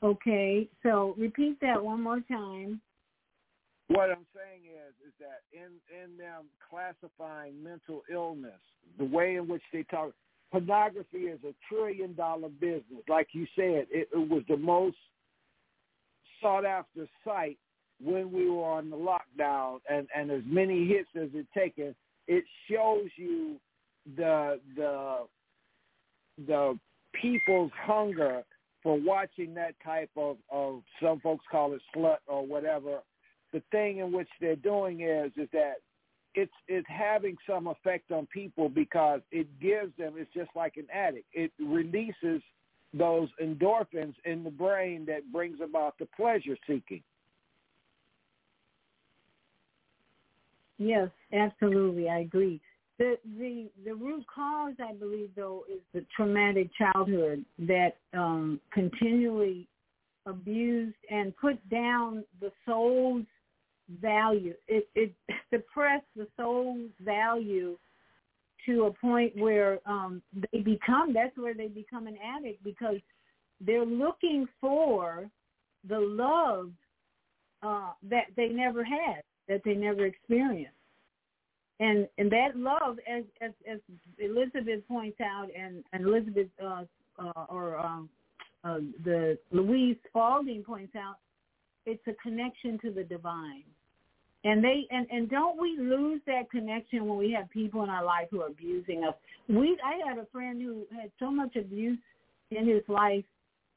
Okay, 0.04 0.68
so 0.84 1.16
repeat 1.18 1.60
that 1.62 1.84
one 1.84 2.02
more 2.02 2.20
time. 2.20 2.80
What 3.90 4.10
I'm 4.10 4.26
saying 4.36 4.64
is, 4.66 4.94
is 5.08 5.14
that 5.20 5.42
in 5.54 5.72
in 5.90 6.18
them 6.18 6.46
classifying 6.70 7.62
mental 7.64 8.04
illness, 8.12 8.60
the 8.98 9.06
way 9.06 9.36
in 9.36 9.48
which 9.48 9.62
they 9.72 9.84
talk, 9.84 10.12
pornography 10.52 11.20
is 11.20 11.40
a 11.46 11.54
trillion 11.70 12.14
dollar 12.14 12.50
business. 12.50 13.04
Like 13.08 13.30
you 13.32 13.46
said, 13.56 13.88
it, 13.90 14.10
it 14.14 14.30
was 14.30 14.44
the 14.50 14.58
most 14.58 14.98
sought 16.42 16.66
after 16.66 17.08
site 17.24 17.58
when 18.04 18.32
we 18.32 18.50
were 18.50 18.66
on 18.66 18.90
the 18.90 18.98
lockdown, 18.98 19.80
and 19.90 20.08
and 20.16 20.32
as 20.32 20.44
many 20.46 20.86
hits 20.88 21.10
as 21.16 21.30
it 21.34 21.48
taken, 21.58 21.96
it 22.28 22.44
shows 22.70 23.08
you 23.16 23.56
the 24.18 24.60
the 24.76 25.28
the 26.46 26.78
people's 27.14 27.72
hunger 27.76 28.44
for 28.84 29.00
watching 29.00 29.54
that 29.56 29.74
type 29.84 30.10
of, 30.16 30.38
of 30.52 30.82
some 31.02 31.20
folks 31.20 31.44
call 31.50 31.74
it 31.74 31.82
slut 31.96 32.18
or 32.28 32.46
whatever. 32.46 33.00
The 33.54 33.62
thing 33.72 34.00
in 34.00 34.12
which 34.12 34.30
they're 34.42 34.56
doing 34.56 35.02
is 35.02 35.32
is 35.38 35.50
that 35.54 35.76
it's 36.36 36.52
it's 36.68 36.88
having 36.88 37.36
some 37.50 37.68
effect 37.68 38.12
on 38.12 38.28
people 38.28 38.70
because 38.70 39.22
it 39.32 39.48
gives 39.60 39.96
them 39.98 40.14
it's 40.18 40.34
just 40.34 40.52
like 40.56 40.78
an 40.78 40.88
addict. 40.94 41.26
It 41.34 41.52
releases 41.60 42.42
those 42.94 43.30
endorphins 43.42 44.14
in 44.26 44.44
the 44.44 44.52
brain 44.52 45.06
that 45.08 45.32
brings 45.32 45.60
about 45.62 45.98
the 46.00 46.08
pleasure 46.16 46.58
seeking. 46.68 47.04
Yes, 50.78 51.10
absolutely. 51.34 52.08
I 52.10 52.20
agree. 52.20 52.62
The 53.00 53.18
the 53.38 53.70
the 53.86 53.94
root 53.94 54.26
cause, 54.34 54.74
I 54.80 54.94
believe, 54.94 55.30
though, 55.36 55.64
is 55.72 55.82
the 55.94 56.06
traumatic 56.16 56.70
childhood 56.78 57.46
that 57.60 57.98
um, 58.14 58.60
continually 58.72 59.68
abused 60.26 60.98
and 61.10 61.36
put 61.38 61.58
down 61.70 62.24
the 62.42 62.52
soul's 62.66 63.26
value. 64.02 64.54
It 64.68 64.88
it 64.96 65.14
suppressed 65.54 66.06
the 66.16 66.28
soul's 66.38 66.92
value 67.04 67.78
to 68.66 68.86
a 68.86 68.92
point 68.92 69.36
where 69.38 69.80
um, 69.86 70.22
they 70.52 70.60
become. 70.60 71.14
That's 71.14 71.38
where 71.38 71.54
they 71.54 71.68
become 71.68 72.08
an 72.08 72.18
addict 72.18 72.64
because 72.64 72.98
they're 73.62 73.86
looking 73.86 74.48
for 74.60 75.30
the 75.88 76.00
love 76.00 76.72
uh, 77.64 77.92
that 78.10 78.26
they 78.36 78.50
never 78.50 78.84
had, 78.84 79.24
that 79.48 79.62
they 79.64 79.74
never 79.74 80.06
experienced 80.06 80.74
and 81.80 82.08
and 82.18 82.32
that 82.32 82.56
love, 82.56 82.98
as 83.08 83.24
as, 83.42 83.52
as 83.72 83.80
Elizabeth 84.18 84.88
points 84.88 85.20
out, 85.22 85.48
and, 85.58 85.84
and 85.94 86.06
Elizabeth 86.06 86.48
uh, 86.64 86.84
uh, 87.20 87.46
or 87.50 87.78
um, 87.78 88.10
uh, 88.64 88.80
the 89.04 89.38
Louise 89.52 89.98
Spalding 90.08 90.64
points 90.64 90.96
out, 90.96 91.18
it's 91.86 92.02
a 92.08 92.14
connection 92.14 92.80
to 92.80 92.92
the 92.92 93.04
divine. 93.04 93.64
And 94.44 94.64
they 94.64 94.86
and, 94.92 95.08
and 95.10 95.30
don't 95.30 95.60
we 95.60 95.78
lose 95.80 96.22
that 96.28 96.50
connection 96.52 97.08
when 97.08 97.18
we 97.18 97.32
have 97.32 97.50
people 97.50 97.84
in 97.84 97.90
our 97.90 98.06
life 98.06 98.28
who 98.32 98.42
are 98.42 98.48
abusing 98.48 99.04
us? 99.04 99.16
We 99.50 99.78
I 99.84 100.08
had 100.08 100.18
a 100.18 100.28
friend 100.32 100.62
who 100.62 100.86
had 100.96 101.12
so 101.20 101.32
much 101.32 101.56
abuse 101.56 102.00
in 102.52 102.68
his 102.68 102.84
life 102.88 103.26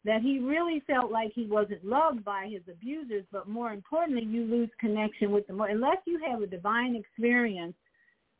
that 0.04 0.22
he 0.22 0.38
really 0.38 0.82
felt 0.86 1.10
like 1.10 1.32
he 1.34 1.46
wasn't 1.46 1.84
loved 1.84 2.24
by 2.24 2.48
his 2.50 2.62
abusers, 2.70 3.24
but 3.30 3.48
more 3.48 3.72
importantly, 3.72 4.24
you 4.24 4.44
lose 4.44 4.70
connection 4.78 5.30
with 5.30 5.46
them. 5.46 5.60
Unless 5.60 5.98
you 6.06 6.20
have 6.26 6.40
a 6.40 6.46
divine 6.46 6.96
experience 6.96 7.74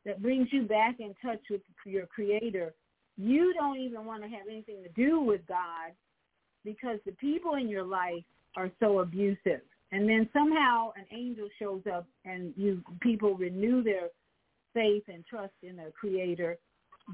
that 0.07 0.23
brings 0.23 0.49
you 0.53 0.63
back 0.63 1.01
in 1.01 1.15
touch 1.23 1.41
with 1.51 1.61
your 1.85 2.07
creator, 2.07 2.73
you 3.19 3.53
don't 3.55 3.79
even 3.79 4.07
want 4.07 4.23
to 4.23 4.29
have 4.29 4.47
anything 4.51 4.83
to 4.83 4.89
do 4.91 5.21
with 5.21 5.47
God 5.47 5.93
because 6.65 6.99
the 7.05 7.13
people 7.13 7.55
in 7.55 7.69
your 7.69 7.85
life 7.85 8.25
are 8.57 8.71
so 8.81 9.01
abusive. 9.01 9.61
And 9.93 10.09
then 10.09 10.29
somehow 10.33 10.93
an 10.97 11.07
angel 11.13 11.49
shows 11.59 11.83
up 11.93 12.07
and 12.25 12.55
you 12.57 12.83
people 13.01 13.37
renew 13.37 13.83
their 13.83 14.09
faith 14.73 15.03
and 15.09 15.25
trust 15.27 15.55
in 15.63 15.77
their 15.77 15.91
creator. 15.91 16.59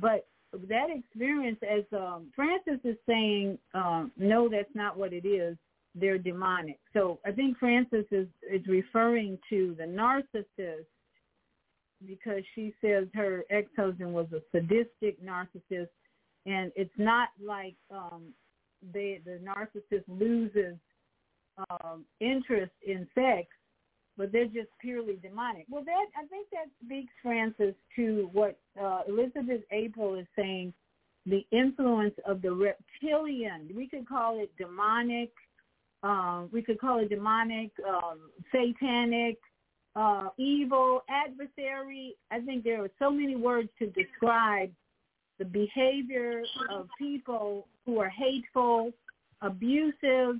But 0.00 0.26
that 0.68 0.88
experience, 0.90 1.58
as 1.62 1.84
um, 1.92 2.30
Frances 2.34 2.80
is 2.84 2.96
saying, 3.06 3.58
um, 3.74 4.12
no, 4.16 4.48
that's 4.48 4.74
not 4.74 4.96
what 4.96 5.12
it 5.12 5.26
is. 5.26 5.56
They're 5.94 6.18
demonic. 6.18 6.78
So 6.92 7.18
I 7.24 7.32
think 7.32 7.58
Frances 7.58 8.04
is, 8.10 8.28
is 8.50 8.66
referring 8.66 9.38
to 9.48 9.74
the 9.78 9.84
narcissist 9.84 10.84
because 12.06 12.42
she 12.54 12.74
says 12.82 13.06
her 13.14 13.44
ex-husband 13.50 14.12
was 14.12 14.26
a 14.32 14.40
sadistic 14.52 15.22
narcissist, 15.24 15.88
and 16.44 16.70
it's 16.76 16.92
not 16.98 17.30
like 17.42 17.74
um, 17.90 18.34
they, 18.92 19.20
the 19.24 19.40
narcissist 19.42 20.04
loses 20.06 20.76
um, 21.70 22.04
interest 22.20 22.72
in 22.86 23.06
sex, 23.14 23.48
but 24.16 24.32
they're 24.32 24.46
just 24.46 24.68
purely 24.80 25.16
demonic. 25.22 25.66
Well, 25.68 25.84
that 25.84 26.06
I 26.16 26.26
think 26.26 26.48
that 26.52 26.66
speaks, 26.84 27.12
Francis, 27.22 27.74
to 27.96 28.28
what 28.32 28.58
uh, 28.80 29.00
Elizabeth 29.08 29.62
April 29.70 30.14
is 30.14 30.26
saying, 30.36 30.72
the 31.26 31.44
influence 31.50 32.14
of 32.24 32.40
the 32.40 32.52
reptilian. 32.52 33.68
We 33.74 33.88
could 33.88 34.08
call 34.08 34.40
it 34.40 34.50
demonic. 34.56 35.32
Um, 36.02 36.48
we 36.52 36.62
could 36.62 36.78
call 36.78 37.00
it 37.00 37.08
demonic, 37.10 37.72
um, 37.86 38.20
satanic, 38.52 39.38
uh, 39.96 40.28
evil, 40.38 41.02
adversary. 41.08 42.14
I 42.30 42.40
think 42.40 42.62
there 42.62 42.84
are 42.84 42.90
so 42.98 43.10
many 43.10 43.34
words 43.34 43.68
to 43.80 43.86
describe 43.88 44.70
the 45.38 45.44
behavior 45.44 46.42
of 46.70 46.88
people 46.98 47.66
who 47.84 47.98
are 47.98 48.08
hateful, 48.08 48.92
abusive, 49.42 50.36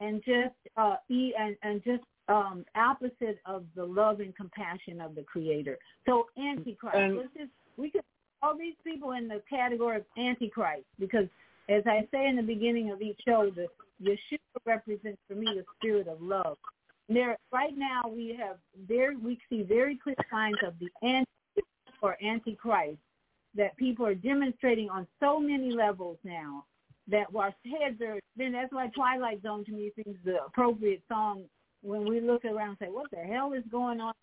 and 0.00 0.22
just 0.24 0.54
uh, 0.76 0.96
e- 1.08 1.34
and, 1.38 1.56
and 1.62 1.82
just 1.84 2.02
um, 2.28 2.64
opposite 2.74 3.38
of 3.46 3.64
the 3.74 3.84
love 3.84 4.20
and 4.20 4.36
compassion 4.36 5.00
of 5.00 5.14
the 5.14 5.22
Creator. 5.22 5.78
So 6.06 6.26
Antichrist. 6.38 6.96
And, 6.96 7.16
let's 7.16 7.28
just 7.36 7.50
we 7.76 7.90
could 7.90 8.02
all 8.42 8.56
these 8.56 8.76
people 8.84 9.12
in 9.12 9.26
the 9.28 9.42
category 9.50 9.96
of 9.96 10.04
Antichrist 10.16 10.84
because, 10.98 11.26
as 11.68 11.82
I 11.86 12.06
say 12.12 12.28
in 12.28 12.36
the 12.36 12.42
beginning 12.42 12.90
of 12.90 13.02
each 13.02 13.18
show, 13.26 13.50
the 13.54 13.66
Yeshua 14.02 14.38
represents 14.64 15.18
for 15.26 15.34
me 15.34 15.46
the 15.46 15.64
spirit 15.78 16.06
of 16.06 16.22
love 16.22 16.56
there 17.08 17.38
right 17.52 17.76
now 17.76 18.02
we 18.08 18.38
have 18.38 18.56
very 18.86 19.16
we 19.16 19.38
see 19.48 19.62
very 19.62 19.96
clear 19.96 20.16
signs 20.30 20.56
of 20.66 20.74
the 20.78 20.88
anti 21.06 21.26
or 22.02 22.16
antichrist 22.22 22.98
that 23.54 23.76
people 23.76 24.06
are 24.06 24.14
demonstrating 24.14 24.88
on 24.90 25.06
so 25.20 25.40
many 25.40 25.72
levels 25.72 26.18
now 26.22 26.64
that 27.10 27.26
our 27.34 27.54
heads 27.64 28.00
are 28.02 28.18
then 28.36 28.52
that's 28.52 28.72
why 28.72 28.88
Twilight 28.94 29.42
Zone 29.42 29.64
to 29.64 29.72
me 29.72 29.90
seems 29.96 30.16
the 30.24 30.44
appropriate 30.46 31.02
song 31.08 31.44
when 31.82 32.08
we 32.08 32.20
look 32.20 32.44
around 32.44 32.70
and 32.70 32.78
say, 32.80 32.86
What 32.86 33.10
the 33.10 33.18
hell 33.18 33.52
is 33.52 33.64
going 33.70 34.00
on? 34.00 34.14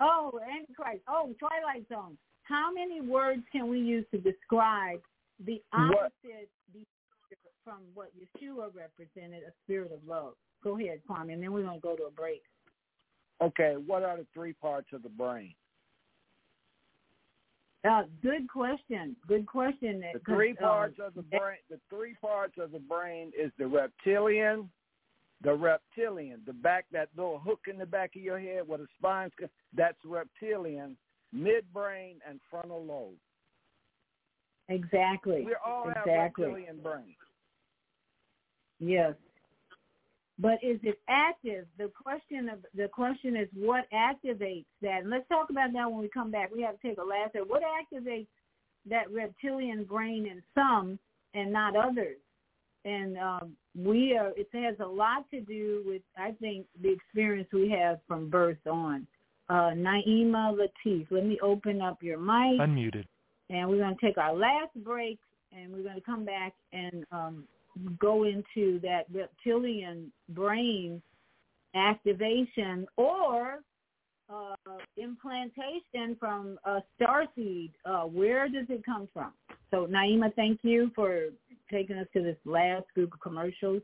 Oh, 0.00 0.40
Antichrist, 0.42 1.02
oh, 1.08 1.34
Twilight 1.38 1.86
Zone. 1.88 2.16
How 2.44 2.72
many 2.72 3.00
words 3.00 3.42
can 3.52 3.68
we 3.68 3.78
use 3.78 4.04
to 4.12 4.18
describe 4.18 5.00
the 5.44 5.62
opposite 5.72 6.48
what? 6.72 6.86
from 7.64 7.78
what 7.94 8.10
Yeshua 8.16 8.68
represented, 8.74 9.42
a 9.46 9.52
spirit 9.64 9.92
of 9.92 10.00
love? 10.08 10.34
Go 10.64 10.78
ahead, 10.78 11.00
Kwame, 11.08 11.32
and 11.32 11.42
then 11.42 11.52
we're 11.52 11.62
going 11.62 11.80
to 11.80 11.82
go 11.82 11.96
to 11.96 12.04
a 12.04 12.10
break. 12.10 12.42
Okay, 13.42 13.76
what 13.86 14.02
are 14.02 14.16
the 14.16 14.26
three 14.34 14.52
parts 14.52 14.88
of 14.92 15.02
the 15.02 15.08
brain? 15.08 15.54
Uh, 17.88 18.02
good 18.22 18.48
question. 18.48 19.16
Good 19.26 19.46
question. 19.46 20.02
The 20.12 20.20
three 20.26 20.52
parts 20.52 20.98
of 21.04 21.14
the 21.14 21.22
brain. 21.22 21.56
The 21.70 21.80
three 21.88 22.14
parts 22.20 22.54
of 22.58 22.72
the 22.72 22.78
brain 22.78 23.32
is 23.38 23.50
the 23.58 23.66
reptilian, 23.66 24.68
the 25.42 25.54
reptilian, 25.54 26.42
the 26.46 26.52
back 26.52 26.84
that 26.92 27.08
little 27.16 27.38
hook 27.38 27.60
in 27.70 27.78
the 27.78 27.86
back 27.86 28.16
of 28.16 28.22
your 28.22 28.38
head 28.38 28.66
where 28.66 28.78
the 28.78 28.86
spine's. 28.98 29.32
That's 29.74 29.96
reptilian, 30.04 30.96
midbrain, 31.34 32.16
and 32.28 32.38
frontal 32.50 32.84
lobe. 32.84 33.14
Exactly. 34.68 35.42
We 35.46 35.56
all 35.66 35.88
exactly. 35.88 36.12
have 36.12 36.32
reptilian 36.38 36.80
brain. 36.82 37.14
Yes. 38.78 39.14
But 40.40 40.54
is 40.62 40.78
it 40.82 40.98
active? 41.08 41.66
The 41.76 41.90
question 42.02 42.48
of 42.48 42.60
the 42.74 42.88
question 42.88 43.36
is 43.36 43.48
what 43.54 43.84
activates 43.92 44.64
that. 44.80 45.00
And 45.02 45.10
let's 45.10 45.28
talk 45.28 45.50
about 45.50 45.72
that 45.74 45.90
when 45.90 46.00
we 46.00 46.08
come 46.08 46.30
back. 46.30 46.50
We 46.54 46.62
have 46.62 46.80
to 46.80 46.88
take 46.88 46.98
a 46.98 47.04
last. 47.04 47.34
What 47.46 47.62
activates 47.62 48.26
that 48.88 49.10
reptilian 49.12 49.84
brain 49.84 50.26
in 50.26 50.42
some 50.54 50.98
and 51.34 51.52
not 51.52 51.76
others? 51.76 52.16
And 52.86 53.18
um, 53.18 53.52
we 53.76 54.16
are. 54.16 54.32
It 54.34 54.48
has 54.54 54.76
a 54.80 54.88
lot 54.88 55.30
to 55.30 55.42
do 55.42 55.82
with 55.84 56.00
I 56.16 56.32
think 56.40 56.64
the 56.80 56.90
experience 56.90 57.48
we 57.52 57.68
have 57.78 57.98
from 58.08 58.30
birth 58.30 58.66
on. 58.66 59.06
Uh, 59.50 59.72
Naima 59.74 60.56
Latif, 60.56 61.08
let 61.10 61.26
me 61.26 61.38
open 61.42 61.82
up 61.82 62.02
your 62.02 62.18
mic. 62.18 62.60
Unmuted. 62.60 63.04
And 63.50 63.68
we're 63.68 63.78
going 63.78 63.96
to 63.96 64.06
take 64.06 64.16
our 64.16 64.34
last 64.34 64.72
break, 64.76 65.18
and 65.52 65.72
we're 65.72 65.82
going 65.82 65.96
to 65.96 66.00
come 66.00 66.24
back 66.24 66.54
and 66.72 67.04
um, 67.12 67.44
go 67.98 68.24
into 68.24 68.80
that 68.80 69.06
reptilian 69.12 70.12
brain 70.30 71.00
activation 71.74 72.86
or 72.96 73.60
uh, 74.32 74.54
implantation 74.96 76.16
from 76.18 76.58
a 76.64 76.80
starseed. 77.00 77.70
Uh, 77.84 78.02
where 78.02 78.48
does 78.48 78.66
it 78.68 78.84
come 78.84 79.08
from? 79.12 79.32
So 79.70 79.86
Naima, 79.86 80.34
thank 80.34 80.60
you 80.62 80.90
for 80.94 81.26
taking 81.70 81.96
us 81.96 82.06
to 82.14 82.22
this 82.22 82.36
last 82.44 82.86
group 82.94 83.12
of 83.14 83.20
commercials. 83.20 83.82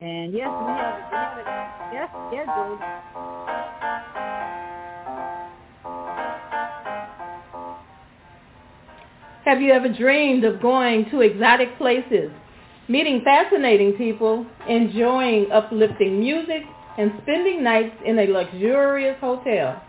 And 0.00 0.32
yes, 0.32 0.48
we 0.48 0.72
have, 0.72 1.38
it. 1.38 1.46
Yes, 1.92 2.08
yes. 2.32 2.46
Have 9.44 9.60
you 9.60 9.72
ever 9.72 9.88
dreamed 9.88 10.44
of 10.44 10.60
going 10.60 11.10
to 11.10 11.22
exotic 11.22 11.76
places, 11.78 12.30
meeting 12.88 13.20
fascinating 13.22 13.92
people, 13.92 14.46
enjoying 14.66 15.50
uplifting 15.52 16.18
music, 16.18 16.62
and 16.96 17.12
spending 17.22 17.62
nights 17.62 17.94
in 18.04 18.18
a 18.18 18.26
luxurious 18.26 19.16
hotel? 19.20 19.80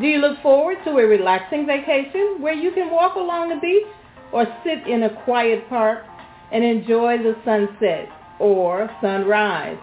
Do 0.00 0.06
you 0.06 0.18
look 0.18 0.40
forward 0.42 0.78
to 0.84 0.90
a 0.92 1.06
relaxing 1.06 1.66
vacation 1.66 2.38
where 2.40 2.54
you 2.54 2.72
can 2.72 2.90
walk 2.90 3.16
along 3.16 3.50
the 3.50 3.60
beach 3.60 3.86
or 4.32 4.46
sit 4.64 4.86
in 4.86 5.02
a 5.02 5.22
quiet 5.24 5.68
park 5.68 6.04
and 6.50 6.64
enjoy 6.64 7.18
the 7.18 7.36
sunset 7.44 8.08
or 8.40 8.90
sunrise? 9.02 9.78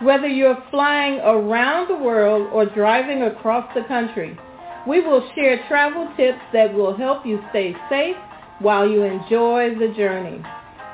Whether 0.00 0.28
you're 0.28 0.62
flying 0.70 1.18
around 1.20 1.88
the 1.88 1.96
world 1.96 2.50
or 2.52 2.66
driving 2.66 3.22
across 3.22 3.68
the 3.74 3.82
country, 3.84 4.38
we 4.86 5.00
will 5.00 5.28
share 5.34 5.66
travel 5.66 6.08
tips 6.16 6.40
that 6.52 6.72
will 6.72 6.96
help 6.96 7.26
you 7.26 7.42
stay 7.50 7.74
safe 7.90 8.16
while 8.60 8.88
you 8.88 9.02
enjoy 9.02 9.74
the 9.76 9.92
journey. 9.96 10.40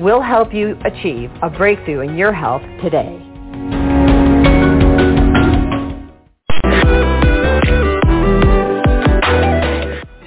We'll 0.00 0.22
help 0.22 0.54
you 0.54 0.78
achieve 0.86 1.30
a 1.42 1.50
breakthrough 1.50 2.00
in 2.00 2.16
your 2.16 2.32
health 2.32 2.62
today. 2.82 3.18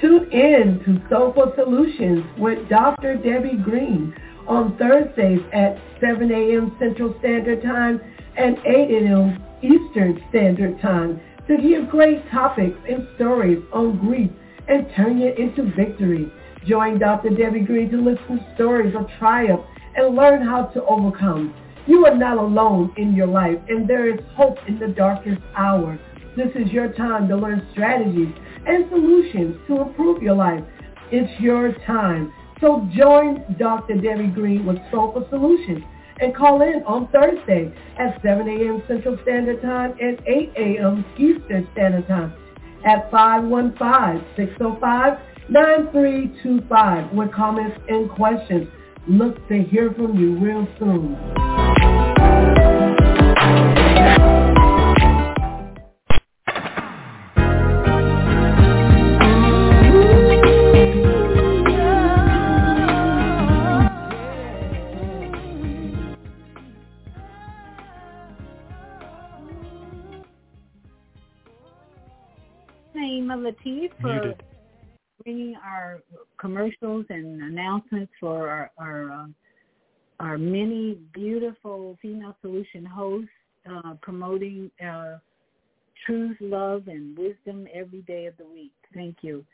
Tune 0.00 0.30
in 0.30 0.80
to 0.84 1.02
Soulful 1.10 1.54
Solutions 1.56 2.24
with 2.38 2.68
Dr. 2.68 3.16
Debbie 3.16 3.56
Green 3.56 4.14
on 4.46 4.78
Thursdays 4.78 5.40
at 5.52 5.76
7 6.00 6.30
a.m. 6.30 6.76
Central 6.78 7.16
Standard 7.18 7.60
Time 7.64 8.00
and 8.36 8.58
8 8.64 9.02
a.m. 9.02 9.42
Eastern 9.60 10.22
Standard 10.28 10.80
Time 10.80 11.20
to 11.48 11.56
hear 11.56 11.84
great 11.84 12.22
topics 12.30 12.78
and 12.88 13.08
stories 13.16 13.58
on 13.72 13.98
grief 13.98 14.30
and 14.68 14.86
turn 14.94 15.20
it 15.20 15.36
into 15.36 15.64
victory. 15.74 16.30
Join 16.66 16.98
Dr. 16.98 17.30
Debbie 17.30 17.60
Green 17.60 17.90
to 17.90 17.98
listen 17.98 18.38
to 18.38 18.54
stories 18.54 18.94
of 18.94 19.06
triumph 19.18 19.62
and 19.96 20.16
learn 20.16 20.42
how 20.46 20.64
to 20.66 20.82
overcome. 20.84 21.54
You 21.86 22.06
are 22.06 22.16
not 22.16 22.38
alone 22.38 22.92
in 22.96 23.14
your 23.14 23.26
life, 23.26 23.58
and 23.68 23.86
there 23.86 24.08
is 24.08 24.18
hope 24.34 24.56
in 24.66 24.78
the 24.78 24.88
darkest 24.88 25.42
hour. 25.54 25.98
This 26.36 26.48
is 26.54 26.72
your 26.72 26.92
time 26.92 27.28
to 27.28 27.36
learn 27.36 27.66
strategies 27.72 28.34
and 28.66 28.88
solutions 28.88 29.56
to 29.66 29.82
improve 29.82 30.22
your 30.22 30.34
life. 30.34 30.64
It's 31.12 31.38
your 31.38 31.72
time. 31.86 32.32
So 32.60 32.88
join 32.96 33.44
Dr. 33.58 33.94
Debbie 33.94 34.28
Green 34.28 34.64
with 34.64 34.78
Soulful 34.90 35.26
Solutions 35.28 35.84
and 36.20 36.34
call 36.34 36.62
in 36.62 36.82
on 36.86 37.08
Thursday 37.08 37.74
at 37.98 38.22
7 38.22 38.48
a.m. 38.48 38.82
Central 38.88 39.18
Standard 39.22 39.60
Time 39.60 39.94
and 40.00 40.18
8 40.26 40.52
a.m. 40.56 41.04
Eastern 41.18 41.68
Standard 41.72 42.08
Time 42.08 42.32
at 42.86 43.10
oh 43.12 43.34
515-605-9325 45.50 47.14
with 47.14 47.32
comments 47.32 47.78
and 47.88 48.10
questions. 48.10 48.68
Look 49.06 49.46
to 49.48 49.62
hear 49.62 49.92
from 49.92 50.18
you 50.18 50.38
real 50.38 50.66
soon. 50.78 51.16
Naima 72.96 73.36
Latif 73.36 73.90
for 74.00 74.08
Muted. 74.08 74.53
Bringing 75.24 75.56
our 75.64 76.00
commercials 76.38 77.06
and 77.08 77.42
announcements 77.42 78.12
for 78.20 78.48
our 78.48 78.70
our, 78.78 79.10
uh, 79.10 79.26
our 80.20 80.38
many 80.38 80.98
beautiful 81.12 81.98
female 82.00 82.36
solution 82.40 82.84
hosts 82.84 83.28
uh, 83.70 83.94
promoting 84.02 84.70
uh, 84.86 85.16
truth, 86.06 86.36
love, 86.40 86.88
and 86.88 87.16
wisdom 87.16 87.66
every 87.72 88.02
day 88.02 88.26
of 88.26 88.36
the 88.36 88.44
week. 88.44 88.72
Thank 88.92 89.16
you. 89.22 89.44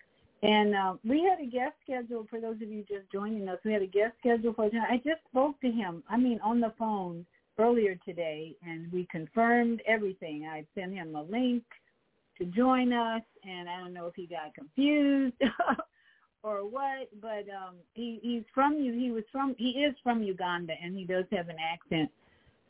And 0.42 0.74
uh, 0.74 0.94
we 1.04 1.22
had 1.22 1.46
a 1.46 1.50
guest 1.50 1.74
scheduled 1.84 2.28
for 2.28 2.40
those 2.40 2.56
of 2.56 2.68
you 2.68 2.82
just 2.88 3.10
joining 3.12 3.48
us. 3.48 3.58
We 3.64 3.72
had 3.72 3.82
a 3.82 3.86
guest 3.86 4.14
scheduled 4.20 4.56
for 4.56 4.68
tonight. 4.70 4.88
I 4.90 4.96
just 4.96 5.20
spoke 5.30 5.60
to 5.60 5.70
him. 5.70 6.02
I 6.08 6.16
mean, 6.16 6.40
on 6.42 6.60
the 6.60 6.72
phone 6.78 7.26
earlier 7.58 7.94
today, 8.06 8.56
and 8.66 8.90
we 8.90 9.06
confirmed 9.10 9.82
everything. 9.86 10.48
I 10.50 10.64
sent 10.74 10.94
him 10.94 11.14
a 11.14 11.22
link 11.22 11.62
to 12.40 12.46
join 12.46 12.92
us, 12.92 13.22
and 13.44 13.68
I 13.68 13.78
don't 13.78 13.92
know 13.92 14.06
if 14.06 14.14
he 14.14 14.26
got 14.26 14.54
confused 14.54 15.36
or 16.42 16.68
what, 16.68 17.08
but 17.20 17.44
um, 17.54 17.76
he 17.94 18.18
he's 18.22 18.44
from 18.54 18.74
you. 18.74 18.92
He 18.92 19.10
was 19.10 19.24
from 19.30 19.54
he 19.58 19.70
is 19.70 19.94
from 20.02 20.22
Uganda, 20.22 20.72
and 20.82 20.96
he 20.96 21.04
does 21.04 21.26
have 21.32 21.48
an 21.48 21.56
accent. 21.60 22.10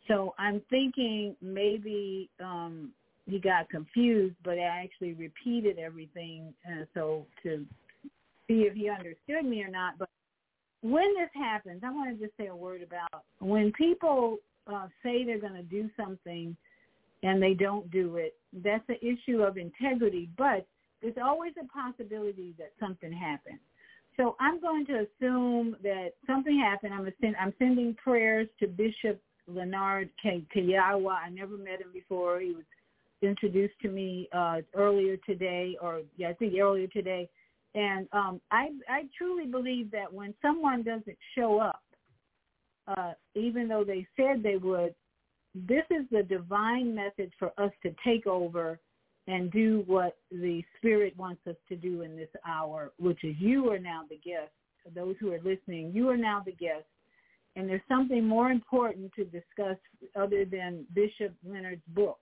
So 0.09 0.35
I'm 0.39 0.61
thinking 0.71 1.37
maybe 1.41 2.29
um, 2.41 2.91
he 3.27 3.39
got 3.39 3.69
confused, 3.71 4.35
but 4.45 4.59
I 4.59 4.83
actually 4.83 5.13
repeated 5.13 5.79
everything 5.79 6.53
uh, 6.67 6.85
so 6.95 7.27
to 7.45 7.65
see 8.49 8.63
if 8.63 8.75
he 8.75 8.89
understood 8.89 9.45
me 9.45 9.63
or 9.63 9.71
not. 9.71 9.99
But 9.99 10.09
when 10.83 11.15
this 11.15 11.31
happens, 11.35 11.83
I 11.85 11.93
want 11.93 12.19
to 12.19 12.25
just 12.25 12.37
say 12.37 12.47
a 12.47 12.57
word 12.57 12.83
about 12.83 13.25
when 13.39 13.73
people 13.73 14.39
uh, 14.67 14.89
say 15.03 15.25
they're 15.25 15.39
going 15.39 15.55
to 15.55 15.63
do 15.63 15.89
something 15.97 16.57
and 17.23 17.43
they 17.43 17.55
don't 17.55 17.91
do 17.91 18.17
it. 18.17 18.35
That's 18.53 18.89
an 18.89 18.97
issue 19.03 19.43
of 19.43 19.57
integrity, 19.57 20.29
but 20.37 20.67
there's 21.03 21.15
always 21.23 21.53
a 21.61 21.67
possibility 21.67 22.55
that 22.59 22.73
something 22.79 23.13
happened. 23.13 23.59
So 24.17 24.37
I'm 24.41 24.61
going 24.61 24.85
to 24.87 25.07
assume 25.07 25.77
that 25.83 26.11
something 26.27 26.59
happened. 26.59 26.93
I'm, 26.93 27.09
send, 27.21 27.37
I'm 27.37 27.55
sending 27.59 27.95
prayers 27.95 28.49
to 28.59 28.67
Bishop 28.67 29.21
Leonard 29.47 30.11
Kiyawa. 30.25 31.13
I 31.27 31.31
never 31.31 31.57
met 31.57 31.81
him 31.81 31.93
before. 31.93 32.41
He 32.41 32.53
was 32.53 32.65
introduced 33.23 33.75
to 33.83 33.89
me 33.89 34.29
uh, 34.33 34.59
earlier 34.75 35.17
today, 35.19 35.77
or 35.81 36.03
yeah, 36.17 36.29
I 36.29 36.33
think 36.35 36.55
earlier 36.59 36.87
today. 36.89 37.29
And 37.75 38.09
um, 38.13 38.41
I, 38.51 38.71
I 38.89 39.03
truly 39.17 39.47
believe 39.47 39.91
that 39.93 40.13
when 40.13 40.35
someone 40.43 40.83
doesn't 40.83 41.19
show 41.37 41.61
up, 41.61 41.83
uh, 42.89 43.13
even 43.35 43.69
though 43.69 43.85
they 43.85 44.07
said 44.17 44.43
they 44.43 44.57
would, 44.57 44.95
this 45.55 45.85
is 45.91 46.07
the 46.11 46.23
divine 46.23 46.95
message 46.95 47.33
for 47.39 47.53
us 47.59 47.73
to 47.83 47.95
take 48.05 48.27
over 48.27 48.79
and 49.27 49.51
do 49.51 49.85
what 49.87 50.17
the 50.31 50.63
Spirit 50.77 51.17
wants 51.17 51.41
us 51.47 51.57
to 51.69 51.77
do 51.77 52.03
in 52.03 52.17
this 52.17 52.29
hour, 52.47 52.93
which 52.99 53.23
is 53.25 53.37
you 53.39 53.71
are 53.71 53.79
now 53.79 54.03
the 54.09 54.17
guest. 54.17 54.51
Those 54.95 55.17
who 55.21 55.33
are 55.33 55.41
listening, 55.45 55.93
you 55.93 56.09
are 56.09 56.17
now 56.17 56.43
the 56.45 56.53
guest. 56.53 56.87
And 57.57 57.69
there's 57.69 57.83
something 57.89 58.25
more 58.25 58.51
important 58.51 59.13
to 59.17 59.25
discuss 59.25 59.77
other 60.17 60.45
than 60.45 60.87
Bishop 60.95 61.35
Leonard's 61.45 61.83
book. 61.89 62.19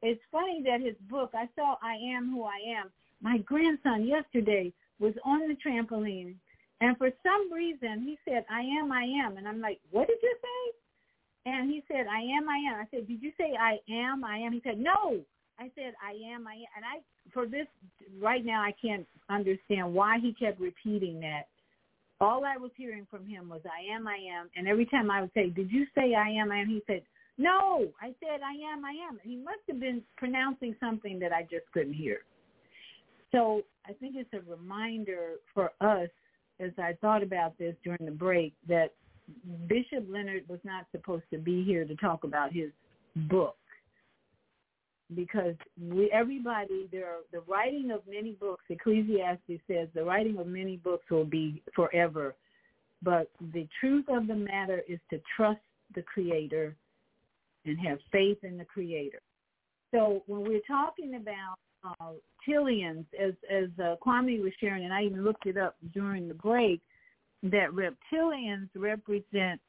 It's 0.00 0.20
funny 0.30 0.62
that 0.64 0.80
his 0.80 0.94
book, 1.10 1.32
I 1.34 1.48
saw 1.56 1.74
I 1.82 1.94
Am 2.16 2.30
Who 2.30 2.44
I 2.44 2.78
Am. 2.78 2.90
My 3.20 3.38
grandson 3.38 4.06
yesterday 4.06 4.72
was 5.00 5.12
on 5.24 5.40
the 5.48 5.56
trampoline, 5.56 6.34
and 6.80 6.96
for 6.96 7.10
some 7.22 7.52
reason 7.52 8.02
he 8.02 8.16
said, 8.24 8.44
I 8.48 8.60
am, 8.60 8.92
I 8.92 9.02
am. 9.24 9.36
And 9.36 9.48
I'm 9.48 9.60
like, 9.60 9.80
what 9.90 10.06
did 10.06 10.18
you 10.22 10.36
say? 10.40 10.78
And 11.56 11.70
he 11.70 11.82
said, 11.88 12.06
I 12.10 12.20
am, 12.20 12.48
I 12.48 12.58
am. 12.72 12.80
I 12.80 12.86
said, 12.90 13.06
did 13.06 13.22
you 13.22 13.32
say 13.38 13.52
I 13.58 13.78
am, 13.90 14.24
I 14.24 14.38
am? 14.38 14.52
He 14.52 14.60
said, 14.64 14.78
no. 14.78 15.20
I 15.58 15.70
said, 15.74 15.94
I 16.04 16.12
am, 16.32 16.46
I 16.46 16.52
am. 16.52 16.66
And 16.76 16.84
I, 16.84 17.00
for 17.32 17.46
this, 17.46 17.66
right 18.20 18.44
now, 18.44 18.62
I 18.62 18.72
can't 18.80 19.06
understand 19.28 19.92
why 19.92 20.18
he 20.20 20.32
kept 20.32 20.60
repeating 20.60 21.20
that. 21.20 21.48
All 22.20 22.44
I 22.44 22.56
was 22.56 22.70
hearing 22.76 23.06
from 23.10 23.26
him 23.26 23.48
was, 23.48 23.60
I 23.64 23.94
am, 23.94 24.06
I 24.06 24.16
am. 24.16 24.50
And 24.56 24.68
every 24.68 24.86
time 24.86 25.10
I 25.10 25.20
would 25.20 25.30
say, 25.34 25.50
did 25.50 25.70
you 25.70 25.86
say 25.94 26.14
I 26.14 26.28
am, 26.30 26.52
I 26.52 26.58
am? 26.58 26.68
He 26.68 26.82
said, 26.86 27.02
no. 27.38 27.88
I 28.02 28.14
said, 28.20 28.40
I 28.44 28.72
am, 28.72 28.84
I 28.84 28.94
am. 29.08 29.18
He 29.22 29.36
must 29.36 29.60
have 29.68 29.80
been 29.80 30.02
pronouncing 30.16 30.74
something 30.80 31.18
that 31.20 31.32
I 31.32 31.42
just 31.42 31.70
couldn't 31.72 31.94
hear. 31.94 32.18
So 33.32 33.62
I 33.86 33.92
think 33.92 34.16
it's 34.16 34.32
a 34.32 34.50
reminder 34.50 35.34
for 35.54 35.72
us, 35.80 36.08
as 36.60 36.72
I 36.78 36.94
thought 37.00 37.22
about 37.22 37.56
this 37.58 37.76
during 37.84 38.04
the 38.04 38.10
break, 38.10 38.52
that 38.68 38.92
Bishop 39.66 40.06
Leonard 40.08 40.44
was 40.48 40.60
not 40.64 40.86
supposed 40.90 41.24
to 41.32 41.38
be 41.38 41.64
here 41.64 41.84
to 41.84 41.94
talk 41.96 42.24
about 42.24 42.52
his 42.52 42.70
book 43.28 43.56
because 45.14 45.54
we 45.80 46.10
everybody 46.12 46.88
there 46.92 47.06
are 47.06 47.20
the 47.32 47.40
writing 47.40 47.90
of 47.90 48.02
many 48.08 48.32
books 48.32 48.64
ecclesiastes 48.68 49.60
says 49.66 49.88
the 49.94 50.04
writing 50.04 50.38
of 50.38 50.46
many 50.46 50.76
books 50.76 51.04
will 51.10 51.24
be 51.24 51.62
forever. 51.74 52.34
But 53.02 53.30
the 53.52 53.66
truth 53.80 54.06
of 54.08 54.26
the 54.26 54.34
matter 54.34 54.82
is 54.88 54.98
to 55.10 55.20
trust 55.36 55.60
the 55.94 56.02
creator 56.02 56.74
and 57.64 57.78
have 57.78 57.98
faith 58.10 58.38
in 58.42 58.58
the 58.58 58.64
creator. 58.64 59.20
So 59.92 60.22
when 60.26 60.42
we're 60.42 60.60
talking 60.66 61.14
about 61.14 61.56
uh, 61.84 62.12
reptilians 62.48 63.04
as 63.18 63.34
as 63.50 63.68
uh, 63.78 63.94
kwame 64.04 64.42
was 64.42 64.52
sharing 64.60 64.84
and 64.84 64.92
i 64.92 65.02
even 65.02 65.24
looked 65.24 65.46
it 65.46 65.56
up 65.56 65.76
during 65.94 66.28
the 66.28 66.34
break 66.34 66.80
that 67.42 67.70
reptilians 67.70 68.68
represent 68.74 69.60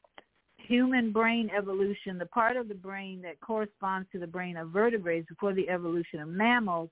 human 0.56 1.12
brain 1.12 1.50
evolution, 1.56 2.18
the 2.18 2.26
part 2.26 2.56
of 2.56 2.68
the 2.68 2.74
brain 2.74 3.22
that 3.22 3.40
corresponds 3.40 4.08
to 4.12 4.18
the 4.18 4.26
brain 4.26 4.56
of 4.56 4.68
vertebrates 4.68 5.28
before 5.28 5.54
the 5.54 5.68
evolution 5.68 6.20
of 6.20 6.28
mammals, 6.28 6.90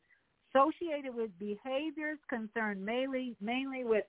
associated 0.54 1.14
with 1.14 1.30
behaviors 1.38 2.18
concerned 2.28 2.84
mainly, 2.84 3.36
mainly 3.40 3.84
with 3.84 4.04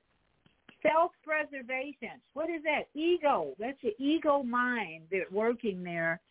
self-preservation. 0.82 2.22
What 2.34 2.50
is 2.50 2.64
that? 2.64 2.88
Ego. 2.94 3.54
That's 3.60 3.78
your 3.82 3.94
ego 4.00 4.44
mind 4.44 5.04
that's 5.12 5.30
working 5.32 5.84
there. 5.84 6.22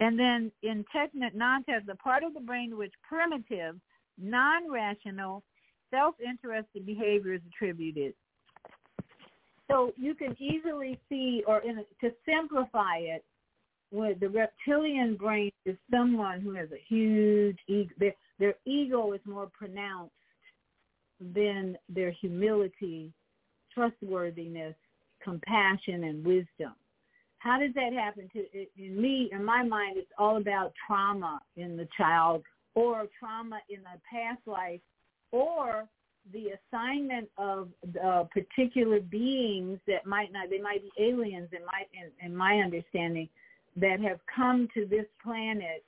And 0.00 0.18
then 0.18 0.52
in 0.62 0.84
technic, 0.94 1.34
non-tech, 1.34 1.86
the 1.86 1.94
part 1.94 2.22
of 2.22 2.34
the 2.34 2.40
brain 2.40 2.76
which 2.76 2.92
primitive, 3.08 3.76
non-rational, 4.18 5.42
self-interested 5.90 6.84
behavior 6.84 7.34
is 7.34 7.40
attributed. 7.48 8.12
So 9.70 9.92
you 9.96 10.14
can 10.14 10.36
easily 10.40 11.00
see, 11.08 11.42
or 11.46 11.60
in 11.60 11.84
to 12.00 12.10
simplify 12.26 12.98
it, 12.98 13.24
with 13.90 14.20
the 14.20 14.28
reptilian 14.28 15.16
brain 15.16 15.52
is 15.64 15.76
someone 15.90 16.40
who 16.40 16.54
has 16.54 16.68
a 16.72 16.82
huge 16.88 17.58
ego. 17.68 17.90
Their, 17.98 18.14
their 18.38 18.54
ego 18.66 19.12
is 19.12 19.20
more 19.24 19.48
pronounced 19.56 20.12
than 21.20 21.78
their 21.88 22.10
humility, 22.10 23.12
trustworthiness, 23.72 24.74
compassion, 25.22 26.04
and 26.04 26.24
wisdom. 26.24 26.74
How 27.38 27.58
does 27.58 27.72
that 27.74 27.92
happen? 27.92 28.28
To 28.32 28.44
in 28.76 29.00
me, 29.00 29.30
in 29.32 29.44
my 29.44 29.62
mind, 29.62 29.96
it's 29.98 30.10
all 30.18 30.38
about 30.38 30.72
trauma 30.86 31.40
in 31.56 31.76
the 31.76 31.86
child, 31.96 32.42
or 32.74 33.06
trauma 33.18 33.60
in 33.68 33.80
a 33.80 33.98
past 34.10 34.40
life, 34.46 34.80
or 35.30 35.86
the 36.32 36.52
assignment 36.72 37.28
of 37.36 37.68
uh, 38.02 38.24
particular 38.24 39.00
beings 39.00 39.78
that 39.86 40.06
might 40.06 40.32
not, 40.32 40.50
they 40.50 40.60
might 40.60 40.82
be 40.82 41.04
aliens 41.04 41.48
in 41.52 41.64
my, 41.66 41.82
in, 41.92 42.26
in 42.26 42.34
my 42.34 42.58
understanding, 42.58 43.28
that 43.76 44.00
have 44.00 44.20
come 44.34 44.68
to 44.74 44.86
this 44.86 45.06
planet 45.22 45.84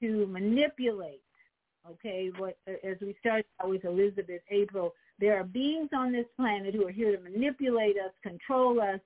to 0.00 0.26
manipulate. 0.26 1.22
Okay, 1.90 2.30
what 2.36 2.58
as 2.68 2.96
we 3.00 3.16
started 3.20 3.46
out 3.62 3.70
with 3.70 3.84
Elizabeth 3.84 4.42
April, 4.50 4.94
there 5.18 5.38
are 5.38 5.44
beings 5.44 5.88
on 5.94 6.12
this 6.12 6.26
planet 6.36 6.74
who 6.74 6.86
are 6.86 6.92
here 6.92 7.16
to 7.16 7.22
manipulate 7.22 7.96
us, 7.96 8.12
control 8.22 8.80
us, 8.80 9.00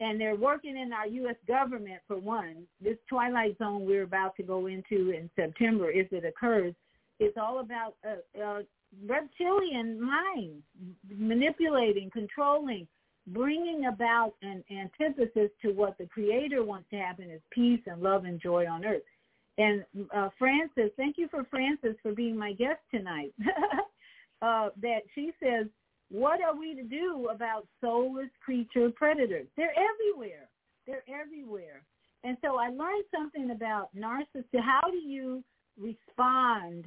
and 0.00 0.20
they're 0.20 0.36
working 0.36 0.76
in 0.76 0.92
our 0.92 1.06
U.S. 1.06 1.36
government 1.46 2.00
for 2.06 2.18
one. 2.18 2.64
This 2.80 2.96
twilight 3.08 3.56
zone 3.58 3.86
we're 3.86 4.02
about 4.02 4.36
to 4.36 4.42
go 4.42 4.66
into 4.66 5.10
in 5.10 5.30
September, 5.36 5.90
if 5.90 6.12
it 6.12 6.24
occurs, 6.24 6.74
is 7.18 7.32
all 7.40 7.60
about 7.60 7.94
uh, 8.06 8.40
uh, 8.40 8.62
reptilian 9.06 10.00
minds, 10.00 10.62
manipulating, 11.08 12.10
controlling, 12.10 12.86
bringing 13.28 13.86
about 13.86 14.34
an 14.42 14.64
antithesis 14.70 15.50
to 15.62 15.72
what 15.72 15.98
the 15.98 16.06
Creator 16.06 16.64
wants 16.64 16.88
to 16.90 16.96
happen 16.96 17.30
is 17.30 17.40
peace 17.50 17.80
and 17.86 18.02
love 18.02 18.24
and 18.24 18.40
joy 18.40 18.66
on 18.66 18.84
earth. 18.84 19.02
And 19.58 19.84
uh, 20.14 20.28
Frances, 20.38 20.90
thank 20.96 21.18
you 21.18 21.28
for 21.28 21.44
Frances 21.44 21.96
for 22.02 22.12
being 22.12 22.36
my 22.36 22.52
guest 22.52 22.80
tonight. 22.90 23.34
uh, 24.42 24.68
that 24.80 25.00
she 25.14 25.32
says, 25.42 25.66
what 26.10 26.40
are 26.40 26.56
we 26.56 26.74
to 26.74 26.82
do 26.84 27.28
about 27.30 27.66
soulless 27.80 28.30
creature 28.42 28.90
predators? 28.90 29.46
They're 29.56 29.74
everywhere. 29.76 30.48
They're 30.86 31.02
everywhere. 31.08 31.82
And 32.24 32.36
so 32.42 32.56
I 32.56 32.68
learned 32.68 33.04
something 33.14 33.50
about 33.50 33.94
narcissism. 33.96 34.62
How 34.62 34.90
do 34.90 34.96
you 34.96 35.44
respond 35.78 36.86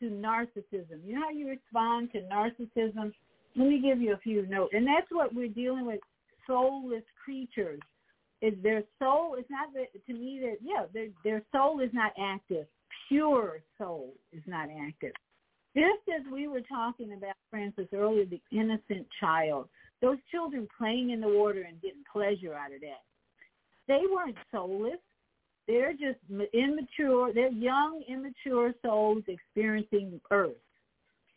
to 0.00 0.06
narcissism. 0.06 1.04
You 1.04 1.14
know 1.14 1.22
how 1.22 1.30
you 1.30 1.48
respond 1.48 2.10
to 2.12 2.20
narcissism? 2.22 3.12
Let 3.56 3.68
me 3.68 3.80
give 3.82 4.00
you 4.00 4.14
a 4.14 4.18
few 4.18 4.46
notes. 4.46 4.72
And 4.74 4.86
that's 4.86 5.06
what 5.10 5.34
we're 5.34 5.48
dealing 5.48 5.86
with 5.86 6.00
soulless 6.46 7.02
creatures. 7.24 7.80
Is 8.40 8.54
their 8.62 8.84
soul 9.00 9.34
is 9.34 9.44
not 9.50 9.72
that 9.74 9.88
to 10.06 10.12
me 10.12 10.40
that 10.42 10.58
yeah, 10.62 10.86
their 10.94 11.08
their 11.24 11.42
soul 11.50 11.80
is 11.80 11.90
not 11.92 12.12
active. 12.20 12.66
Pure 13.08 13.62
soul 13.76 14.14
is 14.32 14.42
not 14.46 14.68
active. 14.86 15.12
Just 15.74 16.08
as 16.08 16.24
we 16.32 16.46
were 16.46 16.60
talking 16.60 17.12
about 17.12 17.34
Frances 17.50 17.88
earlier, 17.92 18.24
the 18.24 18.40
innocent 18.52 19.06
child, 19.20 19.68
those 20.00 20.18
children 20.30 20.68
playing 20.78 21.10
in 21.10 21.20
the 21.20 21.28
water 21.28 21.62
and 21.62 21.80
getting 21.82 22.04
pleasure 22.12 22.54
out 22.54 22.72
of 22.72 22.80
that. 22.80 23.02
They 23.88 24.02
weren't 24.12 24.36
soulless. 24.52 25.00
They're 25.68 25.92
just 25.92 26.18
immature. 26.54 27.32
They're 27.32 27.52
young, 27.52 28.02
immature 28.08 28.74
souls 28.82 29.22
experiencing 29.28 30.20
earth. 30.32 30.56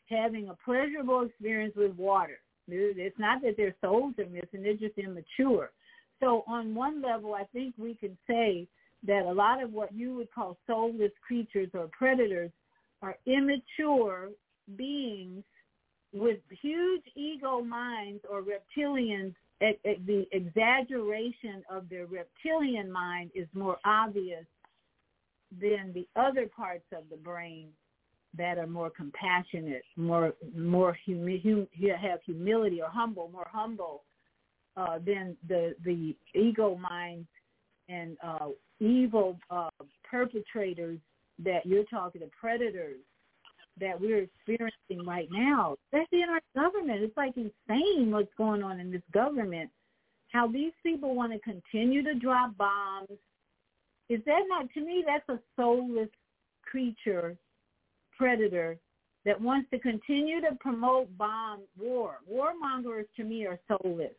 having 0.10 0.50
a 0.50 0.56
pleasurable 0.66 1.22
experience 1.24 1.76
with 1.76 1.96
water. 1.96 2.40
It's 2.68 3.20
not 3.20 3.42
that 3.44 3.58
their 3.58 3.76
souls 3.82 4.14
are 4.20 4.26
missing; 4.26 4.64
they're 4.64 4.74
just 4.76 4.98
immature. 4.98 5.72
So 6.20 6.44
on 6.48 6.76
one 6.76 7.02
level, 7.02 7.34
I 7.34 7.46
think 7.54 7.74
we 7.78 7.96
can 7.96 8.18
say 8.28 8.68
that 9.08 9.26
a 9.26 9.32
lot 9.34 9.64
of 9.64 9.74
what 9.74 9.94
you 9.94 10.16
would 10.16 10.32
call 10.32 10.58
soulless 10.68 11.12
creatures 11.26 11.70
or 11.74 11.88
predators 11.88 12.52
are 13.02 13.18
immature 13.26 14.30
beings 14.78 15.44
with 16.14 16.40
huge 16.62 17.04
ego 17.16 17.62
minds 17.62 18.24
or 18.30 18.44
reptilians. 18.44 19.34
The 19.62 20.26
exaggeration 20.32 21.64
of 21.70 21.88
their 21.88 22.08
reptilian 22.08 22.92
mind 22.92 23.30
is 23.36 23.48
more 23.54 23.78
obvious 23.86 24.46
than 25.60 25.94
the 25.94 26.08
other 26.16 26.48
parts 26.48 26.86
of 26.92 27.04
the 27.12 27.18
brain 27.18 27.70
that 28.38 28.58
are 28.58 28.68
more 28.68 28.90
compassionate, 28.90 29.84
more 29.98 30.34
more 30.56 30.98
humi- 31.06 31.42
hum, 31.44 31.68
have 32.02 32.20
humility 32.26 32.82
or 32.82 32.90
humble, 32.90 33.30
more 33.32 33.48
humble 33.52 34.04
uh, 34.78 34.98
than 35.06 35.36
the 35.48 35.76
the 35.84 36.16
ego 36.34 36.76
mind 36.76 37.28
and 37.90 38.18
uh, 38.24 38.48
evil 38.80 39.38
uh, 39.50 39.70
perpetrators 40.10 41.00
that 41.40 41.66
you're 41.66 41.84
talking 41.86 42.22
to, 42.22 42.28
predators 42.40 43.00
that 43.80 44.00
we're 44.00 44.24
experiencing 44.24 45.06
right 45.06 45.30
now, 45.32 45.76
especially 45.86 46.22
in 46.22 46.30
our 46.30 46.42
government. 46.56 47.04
It's 47.04 47.18
like 47.18 47.34
insane 47.36 48.12
what's 48.12 48.34
going 48.38 48.64
on 48.64 48.80
in 48.80 48.92
this 48.92 49.02
government. 49.14 49.70
How 50.32 50.48
these 50.48 50.74
people 50.84 51.16
want 51.16 51.34
to 51.34 51.40
continue 51.40 52.04
to 52.04 52.16
drop 52.16 52.56
bombs. 52.58 53.10
Is 54.10 54.22
that 54.26 54.42
not, 54.48 54.72
to 54.74 54.82
me, 54.82 55.04
that's 55.06 55.28
a 55.30 55.40
soulless 55.56 56.10
creature, 56.64 57.38
predator, 58.18 58.78
that 59.26 59.40
wants 59.40 59.70
to 59.72 59.80
continue 59.80 60.42
to 60.42 60.56
promote 60.60 61.16
bomb 61.18 61.62
war. 61.80 62.20
Warmongers, 62.32 63.06
to 63.18 63.24
me, 63.24 63.46
are 63.46 63.60
soulless. 63.68 64.12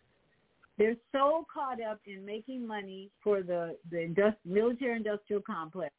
They're 0.78 0.96
so 1.12 1.46
caught 1.52 1.82
up 1.82 2.00
in 2.06 2.24
making 2.24 2.66
money 2.66 3.10
for 3.22 3.42
the, 3.42 3.76
the 3.90 3.98
industri- 3.98 4.36
military-industrial 4.44 5.42
complex 5.42 5.92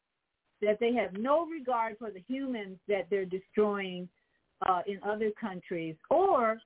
that 0.62 0.78
they 0.80 0.92
have 0.94 1.12
no 1.14 1.46
regard 1.46 1.96
for 1.98 2.10
the 2.10 2.22
humans 2.26 2.78
that 2.88 3.06
they're 3.10 3.24
destroying 3.24 4.08
uh, 4.66 4.80
in 4.86 4.98
other 5.04 5.30
countries 5.38 5.96
or 6.10 6.58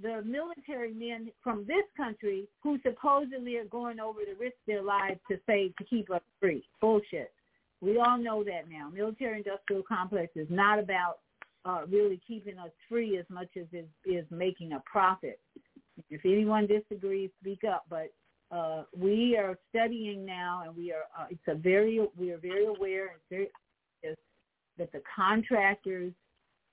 the 0.00 0.22
military 0.24 0.94
men 0.94 1.30
from 1.42 1.64
this 1.66 1.84
country 1.96 2.46
who 2.62 2.78
supposedly 2.82 3.56
are 3.56 3.64
going 3.64 3.98
over 3.98 4.20
to 4.20 4.34
risk 4.38 4.56
their 4.66 4.82
lives 4.82 5.18
to 5.28 5.38
save 5.46 5.74
to 5.76 5.84
keep 5.84 6.10
us 6.10 6.22
free. 6.40 6.64
Bullshit. 6.80 7.32
We 7.80 7.98
all 7.98 8.18
know 8.18 8.44
that 8.44 8.68
now. 8.70 8.90
Military 8.90 9.38
industrial 9.38 9.82
complex 9.82 10.32
is 10.36 10.48
not 10.50 10.78
about 10.78 11.18
uh, 11.64 11.82
really 11.88 12.20
keeping 12.26 12.58
us 12.58 12.70
free 12.88 13.18
as 13.18 13.24
much 13.28 13.48
as 13.56 13.66
it 13.72 13.88
is 14.04 14.24
making 14.30 14.72
a 14.72 14.82
profit. 14.90 15.40
If 16.10 16.20
anyone 16.24 16.66
disagrees, 16.66 17.30
speak 17.40 17.62
up. 17.64 17.84
But 17.90 18.12
uh, 18.50 18.84
we 18.96 19.36
are 19.36 19.58
studying 19.70 20.24
now, 20.24 20.62
and 20.66 20.76
we 20.76 20.92
are. 20.92 21.04
Uh, 21.18 21.26
it's 21.30 21.40
a 21.48 21.54
very. 21.54 22.00
We 22.16 22.32
are 22.32 22.38
very 22.38 22.66
aware 22.66 23.08
and 23.08 23.20
very 23.30 23.48
that 24.78 24.92
the 24.92 25.02
contractors 25.14 26.12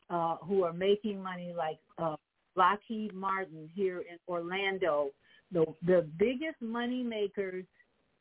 uh, 0.09 0.37
who 0.43 0.63
are 0.63 0.73
making 0.73 1.21
money, 1.21 1.53
like 1.57 1.79
uh, 1.97 2.15
Lockheed 2.55 3.13
Martin 3.13 3.69
here 3.73 3.99
in 4.09 4.17
Orlando, 4.27 5.09
the 5.51 5.65
the 5.85 6.07
biggest 6.17 6.61
money 6.61 7.03
makers 7.03 7.65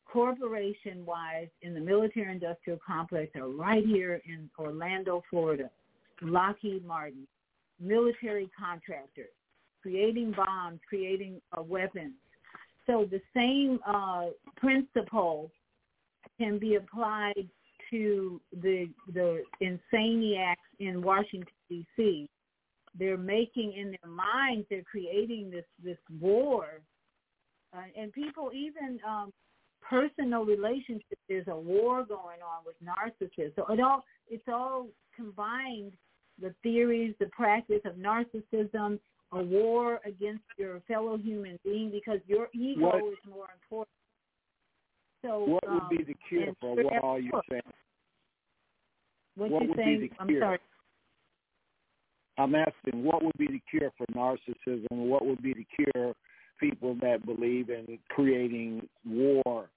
corporation 0.05 1.05
wise 1.05 1.47
in 1.61 1.73
the 1.73 1.79
military 1.79 2.31
industrial 2.31 2.79
complex 2.85 3.31
are 3.35 3.49
right 3.49 3.85
here 3.85 4.21
in 4.25 4.49
Orlando, 4.59 5.23
Florida. 5.29 5.69
Lockheed 6.21 6.85
Martin, 6.85 7.27
military 7.79 8.49
contractors, 8.57 9.33
creating 9.81 10.33
bombs, 10.35 10.79
creating 10.87 11.41
uh, 11.57 11.61
weapons. 11.61 12.13
So 12.87 13.07
the 13.09 13.21
same 13.35 13.79
uh, 13.85 14.27
principle 14.57 15.51
can 16.39 16.59
be 16.59 16.75
applied 16.75 17.47
to 17.91 18.41
the 18.61 18.89
the 19.13 19.43
insaniacs 19.61 20.55
in 20.79 21.01
Washington 21.01 21.53
D.C. 21.69 22.29
They're 22.97 23.17
making 23.17 23.73
in 23.73 23.95
their 24.01 24.11
minds, 24.11 24.65
they're 24.69 24.83
creating 24.83 25.51
this 25.51 25.65
this 25.83 25.97
war, 26.19 26.81
uh, 27.73 27.81
and 27.97 28.11
people 28.13 28.51
even 28.53 28.99
um, 29.07 29.31
personal 29.81 30.45
relationships. 30.45 31.21
There's 31.27 31.47
a 31.47 31.55
war 31.55 32.05
going 32.05 32.39
on 32.41 32.63
with 32.65 32.75
narcissists. 32.83 33.55
So 33.55 33.65
it 33.71 33.79
all 33.79 34.03
it's 34.29 34.47
all 34.47 34.87
combined. 35.15 35.93
The 36.41 36.53
theories, 36.63 37.15
the 37.17 37.27
practice 37.27 37.79
of 37.85 37.93
narcissism, 37.93 38.99
a 39.31 39.43
war 39.43 39.99
against 40.05 40.43
your 40.57 40.81
fellow 40.87 41.17
human 41.17 41.59
being 41.63 41.91
because 41.91 42.19
your 42.27 42.47
ego 42.53 42.81
what, 42.81 43.03
is 43.11 43.17
more 43.29 43.47
important. 43.61 43.95
So 45.23 45.39
what 45.45 45.67
um, 45.67 45.87
would 45.89 45.97
be 45.97 46.03
the 46.03 46.15
cure 46.29 46.53
for 46.61 46.75
what 46.75 47.03
all 47.03 47.19
you're 47.19 47.41
saying? 47.49 47.61
What, 49.35 49.51
what 49.51 49.63
you 49.63 49.69
would 49.69 49.77
saying? 49.77 49.99
be 49.99 50.07
the 50.07 50.13
I'm 50.19 50.27
cure? 50.27 50.41
sorry. 50.41 50.59
I'm 52.37 52.55
asking 52.55 53.03
what 53.03 53.23
would 53.23 53.37
be 53.37 53.47
the 53.47 53.61
cure 53.69 53.91
for 53.97 54.05
narcissism? 54.07 54.87
What 54.91 55.25
would 55.25 55.41
be 55.41 55.53
the 55.53 55.65
cure 55.75 56.13
people 56.59 56.95
that 57.01 57.25
believe 57.25 57.69
in 57.69 57.97
creating 58.09 58.87
war 59.05 59.69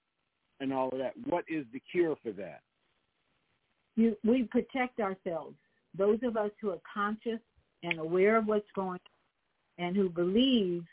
and 0.59 0.73
all 0.73 0.89
of 0.89 0.99
that? 0.99 1.13
What 1.25 1.45
is 1.49 1.65
the 1.73 1.81
cure 1.91 2.15
for 2.21 2.31
that? 2.33 2.61
You, 3.95 4.15
we 4.23 4.43
protect 4.43 4.99
ourselves. 4.99 5.55
Those 5.97 6.19
of 6.23 6.37
us 6.37 6.51
who 6.61 6.69
are 6.71 6.79
conscious 6.93 7.39
and 7.83 7.99
aware 7.99 8.37
of 8.37 8.45
what's 8.45 8.67
going 8.75 8.91
on 8.91 8.99
and 9.79 9.95
who 9.95 10.09
believe 10.09 10.83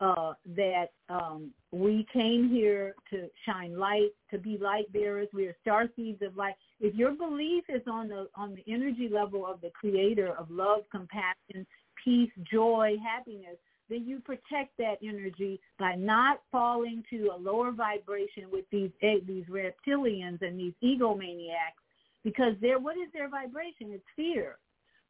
uh, 0.00 0.32
that 0.56 0.88
um, 1.08 1.52
we 1.70 2.04
came 2.12 2.50
here 2.50 2.94
to 3.08 3.28
shine 3.46 3.78
light, 3.78 4.10
to 4.32 4.36
be 4.36 4.58
light 4.58 4.92
bearers. 4.92 5.28
We 5.32 5.46
are 5.46 5.54
star 5.60 5.86
seeds 5.94 6.20
of 6.22 6.36
light. 6.36 6.54
If 6.80 6.94
your 6.96 7.12
belief 7.12 7.64
is 7.68 7.82
on 7.86 8.08
the 8.08 8.26
on 8.34 8.56
the 8.56 8.64
energy 8.70 9.08
level 9.10 9.46
of 9.46 9.60
the 9.60 9.70
Creator 9.70 10.34
of 10.36 10.50
love, 10.50 10.80
compassion, 10.90 11.64
peace, 12.04 12.32
joy, 12.50 12.96
happiness, 13.02 13.56
then 13.88 14.04
you 14.04 14.18
protect 14.18 14.76
that 14.78 14.96
energy 15.04 15.60
by 15.78 15.94
not 15.94 16.40
falling 16.50 17.04
to 17.10 17.30
a 17.32 17.36
lower 17.36 17.70
vibration 17.70 18.50
with 18.50 18.64
these 18.72 18.90
eh, 19.02 19.18
these 19.24 19.44
reptilians 19.46 20.42
and 20.42 20.58
these 20.58 20.74
egomaniacs, 20.82 21.78
because 22.24 22.54
their 22.60 22.80
what 22.80 22.96
is 22.96 23.08
their 23.12 23.28
vibration? 23.28 23.92
It's 23.92 24.04
fear. 24.16 24.58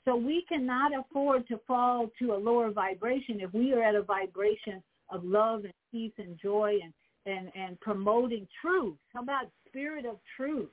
So 0.04 0.16
we 0.16 0.44
cannot 0.48 0.92
afford 0.98 1.46
to 1.48 1.60
fall 1.66 2.10
to 2.18 2.32
a 2.32 2.36
lower 2.36 2.70
vibration 2.70 3.40
if 3.40 3.52
we 3.54 3.72
are 3.72 3.82
at 3.82 3.94
a 3.94 4.02
vibration 4.02 4.82
of 5.10 5.24
love 5.24 5.64
and 5.64 5.72
peace 5.92 6.12
and 6.18 6.38
joy 6.40 6.78
and, 6.82 6.92
and, 7.26 7.52
and 7.54 7.80
promoting 7.80 8.48
truth. 8.60 8.96
How 9.12 9.22
about 9.22 9.46
spirit 9.68 10.04
of 10.04 10.16
truth? 10.36 10.70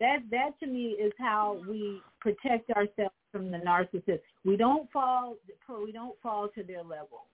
That 0.00 0.18
that 0.30 0.50
to 0.60 0.66
me 0.66 0.96
is 1.00 1.12
how 1.18 1.62
we 1.68 2.00
protect 2.20 2.70
ourselves 2.70 3.14
from 3.30 3.50
the 3.50 3.58
narcissist. 3.58 4.20
We 4.44 4.56
don't 4.56 4.90
fall 4.90 5.36
we 5.68 5.92
don't 5.92 6.20
fall 6.20 6.48
to 6.54 6.62
their 6.62 6.82
level. 6.82 7.26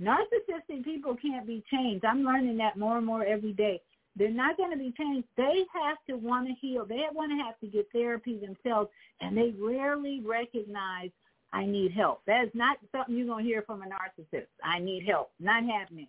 Narcissistic 0.00 0.84
people 0.84 1.16
can't 1.16 1.46
be 1.46 1.64
changed. 1.72 2.04
I'm 2.04 2.22
learning 2.22 2.56
that 2.58 2.78
more 2.78 2.98
and 2.98 3.06
more 3.06 3.24
every 3.24 3.52
day. 3.52 3.80
They're 4.16 4.30
not 4.30 4.56
going 4.56 4.72
to 4.72 4.76
be 4.76 4.92
changed. 4.96 5.26
They 5.36 5.64
have 5.72 5.98
to 6.08 6.16
want 6.16 6.46
to 6.48 6.54
heal. 6.54 6.84
They 6.84 7.02
want 7.12 7.32
to 7.32 7.42
have 7.42 7.58
to 7.60 7.66
get 7.66 7.88
therapy 7.92 8.38
themselves, 8.38 8.90
and 9.20 9.36
they 9.36 9.54
rarely 9.58 10.20
recognize 10.20 11.10
I 11.52 11.66
need 11.66 11.92
help. 11.92 12.22
That 12.26 12.44
is 12.44 12.50
not 12.54 12.78
something 12.92 13.14
you're 13.14 13.26
going 13.26 13.44
to 13.44 13.50
hear 13.50 13.62
from 13.62 13.82
a 13.82 13.86
narcissist. 13.86 14.46
I 14.64 14.78
need 14.78 15.04
help. 15.06 15.30
Not 15.38 15.64
happening. 15.64 16.08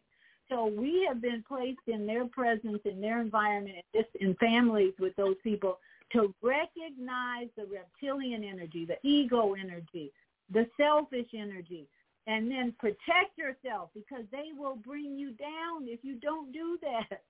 So 0.49 0.65
we 0.65 1.05
have 1.07 1.21
been 1.21 1.43
placed 1.47 1.87
in 1.87 2.05
their 2.05 2.25
presence, 2.25 2.79
in 2.85 3.01
their 3.01 3.21
environment, 3.21 3.77
in, 3.77 4.01
this, 4.01 4.07
in 4.21 4.35
families 4.35 4.93
with 4.99 5.15
those 5.15 5.35
people 5.43 5.79
to 6.11 6.33
recognize 6.41 7.47
the 7.57 7.65
reptilian 7.65 8.43
energy, 8.43 8.85
the 8.85 8.97
ego 9.03 9.53
energy, 9.53 10.11
the 10.51 10.67
selfish 10.77 11.27
energy, 11.33 11.87
and 12.27 12.49
then 12.49 12.73
protect 12.79 13.37
yourself 13.37 13.89
because 13.93 14.23
they 14.31 14.49
will 14.57 14.75
bring 14.75 15.17
you 15.17 15.31
down 15.31 15.87
if 15.87 15.99
you 16.03 16.15
don't 16.15 16.51
do 16.53 16.77
that. 16.81 17.23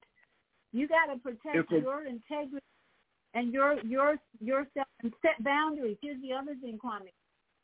You 0.73 0.87
got 0.87 1.13
to 1.13 1.19
protect 1.19 1.71
your 1.71 2.05
integrity 2.05 2.65
and 3.33 3.53
your 3.53 3.79
your 3.83 4.15
yourself 4.39 4.87
and 5.01 5.13
set 5.21 5.43
boundaries. 5.43 5.97
Here's 6.01 6.21
the 6.21 6.33
other 6.33 6.55
thing, 6.61 6.79
Kwame. 6.83 7.11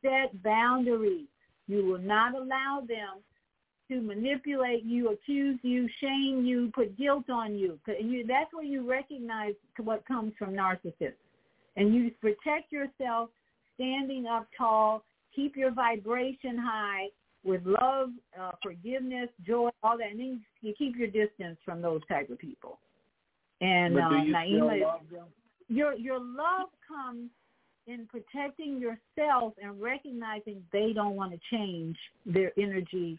Set 0.01 0.41
boundaries. 0.43 1.27
You 1.67 1.85
will 1.85 1.99
not 1.99 2.35
allow 2.35 2.83
them 2.87 3.21
to 3.89 4.01
manipulate 4.01 4.83
you, 4.83 5.09
accuse 5.09 5.59
you, 5.63 5.89
shame 5.99 6.45
you, 6.45 6.71
put 6.73 6.97
guilt 6.97 7.29
on 7.29 7.55
you. 7.55 7.79
you 7.87 8.25
that's 8.25 8.53
where 8.53 8.63
you 8.63 8.87
recognize 8.87 9.53
what 9.77 10.05
comes 10.07 10.33
from 10.37 10.53
narcissists. 10.53 11.13
And 11.75 11.93
you 11.93 12.11
protect 12.21 12.71
yourself 12.71 13.29
standing 13.75 14.27
up 14.27 14.47
tall, 14.57 15.03
keep 15.35 15.55
your 15.55 15.71
vibration 15.71 16.57
high 16.57 17.07
with 17.43 17.61
love, 17.65 18.09
uh, 18.39 18.51
forgiveness, 18.61 19.29
joy, 19.45 19.69
all 19.81 19.97
that. 19.97 20.11
And 20.11 20.19
then 20.19 20.41
you 20.61 20.73
keep 20.77 20.95
your 20.95 21.07
distance 21.07 21.57
from 21.65 21.81
those 21.81 22.01
type 22.07 22.29
of 22.29 22.37
people. 22.37 22.79
And 23.61 23.97
uh, 23.97 24.09
you 24.23 24.33
Naima, 24.33 24.81
love 24.81 25.01
your 25.67 25.93
your 25.93 26.19
love 26.19 26.69
comes 26.87 27.29
in 27.87 28.07
protecting 28.07 28.79
yourself 28.79 29.53
and 29.61 29.81
recognizing 29.81 30.63
they 30.71 30.91
don't 30.93 31.15
want 31.15 31.31
to 31.31 31.39
change 31.51 31.97
their 32.25 32.51
energy 32.57 33.17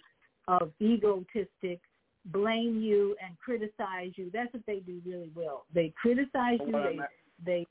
of 0.49 0.71
egotistic, 0.81 1.81
blame 2.27 2.81
you 2.81 3.17
and 3.25 3.39
criticize 3.39 4.13
you. 4.15 4.31
That's 4.33 4.53
what 4.53 4.63
they 4.67 4.81
do 4.81 5.01
really 5.07 5.31
well. 5.35 5.65
They 5.75 5.93
criticize 6.01 6.59
you. 6.67 6.73
They 6.73 6.99
they 7.45 7.67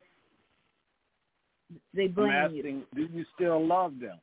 they 1.94 2.08
blame 2.08 2.32
I'm 2.32 2.56
you. 2.56 2.84
do 2.96 3.08
you 3.12 3.26
still 3.36 3.66
love 3.66 4.00
them? 4.00 4.20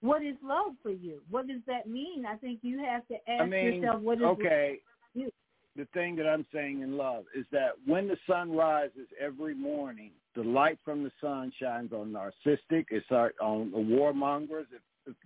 What 0.00 0.22
is 0.22 0.36
love 0.42 0.72
for 0.82 0.90
you? 0.90 1.20
What 1.28 1.46
does 1.46 1.60
that 1.66 1.88
mean? 1.88 2.24
I 2.26 2.36
think 2.36 2.60
you 2.62 2.78
have 2.78 3.06
to 3.08 3.14
ask 3.28 3.42
I 3.42 3.46
mean, 3.46 3.82
yourself 3.82 4.00
what 4.00 4.18
is 4.18 4.22
love 4.22 4.38
okay. 4.38 4.80
for 5.12 5.18
you. 5.18 5.30
The 5.76 5.86
thing 5.94 6.16
that 6.16 6.26
I'm 6.26 6.44
saying 6.52 6.82
in 6.82 6.96
love 6.96 7.24
is 7.34 7.46
that 7.52 7.70
when 7.86 8.08
the 8.08 8.16
sun 8.28 8.52
rises 8.52 9.06
every 9.20 9.54
morning, 9.54 10.10
the 10.34 10.42
light 10.42 10.78
from 10.84 11.04
the 11.04 11.12
sun 11.20 11.52
shines 11.60 11.92
on 11.92 12.12
narcissistic, 12.12 12.86
it's 12.90 13.06
on 13.10 13.70
the 13.70 13.78
warmongers, 13.78 14.66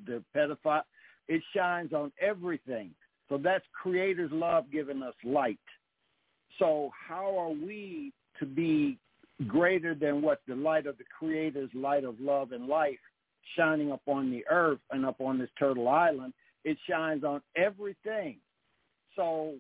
the 0.07 0.23
pedophile, 0.37 0.83
it 1.29 1.43
shines 1.57 1.93
on 1.93 2.13
everything. 2.21 2.91
So 3.29 3.39
that's 3.39 3.65
Creator's 3.73 4.31
love 4.33 4.67
giving 4.71 5.03
us 5.03 5.15
light. 5.25 5.59
So 6.59 6.91
how 7.09 7.37
are 7.39 7.51
we 7.51 8.13
to 8.39 8.47
be 8.47 8.99
greater 9.49 9.95
than 9.95 10.21
what 10.21 10.43
the 10.47 10.55
light 10.55 10.87
of 10.87 10.99
the 10.99 11.05
Creator's 11.19 11.71
light 11.75 12.05
of 12.05 12.21
love 12.21 12.53
and 12.53 12.67
life 12.67 12.99
shining 13.57 13.91
up 13.93 14.03
on 14.07 14.31
the 14.31 14.45
earth 14.51 14.81
and 14.91 15.07
up 15.07 15.21
on 15.21 15.39
this 15.39 15.51
turtle 15.59 15.89
island? 15.89 16.35
It 16.65 16.77
shines 16.89 17.25
on 17.25 17.41
everything. 17.57 18.37
So 19.17 19.55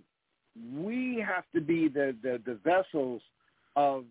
we 0.72 1.24
have 1.26 1.44
to 1.54 1.60
be 1.60 1.88
the, 1.88 2.14
the, 2.22 2.40
the 2.44 2.58
vessels 2.64 3.22
of 3.76 4.04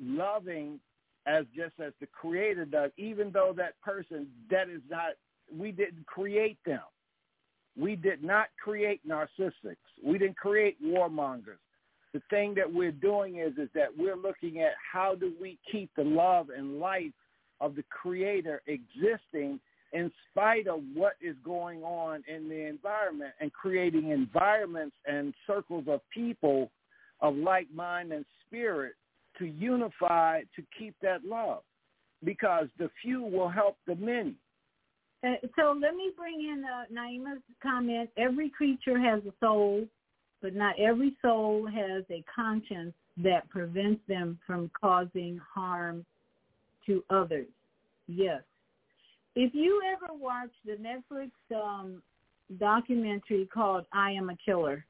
loving 0.00 0.80
as 1.26 1.44
just 1.54 1.74
as 1.84 1.92
the 2.00 2.06
creator 2.06 2.64
does, 2.64 2.90
even 2.96 3.30
though 3.30 3.52
that 3.56 3.80
person 3.82 4.26
that 4.50 4.68
is 4.68 4.80
not 4.88 5.12
we 5.56 5.72
didn't 5.72 6.06
create 6.06 6.58
them. 6.66 6.80
We 7.78 7.96
did 7.96 8.22
not 8.24 8.48
create 8.62 9.06
narcissists. 9.06 9.76
We 10.04 10.18
didn't 10.18 10.36
create 10.36 10.76
warmongers. 10.82 11.60
The 12.12 12.22
thing 12.30 12.54
that 12.54 12.72
we're 12.72 12.92
doing 12.92 13.36
is 13.36 13.52
is 13.58 13.68
that 13.74 13.88
we're 13.96 14.16
looking 14.16 14.60
at 14.60 14.72
how 14.92 15.14
do 15.14 15.32
we 15.40 15.58
keep 15.70 15.90
the 15.96 16.04
love 16.04 16.48
and 16.56 16.80
life 16.80 17.12
of 17.60 17.76
the 17.76 17.84
creator 17.90 18.62
existing 18.66 19.60
in 19.92 20.10
spite 20.30 20.66
of 20.66 20.80
what 20.94 21.14
is 21.20 21.36
going 21.44 21.82
on 21.82 22.22
in 22.28 22.48
the 22.48 22.66
environment 22.66 23.32
and 23.40 23.52
creating 23.52 24.10
environments 24.10 24.96
and 25.06 25.32
circles 25.46 25.84
of 25.88 26.00
people 26.12 26.70
of 27.20 27.34
like 27.34 27.66
mind 27.74 28.12
and 28.12 28.24
spirit 28.46 28.94
to 29.38 29.46
unify 29.46 30.40
to 30.56 30.62
keep 30.78 30.94
that 31.02 31.24
love 31.24 31.62
because 32.24 32.66
the 32.78 32.90
few 33.02 33.22
will 33.22 33.48
help 33.48 33.76
the 33.86 33.94
many. 33.94 34.34
So 35.56 35.76
let 35.80 35.94
me 35.94 36.12
bring 36.16 36.40
in 36.40 36.64
uh, 36.64 36.84
Naima's 36.90 37.42
comment. 37.62 38.10
Every 38.16 38.50
creature 38.50 38.98
has 38.98 39.20
a 39.24 39.32
soul, 39.40 39.84
but 40.40 40.54
not 40.54 40.78
every 40.78 41.16
soul 41.22 41.66
has 41.66 42.04
a 42.10 42.22
conscience 42.32 42.94
that 43.18 43.48
prevents 43.50 44.00
them 44.06 44.38
from 44.46 44.70
causing 44.80 45.40
harm 45.54 46.04
to 46.86 47.02
others. 47.10 47.48
Yes. 48.06 48.42
If 49.40 49.54
you 49.54 49.80
ever 49.86 50.12
watch 50.12 50.50
the 50.66 50.72
Netflix 50.72 51.30
um, 51.54 52.02
documentary 52.58 53.46
called 53.46 53.84
I 53.92 54.10
Am 54.10 54.30
a 54.30 54.36
Killer, 54.44 54.84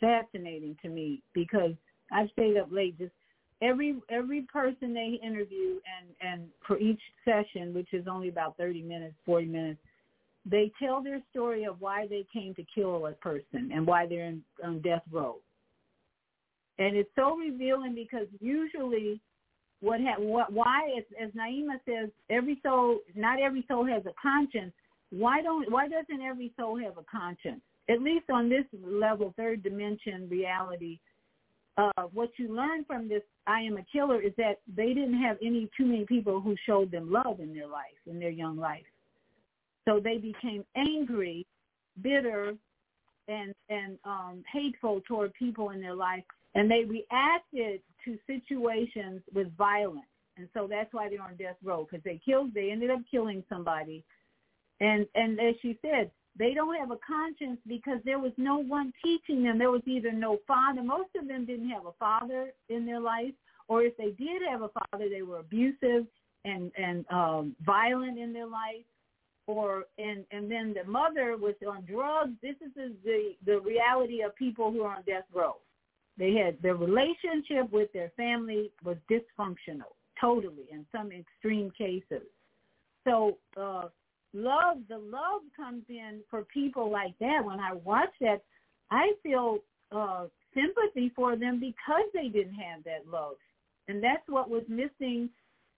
fascinating 0.00 0.78
to 0.80 0.88
me 0.88 1.22
because 1.34 1.72
I've 2.10 2.30
stayed 2.30 2.56
up 2.56 2.68
late 2.72 2.96
just 2.96 3.12
every 3.60 3.96
every 4.08 4.42
person 4.50 4.94
they 4.94 5.20
interview 5.22 5.74
and 5.94 6.08
and 6.22 6.48
for 6.66 6.78
each 6.78 7.00
session 7.22 7.74
which 7.74 7.92
is 7.92 8.06
only 8.08 8.28
about 8.28 8.56
30 8.56 8.80
minutes 8.80 9.14
40 9.26 9.46
minutes 9.46 9.80
they 10.50 10.72
tell 10.78 11.02
their 11.02 11.20
story 11.30 11.64
of 11.64 11.78
why 11.78 12.06
they 12.06 12.24
came 12.32 12.54
to 12.54 12.64
kill 12.74 13.06
a 13.06 13.12
person 13.12 13.70
and 13.74 13.86
why 13.86 14.06
they're 14.06 14.26
in, 14.26 14.42
on 14.64 14.80
death 14.80 15.02
row. 15.10 15.36
And 16.78 16.96
it's 16.96 17.10
so 17.14 17.36
revealing 17.36 17.94
because 17.94 18.28
usually 18.40 19.20
what 19.80 20.00
ha- 20.00 20.20
what 20.20 20.52
why 20.52 20.90
as, 20.96 21.04
as 21.20 21.30
Naima 21.32 21.78
says 21.86 22.10
every 22.30 22.60
soul 22.62 22.98
not 23.14 23.40
every 23.40 23.64
soul 23.68 23.86
has 23.86 24.02
a 24.06 24.14
conscience 24.20 24.72
why 25.10 25.42
don't 25.42 25.70
why 25.70 25.88
doesn't 25.88 26.22
every 26.22 26.52
soul 26.58 26.78
have 26.78 26.98
a 26.98 27.04
conscience 27.10 27.60
at 27.88 28.00
least 28.02 28.30
on 28.30 28.48
this 28.48 28.64
level 28.84 29.32
third 29.36 29.62
dimension 29.62 30.28
reality 30.28 30.98
uh, 31.78 32.04
what 32.12 32.30
you 32.38 32.54
learn 32.54 32.84
from 32.84 33.08
this 33.08 33.22
I 33.46 33.60
am 33.60 33.76
a 33.76 33.84
killer 33.92 34.20
is 34.20 34.32
that 34.38 34.60
they 34.74 34.88
didn't 34.88 35.20
have 35.22 35.36
any 35.42 35.68
too 35.76 35.84
many 35.84 36.04
people 36.04 36.40
who 36.40 36.56
showed 36.66 36.90
them 36.90 37.12
love 37.12 37.38
in 37.40 37.54
their 37.54 37.66
life, 37.66 37.84
in 38.06 38.18
their 38.18 38.30
young 38.30 38.56
life. 38.56 38.84
So 39.86 40.00
they 40.00 40.18
became 40.18 40.64
angry, 40.74 41.46
bitter, 42.02 42.54
and 43.28 43.54
and 43.68 43.98
um, 44.04 44.42
hateful 44.52 45.00
toward 45.06 45.32
people 45.34 45.70
in 45.70 45.80
their 45.80 45.94
life, 45.94 46.24
and 46.54 46.70
they 46.70 46.84
reacted 46.84 47.80
to 48.06 48.18
situations 48.26 49.20
with 49.34 49.54
violence. 49.56 50.06
And 50.38 50.48
so 50.54 50.66
that's 50.68 50.92
why 50.92 51.08
they're 51.08 51.22
on 51.22 51.36
death 51.36 51.56
row 51.62 51.86
because 51.88 52.04
they 52.04 52.20
killed. 52.24 52.54
They 52.54 52.70
ended 52.70 52.90
up 52.90 53.00
killing 53.10 53.42
somebody, 53.48 54.04
and 54.80 55.06
and 55.14 55.40
as 55.40 55.54
she 55.62 55.78
said, 55.80 56.10
they 56.38 56.52
don't 56.52 56.76
have 56.76 56.90
a 56.90 56.98
conscience 57.06 57.58
because 57.66 58.00
there 58.04 58.18
was 58.18 58.32
no 58.36 58.58
one 58.58 58.92
teaching 59.02 59.42
them. 59.42 59.58
There 59.58 59.70
was 59.70 59.82
either 59.86 60.12
no 60.12 60.38
father. 60.46 60.82
Most 60.82 61.10
of 61.18 61.26
them 61.26 61.46
didn't 61.46 61.70
have 61.70 61.86
a 61.86 61.92
father 61.98 62.52
in 62.68 62.84
their 62.84 63.00
life, 63.00 63.32
or 63.68 63.82
if 63.82 63.96
they 63.96 64.10
did 64.10 64.42
have 64.48 64.62
a 64.62 64.68
father, 64.68 65.08
they 65.08 65.22
were 65.22 65.38
abusive 65.38 66.06
and 66.44 66.70
and 66.76 67.04
um, 67.10 67.56
violent 67.64 68.18
in 68.18 68.32
their 68.32 68.46
life. 68.46 68.84
Or 69.46 69.84
and 69.96 70.24
and 70.32 70.50
then 70.50 70.74
the 70.74 70.84
mother 70.90 71.36
was 71.36 71.54
on 71.66 71.84
drugs. 71.86 72.32
This 72.42 72.56
is 72.60 72.72
the 72.74 72.92
the, 73.04 73.36
the 73.46 73.60
reality 73.60 74.22
of 74.22 74.34
people 74.36 74.70
who 74.70 74.82
are 74.82 74.96
on 74.96 75.02
death 75.06 75.24
row. 75.32 75.56
They 76.18 76.32
had 76.32 76.60
their 76.62 76.76
relationship 76.76 77.70
with 77.70 77.92
their 77.92 78.10
family 78.16 78.70
was 78.84 78.96
dysfunctional, 79.10 79.92
totally, 80.20 80.64
in 80.70 80.86
some 80.90 81.10
extreme 81.12 81.70
cases. 81.76 82.26
So 83.04 83.38
uh, 83.56 83.88
love, 84.32 84.78
the 84.88 84.98
love 84.98 85.42
comes 85.54 85.84
in 85.88 86.20
for 86.30 86.44
people 86.44 86.90
like 86.90 87.18
that. 87.20 87.44
When 87.44 87.60
I 87.60 87.74
watch 87.74 88.12
that, 88.20 88.42
I 88.90 89.12
feel 89.22 89.58
uh, 89.92 90.26
sympathy 90.54 91.12
for 91.14 91.36
them 91.36 91.60
because 91.60 92.04
they 92.14 92.28
didn't 92.28 92.54
have 92.54 92.82
that 92.84 93.06
love, 93.10 93.36
and 93.88 94.02
that's 94.02 94.26
what 94.26 94.48
was 94.48 94.64
missing 94.68 95.28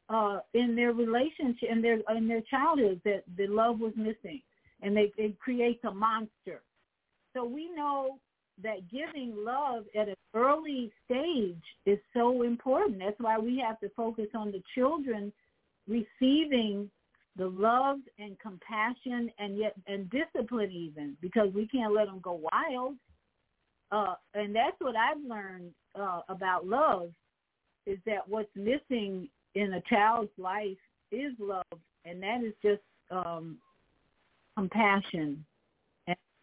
uh, 0.09 0.41
in 0.55 0.75
their 0.77 0.93
relationship, 0.93 1.69
in 1.71 1.83
their 1.83 1.99
in 2.17 2.29
their 2.29 2.43
childhood. 2.43 3.01
That 3.05 3.25
the 3.37 3.49
love 3.49 3.81
was 3.81 3.93
missing, 3.97 4.41
and 4.83 4.97
they 4.97 5.13
it 5.17 5.39
creates 5.41 5.83
a 5.85 5.93
monster. 5.93 6.63
So 7.35 7.45
we 7.45 7.71
know 7.75 8.19
that 8.63 8.91
giving 8.91 9.35
love 9.37 9.85
at 9.99 10.09
an 10.09 10.15
early 10.35 10.93
stage 11.05 11.63
is 11.87 11.99
so 12.15 12.43
important. 12.43 12.99
That's 12.99 13.19
why 13.19 13.39
we 13.39 13.63
have 13.67 13.79
to 13.81 13.89
focus 13.91 14.27
on 14.35 14.51
the 14.51 14.63
children 14.75 15.33
receiving 15.87 16.91
the 17.37 17.47
love 17.47 17.99
and 18.19 18.39
compassion 18.41 19.31
and 19.39 19.57
yet 19.57 19.75
and 19.87 20.11
discipline 20.11 20.73
even 20.73 21.17
because 21.21 21.49
we 21.55 21.67
can't 21.69 21.95
let 21.95 22.07
them 22.07 22.21
go 22.21 22.41
wild. 22.53 22.97
Uh, 23.91 24.15
and 24.35 24.55
that's 24.55 24.77
what 24.81 24.97
I've 24.97 25.23
learned 25.27 25.73
uh, 25.99 26.21
about 26.29 26.67
love 26.67 27.11
is 27.87 27.99
that 28.05 28.29
what's 28.29 28.55
missing 28.55 29.29
in 29.55 29.73
a 29.75 29.81
child's 29.89 30.31
life 30.37 30.77
is 31.11 31.33
love, 31.39 31.65
and 32.05 32.23
that 32.23 32.43
is 32.45 32.53
just 32.63 32.83
um, 33.11 33.57
compassion 34.57 35.45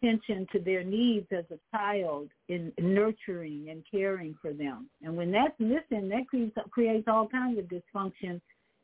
attention 0.02 0.46
to 0.52 0.58
their 0.58 0.84
needs 0.84 1.26
as 1.30 1.44
a 1.50 1.76
child 1.76 2.28
in 2.48 2.72
nurturing 2.78 3.68
and 3.70 3.84
caring 3.90 4.34
for 4.40 4.52
them. 4.52 4.88
And 5.02 5.16
when 5.16 5.30
that's 5.30 5.58
missing, 5.58 6.08
that 6.08 6.28
creates, 6.28 6.56
creates 6.70 7.08
all 7.08 7.28
kinds 7.28 7.58
of 7.58 7.66
dysfunction 7.66 8.40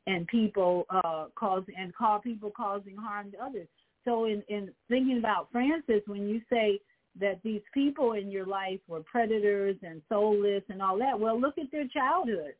and 0.09 0.26
people 0.26 0.84
uh 0.90 1.26
cause 1.36 1.62
and 1.78 1.94
call 1.94 2.18
people 2.18 2.51
causing 2.56 2.97
harm 2.97 3.30
to 3.30 3.39
others. 3.39 3.68
So 4.05 4.24
in, 4.24 4.43
in 4.48 4.70
thinking 4.89 5.18
about 5.18 5.48
Francis, 5.52 6.02
when 6.06 6.28
you 6.28 6.40
say 6.51 6.80
that 7.20 7.39
these 7.44 7.60
people 7.72 8.14
in 8.14 8.28
your 8.28 8.47
life 8.47 8.80
were 8.89 9.02
predators 9.02 9.76
and 9.82 10.02
soulless 10.09 10.64
and 10.68 10.82
all 10.82 10.98
that, 10.98 11.18
well 11.18 11.40
look 11.40 11.56
at 11.56 11.70
their 11.70 11.86
childhood. 11.86 12.55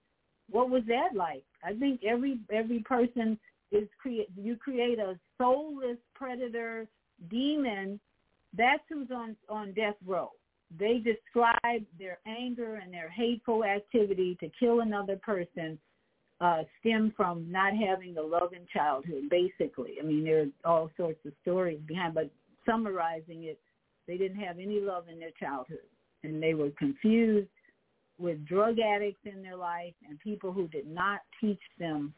What 0.51 0.71
was 0.71 0.83
that 0.87 1.17
like? 1.17 1.45
I 1.65 1.73
think 1.73 2.05
every 2.05 2.39
every 2.53 2.81
person 2.81 3.39
is 3.73 3.89
create 4.01 4.29
you 4.37 4.57
create 4.57 5.01
a 5.01 5.19
soulless 5.39 5.99
predator 6.15 6.87
demon, 7.29 8.01
that's 8.57 8.83
who's 8.89 9.11
on, 9.11 9.37
on 9.49 9.73
death 9.73 9.97
row. 10.07 10.31
They 10.79 10.99
describe 10.99 11.85
their 11.99 12.19
anger 12.27 12.77
and 12.77 12.93
their 12.93 13.11
hateful 13.11 13.65
activity 13.65 14.37
to 14.41 14.51
kill 14.59 14.81
another 14.81 15.17
person 15.17 15.79
uh, 16.41 16.63
stem 16.81 17.13
from 17.17 17.51
not 17.51 17.73
having 17.75 18.17
a 18.17 18.23
loving 18.23 18.67
childhood, 18.73 19.31
basically. 19.31 19.95
I 20.01 20.05
mean, 20.05 20.25
there 20.25 20.47
are 20.65 20.73
all 20.73 20.91
sorts 20.97 21.21
of 21.25 21.33
stories 21.43 21.79
behind, 21.87 22.15
but 22.15 22.31
summarizing 22.67 23.45
it, 23.45 23.61
they 24.09 24.17
didn't 24.17 24.41
have 24.41 24.59
any 24.59 24.81
love 24.81 25.05
in 25.09 25.21
their 25.21 25.31
childhood, 25.39 25.87
and 26.25 26.43
they 26.43 26.55
were 26.55 26.71
confused 26.79 27.49
with 28.19 28.45
drug 28.47 28.79
addicts 28.79 29.21
in 29.25 29.43
their 29.43 29.57
life 29.57 29.95
and 30.09 30.19
people 30.21 30.53
who 30.53 30.69
did 30.69 30.87
not 30.87 31.21
teach 31.41 31.61
them 31.79 32.13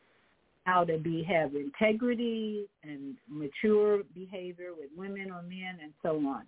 how 0.65 0.85
to 0.85 0.99
be 0.99 1.23
have 1.23 1.55
integrity 1.55 2.67
and 2.83 3.17
mature 3.29 4.03
behavior 4.15 4.71
with 4.77 4.91
women 4.97 5.31
or 5.31 5.43
men 5.43 5.79
and 5.83 5.93
so 6.03 6.17
on. 6.27 6.43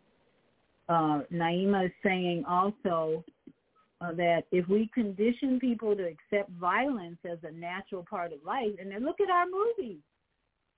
Uh, 0.89 1.23
Naima 1.33 1.87
is 1.87 1.93
saying 2.03 2.45
also 2.49 3.25
uh, 4.01 4.13
that 4.13 4.43
if 4.53 4.69
we 4.69 4.91
condition 4.95 5.59
people 5.59 5.97
to 5.97 6.03
accept 6.03 6.51
violence 6.53 7.19
as 7.31 7.39
a 7.43 7.51
natural 7.51 8.05
part 8.09 8.33
of 8.33 8.39
life, 8.45 8.73
and 8.81 8.91
then 8.91 9.05
look 9.05 9.21
at 9.21 9.31
our 9.31 9.47
movies. 9.47 10.01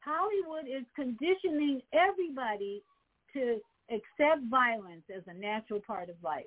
Hollywood 0.00 0.66
is 0.66 0.84
conditioning 0.94 1.80
everybody 1.92 2.82
to 3.34 3.60
accept 3.90 4.42
violence 4.48 5.02
as 5.14 5.22
a 5.26 5.34
natural 5.34 5.80
part 5.80 6.08
of 6.08 6.16
life. 6.22 6.44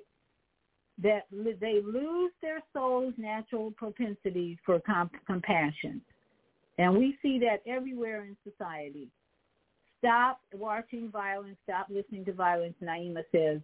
That 1.02 1.26
they 1.30 1.80
lose 1.84 2.32
their 2.40 2.62
soul's 2.72 3.14
natural 3.16 3.70
propensity 3.72 4.58
for 4.64 4.80
comp- 4.80 5.24
compassion. 5.26 6.00
And 6.78 6.96
we 6.96 7.18
see 7.22 7.38
that 7.40 7.62
everywhere 7.70 8.24
in 8.24 8.36
society. 8.48 9.08
Stop 9.98 10.40
watching 10.54 11.10
violence, 11.10 11.56
stop 11.64 11.86
listening 11.90 12.24
to 12.24 12.32
violence, 12.32 12.74
Naima 12.82 13.22
says. 13.30 13.60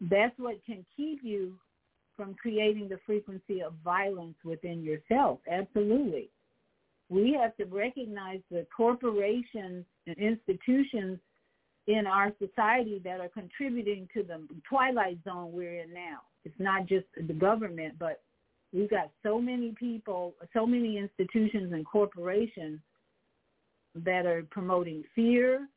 That's 0.00 0.36
what 0.38 0.64
can 0.64 0.84
keep 0.96 1.20
you 1.22 1.54
from 2.16 2.34
creating 2.34 2.88
the 2.88 2.98
frequency 3.06 3.62
of 3.62 3.74
violence 3.84 4.36
within 4.44 4.82
yourself. 4.82 5.38
Absolutely. 5.50 6.28
We 7.08 7.38
have 7.40 7.56
to 7.58 7.64
recognize 7.66 8.40
the 8.50 8.66
corporations 8.76 9.84
and 10.06 10.16
institutions 10.16 11.18
in 11.86 12.04
our 12.06 12.32
society 12.38 13.00
that 13.04 13.20
are 13.20 13.28
contributing 13.28 14.08
to 14.14 14.22
the 14.22 14.40
twilight 14.68 15.18
zone 15.24 15.52
we're 15.52 15.82
in 15.82 15.92
now. 15.92 16.22
It's 16.44 16.58
not 16.58 16.86
just 16.86 17.06
the 17.16 17.32
government, 17.32 17.94
but 17.98 18.22
we've 18.72 18.90
got 18.90 19.10
so 19.22 19.40
many 19.40 19.72
people, 19.78 20.34
so 20.52 20.66
many 20.66 20.98
institutions 20.98 21.72
and 21.72 21.86
corporations 21.86 22.80
that 23.94 24.26
are 24.26 24.42
promoting 24.50 25.04
fear. 25.14 25.68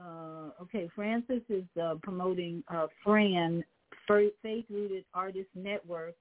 Uh, 0.00 0.50
okay, 0.62 0.88
Francis 0.94 1.40
is 1.48 1.64
uh, 1.82 1.96
promoting 2.02 2.62
uh, 2.68 2.86
Fran, 3.02 3.64
Faith 4.06 4.64
Rooted 4.70 5.04
Artist 5.12 5.48
Network. 5.54 6.14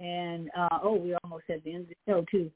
And, 0.00 0.50
uh, 0.58 0.78
oh, 0.82 0.94
we 0.94 1.14
almost 1.22 1.44
at 1.50 1.62
the 1.64 1.74
end 1.74 1.82
of 1.84 1.90
the 1.90 1.96
show, 2.06 2.24
too. 2.30 2.50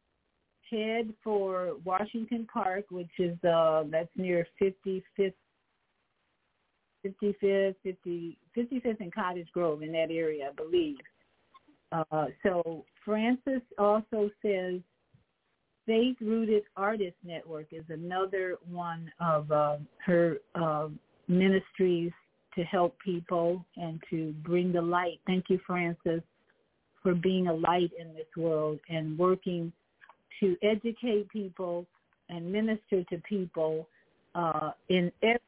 head 0.69 1.13
for 1.23 1.77
Washington 1.85 2.45
Park, 2.51 2.83
which 2.91 3.11
is 3.19 3.41
uh, 3.45 3.85
that's 3.89 4.09
near 4.17 4.45
55th 4.61 5.31
55th, 7.05 7.75
50, 7.83 8.37
55th 8.57 8.99
and 8.99 9.13
Cottage 9.13 9.47
Grove 9.53 9.81
in 9.81 9.91
that 9.91 10.11
area, 10.11 10.49
I 10.49 10.53
believe. 10.53 10.97
Uh, 11.91 12.25
so 12.43 12.85
Francis 13.03 13.61
also 13.77 14.29
says 14.41 14.81
Faith 15.85 16.17
Rooted 16.19 16.63
Artist 16.75 17.15
Network 17.23 17.67
is 17.71 17.85
another 17.89 18.57
one 18.69 19.11
of 19.19 19.51
uh, 19.51 19.77
her 20.05 20.37
uh, 20.55 20.87
ministries 21.27 22.11
to 22.55 22.63
help 22.63 22.97
people 23.03 23.63
and 23.77 24.01
to 24.09 24.33
bring 24.43 24.71
the 24.71 24.81
light. 24.81 25.19
Thank 25.27 25.45
you, 25.49 25.59
Francis, 25.65 26.21
for 27.03 27.13
being 27.13 27.47
a 27.47 27.53
light 27.53 27.91
in 27.99 28.13
this 28.13 28.27
world 28.35 28.79
and 28.89 29.17
working 29.17 29.71
to 30.39 30.57
educate 30.63 31.29
people 31.29 31.85
and 32.29 32.51
minister 32.51 33.03
to 33.03 33.17
people 33.29 33.87
uh, 34.33 34.71
in 34.89 35.11
every 35.21 35.39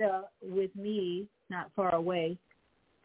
uh, 0.00 0.22
with 0.42 0.74
me, 0.76 1.26
not 1.48 1.70
far 1.74 1.94
away. 1.94 2.36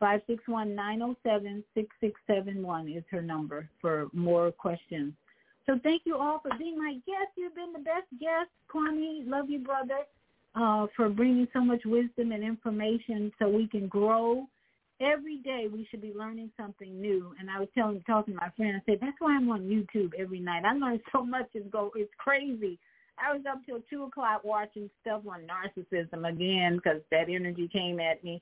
561-907-6671 0.01 2.97
is 2.97 3.03
her 3.09 3.21
number 3.21 3.69
for 3.81 4.07
more 4.13 4.51
questions. 4.51 5.13
So 5.65 5.79
thank 5.83 6.03
you 6.05 6.17
all 6.17 6.39
for 6.39 6.51
being 6.57 6.77
my 6.77 6.93
guest. 7.05 7.31
You've 7.35 7.55
been 7.55 7.73
the 7.73 7.79
best 7.79 8.07
guest, 8.19 8.49
Kwame. 8.71 9.27
Love 9.27 9.49
you, 9.49 9.59
brother, 9.59 10.05
uh, 10.55 10.87
for 10.95 11.09
bringing 11.09 11.47
so 11.53 11.61
much 11.61 11.81
wisdom 11.85 12.31
and 12.31 12.43
information 12.43 13.31
so 13.39 13.49
we 13.49 13.67
can 13.67 13.87
grow. 13.87 14.47
Every 15.01 15.37
day 15.37 15.67
we 15.71 15.87
should 15.89 16.01
be 16.01 16.13
learning 16.13 16.51
something 16.55 17.01
new. 17.01 17.33
And 17.39 17.49
I 17.49 17.59
was 17.59 17.67
telling, 17.73 18.03
talking 18.05 18.35
to 18.35 18.39
my 18.39 18.49
friend, 18.55 18.77
I 18.77 18.81
said, 18.85 18.99
that's 19.01 19.19
why 19.19 19.35
I'm 19.35 19.49
on 19.49 19.61
YouTube 19.61 20.13
every 20.17 20.39
night. 20.39 20.65
I 20.65 20.73
learn 20.73 21.01
so 21.11 21.25
much. 21.25 21.49
It's, 21.53 21.67
go, 21.71 21.91
it's 21.95 22.13
crazy. 22.17 22.77
I 23.17 23.33
was 23.33 23.43
up 23.49 23.61
till 23.65 23.79
2 23.89 24.03
o'clock 24.03 24.43
watching 24.43 24.89
stuff 25.01 25.21
on 25.29 25.41
narcissism 25.47 26.29
again 26.29 26.77
because 26.77 27.01
that 27.11 27.29
energy 27.29 27.69
came 27.71 27.99
at 27.99 28.23
me. 28.23 28.41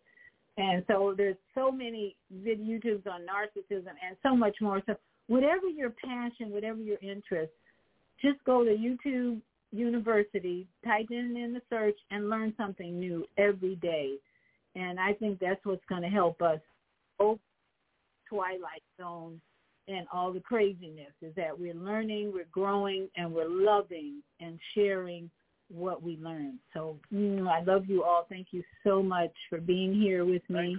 And 0.58 0.84
so 0.88 1.14
there's 1.16 1.38
so 1.56 1.72
many 1.72 2.16
vid 2.32 2.60
YouTubes 2.60 3.08
on 3.08 3.22
narcissism 3.22 3.94
and 4.06 4.18
so 4.22 4.36
much 4.36 4.58
more. 4.62 4.82
So 4.86 4.95
whatever 5.28 5.68
your 5.68 5.91
passion, 5.91 6.52
whatever 6.52 6.80
your 6.80 6.98
interest, 7.02 7.52
just 8.22 8.44
go 8.45 8.64
to 8.64 8.72
YouTube 8.72 9.41
University, 9.72 10.68
type 10.86 11.08
in 11.10 11.36
in 11.36 11.54
the 11.54 11.62
search, 11.70 11.98
and 12.12 12.30
learn 12.30 12.54
something 12.58 13.00
new 13.00 13.26
every 13.38 13.76
day. 13.78 14.16
And 14.76 15.00
I 15.00 15.14
think 15.14 15.40
that's 15.40 15.64
what's 15.66 15.86
going 15.90 16.04
to 16.04 16.10
help 16.10 16.41
us 16.41 16.60
open 17.20 17.40
Twilight 18.30 18.84
Zone 19.00 19.40
and 19.88 20.07
all 20.14 20.31
the 20.31 20.39
craziness 20.39 21.11
is 21.22 21.34
that 21.35 21.57
we're 21.57 21.73
learning, 21.73 22.31
we're 22.34 22.45
growing, 22.51 23.10
and 23.18 23.31
we're 23.34 23.49
loving 23.49 24.22
and 24.39 24.60
sharing 24.73 25.30
what 25.69 26.01
we 26.01 26.18
learn. 26.18 26.60
So 26.73 26.97
mm, 27.14 27.47
I 27.47 27.64
love 27.64 27.85
you 27.88 28.03
all. 28.03 28.26
Thank 28.30 28.47
you 28.51 28.64
so 28.84 29.01
much 29.01 29.31
for 29.49 29.60
being 29.60 29.93
here 29.93 30.26
with 30.26 30.43
me. 30.49 30.77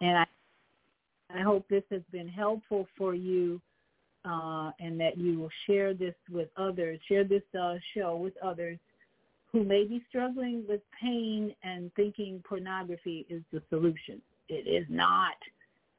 And 0.00 0.18
I 0.18 0.24
I 1.34 1.42
hope 1.42 1.68
this 1.68 1.82
has 1.90 2.02
been 2.10 2.28
helpful 2.28 2.86
for 2.96 3.14
you 3.14 3.60
uh, 4.24 4.70
and 4.80 4.98
that 4.98 5.18
you 5.18 5.38
will 5.38 5.50
share 5.66 5.92
this 5.92 6.14
with 6.30 6.48
others, 6.56 6.98
share 7.06 7.24
this 7.24 7.42
uh, 7.58 7.74
show 7.94 8.16
with 8.16 8.34
others 8.42 8.78
who 9.52 9.64
may 9.64 9.84
be 9.84 10.02
struggling 10.08 10.64
with 10.68 10.80
pain 11.00 11.54
and 11.62 11.92
thinking 11.94 12.42
pornography 12.46 13.26
is 13.28 13.42
the 13.52 13.62
solution. 13.68 14.20
It 14.48 14.66
is 14.66 14.86
not. 14.88 15.36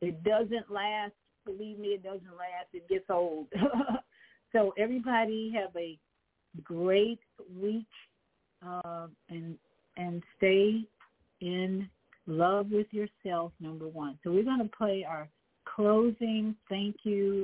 It 0.01 0.23
doesn't 0.23 0.71
last. 0.71 1.13
Believe 1.45 1.79
me, 1.79 1.89
it 1.89 2.03
doesn't 2.03 2.25
last. 2.25 2.67
It 2.73 2.87
gets 2.87 3.09
old. 3.09 3.47
so 4.51 4.73
everybody 4.77 5.53
have 5.55 5.75
a 5.75 5.97
great 6.63 7.19
week 7.59 7.85
uh, 8.65 9.07
and 9.29 9.57
and 9.97 10.23
stay 10.37 10.85
in 11.41 11.89
love 12.27 12.67
with 12.71 12.87
yourself, 12.91 13.51
number 13.59 13.87
one. 13.87 14.17
So 14.23 14.31
we're 14.31 14.43
going 14.43 14.59
to 14.59 14.77
play 14.77 15.05
our 15.07 15.27
closing 15.65 16.55
thank 16.69 16.97
you. 17.03 17.43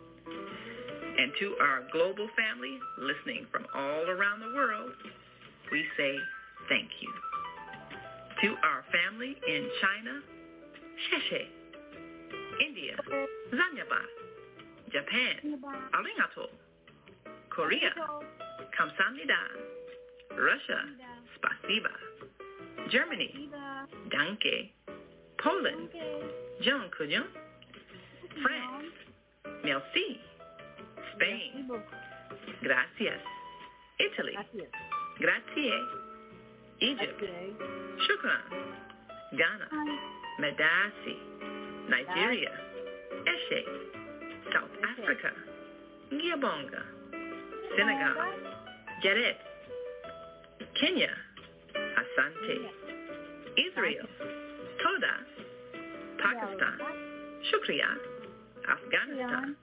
And 1.17 1.31
to 1.39 1.55
our 1.61 1.83
global 1.91 2.27
family 2.37 2.79
listening 2.97 3.45
from 3.51 3.65
all 3.75 4.09
around 4.09 4.39
the 4.39 4.53
world, 4.55 4.91
we 5.71 5.83
say 5.97 6.15
thank 6.69 6.89
you. 7.01 7.11
To 8.41 8.55
our 8.63 8.83
family 8.91 9.35
in 9.47 9.69
China, 9.81 10.21
Sheshe, 11.09 11.45
India, 12.65 12.95
Zanyaba, 13.53 14.01
Japan, 14.91 15.59
Arigato, 15.93 16.47
Korea, 17.49 17.91
Kamsamnida, 18.77 19.41
Russia, 20.37 20.81
Spasiba, 21.37 21.93
Germany, 22.89 23.49
Danke, 24.09 24.71
Poland, 25.43 25.89
Kujon, 26.63 27.23
France, 28.41 28.85
Merci, 29.63 30.19
Spain, 31.21 31.69
Gracias, 32.61 33.21
Italy, 33.99 34.33
Grazie, 35.19 35.73
Egypt, 36.79 37.21
Shukran, 38.01 38.41
Ghana, 39.37 39.67
Medasi, 40.39 41.17
Nigeria, 41.89 42.51
Eshe, 43.25 43.63
South 44.51 44.71
Africa, 44.81 45.31
Giabonga, 46.11 46.81
Senegal, 47.77 48.15
Jaret, 49.03 49.37
Kenya, 50.79 51.09
Asante, 52.01 52.57
Israel, 53.57 54.07
Toda, 54.81 55.13
Pakistan, 56.17 56.79
Shukriya, 57.45 57.89
Afghanistan, 58.67 59.55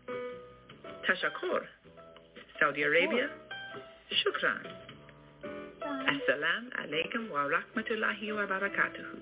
Tashakur, 1.09 1.61
Saudi 2.61 2.83
Arabia, 2.83 3.29
Shukran. 4.21 4.61
Assalamu 5.83 6.69
alaikum 6.85 7.31
wa 7.31 7.49
rahmatullahi 7.49 8.35
wa 8.37 8.45
barakatuhu. 8.47 9.17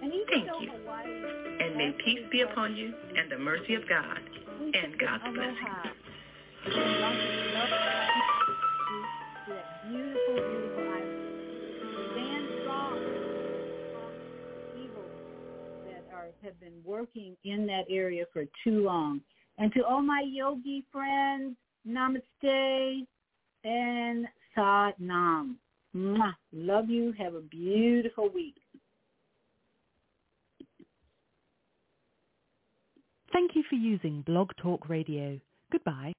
Thank 0.00 0.46
you. 0.62 0.72
And 1.60 1.76
may 1.76 1.92
peace 2.02 2.24
be 2.32 2.40
upon 2.40 2.76
you 2.76 2.94
and 3.14 3.30
the 3.30 3.36
mercy 3.36 3.74
of 3.74 3.86
God 3.90 4.20
and 4.72 4.98
God's 4.98 5.24
blessing. 5.34 5.76
Beautiful, 9.90 10.34
beautiful 10.34 10.86
island. 10.88 11.20
Stand 12.12 12.46
strong. 12.62 12.98
Evil 14.82 15.08
that 15.84 16.04
are 16.14 16.30
have 16.42 16.58
been 16.58 16.80
working 16.86 17.36
in 17.44 17.66
that 17.66 17.84
area 17.90 18.24
for 18.32 18.44
too 18.64 18.82
long. 18.82 19.20
And 19.60 19.70
to 19.74 19.84
all 19.84 20.00
my 20.00 20.24
yogi 20.26 20.84
friends, 20.90 21.54
namaste 21.86 23.06
and 23.62 24.26
sat 24.54 24.98
nam. 24.98 25.58
Mwah. 25.94 26.32
Love 26.52 26.88
you. 26.88 27.12
Have 27.18 27.34
a 27.34 27.40
beautiful 27.42 28.30
week. 28.34 28.56
Thank 33.34 33.54
you 33.54 33.62
for 33.68 33.76
using 33.76 34.22
Blog 34.22 34.50
Talk 34.62 34.88
Radio. 34.88 35.38
Goodbye. 35.70 36.14